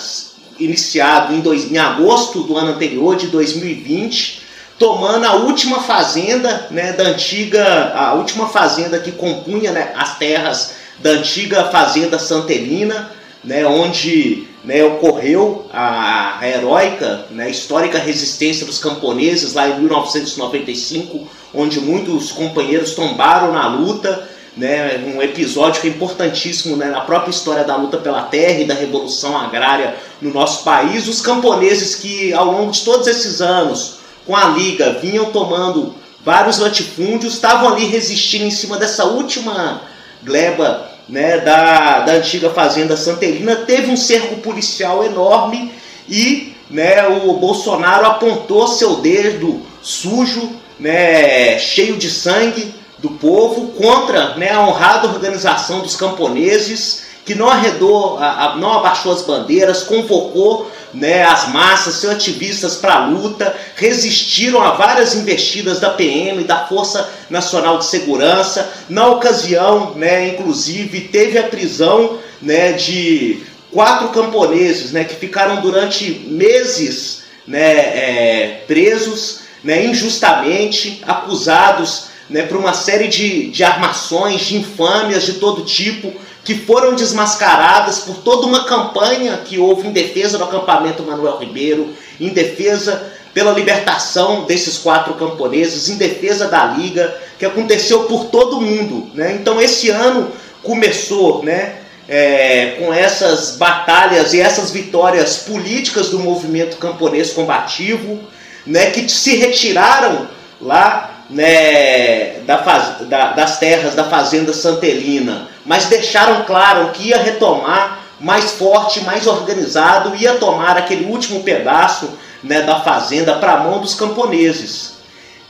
iniciado 0.60 1.34
em, 1.34 1.42
dois, 1.42 1.72
em 1.72 1.78
agosto 1.78 2.44
do 2.44 2.58
ano 2.58 2.72
anterior, 2.74 3.16
de 3.16 3.28
2020, 3.28 4.42
tomando 4.78 5.26
a 5.26 5.34
última 5.36 5.82
fazenda 5.82 6.68
né, 6.72 6.94
da 6.94 7.06
antiga, 7.06 7.94
a 7.96 8.14
última 8.14 8.50
fazenda 8.50 9.00
que 9.00 9.12
compunha 9.12 9.72
né, 9.72 9.94
as 9.96 10.18
terras 10.18 10.76
da 11.00 11.12
antiga 11.12 11.66
fazenda 11.66 12.20
Santelina, 12.20 13.12
né, 13.44 13.66
onde 13.66 14.48
né, 14.64 14.84
ocorreu 14.84 15.68
a, 15.72 16.40
heróica, 16.42 17.26
né, 17.30 17.50
histórica 17.50 17.98
resistência 17.98 18.66
dos 18.66 18.80
camponeses 18.80 19.54
lá 19.54 19.68
em 19.68 19.80
1995, 19.80 21.28
onde 21.54 21.80
muitos 21.80 22.32
companheiros 22.32 22.92
tombaram 22.92 23.52
na 23.52 23.68
luta 23.68 24.30
né, 24.56 25.04
um 25.16 25.22
episódio 25.22 25.82
que 25.82 25.88
é 25.88 25.92
importantíssimo 25.92 26.76
né, 26.76 26.86
na 26.86 27.02
própria 27.02 27.32
história 27.32 27.64
da 27.64 27.76
luta 27.76 27.98
pela 27.98 28.24
terra 28.24 28.60
e 28.60 28.66
da 28.66 28.74
revolução 28.74 29.38
agrária 29.38 29.96
no 30.22 30.32
nosso 30.32 30.64
país. 30.64 31.08
Os 31.08 31.22
camponeses 31.22 31.96
que, 31.96 32.34
ao 32.34 32.46
longo 32.46 32.72
de 32.72 32.82
todos 32.82 33.08
esses 33.08 33.42
anos, 33.42 33.96
com 34.26 34.36
a 34.36 34.46
Liga, 34.50 35.00
vinham 35.02 35.26
tomando 35.26 35.96
vários 36.24 36.60
latifúndios, 36.60 37.34
estavam 37.34 37.70
ali 37.70 37.86
resistindo 37.86 38.46
em 38.46 38.52
cima 38.52 38.78
dessa 38.78 39.06
última 39.06 39.82
gleba 40.22 40.90
né, 41.10 41.40
da, 41.40 42.02
da 42.02 42.14
antiga 42.14 42.50
fazenda 42.52 42.96
Santelina. 42.96 43.56
Teve 43.56 43.92
um 43.92 43.98
cerco 43.98 44.38
policial 44.38 45.04
enorme 45.04 45.72
e 46.08 46.54
né, 46.70 47.08
o 47.08 47.34
Bolsonaro 47.34 48.06
apontou 48.06 48.68
seu 48.68 48.98
dedo 48.98 49.62
sujo, 49.82 50.50
né, 50.80 51.60
cheio 51.60 51.98
de 51.98 52.10
sangue 52.10 52.74
do 53.04 53.12
povo 53.12 53.74
contra 53.74 54.36
né, 54.36 54.52
a 54.52 54.62
honrada 54.62 55.10
organização 55.10 55.82
dos 55.82 55.94
camponeses, 55.94 57.04
que 57.26 57.36
não 57.36 57.50
arredou, 57.50 58.18
não 58.58 58.74
abaixou 58.80 59.12
as 59.12 59.22
bandeiras, 59.22 59.84
convocou 59.84 60.72
né, 60.94 61.24
as 61.24 61.50
massas, 61.50 61.96
seus 61.96 62.14
ativistas 62.14 62.78
para 62.78 62.96
a 62.96 63.06
luta, 63.08 63.54
resistiram 63.76 64.62
a 64.62 64.72
várias 64.72 65.16
investidas 65.16 65.82
da 65.82 65.90
PM, 65.90 66.42
e 66.42 66.44
da 66.46 66.66
Força 66.66 67.10
Nacional 67.30 67.78
de 67.78 67.86
Segurança. 67.86 68.72
Na 68.88 69.08
ocasião, 69.08 69.94
né, 69.96 70.30
inclusive, 70.30 71.02
teve 71.02 71.38
a 71.38 71.44
prisão 71.44 72.20
né, 72.42 72.72
de 72.72 73.44
quatro 73.70 74.10
camponeses 74.10 74.94
né, 74.94 75.04
que 75.04 75.16
ficaram 75.16 75.60
durante 75.60 76.26
meses 76.30 77.24
né, 77.46 77.60
é, 77.60 78.64
presos 78.66 79.42
né, 79.62 79.86
injustamente, 79.86 81.02
acusados 81.06 82.13
né, 82.34 82.42
por 82.42 82.58
uma 82.58 82.74
série 82.74 83.08
de, 83.08 83.52
de 83.52 83.64
armações, 83.64 84.42
de 84.42 84.58
infâmias 84.58 85.24
de 85.24 85.34
todo 85.34 85.64
tipo, 85.64 86.12
que 86.44 86.56
foram 86.56 86.96
desmascaradas 86.96 88.00
por 88.00 88.18
toda 88.18 88.48
uma 88.48 88.66
campanha 88.66 89.38
que 89.46 89.60
houve 89.60 89.88
em 89.88 89.92
defesa 89.92 90.40
do 90.40 90.44
acampamento 90.44 91.04
Manuel 91.04 91.38
Ribeiro, 91.38 91.94
em 92.20 92.30
defesa 92.30 93.14
pela 93.36 93.52
libertação 93.52 94.46
desses 94.46 94.80
quatro 94.80 95.14
camponeses, 95.14 95.90
em 95.90 95.96
defesa 95.96 96.48
da 96.48 96.66
Liga, 96.66 97.16
que 97.38 97.46
aconteceu 97.46 98.06
por 98.06 98.26
todo 98.26 98.60
mundo. 98.60 99.12
Né? 99.14 99.38
Então 99.40 99.62
esse 99.62 99.92
ano 99.92 100.32
começou 100.64 101.44
né, 101.44 101.76
é, 102.10 102.78
com 102.80 102.92
essas 102.92 103.58
batalhas 103.58 104.34
e 104.34 104.42
essas 104.42 104.72
vitórias 104.72 105.38
políticas 105.38 106.10
do 106.10 106.18
movimento 106.18 106.78
camponês 106.78 107.32
combativo, 107.32 108.20
né, 108.66 108.90
que 108.90 109.08
se 109.08 109.36
retiraram 109.36 110.28
lá 110.60 111.13
né, 111.30 112.40
da, 112.46 112.58
da, 113.02 113.32
das 113.34 113.58
terras 113.58 113.96
da 113.96 114.04
fazenda 114.04 114.54
Santelina, 114.54 115.48
mas 115.66 115.86
deixaram 115.86 116.44
claro 116.44 116.92
que 116.92 117.10
ia 117.10 117.18
retomar 117.18 118.04
mais 118.20 118.52
forte, 118.52 119.02
mais 119.02 119.28
organizado, 119.28 120.16
ia 120.16 120.36
tomar 120.36 120.78
aquele 120.78 121.06
último 121.06 121.44
pedaço 121.44 122.10
né, 122.44 122.62
da 122.62 122.82
fazenda 122.82 123.36
para 123.36 123.54
a 123.54 123.64
mão 123.64 123.80
dos 123.80 123.94
camponeses. 123.96 124.94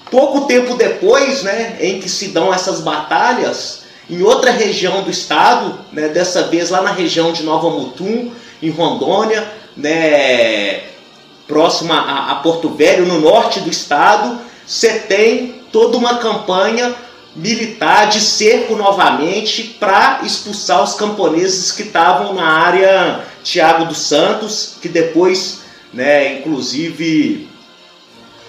Pouco 0.09 0.41
tempo 0.41 0.75
depois, 0.75 1.43
né, 1.43 1.77
em 1.79 1.99
que 1.99 2.09
se 2.09 2.29
dão 2.29 2.53
essas 2.53 2.81
batalhas, 2.81 3.83
em 4.09 4.21
outra 4.21 4.51
região 4.51 5.01
do 5.01 5.09
estado, 5.09 5.79
né, 5.91 6.07
dessa 6.09 6.43
vez 6.43 6.69
lá 6.69 6.81
na 6.81 6.91
região 6.91 7.31
de 7.31 7.43
Nova 7.43 7.69
Mutum, 7.69 8.31
em 8.61 8.69
Rondônia, 8.69 9.51
né, 9.75 10.81
próxima 11.47 11.95
a, 11.95 12.31
a 12.31 12.35
Porto 12.35 12.69
Velho, 12.69 13.05
no 13.05 13.19
norte 13.19 13.59
do 13.59 13.69
estado, 13.69 14.39
você 14.65 14.99
tem 14.99 15.62
toda 15.73 15.97
uma 15.97 16.19
campanha 16.19 16.95
militar 17.35 18.07
de 18.07 18.21
cerco 18.21 18.75
novamente 18.75 19.63
para 19.79 20.21
expulsar 20.23 20.83
os 20.83 20.93
camponeses 20.93 21.71
que 21.71 21.81
estavam 21.81 22.35
na 22.35 22.45
área 22.45 23.25
Tiago 23.43 23.85
dos 23.85 23.97
Santos, 23.97 24.75
que 24.79 24.87
depois, 24.87 25.61
né, 25.91 26.37
inclusive, 26.37 27.49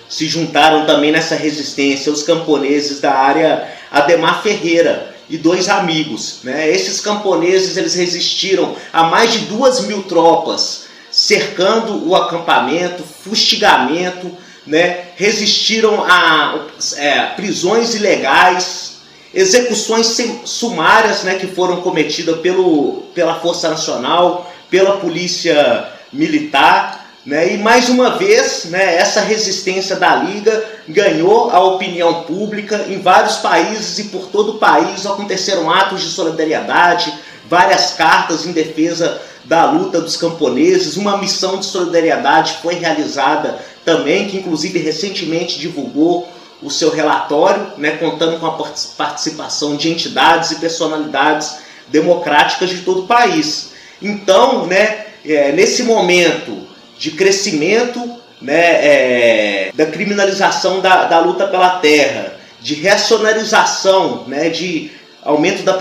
se 0.07 0.29
juntaram 0.29 0.85
também 0.85 1.11
nessa 1.11 1.35
resistência 1.35 2.13
os 2.13 2.23
camponeses 2.23 3.01
da 3.01 3.13
área 3.15 3.73
Ademar 3.91 4.43
Ferreira 4.43 5.15
e 5.29 5.39
dois 5.39 5.71
amigos. 5.71 6.41
Né? 6.45 6.71
Esses 6.71 7.01
camponeses 7.01 7.79
eles 7.79 7.95
resistiram 7.95 8.77
a 8.93 9.05
mais 9.05 9.33
de 9.33 9.39
duas 9.47 9.81
mil 9.87 10.03
tropas, 10.03 10.85
cercando 11.11 12.07
o 12.07 12.15
acampamento, 12.15 13.03
fustigamento, 13.03 14.31
né? 14.67 15.09
resistiram 15.17 16.05
a 16.05 16.67
é, 16.97 17.21
prisões 17.37 17.95
ilegais, 17.95 18.95
execuções 19.33 20.17
sumárias 20.45 21.23
né, 21.25 21.35
que 21.35 21.49
foram 21.49 21.81
cometidas 21.81 22.39
pelo, 22.41 23.03
pela 23.15 23.41
Força 23.41 23.69
Nacional, 23.69 24.51
pela 24.71 24.99
Polícia 24.99 25.89
Militar. 26.13 27.05
Né? 27.27 27.55
E 27.55 27.59
mais 27.59 27.89
uma 27.89 28.17
vez, 28.17 28.67
né, 28.67 28.97
essa 28.97 29.21
resistência 29.21 29.97
da 29.97 30.15
Liga 30.17 30.65
ganhou 30.89 31.51
a 31.51 31.59
opinião 31.61 32.23
pública 32.23 32.87
em 32.89 33.01
vários 33.01 33.37
países 33.37 33.99
e 33.99 34.05
por 34.05 34.27
todo 34.27 34.53
o 34.53 34.59
país 34.59 35.05
aconteceram 35.07 35.71
atos 35.71 36.03
de 36.03 36.09
solidariedade, 36.09 37.13
várias 37.49 37.93
cartas 37.93 38.47
em 38.47 38.53
defesa 38.53 39.21
da 39.45 39.71
luta 39.71 40.01
dos 40.01 40.17
camponeses, 40.17 40.97
uma 40.97 41.19
missão 41.19 41.59
de 41.59 41.67
solidariedade 41.67 42.59
foi 42.63 42.75
realizada 42.75 43.59
também, 43.85 44.29
que 44.29 44.39
inclusive 44.39 44.79
recentemente 44.79 45.59
divulgou 45.59 46.29
o 46.63 46.71
seu 46.71 46.91
relatório, 46.91 47.73
né, 47.77 47.93
contando 47.93 48.39
com 48.41 48.47
a 48.47 48.53
participação 48.97 49.77
de 49.77 49.91
entidades 49.91 50.53
e 50.53 50.57
personalidades 50.57 51.59
democráticas 51.89 52.71
de 52.71 52.79
todo 52.79 53.03
o 53.03 53.07
país. 53.07 53.73
Então, 54.01 54.67
né, 54.67 55.07
é, 55.25 55.53
nesse 55.53 55.83
momento 55.83 56.67
de 56.99 57.11
crescimento 57.11 58.01
né, 58.41 58.57
é, 58.57 59.73
da 59.75 59.87
criminalização 59.87 60.81
da, 60.81 61.05
da 61.05 61.19
luta 61.21 61.47
pela 61.47 61.79
terra, 61.79 62.35
de 62.61 62.75
racionalização, 62.87 64.25
né, 64.27 64.49
de 64.49 64.91
aumento 65.23 65.63
da 65.63 65.79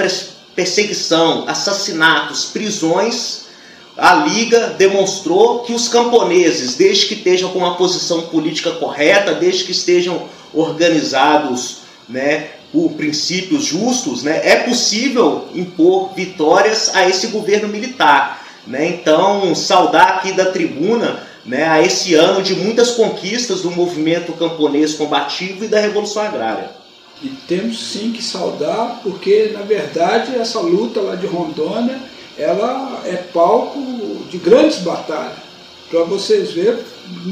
perseguição, 0.55 1.45
assassinatos, 1.47 2.45
prisões, 2.45 3.42
a 3.97 4.15
Liga 4.15 4.69
demonstrou 4.77 5.59
que 5.59 5.73
os 5.73 5.87
camponeses, 5.87 6.75
desde 6.75 7.05
que 7.05 7.13
estejam 7.13 7.51
com 7.51 7.59
uma 7.59 7.75
posição 7.75 8.23
política 8.23 8.71
correta, 8.71 9.33
desde 9.33 9.65
que 9.65 9.71
estejam 9.71 10.23
organizados 10.53 11.77
né, 12.09 12.49
por 12.71 12.93
princípios 12.93 13.65
justos, 13.65 14.23
né, 14.23 14.41
é 14.43 14.55
possível 14.57 15.47
impor 15.53 16.13
vitórias 16.15 16.95
a 16.95 17.07
esse 17.07 17.27
governo 17.27 17.67
militar. 17.67 18.43
Né? 18.65 18.87
Então, 18.87 19.53
saudar 19.53 20.17
aqui 20.17 20.31
da 20.31 20.45
tribuna 20.45 21.21
né, 21.45 21.67
a 21.67 21.81
esse 21.81 22.15
ano 22.15 22.41
de 22.41 22.55
muitas 22.55 22.91
conquistas 22.91 23.61
do 23.61 23.69
movimento 23.69 24.33
camponês 24.33 24.95
combativo 24.95 25.65
e 25.65 25.67
da 25.67 25.79
Revolução 25.79 26.23
Agrária. 26.23 26.71
E 27.21 27.27
temos 27.47 27.91
sim 27.91 28.11
que 28.11 28.23
saudar, 28.23 28.99
porque 29.03 29.51
na 29.53 29.61
verdade 29.61 30.35
essa 30.35 30.59
luta 30.59 30.99
lá 30.99 31.15
de 31.15 31.27
Rondônia 31.27 31.97
ela 32.37 33.01
é 33.05 33.15
palco 33.15 33.79
de 34.29 34.37
grandes 34.37 34.79
batalhas. 34.79 35.37
Para 35.89 36.03
vocês 36.03 36.51
verem, 36.51 36.83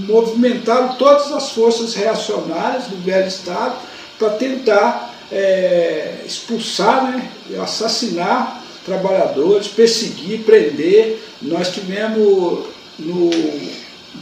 movimentaram 0.07 0.95
todas 0.95 1.31
as 1.31 1.51
forças 1.51 1.93
reacionárias 1.95 2.85
do 2.85 2.97
velho 2.97 3.27
Estado 3.27 3.75
para 4.19 4.29
tentar 4.31 5.15
é, 5.31 6.19
expulsar, 6.25 7.11
né, 7.11 7.31
assassinar 7.61 8.61
trabalhadores, 8.85 9.67
perseguir, 9.67 10.41
prender. 10.43 11.23
Nós 11.41 11.71
tivemos, 11.71 12.65
no, 12.99 13.29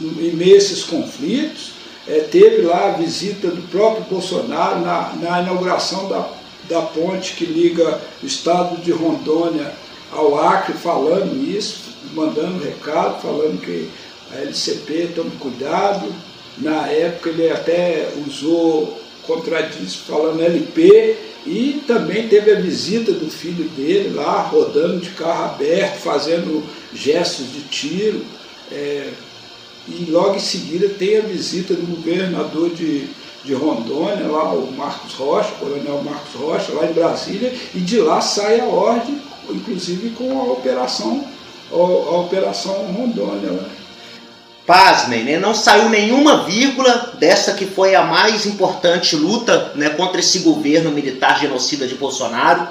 no, 0.00 0.22
em 0.22 0.32
meio 0.32 0.54
a 0.54 0.58
esses 0.58 0.84
conflitos, 0.84 1.72
é, 2.08 2.20
teve 2.20 2.62
lá 2.62 2.88
a 2.88 2.92
visita 2.92 3.48
do 3.48 3.62
próprio 3.68 4.04
Bolsonaro 4.04 4.80
na, 4.80 5.12
na 5.20 5.42
inauguração 5.42 6.08
da, 6.08 6.28
da 6.68 6.82
ponte 6.82 7.34
que 7.34 7.44
liga 7.44 8.00
o 8.22 8.26
estado 8.26 8.80
de 8.80 8.90
Rondônia 8.90 9.72
ao 10.12 10.38
Acre 10.38 10.74
falando 10.74 11.42
isso, 11.48 11.90
mandando 12.14 12.62
recado, 12.62 13.20
falando 13.20 13.60
que 13.60 13.88
a 14.32 14.40
LCP 14.40 15.10
tome 15.14 15.30
cuidado. 15.38 16.12
Na 16.58 16.86
época 16.88 17.30
ele 17.30 17.50
até 17.50 18.12
usou, 18.26 19.00
contradisse, 19.26 19.98
falando 19.98 20.42
LP, 20.42 21.16
e 21.46 21.82
também 21.86 22.28
teve 22.28 22.52
a 22.52 22.60
visita 22.60 23.12
do 23.12 23.30
filho 23.30 23.68
dele 23.70 24.14
lá, 24.14 24.42
rodando 24.42 24.98
de 24.98 25.10
carro 25.10 25.44
aberto, 25.44 25.98
fazendo 26.00 26.62
gestos 26.92 27.50
de 27.52 27.60
tiro. 27.62 28.24
É, 28.70 29.10
e 29.88 30.10
logo 30.10 30.36
em 30.36 30.40
seguida 30.40 30.88
tem 30.88 31.18
a 31.18 31.22
visita 31.22 31.74
do 31.74 31.86
governador 31.96 32.70
de, 32.70 33.08
de 33.42 33.54
Rondônia, 33.54 34.26
lá 34.26 34.52
o 34.52 34.70
Marcos 34.72 35.14
Rocha, 35.14 35.50
o 35.54 35.58
coronel 35.58 36.02
Marcos 36.04 36.34
Rocha, 36.34 36.72
lá 36.72 36.86
em 36.86 36.92
Brasília, 36.92 37.52
e 37.74 37.80
de 37.80 37.98
lá 37.98 38.20
sai 38.20 38.60
a 38.60 38.66
ordem 38.66 39.29
inclusive 39.52 40.10
com 40.10 40.40
a 40.40 40.44
operação, 40.52 41.24
a, 41.72 41.76
a 41.76 42.20
operação 42.20 42.72
Rondônia. 42.92 43.50
Né? 43.50 43.64
Pasmem, 44.66 45.24
né? 45.24 45.38
não 45.38 45.54
saiu 45.54 45.88
nenhuma 45.88 46.44
vírgula 46.44 47.14
dessa 47.18 47.54
que 47.54 47.66
foi 47.66 47.94
a 47.94 48.02
mais 48.02 48.46
importante 48.46 49.16
luta 49.16 49.72
né, 49.74 49.90
contra 49.90 50.20
esse 50.20 50.40
governo 50.40 50.90
militar 50.90 51.40
genocida 51.40 51.86
de 51.86 51.94
Bolsonaro. 51.94 52.68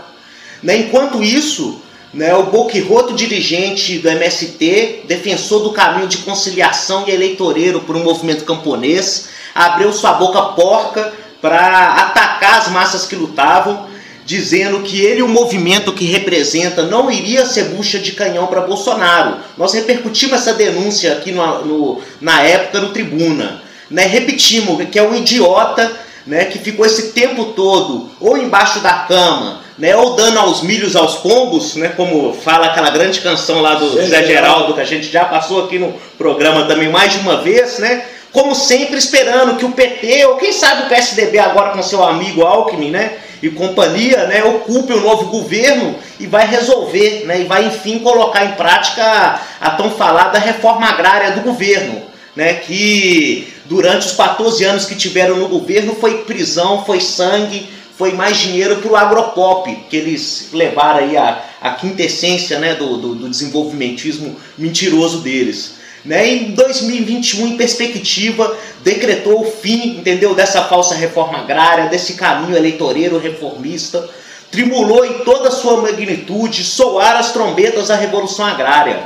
Né? 0.63 0.77
Enquanto 0.77 1.21
isso, 1.21 1.81
né, 2.13 2.33
o 2.35 2.43
boquirroto 2.43 3.13
dirigente 3.13 3.99
do 3.99 4.09
MST, 4.09 5.03
defensor 5.07 5.63
do 5.63 5.71
caminho 5.71 6.07
de 6.07 6.19
conciliação 6.19 7.05
e 7.07 7.11
eleitoreiro 7.11 7.81
por 7.81 7.95
um 7.95 8.03
movimento 8.03 8.45
camponês, 8.45 9.29
abriu 9.53 9.91
sua 9.91 10.13
boca 10.13 10.41
porca 10.41 11.13
para 11.41 11.93
atacar 11.95 12.59
as 12.59 12.69
massas 12.69 13.05
que 13.05 13.15
lutavam 13.15 13.87
dizendo 14.29 14.83
que 14.83 15.01
ele, 15.01 15.23
o 15.23 15.27
movimento 15.27 15.91
que 15.91 16.05
representa, 16.05 16.83
não 16.83 17.09
iria 17.09 17.47
ser 17.47 17.69
bucha 17.69 17.97
de 17.97 18.11
canhão 18.11 18.45
para 18.45 18.61
Bolsonaro. 18.61 19.37
Nós 19.57 19.73
repercutimos 19.73 20.35
essa 20.35 20.53
denúncia 20.53 21.13
aqui 21.13 21.31
no, 21.31 21.65
no, 21.65 22.01
na 22.21 22.39
época 22.43 22.79
no 22.79 22.89
Tribuna. 22.89 23.63
Né? 23.89 24.05
Repetimos 24.05 24.87
que 24.87 24.99
é 24.99 25.01
um 25.01 25.15
idiota 25.15 25.91
né, 26.27 26.45
que 26.45 26.59
ficou 26.59 26.85
esse 26.85 27.11
tempo 27.11 27.45
todo 27.53 28.11
ou 28.19 28.37
embaixo 28.37 28.81
da 28.81 28.93
cama, 29.07 29.61
né, 29.79 29.95
ou 29.95 30.15
dando 30.15 30.37
aos 30.37 30.61
milhos 30.61 30.95
aos 30.95 31.15
pombos, 31.15 31.75
né, 31.75 31.87
como 31.97 32.31
fala 32.31 32.67
aquela 32.67 32.91
grande 32.91 33.21
canção 33.21 33.61
lá 33.61 33.73
do 33.73 33.89
Zé, 33.95 34.05
Zé 34.05 34.27
Geraldo, 34.27 34.75
que 34.75 34.81
a 34.81 34.85
gente 34.85 35.07
já 35.07 35.25
passou 35.25 35.65
aqui 35.65 35.79
no 35.79 35.91
programa 36.19 36.65
também 36.67 36.89
mais 36.89 37.13
de 37.13 37.17
uma 37.17 37.41
vez, 37.41 37.79
né? 37.79 38.05
Como 38.31 38.53
sempre 38.53 38.99
esperando 38.99 39.57
que 39.57 39.65
o 39.65 39.71
PT, 39.71 40.27
ou 40.27 40.35
quem 40.35 40.53
sabe 40.53 40.83
o 40.83 40.89
PSDB 40.89 41.39
agora 41.39 41.71
com 41.71 41.81
seu 41.81 42.03
amigo 42.03 42.43
Alckmin, 42.43 42.91
né? 42.91 43.17
E 43.41 43.49
companhia 43.49 44.27
né, 44.27 44.43
ocupe 44.43 44.93
o 44.93 45.01
novo 45.01 45.25
governo 45.25 45.95
e 46.19 46.27
vai 46.27 46.45
resolver, 46.45 47.25
né, 47.25 47.41
e 47.41 47.45
vai 47.45 47.65
enfim 47.65 47.99
colocar 47.99 48.45
em 48.45 48.51
prática 48.53 49.41
a, 49.59 49.69
tão 49.71 49.91
falada 49.91 50.37
reforma 50.37 50.87
agrária 50.87 51.31
do 51.31 51.41
governo, 51.41 52.01
né, 52.35 52.55
que 52.55 53.53
durante 53.65 54.07
os 54.07 54.13
14 54.13 54.63
anos 54.65 54.85
que 54.85 54.95
tiveram 54.95 55.37
no 55.37 55.47
governo 55.47 55.95
foi 55.95 56.23
prisão, 56.23 56.83
foi 56.85 56.99
sangue, 56.99 57.69
foi 57.97 58.13
mais 58.13 58.37
dinheiro 58.37 58.77
para 58.77 58.91
o 58.91 58.95
agropop, 58.95 59.75
que 59.89 59.95
eles 59.95 60.49
levaram 60.53 60.99
aí 60.99 61.17
a, 61.17 61.43
a 61.61 61.71
quintessência 61.71 62.57
né, 62.57 62.73
do, 62.75 62.97
do, 62.97 63.15
do 63.15 63.29
desenvolvimentismo 63.29 64.37
mentiroso 64.57 65.19
deles. 65.19 65.78
Né? 66.05 66.27
Em 66.27 66.51
2021, 66.51 67.47
em 67.47 67.57
perspectiva, 67.57 68.55
decretou 68.83 69.41
o 69.41 69.51
fim, 69.51 69.97
entendeu, 69.97 70.33
dessa 70.33 70.63
falsa 70.63 70.95
reforma 70.95 71.39
agrária, 71.39 71.89
desse 71.89 72.13
caminho 72.13 72.55
eleitoreiro 72.55 73.19
reformista, 73.19 74.09
tremulou 74.49 75.05
em 75.05 75.19
toda 75.19 75.49
a 75.49 75.51
sua 75.51 75.81
magnitude 75.81 76.63
soar 76.63 77.17
as 77.17 77.31
trombetas 77.31 77.89
da 77.89 77.95
Revolução 77.95 78.45
Agrária. 78.45 79.03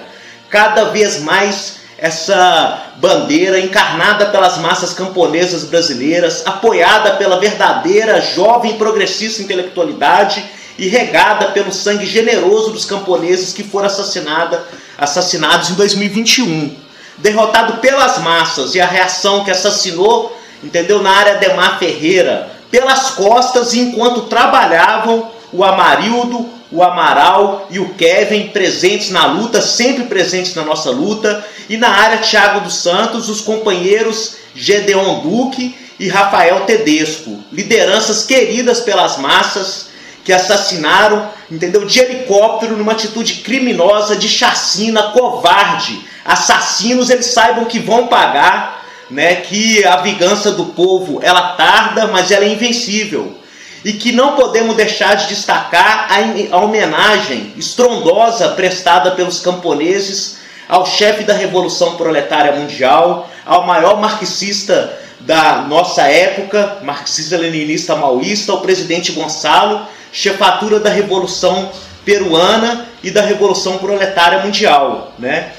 Cada 0.49 0.85
vez 0.85 1.19
mais 1.19 1.83
essa 1.97 2.91
bandeira 2.97 3.59
encarnada 3.59 4.25
pelas 4.27 4.57
massas 4.57 4.93
camponesas 4.93 5.63
brasileiras, 5.63 6.43
apoiada 6.45 7.15
pela 7.15 7.39
verdadeira 7.39 8.19
jovem 8.21 8.77
progressista 8.77 9.41
intelectualidade 9.41 10.43
e 10.77 10.87
regada 10.87 11.47
pelo 11.47 11.71
sangue 11.71 12.05
generoso 12.05 12.71
dos 12.71 12.85
camponeses 12.85 13.53
que 13.53 13.63
foram 13.63 13.87
assassinada, 13.87 14.65
assassinados 14.97 15.69
em 15.69 15.75
2021. 15.75 16.82
Derrotado 17.17 17.77
pelas 17.77 18.17
massas 18.19 18.75
e 18.75 18.81
a 18.81 18.85
reação 18.85 19.43
que 19.43 19.51
assassinou, 19.51 20.37
entendeu, 20.63 21.01
na 21.01 21.11
área 21.11 21.35
Demar 21.35 21.77
Ferreira, 21.79 22.51
pelas 22.71 23.11
costas 23.11 23.73
enquanto 23.73 24.21
trabalhavam 24.23 25.31
o 25.51 25.63
Amarildo, 25.63 26.49
o 26.71 26.81
Amaral 26.81 27.67
e 27.69 27.77
o 27.77 27.89
Kevin 27.93 28.47
presentes 28.47 29.11
na 29.11 29.27
luta, 29.27 29.61
sempre 29.61 30.05
presentes 30.05 30.55
na 30.55 30.63
nossa 30.63 30.89
luta, 30.89 31.45
e 31.69 31.77
na 31.77 31.89
área 31.89 32.17
Thiago 32.17 32.61
dos 32.61 32.77
Santos, 32.77 33.29
os 33.29 33.41
companheiros 33.41 34.37
Gedeon 34.55 35.19
Duque 35.19 35.75
e 35.99 36.09
Rafael 36.09 36.61
Tedesco, 36.61 37.39
lideranças 37.51 38.25
queridas 38.25 38.81
pelas 38.81 39.17
massas 39.17 39.92
que 40.23 40.31
assassinaram, 40.31 41.29
entendeu, 41.51 41.85
de 41.85 41.99
helicóptero 41.99 42.77
numa 42.77 42.93
atitude 42.93 43.35
criminosa 43.35 44.15
de 44.15 44.29
chacina, 44.29 45.11
covarde. 45.11 46.01
Assassinos, 46.23 47.09
eles 47.09 47.25
saibam 47.27 47.65
que 47.65 47.79
vão 47.79 48.07
pagar, 48.07 48.85
né, 49.09 49.35
que 49.35 49.83
a 49.85 49.97
vingança 49.97 50.51
do 50.51 50.67
povo, 50.67 51.19
ela 51.21 51.53
tarda, 51.53 52.07
mas 52.07 52.31
ela 52.31 52.45
é 52.45 52.49
invencível. 52.49 53.37
E 53.83 53.91
que 53.93 54.13
não 54.13 54.37
podemos 54.37 54.77
deixar 54.77 55.15
de 55.15 55.27
destacar 55.27 56.07
a, 56.09 56.57
homenagem 56.57 57.53
estrondosa 57.57 58.49
prestada 58.49 59.11
pelos 59.11 59.41
camponeses 59.41 60.37
ao 60.69 60.85
chefe 60.85 61.25
da 61.25 61.33
Revolução 61.33 61.97
Proletária 61.97 62.53
Mundial, 62.53 63.29
ao 63.45 63.67
maior 63.67 63.99
marxista 63.99 64.97
da 65.19 65.65
nossa 65.67 66.03
época, 66.03 66.77
marxista-leninista 66.81 67.95
maoísta, 67.95 68.53
o 68.53 68.61
presidente 68.61 69.11
Gonçalo, 69.11 69.85
chefatura 70.13 70.79
da 70.79 70.89
Revolução 70.89 71.71
Peruana 72.05 72.87
e 73.03 73.11
da 73.11 73.21
Revolução 73.21 73.79
Proletária 73.79 74.39
Mundial, 74.39 75.13
né? 75.19 75.51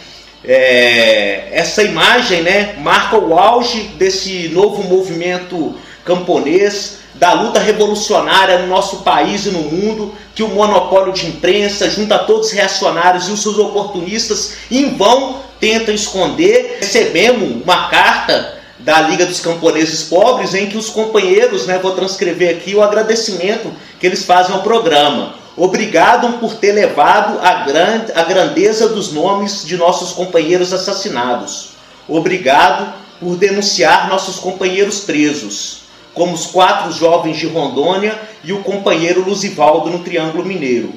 É, 0.46 1.48
essa 1.52 1.82
imagem 1.82 2.42
né, 2.42 2.74
marca 2.78 3.16
o 3.16 3.38
auge 3.38 3.80
desse 3.96 4.48
novo 4.48 4.82
movimento 4.82 5.74
camponês, 6.04 6.98
da 7.14 7.32
luta 7.32 7.58
revolucionária 7.58 8.58
no 8.58 8.66
nosso 8.66 8.98
país 8.98 9.46
e 9.46 9.50
no 9.50 9.60
mundo, 9.60 10.14
que 10.34 10.42
o 10.42 10.48
monopólio 10.48 11.14
de 11.14 11.26
imprensa, 11.26 11.88
junto 11.88 12.12
a 12.12 12.18
todos 12.18 12.48
os 12.48 12.52
reacionários 12.52 13.28
e 13.28 13.32
os 13.32 13.40
seus 13.40 13.56
oportunistas, 13.56 14.56
em 14.70 14.96
vão 14.96 15.40
tentam 15.58 15.94
esconder. 15.94 16.78
Recebemos 16.80 17.62
uma 17.62 17.88
carta 17.88 18.58
da 18.84 19.00
Liga 19.00 19.24
dos 19.24 19.40
Camponeses 19.40 20.02
Pobres 20.02 20.54
em 20.54 20.66
que 20.66 20.76
os 20.76 20.90
companheiros, 20.90 21.66
né, 21.66 21.78
vou 21.78 21.92
transcrever 21.92 22.54
aqui 22.54 22.74
o 22.74 22.82
agradecimento 22.82 23.72
que 23.98 24.06
eles 24.06 24.24
fazem 24.24 24.54
ao 24.54 24.62
programa. 24.62 25.34
Obrigado 25.56 26.38
por 26.38 26.54
ter 26.54 26.72
levado 26.72 27.40
a, 27.40 27.64
grande, 27.64 28.12
a 28.12 28.22
grandeza 28.24 28.90
dos 28.90 29.12
nomes 29.12 29.64
de 29.64 29.76
nossos 29.78 30.12
companheiros 30.12 30.72
assassinados. 30.72 31.70
Obrigado 32.06 32.92
por 33.18 33.36
denunciar 33.36 34.08
nossos 34.08 34.36
companheiros 34.36 35.00
presos 35.00 35.84
como 36.12 36.32
os 36.32 36.46
quatro 36.46 36.92
jovens 36.92 37.38
de 37.38 37.46
Rondônia 37.46 38.16
e 38.44 38.52
o 38.52 38.62
companheiro 38.62 39.24
Luzivaldo 39.24 39.90
no 39.90 39.98
Triângulo 40.00 40.44
Mineiro. 40.44 40.92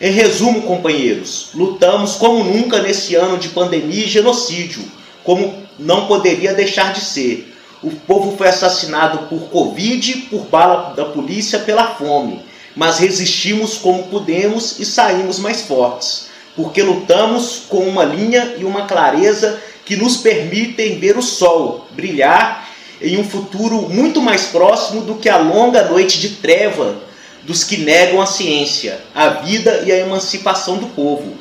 Em 0.00 0.10
resumo, 0.10 0.62
companheiros, 0.62 1.50
lutamos 1.54 2.14
como 2.14 2.42
nunca 2.42 2.80
nesse 2.80 3.14
ano 3.14 3.36
de 3.36 3.50
pandemia 3.50 4.04
e 4.04 4.08
genocídio, 4.08 4.82
como 5.22 5.61
não 5.78 6.06
poderia 6.06 6.54
deixar 6.54 6.92
de 6.92 7.00
ser. 7.00 7.54
O 7.82 7.90
povo 7.90 8.36
foi 8.36 8.48
assassinado 8.48 9.26
por 9.26 9.48
Covid, 9.48 10.28
por 10.30 10.46
bala 10.46 10.94
da 10.94 11.04
polícia, 11.04 11.58
pela 11.58 11.94
fome. 11.94 12.40
Mas 12.76 12.98
resistimos 12.98 13.76
como 13.76 14.04
pudemos 14.04 14.78
e 14.78 14.84
saímos 14.84 15.38
mais 15.38 15.62
fortes, 15.62 16.28
porque 16.54 16.82
lutamos 16.82 17.62
com 17.68 17.80
uma 17.80 18.04
linha 18.04 18.54
e 18.58 18.64
uma 18.64 18.86
clareza 18.86 19.60
que 19.84 19.96
nos 19.96 20.16
permitem 20.16 20.98
ver 20.98 21.18
o 21.18 21.22
sol 21.22 21.86
brilhar 21.90 22.68
em 23.00 23.18
um 23.18 23.24
futuro 23.24 23.88
muito 23.88 24.22
mais 24.22 24.46
próximo 24.46 25.02
do 25.02 25.16
que 25.16 25.28
a 25.28 25.36
longa 25.36 25.88
noite 25.88 26.20
de 26.20 26.30
treva 26.30 26.96
dos 27.42 27.64
que 27.64 27.78
negam 27.78 28.22
a 28.22 28.26
ciência, 28.26 29.00
a 29.14 29.28
vida 29.28 29.82
e 29.84 29.90
a 29.90 29.98
emancipação 29.98 30.76
do 30.76 30.86
povo. 30.86 31.34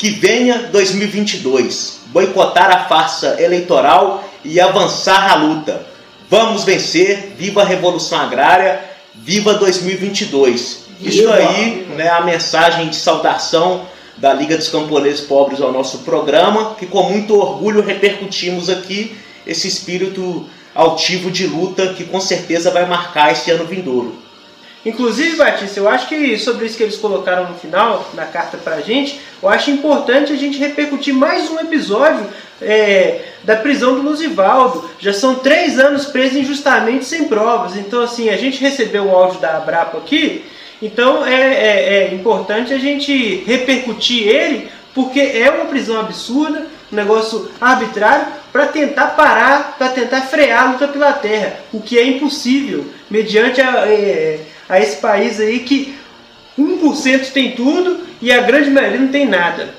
Que 0.00 0.08
venha 0.08 0.70
2022, 0.72 2.04
boicotar 2.06 2.70
a 2.74 2.84
farsa 2.88 3.36
eleitoral 3.38 4.24
e 4.42 4.58
avançar 4.58 5.30
a 5.30 5.34
luta. 5.34 5.86
Vamos 6.26 6.64
vencer, 6.64 7.34
viva 7.36 7.60
a 7.60 7.66
Revolução 7.66 8.18
Agrária, 8.18 8.80
viva 9.14 9.52
2022. 9.52 10.84
Isso 11.02 11.30
aí, 11.30 11.86
né, 11.98 12.08
a 12.08 12.22
mensagem 12.22 12.88
de 12.88 12.96
saudação 12.96 13.82
da 14.16 14.32
Liga 14.32 14.56
dos 14.56 14.68
Camponeses 14.68 15.20
Pobres 15.20 15.60
ao 15.60 15.70
nosso 15.70 15.98
programa, 15.98 16.76
que 16.76 16.86
com 16.86 17.02
muito 17.02 17.38
orgulho 17.38 17.82
repercutimos 17.82 18.70
aqui 18.70 19.14
esse 19.46 19.68
espírito 19.68 20.48
altivo 20.74 21.30
de 21.30 21.46
luta 21.46 21.92
que 21.92 22.04
com 22.04 22.22
certeza 22.22 22.70
vai 22.70 22.86
marcar 22.86 23.32
esse 23.32 23.50
ano 23.50 23.66
vindouro. 23.66 24.16
Inclusive, 24.84 25.36
Batista, 25.36 25.78
eu 25.78 25.88
acho 25.88 26.08
que 26.08 26.38
sobre 26.38 26.64
isso 26.64 26.76
que 26.76 26.82
eles 26.82 26.96
colocaram 26.96 27.48
no 27.48 27.54
final, 27.54 28.08
na 28.14 28.24
carta 28.24 28.56
pra 28.56 28.80
gente, 28.80 29.20
eu 29.42 29.48
acho 29.48 29.70
importante 29.70 30.32
a 30.32 30.36
gente 30.36 30.58
repercutir 30.58 31.14
mais 31.14 31.50
um 31.50 31.60
episódio 31.60 32.26
é, 32.62 33.20
da 33.44 33.56
prisão 33.56 33.94
do 33.94 34.02
Luzivaldo. 34.02 34.88
Já 34.98 35.12
são 35.12 35.34
três 35.34 35.78
anos 35.78 36.06
preso 36.06 36.38
injustamente 36.38 37.04
sem 37.04 37.24
provas. 37.24 37.76
Então, 37.76 38.02
assim, 38.02 38.30
a 38.30 38.38
gente 38.38 38.58
recebeu 38.60 39.04
o 39.04 39.14
áudio 39.14 39.40
da 39.40 39.58
Abrapo 39.58 39.98
aqui, 39.98 40.44
então 40.80 41.26
é, 41.26 41.34
é, 41.34 41.94
é 42.04 42.14
importante 42.14 42.72
a 42.72 42.78
gente 42.78 43.44
repercutir 43.46 44.26
ele, 44.26 44.70
porque 44.94 45.20
é 45.20 45.50
uma 45.50 45.66
prisão 45.66 46.00
absurda, 46.00 46.66
um 46.90 46.96
negócio 46.96 47.50
arbitrário, 47.60 48.26
para 48.50 48.66
tentar 48.66 49.08
parar, 49.08 49.76
para 49.78 49.90
tentar 49.90 50.22
frear 50.22 50.62
a 50.62 50.72
luta 50.72 50.88
pela 50.88 51.12
terra, 51.12 51.60
o 51.70 51.80
que 51.80 51.98
é 51.98 52.04
impossível, 52.04 52.86
mediante 53.08 53.60
a, 53.60 53.86
é, 53.86 54.40
a 54.70 54.80
esse 54.80 55.00
país 55.00 55.40
aí 55.40 55.60
que 55.60 55.94
1% 56.58 57.32
tem 57.32 57.54
tudo 57.54 58.06
e 58.22 58.32
a 58.32 58.40
grande 58.42 58.70
maioria 58.70 59.00
não 59.00 59.08
tem 59.08 59.26
nada. 59.26 59.74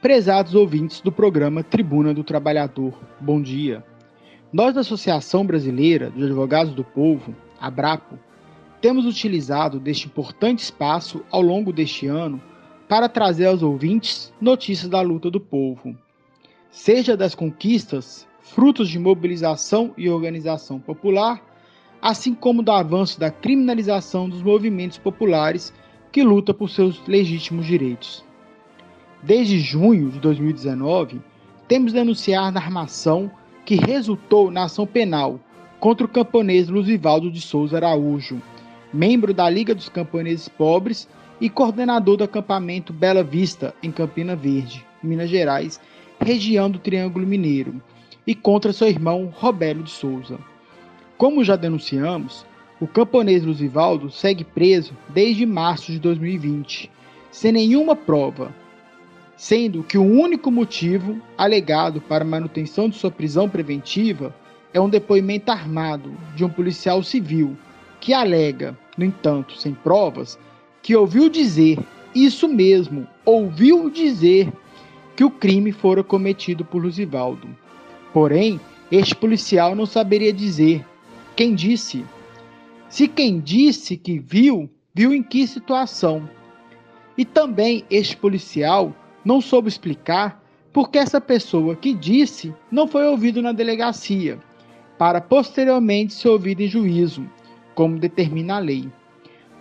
Prezados 0.00 0.54
ouvintes 0.54 1.00
do 1.00 1.12
programa 1.12 1.62
Tribuna 1.62 2.12
do 2.12 2.24
Trabalhador, 2.24 2.92
bom 3.20 3.40
dia. 3.40 3.84
Nós 4.52 4.74
da 4.74 4.80
Associação 4.80 5.44
Brasileira 5.44 6.10
dos 6.10 6.24
Advogados 6.24 6.74
do 6.74 6.84
Povo, 6.84 7.34
ABRAPO, 7.60 8.18
temos 8.80 9.06
utilizado 9.06 9.78
deste 9.78 10.06
importante 10.06 10.60
espaço 10.60 11.24
ao 11.30 11.40
longo 11.40 11.72
deste 11.72 12.06
ano 12.06 12.40
para 12.88 13.08
trazer 13.08 13.46
aos 13.46 13.62
ouvintes 13.62 14.32
notícias 14.40 14.90
da 14.90 15.00
luta 15.00 15.30
do 15.30 15.40
povo 15.40 15.96
seja 16.74 17.16
das 17.16 17.34
conquistas, 17.34 18.26
frutos 18.42 18.88
de 18.88 18.98
mobilização 18.98 19.94
e 19.96 20.10
organização 20.10 20.80
popular, 20.80 21.40
assim 22.04 22.34
como 22.34 22.62
do 22.62 22.70
avanço 22.70 23.18
da 23.18 23.30
criminalização 23.30 24.28
dos 24.28 24.42
movimentos 24.42 24.98
populares 24.98 25.72
que 26.12 26.22
lutam 26.22 26.54
por 26.54 26.68
seus 26.68 27.00
legítimos 27.08 27.64
direitos. 27.64 28.22
Desde 29.22 29.58
junho 29.58 30.10
de 30.10 30.20
2019, 30.20 31.22
temos 31.66 31.94
denunciar 31.94 32.52
na 32.52 32.60
armação 32.60 33.30
que 33.64 33.76
resultou 33.76 34.50
na 34.50 34.64
ação 34.64 34.86
penal 34.86 35.40
contra 35.80 36.04
o 36.04 36.08
camponês 36.08 36.68
Luzivaldo 36.68 37.30
de 37.30 37.40
Souza 37.40 37.78
Araújo, 37.78 38.38
membro 38.92 39.32
da 39.32 39.48
Liga 39.48 39.74
dos 39.74 39.88
Camponeses 39.88 40.46
Pobres 40.46 41.08
e 41.40 41.48
coordenador 41.48 42.18
do 42.18 42.24
acampamento 42.24 42.92
Bela 42.92 43.24
Vista, 43.24 43.74
em 43.82 43.90
Campina 43.90 44.36
Verde, 44.36 44.84
Minas 45.02 45.30
Gerais, 45.30 45.80
região 46.20 46.70
do 46.70 46.78
Triângulo 46.78 47.26
Mineiro, 47.26 47.80
e 48.26 48.34
contra 48.34 48.74
seu 48.74 48.88
irmão 48.88 49.32
Robélio 49.34 49.82
de 49.82 49.90
Souza. 49.90 50.38
Como 51.16 51.44
já 51.44 51.54
denunciamos, 51.54 52.44
o 52.80 52.88
camponês 52.88 53.44
Luzivaldo 53.44 54.10
segue 54.10 54.42
preso 54.42 54.96
desde 55.08 55.46
março 55.46 55.92
de 55.92 56.00
2020, 56.00 56.90
sem 57.30 57.52
nenhuma 57.52 57.94
prova, 57.94 58.52
sendo 59.36 59.84
que 59.84 59.96
o 59.96 60.02
único 60.02 60.50
motivo 60.50 61.20
alegado 61.38 62.00
para 62.00 62.24
manutenção 62.24 62.88
de 62.88 62.96
sua 62.96 63.12
prisão 63.12 63.48
preventiva 63.48 64.34
é 64.72 64.80
um 64.80 64.88
depoimento 64.88 65.52
armado 65.52 66.12
de 66.34 66.44
um 66.44 66.48
policial 66.48 67.00
civil 67.02 67.56
que 68.00 68.12
alega, 68.12 68.76
no 68.98 69.04
entanto, 69.04 69.56
sem 69.56 69.72
provas, 69.72 70.36
que 70.82 70.96
ouviu 70.96 71.28
dizer 71.28 71.78
isso 72.12 72.48
mesmo, 72.48 73.06
ouviu 73.24 73.88
dizer 73.88 74.52
que 75.14 75.22
o 75.24 75.30
crime 75.30 75.70
fora 75.70 76.02
cometido 76.02 76.64
por 76.64 76.82
Luzivaldo. 76.82 77.48
Porém, 78.12 78.60
este 78.90 79.14
policial 79.14 79.76
não 79.76 79.86
saberia 79.86 80.32
dizer 80.32 80.84
quem 81.36 81.54
disse. 81.54 82.04
Se 82.88 83.08
quem 83.08 83.40
disse 83.40 83.96
que 83.96 84.18
viu 84.18 84.70
viu 84.94 85.12
em 85.12 85.22
que 85.22 85.46
situação. 85.46 86.28
E 87.18 87.24
também 87.24 87.84
este 87.90 88.16
policial 88.16 88.94
não 89.24 89.40
soube 89.40 89.68
explicar 89.68 90.40
porque 90.72 90.98
essa 90.98 91.20
pessoa 91.20 91.76
que 91.76 91.92
disse 91.92 92.54
não 92.70 92.86
foi 92.86 93.06
ouvido 93.06 93.42
na 93.42 93.52
delegacia, 93.52 94.38
para 94.98 95.20
posteriormente 95.20 96.14
ser 96.14 96.28
ouvido 96.28 96.62
em 96.62 96.68
juízo, 96.68 97.28
como 97.74 97.98
determina 97.98 98.56
a 98.56 98.60
lei. 98.60 98.88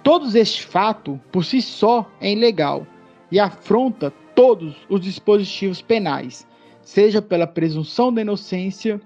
Todos 0.03 0.35
este 0.35 0.65
fato, 0.65 1.19
por 1.31 1.45
si 1.45 1.61
só, 1.61 2.09
é 2.19 2.31
ilegal 2.31 2.85
e 3.31 3.39
afronta 3.39 4.11
todos 4.35 4.75
os 4.89 5.01
dispositivos 5.01 5.81
penais, 5.81 6.47
seja 6.81 7.21
pela 7.21 7.47
presunção 7.47 8.11
da 8.11 8.21
inocência, 8.21 8.99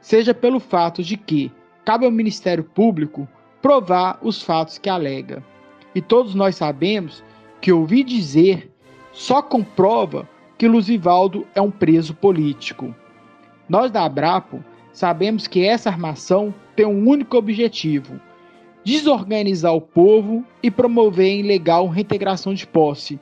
seja 0.00 0.32
pelo 0.32 0.60
fato 0.60 1.02
de 1.02 1.16
que 1.16 1.50
cabe 1.86 2.04
ao 2.04 2.10
Ministério 2.10 2.64
Público 2.64 3.28
provar 3.62 4.18
os 4.20 4.42
fatos 4.42 4.76
que 4.76 4.90
alega. 4.90 5.42
E 5.94 6.02
todos 6.02 6.34
nós 6.34 6.56
sabemos 6.56 7.22
que 7.60 7.72
ouvir 7.72 8.02
dizer 8.02 8.70
só 9.12 9.40
comprova 9.40 10.28
que 10.58 10.66
Luzivaldo 10.66 11.46
é 11.54 11.60
um 11.60 11.70
preso 11.70 12.12
político. 12.12 12.92
Nós 13.68 13.90
da 13.90 14.04
Abrapo 14.04 14.62
sabemos 14.92 15.46
que 15.46 15.64
essa 15.64 15.88
armação 15.88 16.52
tem 16.74 16.84
um 16.84 17.08
único 17.08 17.36
objetivo: 17.36 18.20
desorganizar 18.84 19.72
o 19.72 19.80
povo 19.80 20.44
e 20.60 20.72
promover 20.72 21.26
a 21.26 21.36
ilegal 21.36 21.86
reintegração 21.86 22.52
de 22.52 22.66
posse, 22.66 23.18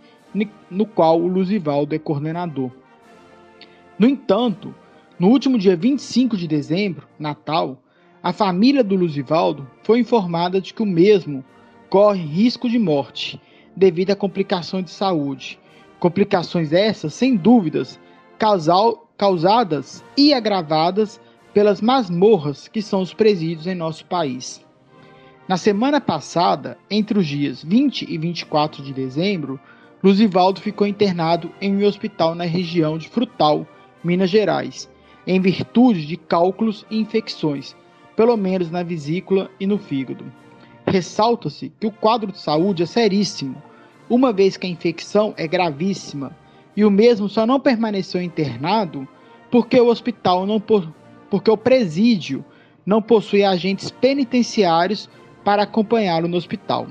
no 0.70 0.86
qual 0.86 1.20
o 1.20 1.28
Luzivaldo 1.28 1.94
é 1.94 1.98
coordenador. 1.98 2.70
No 3.98 4.08
entanto, 4.08 4.74
no 5.18 5.28
último 5.28 5.58
dia 5.58 5.76
25 5.76 6.36
de 6.36 6.48
dezembro, 6.48 7.06
Natal, 7.18 7.78
a 8.24 8.32
família 8.32 8.82
do 8.82 8.96
Luzivaldo 8.96 9.70
foi 9.82 9.98
informada 9.98 10.58
de 10.58 10.72
que 10.72 10.82
o 10.82 10.86
mesmo 10.86 11.44
corre 11.90 12.22
risco 12.22 12.70
de 12.70 12.78
morte 12.78 13.38
devido 13.76 14.12
a 14.12 14.16
complicações 14.16 14.86
de 14.86 14.92
saúde. 14.92 15.60
Complicações 16.00 16.72
essas, 16.72 17.12
sem 17.12 17.36
dúvidas, 17.36 18.00
causal, 18.38 19.10
causadas 19.18 20.02
e 20.16 20.32
agravadas 20.32 21.20
pelas 21.52 21.82
masmorras 21.82 22.66
que 22.66 22.80
são 22.80 23.02
os 23.02 23.12
presídios 23.12 23.66
em 23.66 23.74
nosso 23.74 24.06
país. 24.06 24.64
Na 25.46 25.58
semana 25.58 26.00
passada, 26.00 26.78
entre 26.90 27.18
os 27.18 27.26
dias 27.26 27.62
20 27.62 28.10
e 28.10 28.16
24 28.16 28.82
de 28.82 28.94
dezembro, 28.94 29.60
Luzivaldo 30.02 30.62
ficou 30.62 30.86
internado 30.86 31.52
em 31.60 31.76
um 31.76 31.86
hospital 31.86 32.34
na 32.34 32.44
região 32.44 32.96
de 32.96 33.06
Frutal, 33.06 33.66
Minas 34.02 34.30
Gerais, 34.30 34.90
em 35.26 35.38
virtude 35.42 36.06
de 36.06 36.16
cálculos 36.16 36.86
e 36.90 36.98
infecções, 36.98 37.76
pelo 38.16 38.36
menos 38.36 38.70
na 38.70 38.82
vesícula 38.82 39.50
e 39.58 39.66
no 39.66 39.78
fígado. 39.78 40.24
Ressalta-se 40.86 41.72
que 41.80 41.86
o 41.86 41.92
quadro 41.92 42.30
de 42.30 42.38
saúde 42.38 42.82
é 42.82 42.86
seríssimo, 42.86 43.62
uma 44.08 44.32
vez 44.32 44.56
que 44.56 44.66
a 44.66 44.70
infecção 44.70 45.34
é 45.36 45.46
gravíssima, 45.48 46.36
e 46.76 46.84
o 46.84 46.90
mesmo 46.90 47.28
só 47.28 47.46
não 47.46 47.60
permaneceu 47.60 48.20
internado 48.20 49.06
porque 49.50 49.80
o 49.80 49.86
hospital 49.86 50.44
não 50.44 50.60
porque 51.30 51.50
o 51.50 51.56
presídio 51.56 52.44
não 52.84 53.00
possui 53.00 53.44
agentes 53.44 53.90
penitenciários 53.90 55.08
para 55.44 55.62
acompanhá-lo 55.62 56.28
no 56.28 56.36
hospital. 56.36 56.86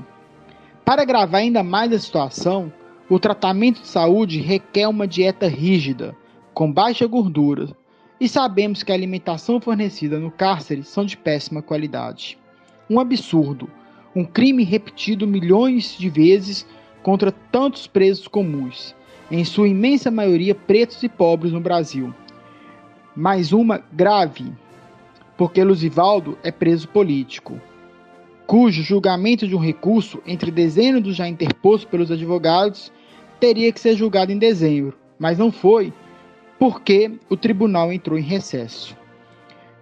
Para 0.85 1.01
agravar 1.01 1.41
ainda 1.41 1.63
mais 1.63 1.91
a 1.91 1.99
situação, 1.99 2.71
o 3.09 3.19
tratamento 3.19 3.81
de 3.81 3.87
saúde 3.87 4.39
requer 4.39 4.87
uma 4.87 5.07
dieta 5.07 5.47
rígida, 5.47 6.15
com 6.53 6.71
baixa 6.71 7.05
gordura, 7.05 7.75
e 8.23 8.29
sabemos 8.29 8.83
que 8.83 8.91
a 8.93 8.95
alimentação 8.95 9.59
fornecida 9.59 10.17
no 10.17 10.31
cárcere 10.31 10.81
são 10.81 11.03
de 11.03 11.17
péssima 11.17 11.61
qualidade. 11.61 12.37
Um 12.89 12.97
absurdo, 12.97 13.69
um 14.15 14.23
crime 14.23 14.63
repetido 14.63 15.27
milhões 15.27 15.97
de 15.97 16.09
vezes 16.09 16.65
contra 17.01 17.33
tantos 17.33 17.85
presos 17.85 18.25
comuns, 18.25 18.95
em 19.29 19.43
sua 19.43 19.67
imensa 19.67 20.09
maioria 20.09 20.55
pretos 20.55 21.03
e 21.03 21.09
pobres 21.09 21.51
no 21.51 21.59
Brasil. 21.59 22.13
Mais 23.13 23.51
uma 23.51 23.83
grave, 23.91 24.53
porque 25.35 25.61
Luzivaldo 25.61 26.37
é 26.43 26.49
preso 26.49 26.87
político, 26.87 27.59
cujo 28.47 28.83
julgamento 28.83 29.45
de 29.45 29.53
um 29.53 29.59
recurso 29.59 30.23
entre 30.25 30.49
dezembro 30.49 31.01
do 31.01 31.11
já 31.11 31.27
interposto 31.27 31.89
pelos 31.89 32.09
advogados 32.09 32.89
teria 33.41 33.69
que 33.69 33.81
ser 33.81 33.97
julgado 33.97 34.31
em 34.31 34.37
dezembro, 34.37 34.97
mas 35.19 35.37
não 35.37 35.51
foi 35.51 35.91
porque 36.63 37.19
o 37.29 37.35
tribunal 37.35 37.91
entrou 37.91 38.17
em 38.17 38.21
recesso. 38.21 38.95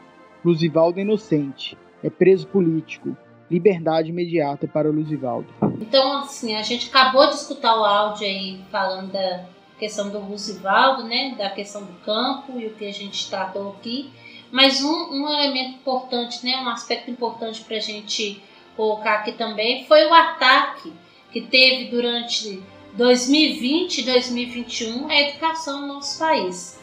Luzivaldo 0.43 0.99
é 0.99 1.01
inocente, 1.01 1.77
é 2.03 2.09
preso 2.09 2.45
político. 2.47 3.15
Liberdade 3.49 4.09
imediata 4.09 4.67
para 4.67 4.89
o 4.89 4.93
Luzivaldo. 4.93 5.47
Então, 5.79 6.19
assim, 6.19 6.53
a 6.55 6.61
gente 6.61 6.89
acabou 6.89 7.25
de 7.27 7.35
escutar 7.35 7.79
o 7.79 7.85
áudio 7.85 8.27
aí 8.27 8.59
falando 8.69 9.13
da 9.13 9.45
questão 9.79 10.09
do 10.09 10.19
Luzivaldo, 10.19 11.03
né, 11.03 11.35
da 11.37 11.49
questão 11.49 11.83
do 11.83 11.93
campo 12.03 12.59
e 12.59 12.67
o 12.67 12.73
que 12.73 12.85
a 12.85 12.91
gente 12.91 13.29
tratou 13.29 13.71
aqui. 13.71 14.11
Mas 14.51 14.81
um, 14.83 15.11
um 15.11 15.29
elemento 15.29 15.75
importante, 15.75 16.45
né, 16.45 16.57
um 16.57 16.69
aspecto 16.69 17.11
importante 17.11 17.61
para 17.61 17.77
a 17.77 17.81
gente 17.81 18.41
colocar 18.75 19.15
aqui 19.15 19.33
também 19.33 19.85
foi 19.85 20.05
o 20.05 20.13
ataque 20.13 20.93
que 21.31 21.41
teve 21.41 21.85
durante 21.85 22.61
2020 22.93 23.97
e 23.99 24.03
2021 24.03 25.09
a 25.09 25.21
educação 25.21 25.81
no 25.81 25.87
nosso 25.95 26.17
país. 26.19 26.79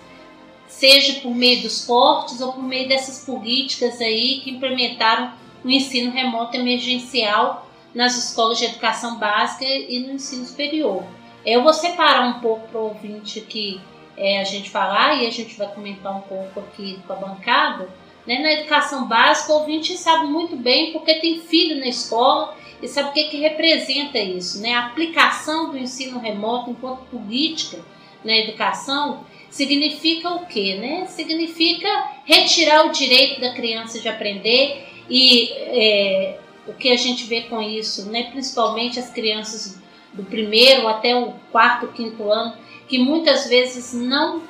Seja 0.66 1.20
por 1.20 1.34
meio 1.34 1.62
dos 1.62 1.84
cortes 1.84 2.40
ou 2.40 2.52
por 2.52 2.62
meio 2.62 2.88
dessas 2.88 3.24
políticas 3.24 4.00
aí 4.00 4.40
que 4.42 4.50
implementaram 4.50 5.32
o 5.64 5.70
ensino 5.70 6.12
remoto 6.12 6.56
emergencial 6.56 7.70
nas 7.94 8.16
escolas 8.16 8.58
de 8.58 8.64
educação 8.66 9.18
básica 9.18 9.64
e 9.64 10.00
no 10.00 10.12
ensino 10.12 10.44
superior. 10.44 11.04
Eu 11.46 11.62
vou 11.62 11.72
separar 11.72 12.26
um 12.26 12.40
pouco 12.40 12.68
para 12.68 12.80
o 12.80 12.88
ouvinte 12.88 13.38
aqui 13.38 13.80
é, 14.16 14.40
a 14.40 14.44
gente 14.44 14.70
falar 14.70 15.22
e 15.22 15.26
a 15.26 15.30
gente 15.30 15.56
vai 15.56 15.68
comentar 15.68 16.16
um 16.16 16.22
pouco 16.22 16.60
aqui 16.60 16.98
com 17.06 17.12
a 17.12 17.16
bancada. 17.16 17.88
Né? 18.26 18.38
Na 18.38 18.52
educação 18.52 19.06
básica, 19.06 19.52
o 19.52 19.60
ouvinte 19.60 19.96
sabe 19.96 20.26
muito 20.26 20.56
bem 20.56 20.92
porque 20.92 21.14
tem 21.14 21.40
filho 21.40 21.78
na 21.78 21.86
escola 21.86 22.56
e 22.82 22.88
sabe 22.88 23.10
o 23.10 23.12
que, 23.12 23.24
que 23.24 23.36
representa 23.38 24.18
isso. 24.18 24.60
Né? 24.60 24.72
A 24.74 24.86
aplicação 24.86 25.70
do 25.70 25.78
ensino 25.78 26.18
remoto 26.18 26.70
enquanto 26.70 27.04
política 27.06 27.78
na 28.24 28.36
educação 28.36 29.24
significa 29.50 30.30
o 30.30 30.46
quê? 30.46 30.76
Né? 30.76 31.06
Significa 31.06 31.88
retirar 32.24 32.86
o 32.86 32.92
direito 32.92 33.40
da 33.40 33.52
criança 33.52 34.00
de 34.00 34.08
aprender 34.08 34.88
e 35.08 35.52
é, 35.52 36.38
o 36.66 36.72
que 36.72 36.90
a 36.90 36.96
gente 36.96 37.24
vê 37.24 37.42
com 37.42 37.60
isso, 37.60 38.10
né? 38.10 38.24
principalmente 38.30 38.98
as 38.98 39.10
crianças 39.10 39.78
do 40.12 40.24
primeiro 40.24 40.88
até 40.88 41.14
o 41.14 41.32
quarto, 41.50 41.88
quinto 41.88 42.30
ano, 42.30 42.56
que 42.94 42.98
muitas 43.00 43.48
vezes 43.48 43.92
não 43.92 44.40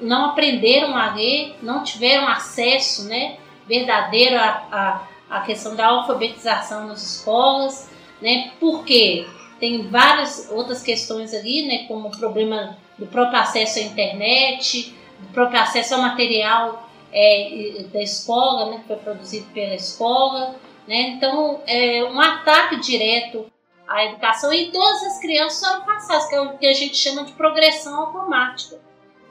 não 0.00 0.30
aprenderam 0.30 0.96
a 0.96 1.14
ler, 1.14 1.54
não 1.62 1.84
tiveram 1.84 2.26
acesso, 2.26 3.04
né, 3.04 3.36
verdadeiro 3.68 4.36
à, 4.36 5.06
à, 5.30 5.36
à 5.38 5.40
questão 5.42 5.76
da 5.76 5.86
alfabetização 5.86 6.88
nas 6.88 7.18
escolas, 7.18 7.88
né, 8.20 8.50
porque 8.58 9.24
tem 9.60 9.86
várias 9.86 10.50
outras 10.50 10.82
questões 10.82 11.32
ali, 11.32 11.68
né, 11.68 11.84
como 11.86 12.08
o 12.08 12.18
problema 12.18 12.76
do 12.98 13.06
próprio 13.06 13.38
acesso 13.38 13.78
à 13.78 13.82
internet, 13.82 14.92
do 15.20 15.28
próprio 15.28 15.60
acesso 15.60 15.94
ao 15.94 16.02
material 16.02 16.90
é, 17.12 17.84
da 17.92 18.02
escola, 18.02 18.72
né, 18.72 18.78
que 18.78 18.88
foi 18.88 18.96
produzido 18.96 19.46
pela 19.54 19.76
escola, 19.76 20.56
né, 20.88 21.10
então 21.10 21.60
é 21.64 22.02
um 22.02 22.20
ataque 22.20 22.80
direto 22.80 23.46
a 23.86 24.06
educação 24.06 24.52
e 24.52 24.70
todas 24.70 25.02
as 25.02 25.20
crianças 25.20 25.60
foram 25.60 25.84
passadas, 25.84 26.28
que 26.28 26.34
é 26.34 26.40
o 26.40 26.58
que 26.58 26.66
a 26.66 26.72
gente 26.72 26.96
chama 26.96 27.24
de 27.24 27.32
progressão 27.32 27.94
automática. 27.94 28.80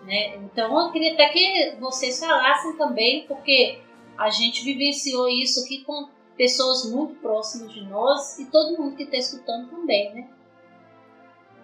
Né? 0.04 0.36
Então 0.38 0.80
eu 0.80 0.92
queria 0.92 1.14
até 1.14 1.30
que 1.30 1.76
vocês 1.80 2.20
falassem 2.20 2.74
também, 2.74 3.26
porque 3.28 3.80
a 4.18 4.30
gente 4.30 4.64
vivenciou 4.64 5.28
isso 5.30 5.64
aqui 5.64 5.84
com 5.84 6.10
pessoas 6.38 6.90
muito 6.92 7.16
próximas 7.16 7.74
de 7.74 7.84
nós 7.84 8.40
e 8.40 8.46
todo 8.46 8.78
mundo 8.78 8.96
que 8.96 9.04
está 9.04 9.18
escutando 9.18 9.70
também, 9.70 10.14
né? 10.14 10.28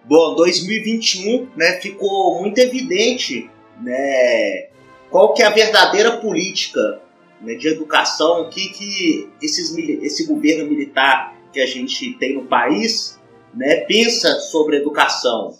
Bom, 0.04 0.34
2021 0.36 1.50
né, 1.56 1.80
ficou 1.80 2.40
muito 2.40 2.58
evidente 2.58 3.50
né, 3.80 4.68
qual 5.10 5.34
que 5.34 5.42
é 5.42 5.46
a 5.46 5.50
verdadeira 5.50 6.16
política 6.18 7.02
né, 7.40 7.54
de 7.54 7.68
educação 7.68 8.48
que, 8.48 8.68
que 8.70 9.30
esses, 9.42 9.76
esse 9.76 10.26
governo 10.26 10.70
militar 10.70 11.37
que 11.52 11.60
a 11.60 11.66
gente 11.66 12.14
tem 12.14 12.34
no 12.34 12.46
país 12.46 13.18
né, 13.54 13.76
pensa 13.80 14.38
sobre 14.40 14.76
educação. 14.76 15.56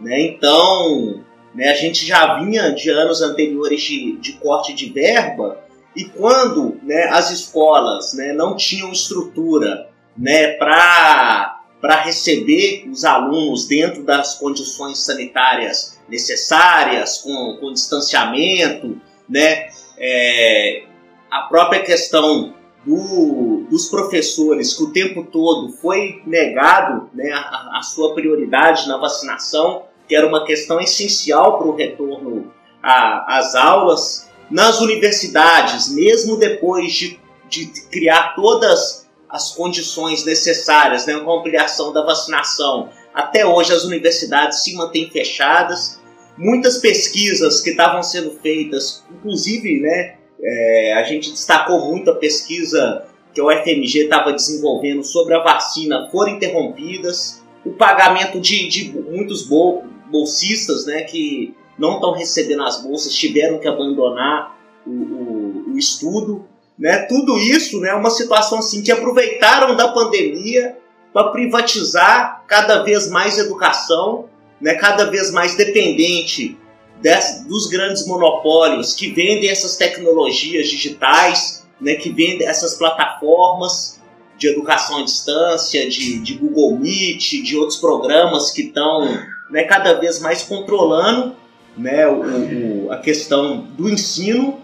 Né? 0.00 0.20
Então, 0.22 1.24
né, 1.54 1.70
a 1.70 1.74
gente 1.74 2.06
já 2.06 2.38
vinha 2.38 2.70
de 2.72 2.90
anos 2.90 3.22
anteriores 3.22 3.80
de, 3.82 4.16
de 4.16 4.32
corte 4.34 4.74
de 4.74 4.90
verba 4.90 5.60
e 5.96 6.04
quando 6.04 6.78
né, 6.82 7.04
as 7.10 7.30
escolas 7.30 8.14
né, 8.14 8.32
não 8.32 8.56
tinham 8.56 8.92
estrutura 8.92 9.88
né, 10.16 10.52
para 10.54 11.56
para 11.80 12.02
receber 12.02 12.88
os 12.90 13.04
alunos 13.04 13.68
dentro 13.68 14.02
das 14.02 14.34
condições 14.34 14.98
sanitárias 14.98 15.96
necessárias, 16.08 17.18
com, 17.18 17.56
com 17.60 17.72
distanciamento, 17.72 19.00
né? 19.28 19.68
É, 19.96 20.82
a 21.30 21.42
própria 21.42 21.82
questão 21.82 22.54
do, 22.84 23.57
dos 23.70 23.88
professores, 23.88 24.74
que 24.74 24.82
o 24.82 24.92
tempo 24.92 25.24
todo 25.24 25.72
foi 25.72 26.22
negado 26.26 27.08
né, 27.14 27.30
a, 27.32 27.78
a 27.78 27.82
sua 27.82 28.14
prioridade 28.14 28.88
na 28.88 28.96
vacinação, 28.96 29.84
que 30.08 30.16
era 30.16 30.26
uma 30.26 30.44
questão 30.44 30.80
essencial 30.80 31.58
para 31.58 31.68
o 31.68 31.76
retorno 31.76 32.52
às 32.82 33.54
aulas. 33.54 34.28
Nas 34.50 34.80
universidades, 34.80 35.92
mesmo 35.92 36.38
depois 36.38 36.94
de, 36.94 37.20
de 37.50 37.66
criar 37.90 38.34
todas 38.34 39.06
as 39.28 39.52
condições 39.52 40.24
necessárias, 40.24 41.06
né, 41.06 41.12
ampliação 41.12 41.92
da 41.92 42.02
vacinação. 42.02 42.88
Até 43.12 43.44
hoje 43.44 43.74
as 43.74 43.84
universidades 43.84 44.62
se 44.64 44.74
mantêm 44.74 45.10
fechadas. 45.10 46.00
Muitas 46.36 46.78
pesquisas 46.78 47.60
que 47.60 47.70
estavam 47.70 48.02
sendo 48.02 48.30
feitas, 48.40 49.04
inclusive, 49.10 49.80
né, 49.80 50.16
é, 50.40 50.94
a 50.94 51.02
gente 51.02 51.30
destacou 51.30 51.86
muito 51.90 52.10
a 52.10 52.14
pesquisa 52.14 53.07
que 53.38 53.42
o 53.42 53.50
FMG 53.52 54.04
estava 54.04 54.32
desenvolvendo 54.32 55.04
sobre 55.04 55.32
a 55.32 55.38
vacina, 55.38 56.08
foram 56.10 56.32
interrompidas. 56.32 57.40
O 57.64 57.70
pagamento 57.70 58.40
de, 58.40 58.66
de 58.66 58.90
muitos 58.90 59.46
bol, 59.46 59.84
bolsistas 60.10 60.86
né, 60.86 61.02
que 61.02 61.54
não 61.78 61.94
estão 61.94 62.12
recebendo 62.12 62.64
as 62.64 62.82
bolsas 62.82 63.14
tiveram 63.14 63.60
que 63.60 63.68
abandonar 63.68 64.58
o, 64.84 64.90
o, 64.90 65.72
o 65.72 65.78
estudo. 65.78 66.44
Né? 66.76 67.02
Tudo 67.02 67.38
isso 67.38 67.78
é 67.84 67.92
né, 67.92 67.94
uma 67.94 68.10
situação 68.10 68.58
assim 68.58 68.82
que 68.82 68.90
aproveitaram 68.90 69.76
da 69.76 69.86
pandemia 69.86 70.76
para 71.12 71.28
privatizar 71.28 72.42
cada 72.48 72.82
vez 72.82 73.08
mais 73.08 73.38
educação, 73.38 74.24
né, 74.60 74.74
cada 74.74 75.04
vez 75.04 75.30
mais 75.30 75.56
dependente 75.56 76.58
des, 77.00 77.44
dos 77.46 77.68
grandes 77.68 78.04
monopólios 78.04 78.94
que 78.94 79.10
vendem 79.10 79.48
essas 79.48 79.76
tecnologias 79.76 80.66
digitais, 80.66 81.57
né, 81.80 81.94
que 81.94 82.10
vendem 82.10 82.46
essas 82.46 82.74
plataformas 82.74 84.00
de 84.36 84.48
educação 84.48 84.98
à 84.98 85.02
distância, 85.02 85.88
de, 85.88 86.20
de 86.20 86.34
Google 86.34 86.78
Meet, 86.78 87.42
de 87.42 87.56
outros 87.56 87.78
programas 87.78 88.50
que 88.50 88.62
estão 88.62 89.04
né, 89.50 89.64
cada 89.64 89.94
vez 89.94 90.20
mais 90.20 90.42
controlando 90.42 91.34
né, 91.76 92.06
o, 92.06 92.86
o, 92.86 92.92
a 92.92 92.98
questão 92.98 93.60
do 93.76 93.88
ensino 93.88 94.60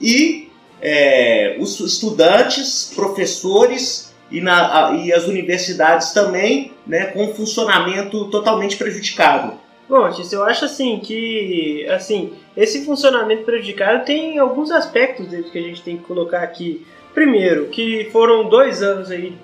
e 0.00 0.50
é, 0.80 1.56
os 1.58 1.80
estudantes, 1.80 2.92
professores 2.94 4.12
e, 4.30 4.40
na, 4.40 4.88
a, 4.88 4.96
e 4.96 5.12
as 5.12 5.24
universidades 5.24 6.12
também, 6.12 6.72
né, 6.86 7.06
com 7.06 7.24
um 7.24 7.34
funcionamento 7.34 8.26
totalmente 8.26 8.76
prejudicado. 8.76 9.63
Bom, 9.88 10.10
Tício, 10.10 10.36
eu 10.36 10.44
acho 10.44 10.64
assim 10.64 10.98
que 11.00 11.86
assim 11.88 12.32
esse 12.56 12.86
funcionamento 12.86 13.44
prejudicado 13.44 14.04
tem 14.04 14.38
alguns 14.38 14.70
aspectos 14.70 15.26
dele 15.26 15.50
que 15.50 15.58
a 15.58 15.62
gente 15.62 15.82
tem 15.82 15.96
que 15.98 16.04
colocar 16.04 16.40
aqui. 16.40 16.86
Primeiro, 17.12 17.66
que 17.66 18.08
foram 18.10 18.48
dois 18.48 18.82
anos 18.82 19.10
aí, 19.10 19.36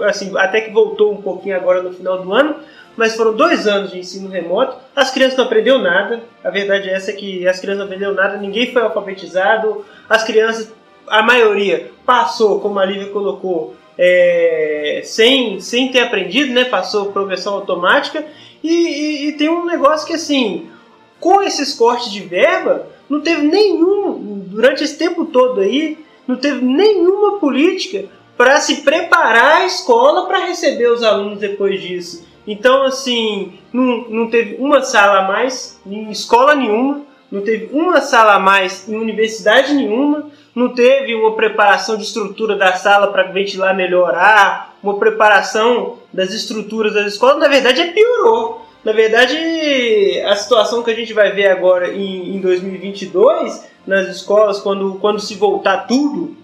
assim, 0.00 0.32
até 0.38 0.60
que 0.60 0.70
voltou 0.70 1.12
um 1.12 1.20
pouquinho 1.20 1.56
agora 1.56 1.82
no 1.82 1.92
final 1.92 2.22
do 2.22 2.32
ano, 2.32 2.56
mas 2.96 3.16
foram 3.16 3.34
dois 3.34 3.66
anos 3.66 3.90
de 3.90 3.98
ensino 3.98 4.28
remoto. 4.28 4.76
As 4.94 5.10
crianças 5.10 5.36
não 5.36 5.44
aprenderam 5.44 5.82
nada. 5.82 6.22
A 6.44 6.50
verdade 6.50 6.88
é 6.88 6.94
essa 6.94 7.12
que 7.12 7.46
as 7.46 7.58
crianças 7.58 7.78
não 7.78 7.86
aprenderam 7.86 8.14
nada, 8.14 8.36
ninguém 8.36 8.72
foi 8.72 8.80
alfabetizado. 8.80 9.84
As 10.08 10.22
crianças, 10.22 10.72
a 11.08 11.22
maioria, 11.22 11.90
passou, 12.06 12.60
como 12.60 12.78
a 12.78 12.84
Lívia 12.84 13.08
colocou, 13.08 13.74
é, 13.98 15.02
sem, 15.04 15.60
sem 15.60 15.90
ter 15.90 16.00
aprendido, 16.00 16.52
né? 16.52 16.64
Passou 16.64 17.12
progressão 17.12 17.54
automática. 17.54 18.24
E, 18.62 18.68
e, 18.68 19.28
e, 19.28 19.32
tem 19.32 19.48
um 19.48 19.64
negócio 19.64 20.06
que 20.06 20.14
assim, 20.14 20.68
com 21.18 21.42
esses 21.42 21.74
cortes 21.74 22.10
de 22.10 22.20
verba, 22.20 22.86
não 23.08 23.20
teve 23.20 23.42
nenhum, 23.42 24.42
durante 24.46 24.84
esse 24.84 24.96
tempo 24.96 25.26
todo 25.26 25.60
aí, 25.60 25.98
não 26.26 26.36
teve 26.36 26.64
nenhuma 26.64 27.38
política 27.38 28.04
para 28.36 28.60
se 28.60 28.82
preparar 28.82 29.62
a 29.62 29.66
escola 29.66 30.26
para 30.26 30.46
receber 30.46 30.90
os 30.90 31.02
alunos 31.02 31.38
depois 31.38 31.80
disso. 31.80 32.26
Então, 32.46 32.82
assim, 32.84 33.52
não, 33.72 34.08
não 34.08 34.30
teve 34.30 34.56
uma 34.58 34.82
sala 34.82 35.20
a 35.20 35.28
mais 35.28 35.80
em 35.86 36.10
escola 36.10 36.54
nenhuma, 36.54 37.02
não 37.30 37.40
teve 37.40 37.68
uma 37.72 38.00
sala 38.00 38.34
a 38.34 38.38
mais 38.38 38.88
em 38.88 38.96
universidade 38.96 39.72
nenhuma, 39.74 40.30
não 40.54 40.74
teve 40.74 41.14
uma 41.14 41.34
preparação 41.34 41.96
de 41.96 42.04
estrutura 42.04 42.56
da 42.56 42.74
sala 42.74 43.08
para 43.08 43.24
ventilar 43.24 43.74
melhorar, 43.74 44.76
uma 44.82 44.98
preparação 44.98 45.98
das 46.12 46.32
estruturas 46.32 46.94
das 46.94 47.14
escolas, 47.14 47.38
na 47.38 47.48
verdade 47.48 47.80
é 47.80 47.92
piorou. 47.92 48.66
Na 48.84 48.92
verdade, 48.92 49.36
a 50.26 50.34
situação 50.34 50.82
que 50.82 50.90
a 50.90 50.94
gente 50.94 51.12
vai 51.12 51.30
ver 51.30 51.46
agora 51.46 51.92
em, 51.92 52.36
em 52.36 52.40
2022 52.40 53.64
nas 53.86 54.08
escolas, 54.08 54.60
quando, 54.60 54.94
quando 55.00 55.20
se 55.20 55.36
voltar 55.36 55.86
tudo, 55.86 56.36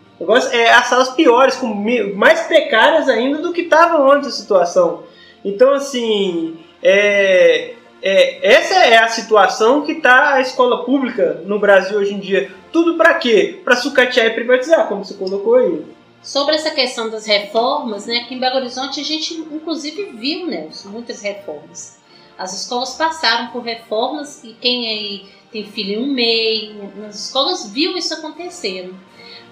é 0.53 0.71
as 0.71 0.87
salas 0.87 1.11
piores, 1.11 1.57
com 1.57 1.67
mais 2.15 2.43
precárias 2.43 3.09
ainda 3.09 3.39
do 3.39 3.53
que 3.53 3.63
estavam 3.63 4.11
antes 4.11 4.29
a 4.29 4.33
situação. 4.33 5.03
Então, 5.45 5.75
assim, 5.75 6.57
é, 6.83 7.75
é, 8.03 8.55
essa 8.55 8.75
é 8.75 8.99
a 8.99 9.09
situação 9.09 9.83
que 9.83 9.93
está 9.93 10.35
a 10.35 10.41
escola 10.41 10.85
pública 10.85 11.43
no 11.45 11.59
Brasil 11.59 11.99
hoje 11.99 12.15
em 12.15 12.21
dia. 12.21 12.53
Tudo 12.73 12.97
para 12.97 13.15
quê? 13.15 13.61
Para 13.65 13.77
sucatear 13.77 14.27
e 14.27 14.31
privatizar, 14.31 14.87
como 14.89 15.05
você 15.05 15.15
colocou 15.15 15.57
aí. 15.57 15.85
Sobre 16.23 16.55
essa 16.55 16.71
questão 16.71 17.09
das 17.09 17.27
reformas, 17.27 18.07
né, 18.07 18.19
aqui 18.19 18.35
em 18.35 18.41
Belo 18.41 18.57
Horizonte 18.57 19.01
a 19.01 19.05
gente 19.05 19.35
inclusive 19.35 20.13
viu, 20.13 20.47
Nelson, 20.47 20.89
muitas 20.91 21.23
reformas. 21.23 21.99
As 22.37 22.53
escolas 22.53 22.95
passaram 22.95 23.49
por 23.49 23.63
reformas 23.63 24.45
e 24.45 24.53
quem 24.61 24.89
aí 24.89 25.27
tem 25.51 25.65
filho 25.65 26.01
em 26.01 26.03
um 26.03 26.13
MEI, 26.13 26.77
nas 26.97 27.27
escolas 27.27 27.71
viu 27.71 27.97
isso 27.97 28.15
acontecendo. 28.15 28.95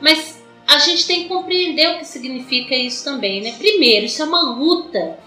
Mas 0.00 0.44
a 0.66 0.78
gente 0.78 1.06
tem 1.06 1.22
que 1.22 1.28
compreender 1.28 1.88
o 1.90 1.98
que 1.98 2.04
significa 2.04 2.74
isso 2.74 3.04
também, 3.04 3.40
né? 3.40 3.54
Primeiro, 3.56 4.04
isso 4.04 4.22
é 4.22 4.24
uma 4.24 4.42
luta 4.52 5.18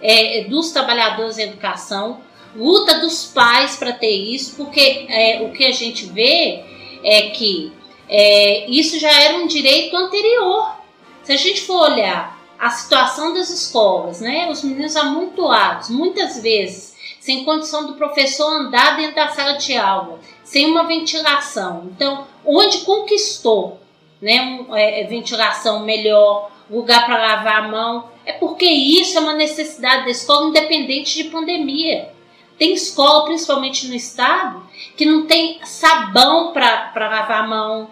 é, 0.00 0.44
dos 0.44 0.72
trabalhadores 0.72 1.38
em 1.38 1.42
educação, 1.42 2.20
luta 2.56 3.00
dos 3.00 3.26
pais 3.26 3.76
para 3.76 3.92
ter 3.92 4.14
isso, 4.14 4.56
porque 4.56 5.06
é, 5.08 5.42
o 5.42 5.52
que 5.52 5.64
a 5.64 5.72
gente 5.72 6.06
vê 6.06 6.64
é 7.04 7.30
que 7.30 7.72
é, 8.08 8.70
isso 8.70 8.98
já 8.98 9.10
era 9.10 9.36
um 9.36 9.46
direito 9.46 9.96
anterior. 9.96 10.76
Se 11.22 11.32
a 11.32 11.36
gente 11.36 11.62
for 11.62 11.90
olhar 11.90 12.36
a 12.58 12.70
situação 12.70 13.34
das 13.34 13.50
escolas, 13.50 14.20
né, 14.20 14.48
os 14.50 14.62
meninos 14.62 14.96
amontoados, 14.96 15.90
muitas 15.90 16.40
vezes 16.42 16.96
sem 17.20 17.44
condição 17.44 17.88
do 17.88 17.94
professor 17.94 18.48
andar 18.52 18.96
dentro 18.96 19.16
da 19.16 19.28
sala 19.28 19.54
de 19.54 19.76
aula, 19.76 20.20
sem 20.44 20.66
uma 20.70 20.84
ventilação. 20.84 21.90
Então, 21.92 22.24
onde 22.44 22.78
conquistou 22.78 23.80
né, 24.22 24.40
um, 24.42 24.76
é, 24.76 25.02
ventilação 25.04 25.84
melhor, 25.84 26.52
lugar 26.70 27.04
para 27.04 27.18
lavar 27.18 27.64
a 27.64 27.68
mão, 27.68 28.10
é 28.24 28.32
porque 28.32 28.64
isso 28.64 29.18
é 29.18 29.20
uma 29.20 29.34
necessidade 29.34 30.04
da 30.04 30.10
escola, 30.10 30.48
independente 30.48 31.20
de 31.20 31.30
pandemia. 31.30 32.12
Tem 32.58 32.72
escola, 32.72 33.24
principalmente 33.24 33.86
no 33.86 33.94
estado, 33.94 34.66
que 34.96 35.04
não 35.04 35.26
tem 35.26 35.60
sabão 35.64 36.52
para 36.52 36.92
lavar 36.94 37.44
a 37.44 37.46
mão, 37.46 37.90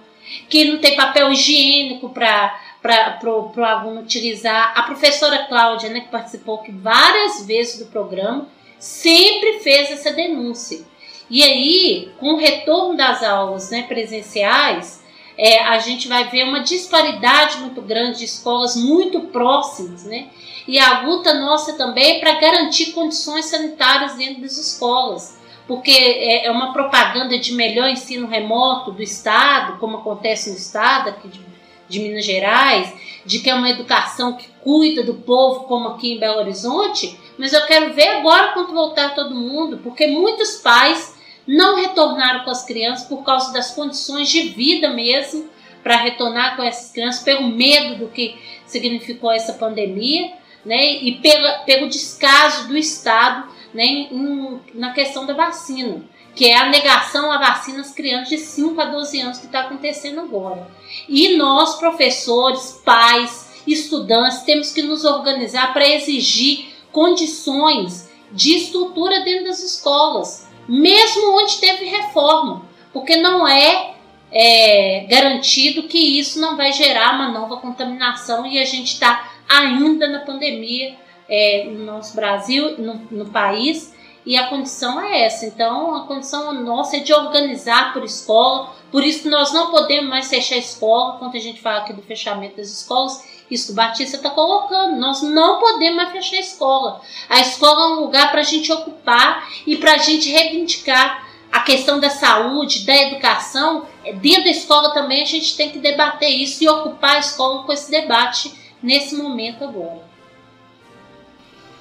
que 0.48 0.64
não 0.64 0.78
tem 0.78 0.96
papel 0.96 1.30
higiênico 1.30 2.08
para 2.10 3.18
o 3.24 3.62
aluno 3.62 4.00
utilizar. 4.00 4.72
A 4.74 4.82
professora 4.82 5.46
Cláudia, 5.46 5.90
né, 5.90 6.00
que 6.00 6.08
participou 6.08 6.60
aqui 6.60 6.72
várias 6.72 7.44
vezes 7.46 7.78
do 7.78 7.86
programa, 7.86 8.48
sempre 8.78 9.60
fez 9.60 9.90
essa 9.90 10.12
denúncia. 10.12 10.80
E 11.28 11.42
aí, 11.42 12.12
com 12.18 12.34
o 12.34 12.38
retorno 12.38 12.96
das 12.96 13.22
aulas 13.22 13.70
né, 13.70 13.82
presenciais, 13.82 15.02
é, 15.36 15.60
a 15.62 15.78
gente 15.78 16.08
vai 16.08 16.28
ver 16.28 16.44
uma 16.44 16.60
disparidade 16.60 17.58
muito 17.58 17.82
grande 17.82 18.18
de 18.18 18.24
escolas 18.24 18.76
muito 18.76 19.20
próximas, 19.22 20.04
né? 20.04 20.28
E 20.66 20.78
a 20.78 21.02
luta 21.02 21.34
nossa 21.34 21.74
também 21.74 22.16
é 22.16 22.20
para 22.20 22.40
garantir 22.40 22.92
condições 22.92 23.46
sanitárias 23.46 24.14
dentro 24.16 24.42
das 24.42 24.56
escolas, 24.56 25.38
porque 25.66 25.90
é, 25.90 26.46
é 26.46 26.50
uma 26.50 26.72
propaganda 26.72 27.38
de 27.38 27.52
melhor 27.52 27.88
ensino 27.88 28.26
remoto 28.26 28.90
do 28.92 29.02
Estado, 29.02 29.78
como 29.78 29.98
acontece 29.98 30.50
no 30.50 30.56
Estado 30.56 31.10
aqui 31.10 31.28
de, 31.28 31.40
de 31.88 32.00
Minas 32.00 32.24
Gerais, 32.24 32.92
de 33.24 33.38
que 33.40 33.50
é 33.50 33.54
uma 33.54 33.70
educação 33.70 34.34
que 34.34 34.48
cuida 34.62 35.02
do 35.02 35.14
povo, 35.14 35.64
como 35.64 35.88
aqui 35.88 36.12
em 36.12 36.18
Belo 36.18 36.38
Horizonte, 36.38 37.18
mas 37.38 37.52
eu 37.52 37.64
quero 37.66 37.92
ver 37.92 38.08
agora 38.08 38.52
quando 38.52 38.72
voltar 38.72 39.14
todo 39.14 39.34
mundo, 39.34 39.80
porque 39.82 40.06
muitos 40.06 40.56
pais 40.56 41.14
não 41.46 41.76
retornaram 41.76 42.44
com 42.44 42.50
as 42.50 42.64
crianças 42.64 43.06
por 43.06 43.22
causa 43.22 43.52
das 43.52 43.74
condições 43.74 44.30
de 44.30 44.48
vida 44.48 44.90
mesmo, 44.90 45.48
para 45.82 45.96
retornar 45.96 46.56
com 46.56 46.62
essas 46.62 46.90
crianças, 46.90 47.22
pelo 47.22 47.46
medo 47.46 47.98
do 47.98 48.08
que 48.08 48.38
significou 48.66 49.30
essa 49.30 49.52
pandemia, 49.52 50.32
né, 50.64 50.94
e 51.02 51.16
pela, 51.16 51.58
pelo 51.60 51.88
descaso 51.88 52.68
do 52.68 52.76
Estado 52.76 53.48
né, 53.72 53.84
em, 53.84 54.60
na 54.74 54.92
questão 54.92 55.26
da 55.26 55.34
vacina, 55.34 56.02
que 56.34 56.46
é 56.46 56.56
a 56.56 56.68
negação 56.68 57.30
à 57.30 57.38
vacina 57.38 57.80
às 57.80 57.92
crianças 57.92 58.28
de 58.28 58.38
5 58.38 58.80
a 58.80 58.86
12 58.86 59.20
anos 59.20 59.38
que 59.38 59.46
está 59.46 59.60
acontecendo 59.60 60.20
agora. 60.20 60.68
E 61.08 61.36
nós, 61.36 61.76
professores, 61.76 62.80
pais, 62.84 63.62
estudantes, 63.66 64.42
temos 64.42 64.72
que 64.72 64.82
nos 64.82 65.04
organizar 65.04 65.72
para 65.72 65.88
exigir 65.88 66.72
condições 66.90 68.08
de 68.32 68.56
estrutura 68.56 69.20
dentro 69.20 69.44
das 69.44 69.62
escolas, 69.62 70.48
mesmo 70.68 71.38
onde 71.38 71.58
teve 71.58 71.84
reforma, 71.84 72.64
porque 72.92 73.16
não 73.16 73.46
é, 73.46 73.94
é 74.32 75.06
garantido 75.08 75.84
que 75.84 75.98
isso 75.98 76.40
não 76.40 76.56
vai 76.56 76.72
gerar 76.72 77.14
uma 77.14 77.28
nova 77.28 77.58
contaminação 77.58 78.46
e 78.46 78.58
a 78.58 78.64
gente 78.64 78.94
está 78.94 79.33
ainda 79.48 80.08
na 80.08 80.20
pandemia 80.20 80.96
é, 81.28 81.64
no 81.70 81.84
nosso 81.84 82.14
Brasil, 82.14 82.78
no, 82.78 82.94
no 83.10 83.26
país, 83.26 83.94
e 84.26 84.36
a 84.36 84.48
condição 84.48 85.00
é 85.00 85.24
essa. 85.26 85.44
Então, 85.44 85.94
a 85.94 86.06
condição 86.06 86.52
nossa 86.54 86.96
é 86.96 87.00
de 87.00 87.12
organizar 87.12 87.92
por 87.92 88.02
escola. 88.04 88.72
Por 88.90 89.04
isso, 89.04 89.28
nós 89.28 89.52
não 89.52 89.70
podemos 89.70 90.08
mais 90.08 90.28
fechar 90.28 90.54
a 90.54 90.58
escola. 90.58 91.18
Quando 91.18 91.36
a 91.36 91.40
gente 91.40 91.60
fala 91.60 91.80
aqui 91.80 91.92
do 91.92 92.02
fechamento 92.02 92.56
das 92.56 92.68
escolas, 92.68 93.22
isso 93.50 93.66
que 93.66 93.72
o 93.72 93.76
Batista 93.76 94.16
está 94.16 94.30
colocando. 94.30 94.96
Nós 94.96 95.22
não 95.22 95.60
podemos 95.60 95.96
mais 95.96 96.10
fechar 96.10 96.36
a 96.36 96.40
escola. 96.40 97.00
A 97.28 97.40
escola 97.40 97.82
é 97.82 97.86
um 97.94 98.00
lugar 98.00 98.30
para 98.30 98.40
a 98.40 98.44
gente 98.44 98.72
ocupar 98.72 99.46
e 99.66 99.76
para 99.76 99.94
a 99.94 99.98
gente 99.98 100.30
reivindicar 100.30 101.28
a 101.52 101.60
questão 101.60 102.00
da 102.00 102.08
saúde, 102.08 102.86
da 102.86 102.96
educação. 102.96 103.86
Dentro 104.14 104.44
da 104.44 104.50
escola 104.50 104.94
também 104.94 105.22
a 105.22 105.26
gente 105.26 105.54
tem 105.54 105.70
que 105.70 105.78
debater 105.78 106.30
isso 106.30 106.64
e 106.64 106.68
ocupar 106.68 107.16
a 107.16 107.20
escola 107.20 107.62
com 107.62 107.72
esse 107.72 107.90
debate 107.90 108.63
nesse 108.84 109.16
momento 109.16 109.64
agora. 109.64 110.02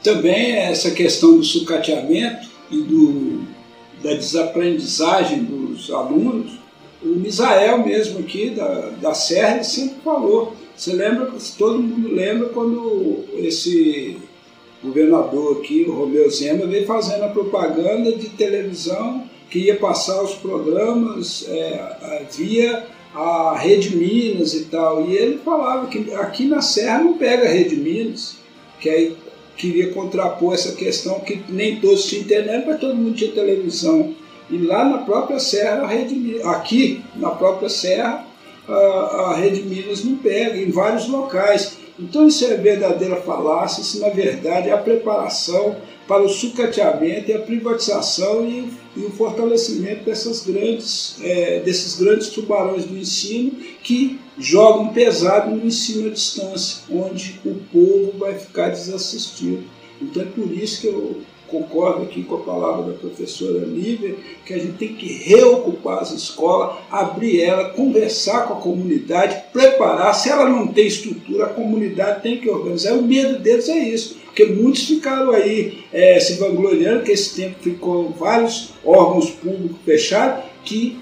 Também 0.01 0.53
essa 0.53 0.91
questão 0.91 1.37
do 1.37 1.43
sucateamento 1.43 2.49
e 2.71 2.81
do, 2.81 3.43
da 4.01 4.13
desaprendizagem 4.13 5.43
dos 5.43 5.91
alunos, 5.91 6.53
o 7.01 7.09
Misael 7.09 7.85
mesmo 7.85 8.19
aqui 8.19 8.49
da, 8.49 8.91
da 9.01 9.13
Serra 9.13 9.61
sempre 9.63 9.97
falou. 10.03 10.55
Você 10.75 10.93
lembra, 10.93 11.31
todo 11.57 11.83
mundo 11.83 12.09
lembra 12.09 12.49
quando 12.49 13.25
esse 13.35 14.17
governador 14.81 15.57
aqui, 15.57 15.85
o 15.87 15.93
Romeu 15.93 16.29
Zema, 16.29 16.65
veio 16.65 16.85
fazendo 16.85 17.23
a 17.23 17.29
propaganda 17.29 18.13
de 18.13 18.29
televisão 18.29 19.23
que 19.49 19.59
ia 19.59 19.77
passar 19.77 20.21
os 20.23 20.33
programas 20.35 21.45
é, 21.47 22.25
via 22.35 22.85
a 23.13 23.55
Rede 23.57 23.95
Minas 23.95 24.53
e 24.53 24.65
tal. 24.65 25.05
E 25.07 25.15
ele 25.15 25.37
falava 25.39 25.87
que 25.87 26.13
aqui 26.13 26.45
na 26.45 26.61
Serra 26.61 26.99
não 26.99 27.13
pega 27.13 27.45
a 27.45 27.51
Rede 27.51 27.75
Minas, 27.75 28.35
que 28.79 28.89
aí 28.89 29.15
queria 29.55 29.93
contrapor 29.93 30.53
essa 30.53 30.73
questão 30.73 31.19
que 31.19 31.41
nem 31.49 31.79
todos 31.79 32.05
tinham 32.05 32.23
internet, 32.23 32.65
mas 32.65 32.79
todo 32.79 32.95
mundo 32.95 33.15
tinha 33.15 33.31
televisão. 33.31 34.13
E 34.49 34.57
lá 34.57 34.83
na 34.85 34.99
própria 34.99 35.39
Serra, 35.39 35.83
a 35.83 35.87
Rede 35.87 36.41
aqui 36.43 37.03
na 37.15 37.29
própria 37.29 37.69
Serra, 37.69 38.25
a, 38.67 38.73
a 38.73 39.35
Rede 39.35 39.63
Minas 39.63 40.03
não 40.03 40.17
pega, 40.17 40.57
em 40.57 40.69
vários 40.69 41.07
locais. 41.07 41.77
Então 41.99 42.27
isso 42.27 42.45
é 42.45 42.55
verdadeira 42.55 43.17
falácia, 43.17 43.81
isso 43.81 43.99
na 43.99 44.09
verdade 44.09 44.69
é 44.69 44.73
a 44.73 44.77
preparação 44.77 45.75
para 46.07 46.23
o 46.23 46.29
sucateamento 46.29 47.31
e 47.31 47.33
a 47.33 47.39
privatização 47.39 48.45
e, 48.45 48.69
e 48.95 49.05
o 49.05 49.11
fortalecimento 49.11 50.03
dessas 50.03 50.45
grandes, 50.45 51.17
é, 51.21 51.59
desses 51.59 51.99
grandes 51.99 52.29
tubarões 52.29 52.85
do 52.85 52.97
ensino 52.97 53.51
que 53.81 54.19
jogam 54.37 54.89
pesado 54.89 55.51
no 55.51 55.65
ensino 55.65 56.07
à 56.07 56.11
distância, 56.11 56.83
onde 56.91 57.39
o 57.45 57.55
povo 57.71 58.13
vai 58.17 58.37
ficar 58.37 58.69
desassistido. 58.69 59.63
Então 60.01 60.23
é 60.23 60.25
por 60.25 60.51
isso 60.51 60.81
que 60.81 60.87
eu 60.87 61.21
concordo 61.53 62.03
aqui 62.03 62.23
com 62.23 62.35
a 62.35 62.39
palavra 62.39 62.91
da 62.91 62.97
professora 62.97 63.59
Lívia, 63.59 64.15
que 64.43 64.53
a 64.55 64.57
gente 64.57 64.73
tem 64.73 64.95
que 64.95 65.13
reocupar 65.13 65.99
as 65.99 66.11
escolas, 66.11 66.77
abrir 66.89 67.41
ela, 67.41 67.69
conversar 67.69 68.47
com 68.47 68.55
a 68.55 68.61
comunidade, 68.61 69.43
preparar. 69.53 70.15
Se 70.15 70.29
ela 70.29 70.49
não 70.49 70.67
tem 70.67 70.87
estrutura, 70.87 71.45
a 71.45 71.49
comunidade 71.49 72.23
tem 72.23 72.39
que 72.39 72.49
organizar. 72.49 72.93
O 72.93 73.03
medo 73.03 73.37
deles 73.37 73.69
é 73.69 73.77
isso, 73.77 74.17
porque 74.33 74.45
muitos 74.45 74.87
ficaram 74.87 75.31
aí 75.31 75.83
é, 75.93 76.19
se 76.19 76.33
vangloriando, 76.37 77.03
que 77.03 77.11
esse 77.11 77.35
tempo 77.35 77.55
ficou 77.61 78.09
vários 78.09 78.71
órgãos 78.83 79.29
públicos 79.29 79.77
fechados, 79.85 80.45
que 80.65 80.97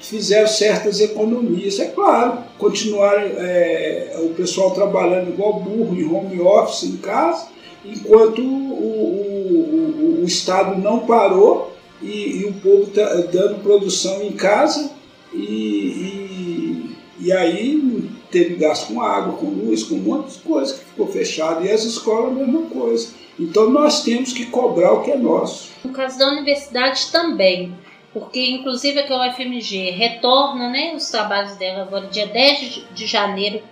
fizeram 0.00 0.48
certas 0.48 0.98
economias. 0.98 1.78
É 1.78 1.86
claro, 1.86 2.38
continuaram 2.58 3.22
é, 3.38 4.16
o 4.24 4.30
pessoal 4.30 4.72
trabalhando 4.72 5.30
igual 5.30 5.60
burro 5.60 5.94
em 5.96 6.04
home 6.04 6.40
office 6.40 6.82
em 6.82 6.96
casa, 6.96 7.46
enquanto 7.84 8.42
o, 8.42 8.44
o, 8.44 10.18
o, 10.18 10.22
o 10.22 10.24
Estado 10.26 10.76
não 10.76 11.06
parou 11.06 11.72
e, 12.02 12.40
e 12.40 12.44
o 12.46 12.52
povo 12.54 12.88
está 12.88 13.14
dando 13.32 13.62
produção 13.62 14.24
em 14.24 14.32
casa 14.32 14.90
e, 15.32 15.38
e, 15.38 16.96
e, 17.20 17.32
aí 17.32 18.11
teve 18.32 18.56
gasto 18.56 18.92
com 18.92 19.00
água, 19.00 19.34
com 19.34 19.46
luz, 19.46 19.84
com 19.84 19.96
um 19.96 19.98
monte 19.98 20.32
de 20.32 20.38
coisa 20.40 20.74
que 20.74 20.84
ficou 20.84 21.06
fechado. 21.06 21.64
E 21.64 21.70
as 21.70 21.84
escolas 21.84 22.32
a 22.32 22.34
mesma 22.34 22.62
coisa. 22.62 23.12
Então 23.38 23.70
nós 23.70 24.02
temos 24.02 24.32
que 24.32 24.46
cobrar 24.46 24.92
o 24.92 25.02
que 25.02 25.10
é 25.10 25.16
nosso. 25.16 25.70
No 25.84 25.92
caso 25.92 26.18
da 26.18 26.28
universidade 26.28 27.10
também 27.12 27.74
porque 28.12 28.50
inclusive 28.50 29.00
aqui 29.00 29.12
o 29.12 29.26
UFMG 29.26 29.90
retorna 29.90 30.68
né, 30.68 30.92
os 30.94 31.10
trabalhos 31.10 31.56
dela 31.56 31.82
agora 31.82 32.08
dia 32.08 32.26
10 32.26 32.84
de 32.94 33.06
janeiro 33.06 33.62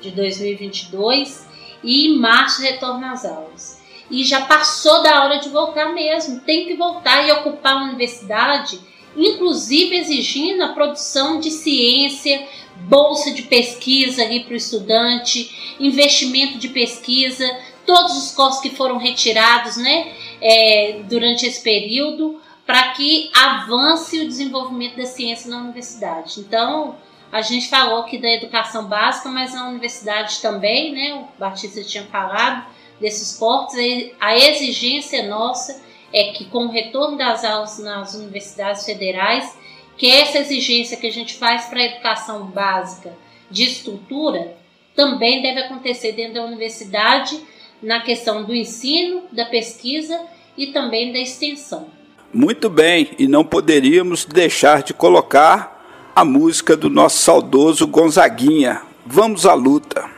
de 0.00 0.10
2022 0.10 1.48
e 1.82 2.08
em 2.08 2.18
março 2.18 2.60
retorna 2.62 3.12
às 3.12 3.24
aulas. 3.24 3.82
E 4.10 4.24
já 4.24 4.42
passou 4.42 5.02
da 5.02 5.22
hora 5.24 5.38
de 5.38 5.48
voltar 5.48 5.94
mesmo, 5.94 6.40
tem 6.40 6.66
que 6.66 6.74
voltar 6.74 7.26
e 7.26 7.32
ocupar 7.32 7.74
a 7.74 7.84
universidade, 7.84 8.80
inclusive 9.16 9.96
exigindo 9.96 10.62
a 10.62 10.72
produção 10.72 11.38
de 11.38 11.50
ciência, 11.50 12.46
bolsa 12.76 13.32
de 13.32 13.42
pesquisa 13.42 14.22
ali 14.22 14.40
para 14.44 14.54
o 14.54 14.56
estudante, 14.56 15.76
investimento 15.80 16.58
de 16.58 16.68
pesquisa, 16.68 17.48
todos 17.86 18.16
os 18.16 18.34
custos 18.34 18.60
que 18.60 18.70
foram 18.70 18.98
retirados 18.98 19.76
né, 19.76 20.12
é, 20.40 21.00
durante 21.04 21.46
esse 21.46 21.62
período, 21.62 22.40
para 22.66 22.92
que 22.92 23.30
avance 23.34 24.18
o 24.20 24.26
desenvolvimento 24.26 24.96
da 24.96 25.06
ciência 25.06 25.50
na 25.50 25.58
universidade. 25.58 26.40
Então, 26.40 26.96
a 27.30 27.42
gente 27.42 27.68
falou 27.68 28.00
aqui 28.00 28.16
da 28.16 28.30
educação 28.30 28.86
básica, 28.86 29.28
mas 29.28 29.52
na 29.52 29.68
universidade 29.68 30.40
também, 30.40 30.92
né? 30.92 31.14
O 31.14 31.38
Batista 31.38 31.82
tinha 31.82 32.04
falado 32.04 32.64
desses 33.00 33.36
cortes. 33.36 33.74
A 34.20 34.36
exigência 34.36 35.26
nossa 35.28 35.82
é 36.12 36.32
que, 36.32 36.44
com 36.44 36.66
o 36.66 36.70
retorno 36.70 37.18
das 37.18 37.44
aulas 37.44 37.78
nas 37.80 38.14
universidades 38.14 38.86
federais, 38.86 39.52
que 39.96 40.10
essa 40.10 40.38
exigência 40.38 40.96
que 40.96 41.06
a 41.06 41.12
gente 41.12 41.34
faz 41.34 41.66
para 41.66 41.80
a 41.80 41.84
educação 41.84 42.46
básica 42.46 43.12
de 43.50 43.64
estrutura 43.64 44.56
também 44.94 45.42
deve 45.42 45.60
acontecer 45.60 46.12
dentro 46.12 46.34
da 46.34 46.44
universidade 46.44 47.40
na 47.82 48.00
questão 48.00 48.44
do 48.44 48.54
ensino, 48.54 49.24
da 49.30 49.44
pesquisa 49.44 50.20
e 50.56 50.68
também 50.68 51.12
da 51.12 51.18
extensão. 51.18 51.88
Muito 52.32 52.68
bem, 52.68 53.10
e 53.18 53.28
não 53.28 53.44
poderíamos 53.44 54.24
deixar 54.24 54.82
de 54.82 54.92
colocar 54.94 55.74
a 56.16 56.24
música 56.24 56.76
do 56.76 56.88
nosso 56.88 57.18
saudoso 57.18 57.86
Gonzaguinha. 57.86 58.82
Vamos 59.06 59.46
à 59.46 59.54
luta. 59.54 60.13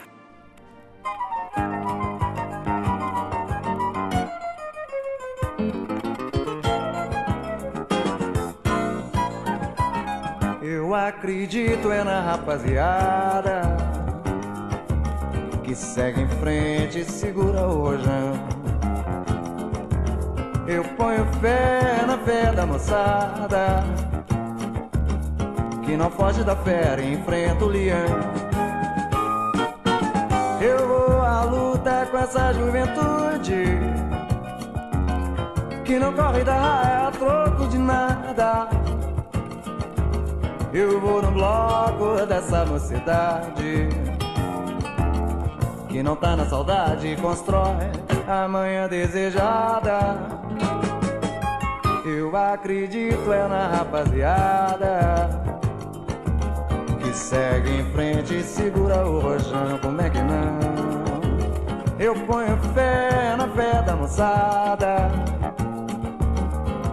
Acredito 11.07 11.93
é 11.93 12.03
na 12.03 12.21
rapaziada 12.21 13.63
que 15.63 15.75
segue 15.75 16.23
em 16.23 16.29
frente 16.29 17.01
e 17.01 17.05
segura 17.05 17.67
o 17.67 17.83
rojão. 17.83 18.33
Eu 20.67 20.83
ponho 20.97 21.25
fé 21.41 22.05
na 22.07 22.19
fé 22.19 22.53
da 22.53 22.67
moçada 22.67 23.85
Que 25.85 25.97
não 25.97 26.11
foge 26.11 26.43
da 26.43 26.57
fera 26.57 27.01
e 27.01 27.15
enfrenta 27.15 27.65
o 27.65 27.69
leão 27.69 28.07
Eu 30.61 30.89
vou 30.89 31.23
à 31.23 31.45
luta 31.45 32.09
com 32.11 32.19
essa 32.19 32.53
juventude 32.53 33.65
Que 35.85 36.01
não 36.01 36.13
corre 36.13 36.43
da 36.43 36.55
raia 36.55 37.09
a 37.09 37.11
troco 37.13 37.69
de 37.69 37.79
nada 37.79 38.76
Eu 40.77 41.01
vou 41.01 41.23
no 41.23 41.31
bloco 41.31 42.27
dessa 42.27 42.67
mocidade 42.67 43.89
que 45.89 46.03
não 46.03 46.15
tá 46.15 46.37
na 46.37 46.45
saudade 46.45 47.17
constrói 47.17 47.91
a 48.29 48.47
manhã 48.47 48.87
desejada. 48.87 50.19
Eu 52.05 52.37
acredito 52.37 53.33
é 53.33 53.49
na 53.49 53.69
rapaziada 53.69 55.31
que 57.03 57.11
segue 57.17 57.81
em 57.81 57.93
frente 57.93 58.35
e 58.35 58.43
segura 58.43 59.07
o 59.07 59.19
rojão, 59.19 59.79
como 59.81 60.03
é 60.03 60.11
que 60.11 60.21
não? 60.21 60.59
Eu 61.99 62.15
ponho 62.27 62.55
fé 62.75 63.35
na 63.35 63.49
fé 63.49 63.81
da 63.81 63.97
moçada 63.97 65.11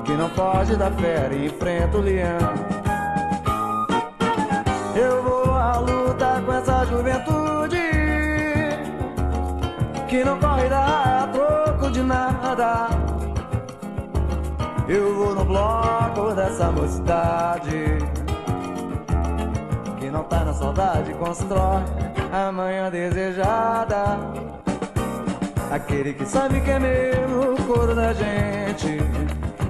que 0.06 0.14
não 0.14 0.30
foge 0.30 0.78
da 0.78 0.90
fé 0.90 1.30
e 1.34 1.48
enfrenta 1.48 1.98
o 1.98 2.02
leão. 2.02 2.63
À 6.14 6.38
luta 6.38 6.44
com 6.46 6.54
essa 6.54 6.86
juventude 6.86 7.78
que 10.08 10.24
não 10.24 10.40
corre 10.40 10.70
da 10.70 11.30
troco 11.32 11.92
de 11.92 12.04
nada. 12.04 12.90
Eu 14.88 15.16
vou 15.16 15.36
no 15.36 15.46
bloco 15.46 16.34
dessa 16.36 16.72
mocidade 16.72 17.98
que 20.00 20.10
não 20.10 20.24
tá 20.24 20.44
na 20.44 20.54
saudade, 20.54 21.14
constrói 21.14 21.84
a 22.32 22.52
manhã 22.52 22.92
desejada. 22.92 24.18
Aquele 25.72 26.14
que 26.14 26.26
sabe 26.26 26.62
que 26.62 26.70
é 26.70 26.80
mesmo 26.80 27.54
o 27.54 27.64
coro 27.64 27.96
da 27.96 28.14
gente, 28.14 29.00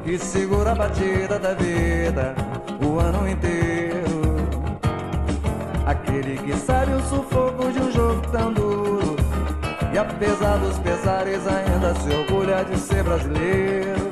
que 0.03 0.18
segura 0.18 0.72
a 0.72 0.76
batida 0.76 1.40
da 1.40 1.53
vida 1.53 2.36
o 2.82 2.99
ano 2.99 3.30
inteiro. 3.30 3.62
Aquele 5.94 6.38
que 6.38 6.57
sabe 6.57 6.91
o 6.91 7.02
sufoco 7.03 7.72
de 7.72 7.80
um 7.80 7.91
jogo 7.91 8.22
tão 8.32 8.52
duro, 8.52 9.15
e 9.94 9.98
apesar 9.98 10.57
dos 10.57 10.80
pesares 10.80 11.41
ainda 11.45 11.94
se 11.94 12.10
orgulha 12.10 12.65
de 12.65 12.78
ser 12.80 13.03
brasileiro. 13.03 14.11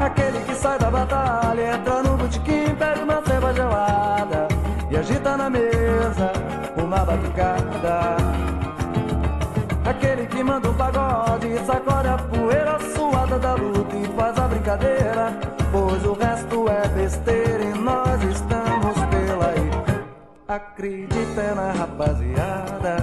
Aquele 0.00 0.40
que 0.40 0.54
sai 0.54 0.78
da 0.78 0.90
batalha, 0.90 1.74
entra 1.74 2.02
no 2.02 2.16
botequim, 2.16 2.74
pega 2.78 3.04
uma 3.04 3.22
ceva 3.26 3.52
gelada 3.52 4.48
e 4.90 4.96
agita 4.96 5.36
na 5.36 5.50
mesa 5.50 6.32
uma 6.82 7.04
batucada. 7.04 8.16
Aquele 9.84 10.26
que 10.26 10.42
manda 10.42 10.70
um 10.70 10.74
pagode, 10.74 11.58
sacode 11.66 12.08
a 12.08 12.16
poeira 12.16 12.78
suada 12.94 13.38
da 13.38 13.54
luta 13.54 13.94
e 13.94 14.06
faz 14.16 14.38
a 14.38 14.48
brincadeira, 14.48 15.38
pois 15.70 16.04
o 16.06 16.14
resto 16.14 16.68
é 16.70 16.88
besteira 16.88 17.62
e 17.62 17.78
nós. 17.78 18.35
Acredita 20.48 21.56
na 21.56 21.72
rapaziada 21.72 22.96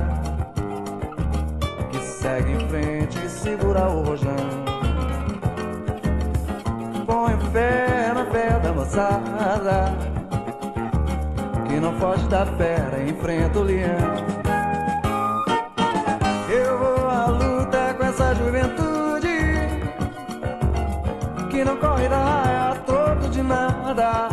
que 1.91 1.99
segue 1.99 2.53
em 2.53 2.69
frente 2.69 3.19
e 3.25 3.29
segura 3.29 3.89
o 3.89 4.01
rojão. 4.01 4.31
Põe 7.05 7.37
fé 7.51 8.13
na 8.13 8.25
fé 8.27 8.59
da 8.59 8.71
moçada 8.71 9.93
Que 11.67 11.81
não 11.81 11.99
foge 11.99 12.25
da 12.29 12.45
fera, 12.45 13.03
enfrenta 13.03 13.59
o 13.59 13.63
leão. 13.63 14.15
Eu 16.49 16.77
vou 16.77 17.09
à 17.09 17.25
luta 17.25 17.93
com 17.93 18.03
essa 18.05 18.33
juventude 18.35 19.27
Que 21.51 21.65
não 21.65 21.75
corre 21.75 22.07
da 22.07 22.23
raia 22.23 22.75
troco 22.85 23.27
de 23.27 23.43
nada 23.43 24.32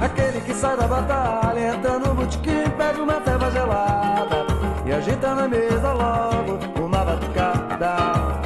Aquele 0.00 0.40
que 0.40 0.54
sai 0.54 0.76
da 0.76 0.86
batalha, 0.86 1.74
entra 1.74 1.98
no 1.98 2.14
botequim, 2.14 2.70
pede 2.76 3.00
uma 3.00 3.20
ceva 3.24 3.50
gelada 3.50 4.46
E 4.86 4.92
agita 4.92 5.34
na 5.34 5.48
mesa 5.48 5.92
logo 5.92 6.58
uma 6.80 7.04
batucada 7.04 8.38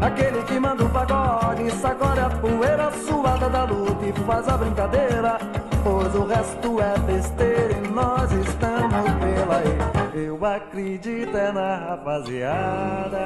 Aquele 0.00 0.42
que 0.44 0.58
manda 0.58 0.82
um 0.82 0.88
pagode, 0.88 1.70
sacode 1.72 2.20
a 2.20 2.30
poeira 2.30 2.90
suada 3.06 3.50
da 3.50 3.64
luta 3.64 4.06
e 4.06 4.12
faz 4.24 4.48
a 4.48 4.56
brincadeira. 4.56 5.38
Pois 5.84 6.14
o 6.14 6.24
resto 6.24 6.80
é 6.80 6.98
besteira 7.00 7.72
e 7.72 7.88
nós 7.88 8.32
estamos 8.32 9.04
pela 9.20 9.56
aí. 9.58 10.24
Eu 10.26 10.42
acredito 10.42 11.36
é 11.36 11.52
na 11.52 11.76
rapaziada. 11.76 13.24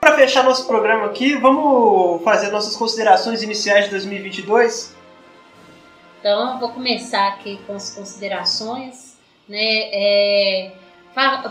Para 0.00 0.14
fechar 0.14 0.44
nosso 0.44 0.66
programa 0.66 1.06
aqui, 1.06 1.34
vamos 1.34 2.22
fazer 2.22 2.50
nossas 2.50 2.76
considerações 2.76 3.42
iniciais 3.42 3.86
de 3.86 3.90
2022? 3.90 4.96
Então, 6.20 6.58
vou 6.60 6.68
começar 6.70 7.26
aqui 7.28 7.58
com 7.66 7.74
as 7.74 7.94
considerações. 7.94 9.18
Né? 9.48 9.58
É, 9.58 10.72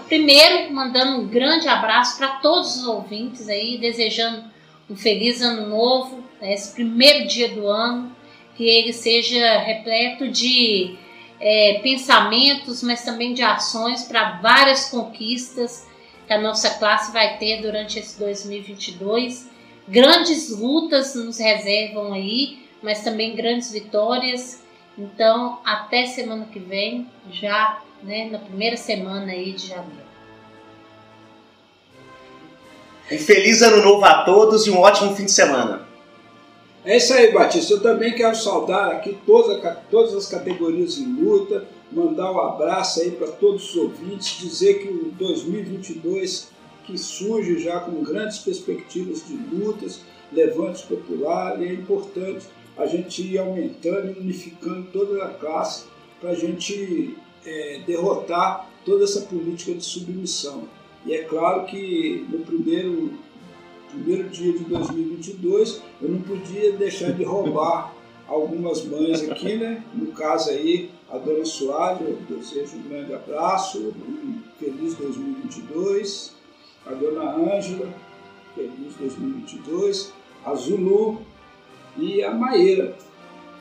primeiro, 0.08 0.74
mandando 0.74 1.20
um 1.20 1.28
grande 1.28 1.68
abraço 1.68 2.18
para 2.18 2.28
todos 2.38 2.78
os 2.78 2.88
ouvintes 2.88 3.50
aí, 3.50 3.78
desejando 3.78 4.46
um 4.90 4.96
feliz 4.96 5.42
ano 5.42 5.68
novo, 5.68 6.24
né? 6.40 6.54
esse 6.54 6.74
primeiro 6.74 7.28
dia 7.28 7.50
do 7.50 7.68
ano, 7.68 8.16
que 8.56 8.64
ele 8.64 8.94
seja 8.94 9.58
repleto 9.60 10.30
de 10.30 10.96
é, 11.40 11.82
pensamentos, 11.84 12.82
mas 12.82 13.04
também 13.04 13.34
de 13.34 13.44
ações 13.44 14.04
para 14.04 14.40
várias 14.40 14.90
conquistas 14.90 15.86
que 16.28 16.34
a 16.34 16.42
nossa 16.42 16.72
classe 16.72 17.12
vai 17.14 17.38
ter 17.38 17.62
durante 17.62 17.98
esse 17.98 18.20
2022. 18.20 19.50
Grandes 19.88 20.50
lutas 20.50 21.16
nos 21.16 21.40
reservam 21.40 22.12
aí, 22.12 22.60
mas 22.84 23.02
também 23.02 23.36
grandes 23.36 23.72
vitórias. 23.72 24.62
Então, 24.98 25.60
até 25.66 26.06
semana 26.06 26.46
que 26.52 26.60
vem, 26.60 27.08
já 27.32 27.82
né, 28.04 28.28
na 28.30 28.40
primeira 28.40 28.76
semana 28.76 29.32
aí 29.32 29.54
de 29.54 29.68
janeiro. 29.68 30.08
Um 33.10 33.18
feliz 33.18 33.62
ano 33.62 33.82
novo 33.82 34.04
a 34.04 34.24
todos 34.24 34.68
e 34.68 34.70
um 34.70 34.80
ótimo 34.80 35.16
fim 35.16 35.26
de 35.26 35.32
semana. 35.32 35.88
É 36.84 36.98
isso 36.98 37.14
aí, 37.14 37.32
Batista. 37.32 37.74
Eu 37.74 37.82
também 37.82 38.14
quero 38.14 38.36
saudar 38.36 38.92
aqui 38.92 39.18
todas, 39.26 39.62
todas 39.90 40.14
as 40.14 40.28
categorias 40.28 40.98
em 40.98 41.06
luta, 41.06 41.66
mandar 41.92 42.32
um 42.32 42.40
abraço 42.40 43.02
aí 43.02 43.12
para 43.12 43.28
todos 43.28 43.70
os 43.70 43.76
ouvintes, 43.76 44.40
dizer 44.40 44.80
que 44.80 44.88
o 44.90 45.12
2022 45.12 46.50
que 46.88 46.98
surge 46.98 47.60
já 47.60 47.82
com 47.82 48.02
grandes 48.02 48.40
perspectivas 48.40 49.22
de 49.28 49.36
lutas, 49.54 50.00
levantes 50.32 50.82
popular, 50.84 51.62
e 51.62 51.68
é 51.68 51.74
importante 51.74 52.46
a 52.78 52.86
gente 52.86 53.22
ir 53.22 53.38
aumentando 53.38 54.16
e 54.16 54.20
unificando 54.20 54.88
toda 54.92 55.26
a 55.26 55.30
classe 55.30 55.86
para 56.22 56.30
a 56.32 56.36
gente 56.36 57.18
é, 57.46 57.82
derrotar 57.86 58.70
toda 58.86 59.04
essa 59.04 59.22
política 59.22 59.74
de 59.74 59.84
submissão. 59.84 60.64
E 61.06 61.14
é 61.14 61.24
claro 61.24 61.66
que 61.66 62.26
no 62.30 62.40
primeiro, 62.40 63.14
primeiro 63.90 64.30
dia 64.30 64.54
de 64.54 64.64
2022 64.64 65.82
eu 66.02 66.10
não 66.10 66.22
podia 66.22 66.72
deixar 66.74 67.12
de 67.12 67.24
roubar 67.24 67.94
algumas 68.28 68.84
mães 68.86 69.30
aqui, 69.30 69.56
né? 69.56 69.84
No 69.94 70.08
caso 70.08 70.50
aí, 70.50 70.90
a 71.12 71.18
dona 71.18 71.46
Soares, 71.46 72.02
eu 72.02 72.18
desejo 72.30 72.78
um 72.78 72.90
grande 72.90 73.14
abraço, 73.14 73.94
um 74.08 74.42
feliz 74.60 74.96
2022. 74.96 76.36
A 76.86 76.92
dona 76.92 77.32
Ângela, 77.32 77.88
feliz 78.54 78.94
2022. 79.00 80.14
A 80.46 80.54
Zulu 80.56 81.22
e 81.98 82.24
a 82.24 82.32
Maíra, 82.32 82.96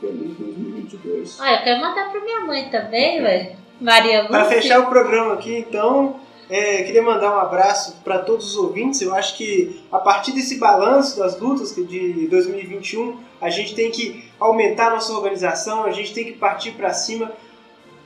feliz 0.01 0.37
2022. 0.37 1.41
Ah, 1.41 1.55
eu 1.55 1.65
quero 1.65 1.81
mandar 1.81 2.11
para 2.11 2.21
minha 2.21 2.41
mãe 2.41 2.69
também, 2.71 3.23
velho. 3.23 3.57
Maria 3.81 4.23
Lúcia. 4.23 4.31
Para 4.31 4.45
fechar 4.47 4.81
o 4.81 4.87
programa 4.87 5.35
aqui, 5.35 5.59
então, 5.59 6.21
é, 6.49 6.85
queria 6.85 7.03
mandar 7.03 7.35
um 7.35 7.39
abraço 7.39 7.97
para 8.05 8.19
todos 8.21 8.51
os 8.51 8.57
ouvintes. 8.57 9.01
Eu 9.01 9.15
acho 9.15 9.37
que 9.37 9.83
a 9.91 9.99
partir 9.99 10.33
desse 10.33 10.59
balanço 10.59 11.19
das 11.19 11.39
lutas 11.41 11.75
de 11.75 12.29
2021, 12.29 13.19
a 13.41 13.51
gente 13.51 13.75
tem 13.75 13.91
que 13.91 14.25
aumentar 14.39 14.89
a 14.89 14.91
nossa 14.91 15.13
organização, 15.13 15.85
a 15.85 15.91
gente 15.91 16.15
tem 16.15 16.25
que 16.25 16.33
partir 16.33 16.73
para 16.73 16.93
cima, 16.93 17.33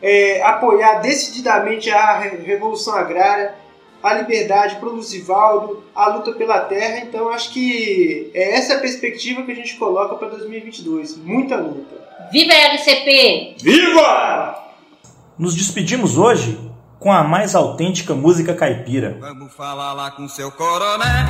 é, 0.00 0.42
apoiar 0.42 1.00
decididamente 1.00 1.90
a 1.90 2.18
revolução 2.18 2.94
agrária, 2.94 3.54
a 4.02 4.14
liberdade 4.14 4.76
para 4.76 4.88
o 4.88 4.94
Luzivaldo, 4.94 5.84
a 5.94 6.08
luta 6.08 6.32
pela 6.32 6.60
terra. 6.60 7.00
Então 7.00 7.28
acho 7.28 7.52
que 7.52 8.30
é 8.32 8.56
essa 8.56 8.76
a 8.76 8.80
perspectiva 8.80 9.42
que 9.42 9.52
a 9.52 9.54
gente 9.54 9.76
coloca 9.76 10.14
para 10.14 10.28
2022. 10.28 11.18
Muita 11.18 11.56
luta. 11.56 12.00
Viva 12.32 12.52
a 12.52 12.56
LCP! 12.56 13.56
Viva! 13.60 14.72
Nos 15.38 15.54
despedimos 15.54 16.16
hoje 16.16 16.69
com 17.00 17.10
a 17.10 17.24
mais 17.24 17.54
autêntica 17.54 18.14
música 18.14 18.54
caipira. 18.54 19.16
Vamos 19.18 19.50
falar 19.54 19.94
lá 19.94 20.10
com 20.10 20.28
seu 20.28 20.52
coroné, 20.52 21.26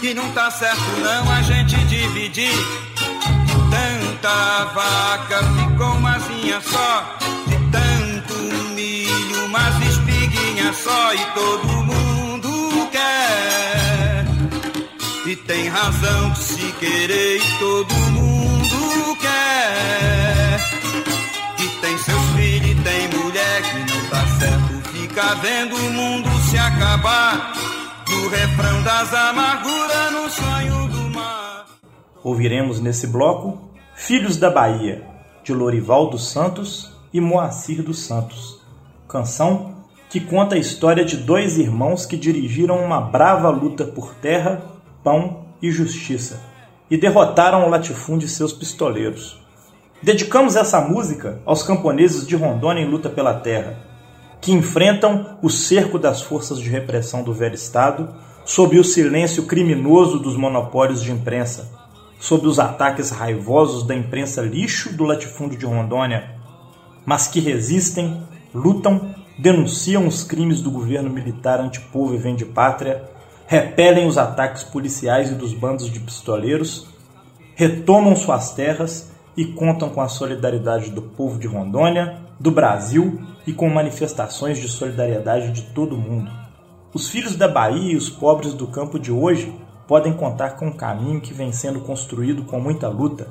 que 0.00 0.14
não 0.14 0.32
tá 0.32 0.50
certo 0.50 0.80
não 1.00 1.30
a 1.30 1.42
gente 1.42 1.76
dividir. 1.84 2.54
Tanta 3.70 4.64
vaca 4.72 5.38
ficou 5.44 5.92
uma 5.96 6.18
zinha 6.18 6.60
só, 6.62 7.18
de 7.46 7.56
tanto 7.70 8.34
milho, 8.74 9.44
umas 9.44 9.76
espiguinhas 9.86 10.76
só 10.78 11.14
e 11.14 11.24
todo 11.34 11.68
mundo 11.68 12.88
quer. 12.90 14.24
E 15.26 15.36
tem 15.36 15.68
razão 15.68 16.30
de 16.30 16.38
se 16.38 16.72
querer 16.72 17.36
e 17.36 17.58
todo 17.58 17.94
mundo 17.94 19.16
quer. 19.20 20.58
Que 21.58 21.68
tem 21.82 21.98
seus 21.98 22.24
filhos 22.34 22.70
e 22.70 22.74
tem 22.76 23.08
mulher 23.08 23.62
que 23.62 23.92
não 23.92 24.08
tá 24.08 24.26
certo 24.38 24.71
fica 25.12 25.34
vendo 25.34 25.76
o 25.76 25.90
mundo 25.90 26.28
se 26.50 26.56
acabar. 26.56 27.52
Refrão 28.30 28.82
das 28.82 29.12
amarguras, 29.12 30.12
no 30.12 30.30
sonho 30.30 30.88
do 30.88 31.10
mar. 31.10 31.66
Ouviremos 32.24 32.80
nesse 32.80 33.06
bloco 33.06 33.58
Filhos 33.94 34.38
da 34.38 34.50
Bahia, 34.50 35.06
de 35.44 35.52
Lorival 35.52 36.08
dos 36.08 36.30
Santos 36.30 36.90
e 37.12 37.20
Moacir 37.20 37.82
dos 37.82 37.98
Santos. 37.98 38.58
Canção 39.06 39.74
que 40.08 40.18
conta 40.18 40.54
a 40.54 40.58
história 40.58 41.04
de 41.04 41.18
dois 41.18 41.58
irmãos 41.58 42.06
que 42.06 42.16
dirigiram 42.16 42.82
uma 42.82 43.00
brava 43.00 43.50
luta 43.50 43.84
por 43.84 44.14
terra, 44.14 44.62
pão 45.04 45.44
e 45.60 45.70
justiça 45.70 46.40
e 46.90 46.96
derrotaram 46.96 47.66
o 47.66 47.70
latifúndio 47.70 48.26
e 48.26 48.30
seus 48.30 48.52
pistoleiros. 48.52 49.38
Dedicamos 50.02 50.56
essa 50.56 50.80
música 50.80 51.40
aos 51.44 51.62
camponeses 51.62 52.26
de 52.26 52.34
Rondônia 52.34 52.82
em 52.82 52.90
luta 52.90 53.10
pela 53.10 53.34
terra, 53.34 53.91
que 54.42 54.52
enfrentam 54.52 55.38
o 55.40 55.48
cerco 55.48 56.00
das 56.00 56.20
forças 56.20 56.58
de 56.58 56.68
repressão 56.68 57.22
do 57.22 57.32
velho 57.32 57.54
Estado 57.54 58.12
sob 58.44 58.76
o 58.76 58.82
silêncio 58.82 59.44
criminoso 59.46 60.18
dos 60.18 60.36
monopólios 60.36 61.00
de 61.00 61.12
imprensa, 61.12 61.70
sob 62.18 62.48
os 62.48 62.58
ataques 62.58 63.10
raivosos 63.10 63.86
da 63.86 63.94
imprensa 63.94 64.42
lixo 64.42 64.92
do 64.94 65.04
latifúndio 65.04 65.56
de 65.56 65.64
Rondônia, 65.64 66.34
mas 67.06 67.28
que 67.28 67.38
resistem, 67.38 68.20
lutam, 68.52 69.14
denunciam 69.38 70.08
os 70.08 70.24
crimes 70.24 70.60
do 70.60 70.72
governo 70.72 71.08
militar 71.08 71.60
antipovo 71.60 72.12
e 72.12 72.18
vende 72.18 72.44
pátria, 72.44 73.08
repelem 73.46 74.08
os 74.08 74.18
ataques 74.18 74.64
policiais 74.64 75.30
e 75.30 75.34
dos 75.34 75.54
bandos 75.54 75.88
de 75.88 76.00
pistoleiros, 76.00 76.88
retomam 77.54 78.16
suas 78.16 78.52
terras 78.52 79.11
e 79.36 79.44
contam 79.44 79.88
com 79.88 80.00
a 80.00 80.08
solidariedade 80.08 80.90
do 80.90 81.02
povo 81.02 81.38
de 81.38 81.46
Rondônia, 81.46 82.18
do 82.38 82.50
Brasil 82.50 83.20
e 83.46 83.52
com 83.52 83.68
manifestações 83.68 84.58
de 84.58 84.68
solidariedade 84.68 85.52
de 85.52 85.62
todo 85.72 85.94
o 85.94 85.98
mundo. 85.98 86.30
Os 86.92 87.08
filhos 87.08 87.36
da 87.36 87.48
Bahia 87.48 87.92
e 87.92 87.96
os 87.96 88.10
pobres 88.10 88.52
do 88.52 88.66
campo 88.66 88.98
de 88.98 89.10
hoje 89.10 89.54
podem 89.88 90.12
contar 90.12 90.50
com 90.50 90.66
um 90.66 90.76
caminho 90.76 91.20
que 91.20 91.32
vem 91.32 91.52
sendo 91.52 91.80
construído 91.80 92.44
com 92.44 92.60
muita 92.60 92.88
luta, 92.88 93.28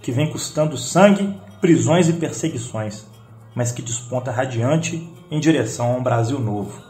que 0.00 0.10
vem 0.12 0.30
custando 0.30 0.76
sangue, 0.76 1.34
prisões 1.60 2.08
e 2.08 2.14
perseguições, 2.14 3.06
mas 3.54 3.72
que 3.72 3.82
desponta 3.82 4.30
radiante 4.30 5.08
em 5.30 5.40
direção 5.40 5.92
a 5.92 5.96
um 5.96 6.02
Brasil 6.02 6.38
novo. 6.38 6.82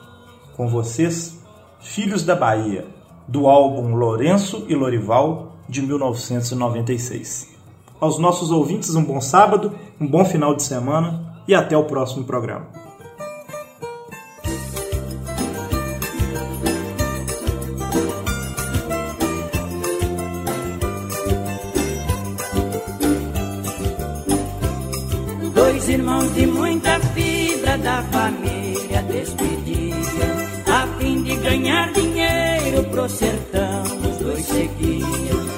Com 0.56 0.68
vocês, 0.68 1.40
Filhos 1.80 2.24
da 2.24 2.34
Bahia, 2.34 2.86
do 3.28 3.46
álbum 3.46 3.94
Lourenço 3.94 4.64
e 4.68 4.74
Lorival 4.74 5.56
de 5.68 5.82
1996. 5.82 7.53
Aos 8.00 8.18
nossos 8.18 8.50
ouvintes, 8.50 8.94
um 8.94 9.04
bom 9.04 9.20
sábado, 9.20 9.72
um 10.00 10.06
bom 10.06 10.24
final 10.24 10.54
de 10.54 10.62
semana 10.62 11.38
e 11.46 11.54
até 11.54 11.76
o 11.76 11.84
próximo 11.84 12.24
programa. 12.24 12.66
Dois 25.54 25.88
irmãos 25.88 26.34
de 26.34 26.46
muita 26.46 27.00
fibra 27.00 27.78
da 27.78 28.02
família 28.04 29.02
despediam, 29.02 29.96
a 30.66 30.86
fim 30.98 31.22
de 31.22 31.36
ganhar 31.36 31.92
dinheiro 31.92 32.84
pro 32.90 33.08
sertão. 33.08 33.82
Os 34.10 34.18
dois 34.18 34.44
seguiam 34.46 35.53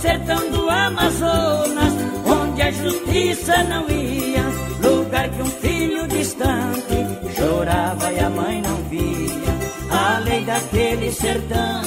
sertão 0.00 0.50
do 0.50 0.70
Amazonas, 0.70 1.92
onde 2.24 2.62
a 2.62 2.70
justiça 2.70 3.62
não 3.64 3.88
ia, 3.90 4.42
lugar 4.82 5.28
que 5.28 5.42
um 5.42 5.46
filho 5.46 6.08
distante 6.08 7.06
chorava 7.36 8.10
e 8.10 8.18
a 8.18 8.30
mãe 8.30 8.62
não 8.62 8.76
via. 8.88 9.50
A 9.90 10.18
lei 10.20 10.42
daquele 10.44 11.12
sertão 11.12 11.82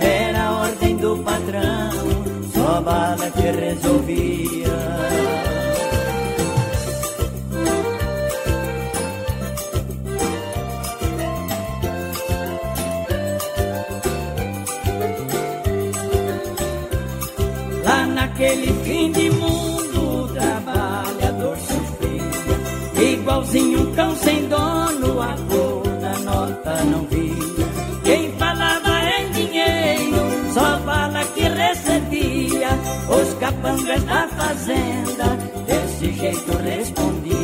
era 0.00 0.42
a 0.42 0.60
ordem 0.62 0.96
do 0.96 1.16
patrão, 1.18 1.90
só 2.52 2.80
bala 2.80 3.30
que 3.30 3.50
resolvia. 3.50 4.73
Lá 18.34 18.40
naquele 18.40 18.72
fim 18.82 19.12
de 19.12 19.30
mundo, 19.30 20.28
trabalhador 20.34 21.56
sofria. 21.56 23.12
Igualzinho 23.12 23.80
um 23.80 23.94
cão 23.94 24.16
sem 24.16 24.48
dono, 24.48 25.22
a 25.22 25.36
cor 25.48 25.88
da 26.00 26.18
nota 26.18 26.84
não 26.84 27.06
via. 27.06 27.68
Quem 28.02 28.32
falava 28.32 28.90
em 29.20 29.30
dinheiro, 29.30 30.52
só 30.52 30.78
bala 30.78 31.24
que 31.26 31.42
recebia. 31.42 32.70
Os 33.08 33.34
capangas 33.34 34.02
da 34.02 34.26
fazenda, 34.26 35.36
desse 35.66 36.12
jeito 36.12 36.58
respondiam. 36.58 37.34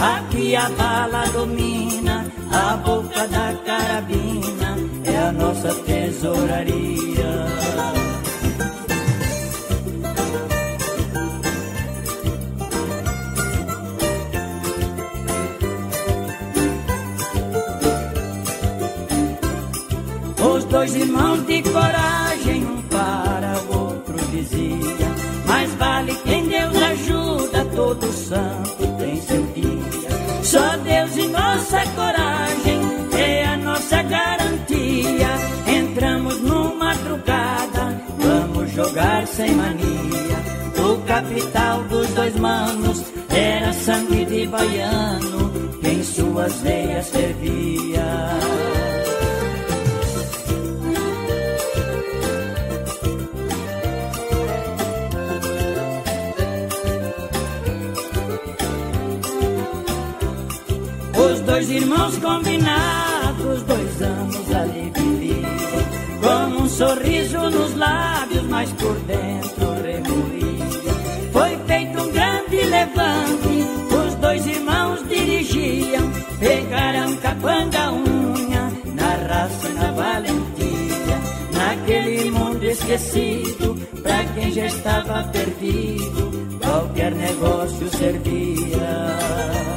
Aqui 0.00 0.54
a 0.54 0.68
bala 0.70 1.24
domina, 1.32 2.26
a 2.52 2.76
boca 2.76 3.26
da 3.26 3.54
carabina, 3.64 4.76
é 5.04 5.16
a 5.16 5.32
nossa 5.32 5.74
tesouraria. 5.74 6.95
Irmãos 21.16 21.46
de 21.46 21.62
coragem, 21.62 22.66
um 22.66 22.82
para 22.82 23.58
o 23.62 23.78
outro 23.78 24.16
dizia: 24.30 25.08
Mais 25.46 25.72
vale 25.74 26.14
quem 26.24 26.46
Deus 26.46 26.76
ajuda, 26.76 27.64
todo 27.74 28.12
santo 28.12 28.86
tem 28.98 29.20
seu 29.22 29.42
dia. 29.54 30.42
Só 30.42 30.76
Deus 30.76 31.16
e 31.16 31.28
nossa 31.28 31.80
coragem 31.94 32.80
é 33.18 33.46
a 33.46 33.56
nossa 33.56 34.02
garantia. 34.02 35.28
Entramos 35.66 36.40
numa 36.40 36.74
madrugada, 36.74 38.02
vamos 38.18 38.70
jogar 38.72 39.26
sem 39.26 39.52
mania. 39.54 40.56
O 40.78 40.98
capital 41.06 41.82
dos 41.84 42.08
dois 42.10 42.36
manos 42.36 43.02
era 43.30 43.72
sangue 43.72 44.24
de 44.26 44.46
baiano, 44.46 45.50
que 45.80 45.88
em 45.88 46.04
suas 46.04 46.60
veias 46.60 47.08
fervia. 47.08 48.75
Dois 61.66 61.82
irmãos 61.82 62.16
combinados, 62.18 63.62
dois 63.62 64.02
anos 64.02 64.54
ali 64.54 64.92
viviam, 64.94 65.50
com 66.20 66.62
um 66.62 66.68
sorriso 66.68 67.38
nos 67.50 67.74
lábios, 67.76 68.44
mas 68.44 68.70
por 68.72 68.94
dentro 69.00 69.74
remoía. 69.82 71.32
Foi 71.32 71.58
feito 71.66 72.00
um 72.00 72.12
grande 72.12 72.56
levante, 72.56 73.64
os 73.90 74.14
dois 74.16 74.46
irmãos 74.46 75.08
dirigiam, 75.08 76.12
pegaram 76.38 77.16
capanga 77.16 77.90
unha, 77.90 78.72
na 78.94 79.16
raça 79.26 79.68
e 79.68 79.72
na 79.72 79.90
valentia, 79.90 81.18
naquele 81.52 82.30
mundo 82.30 82.62
esquecido, 82.62 83.74
pra 84.02 84.24
quem 84.34 84.52
já 84.52 84.66
estava 84.66 85.24
perdido, 85.32 86.58
qualquer 86.60 87.12
negócio 87.12 87.88
servia. 87.88 89.75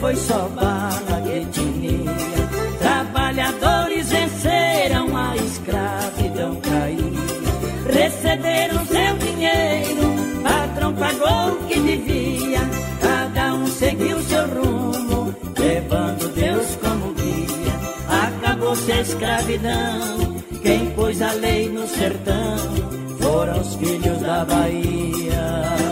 Foi 0.00 0.16
só 0.16 0.48
bala 0.48 1.22
que 1.24 1.46
tinha. 1.52 2.12
Trabalhadores 2.78 4.08
venceram 4.08 5.16
a 5.16 5.36
escravidão 5.36 6.56
caía. 6.56 7.26
Receberam 7.92 8.84
seu 8.86 9.16
dinheiro, 9.18 10.42
patrão 10.42 10.94
pagou 10.94 11.52
o 11.54 11.66
que 11.66 11.80
devia. 11.80 12.60
Cada 13.00 13.54
um 13.54 13.66
seguiu 13.66 14.20
seu 14.22 14.46
rumo, 14.48 15.34
levando 15.58 16.34
Deus 16.34 16.76
como 16.76 17.14
guia. 17.14 18.26
Acabou-se 18.26 18.92
a 18.92 19.00
escravidão, 19.00 20.36
quem 20.62 20.90
pôs 20.90 21.22
a 21.22 21.32
lei 21.32 21.68
no 21.68 21.86
sertão 21.86 22.56
foram 23.20 23.60
os 23.60 23.74
filhos 23.76 24.20
da 24.20 24.44
Bahia. 24.44 25.85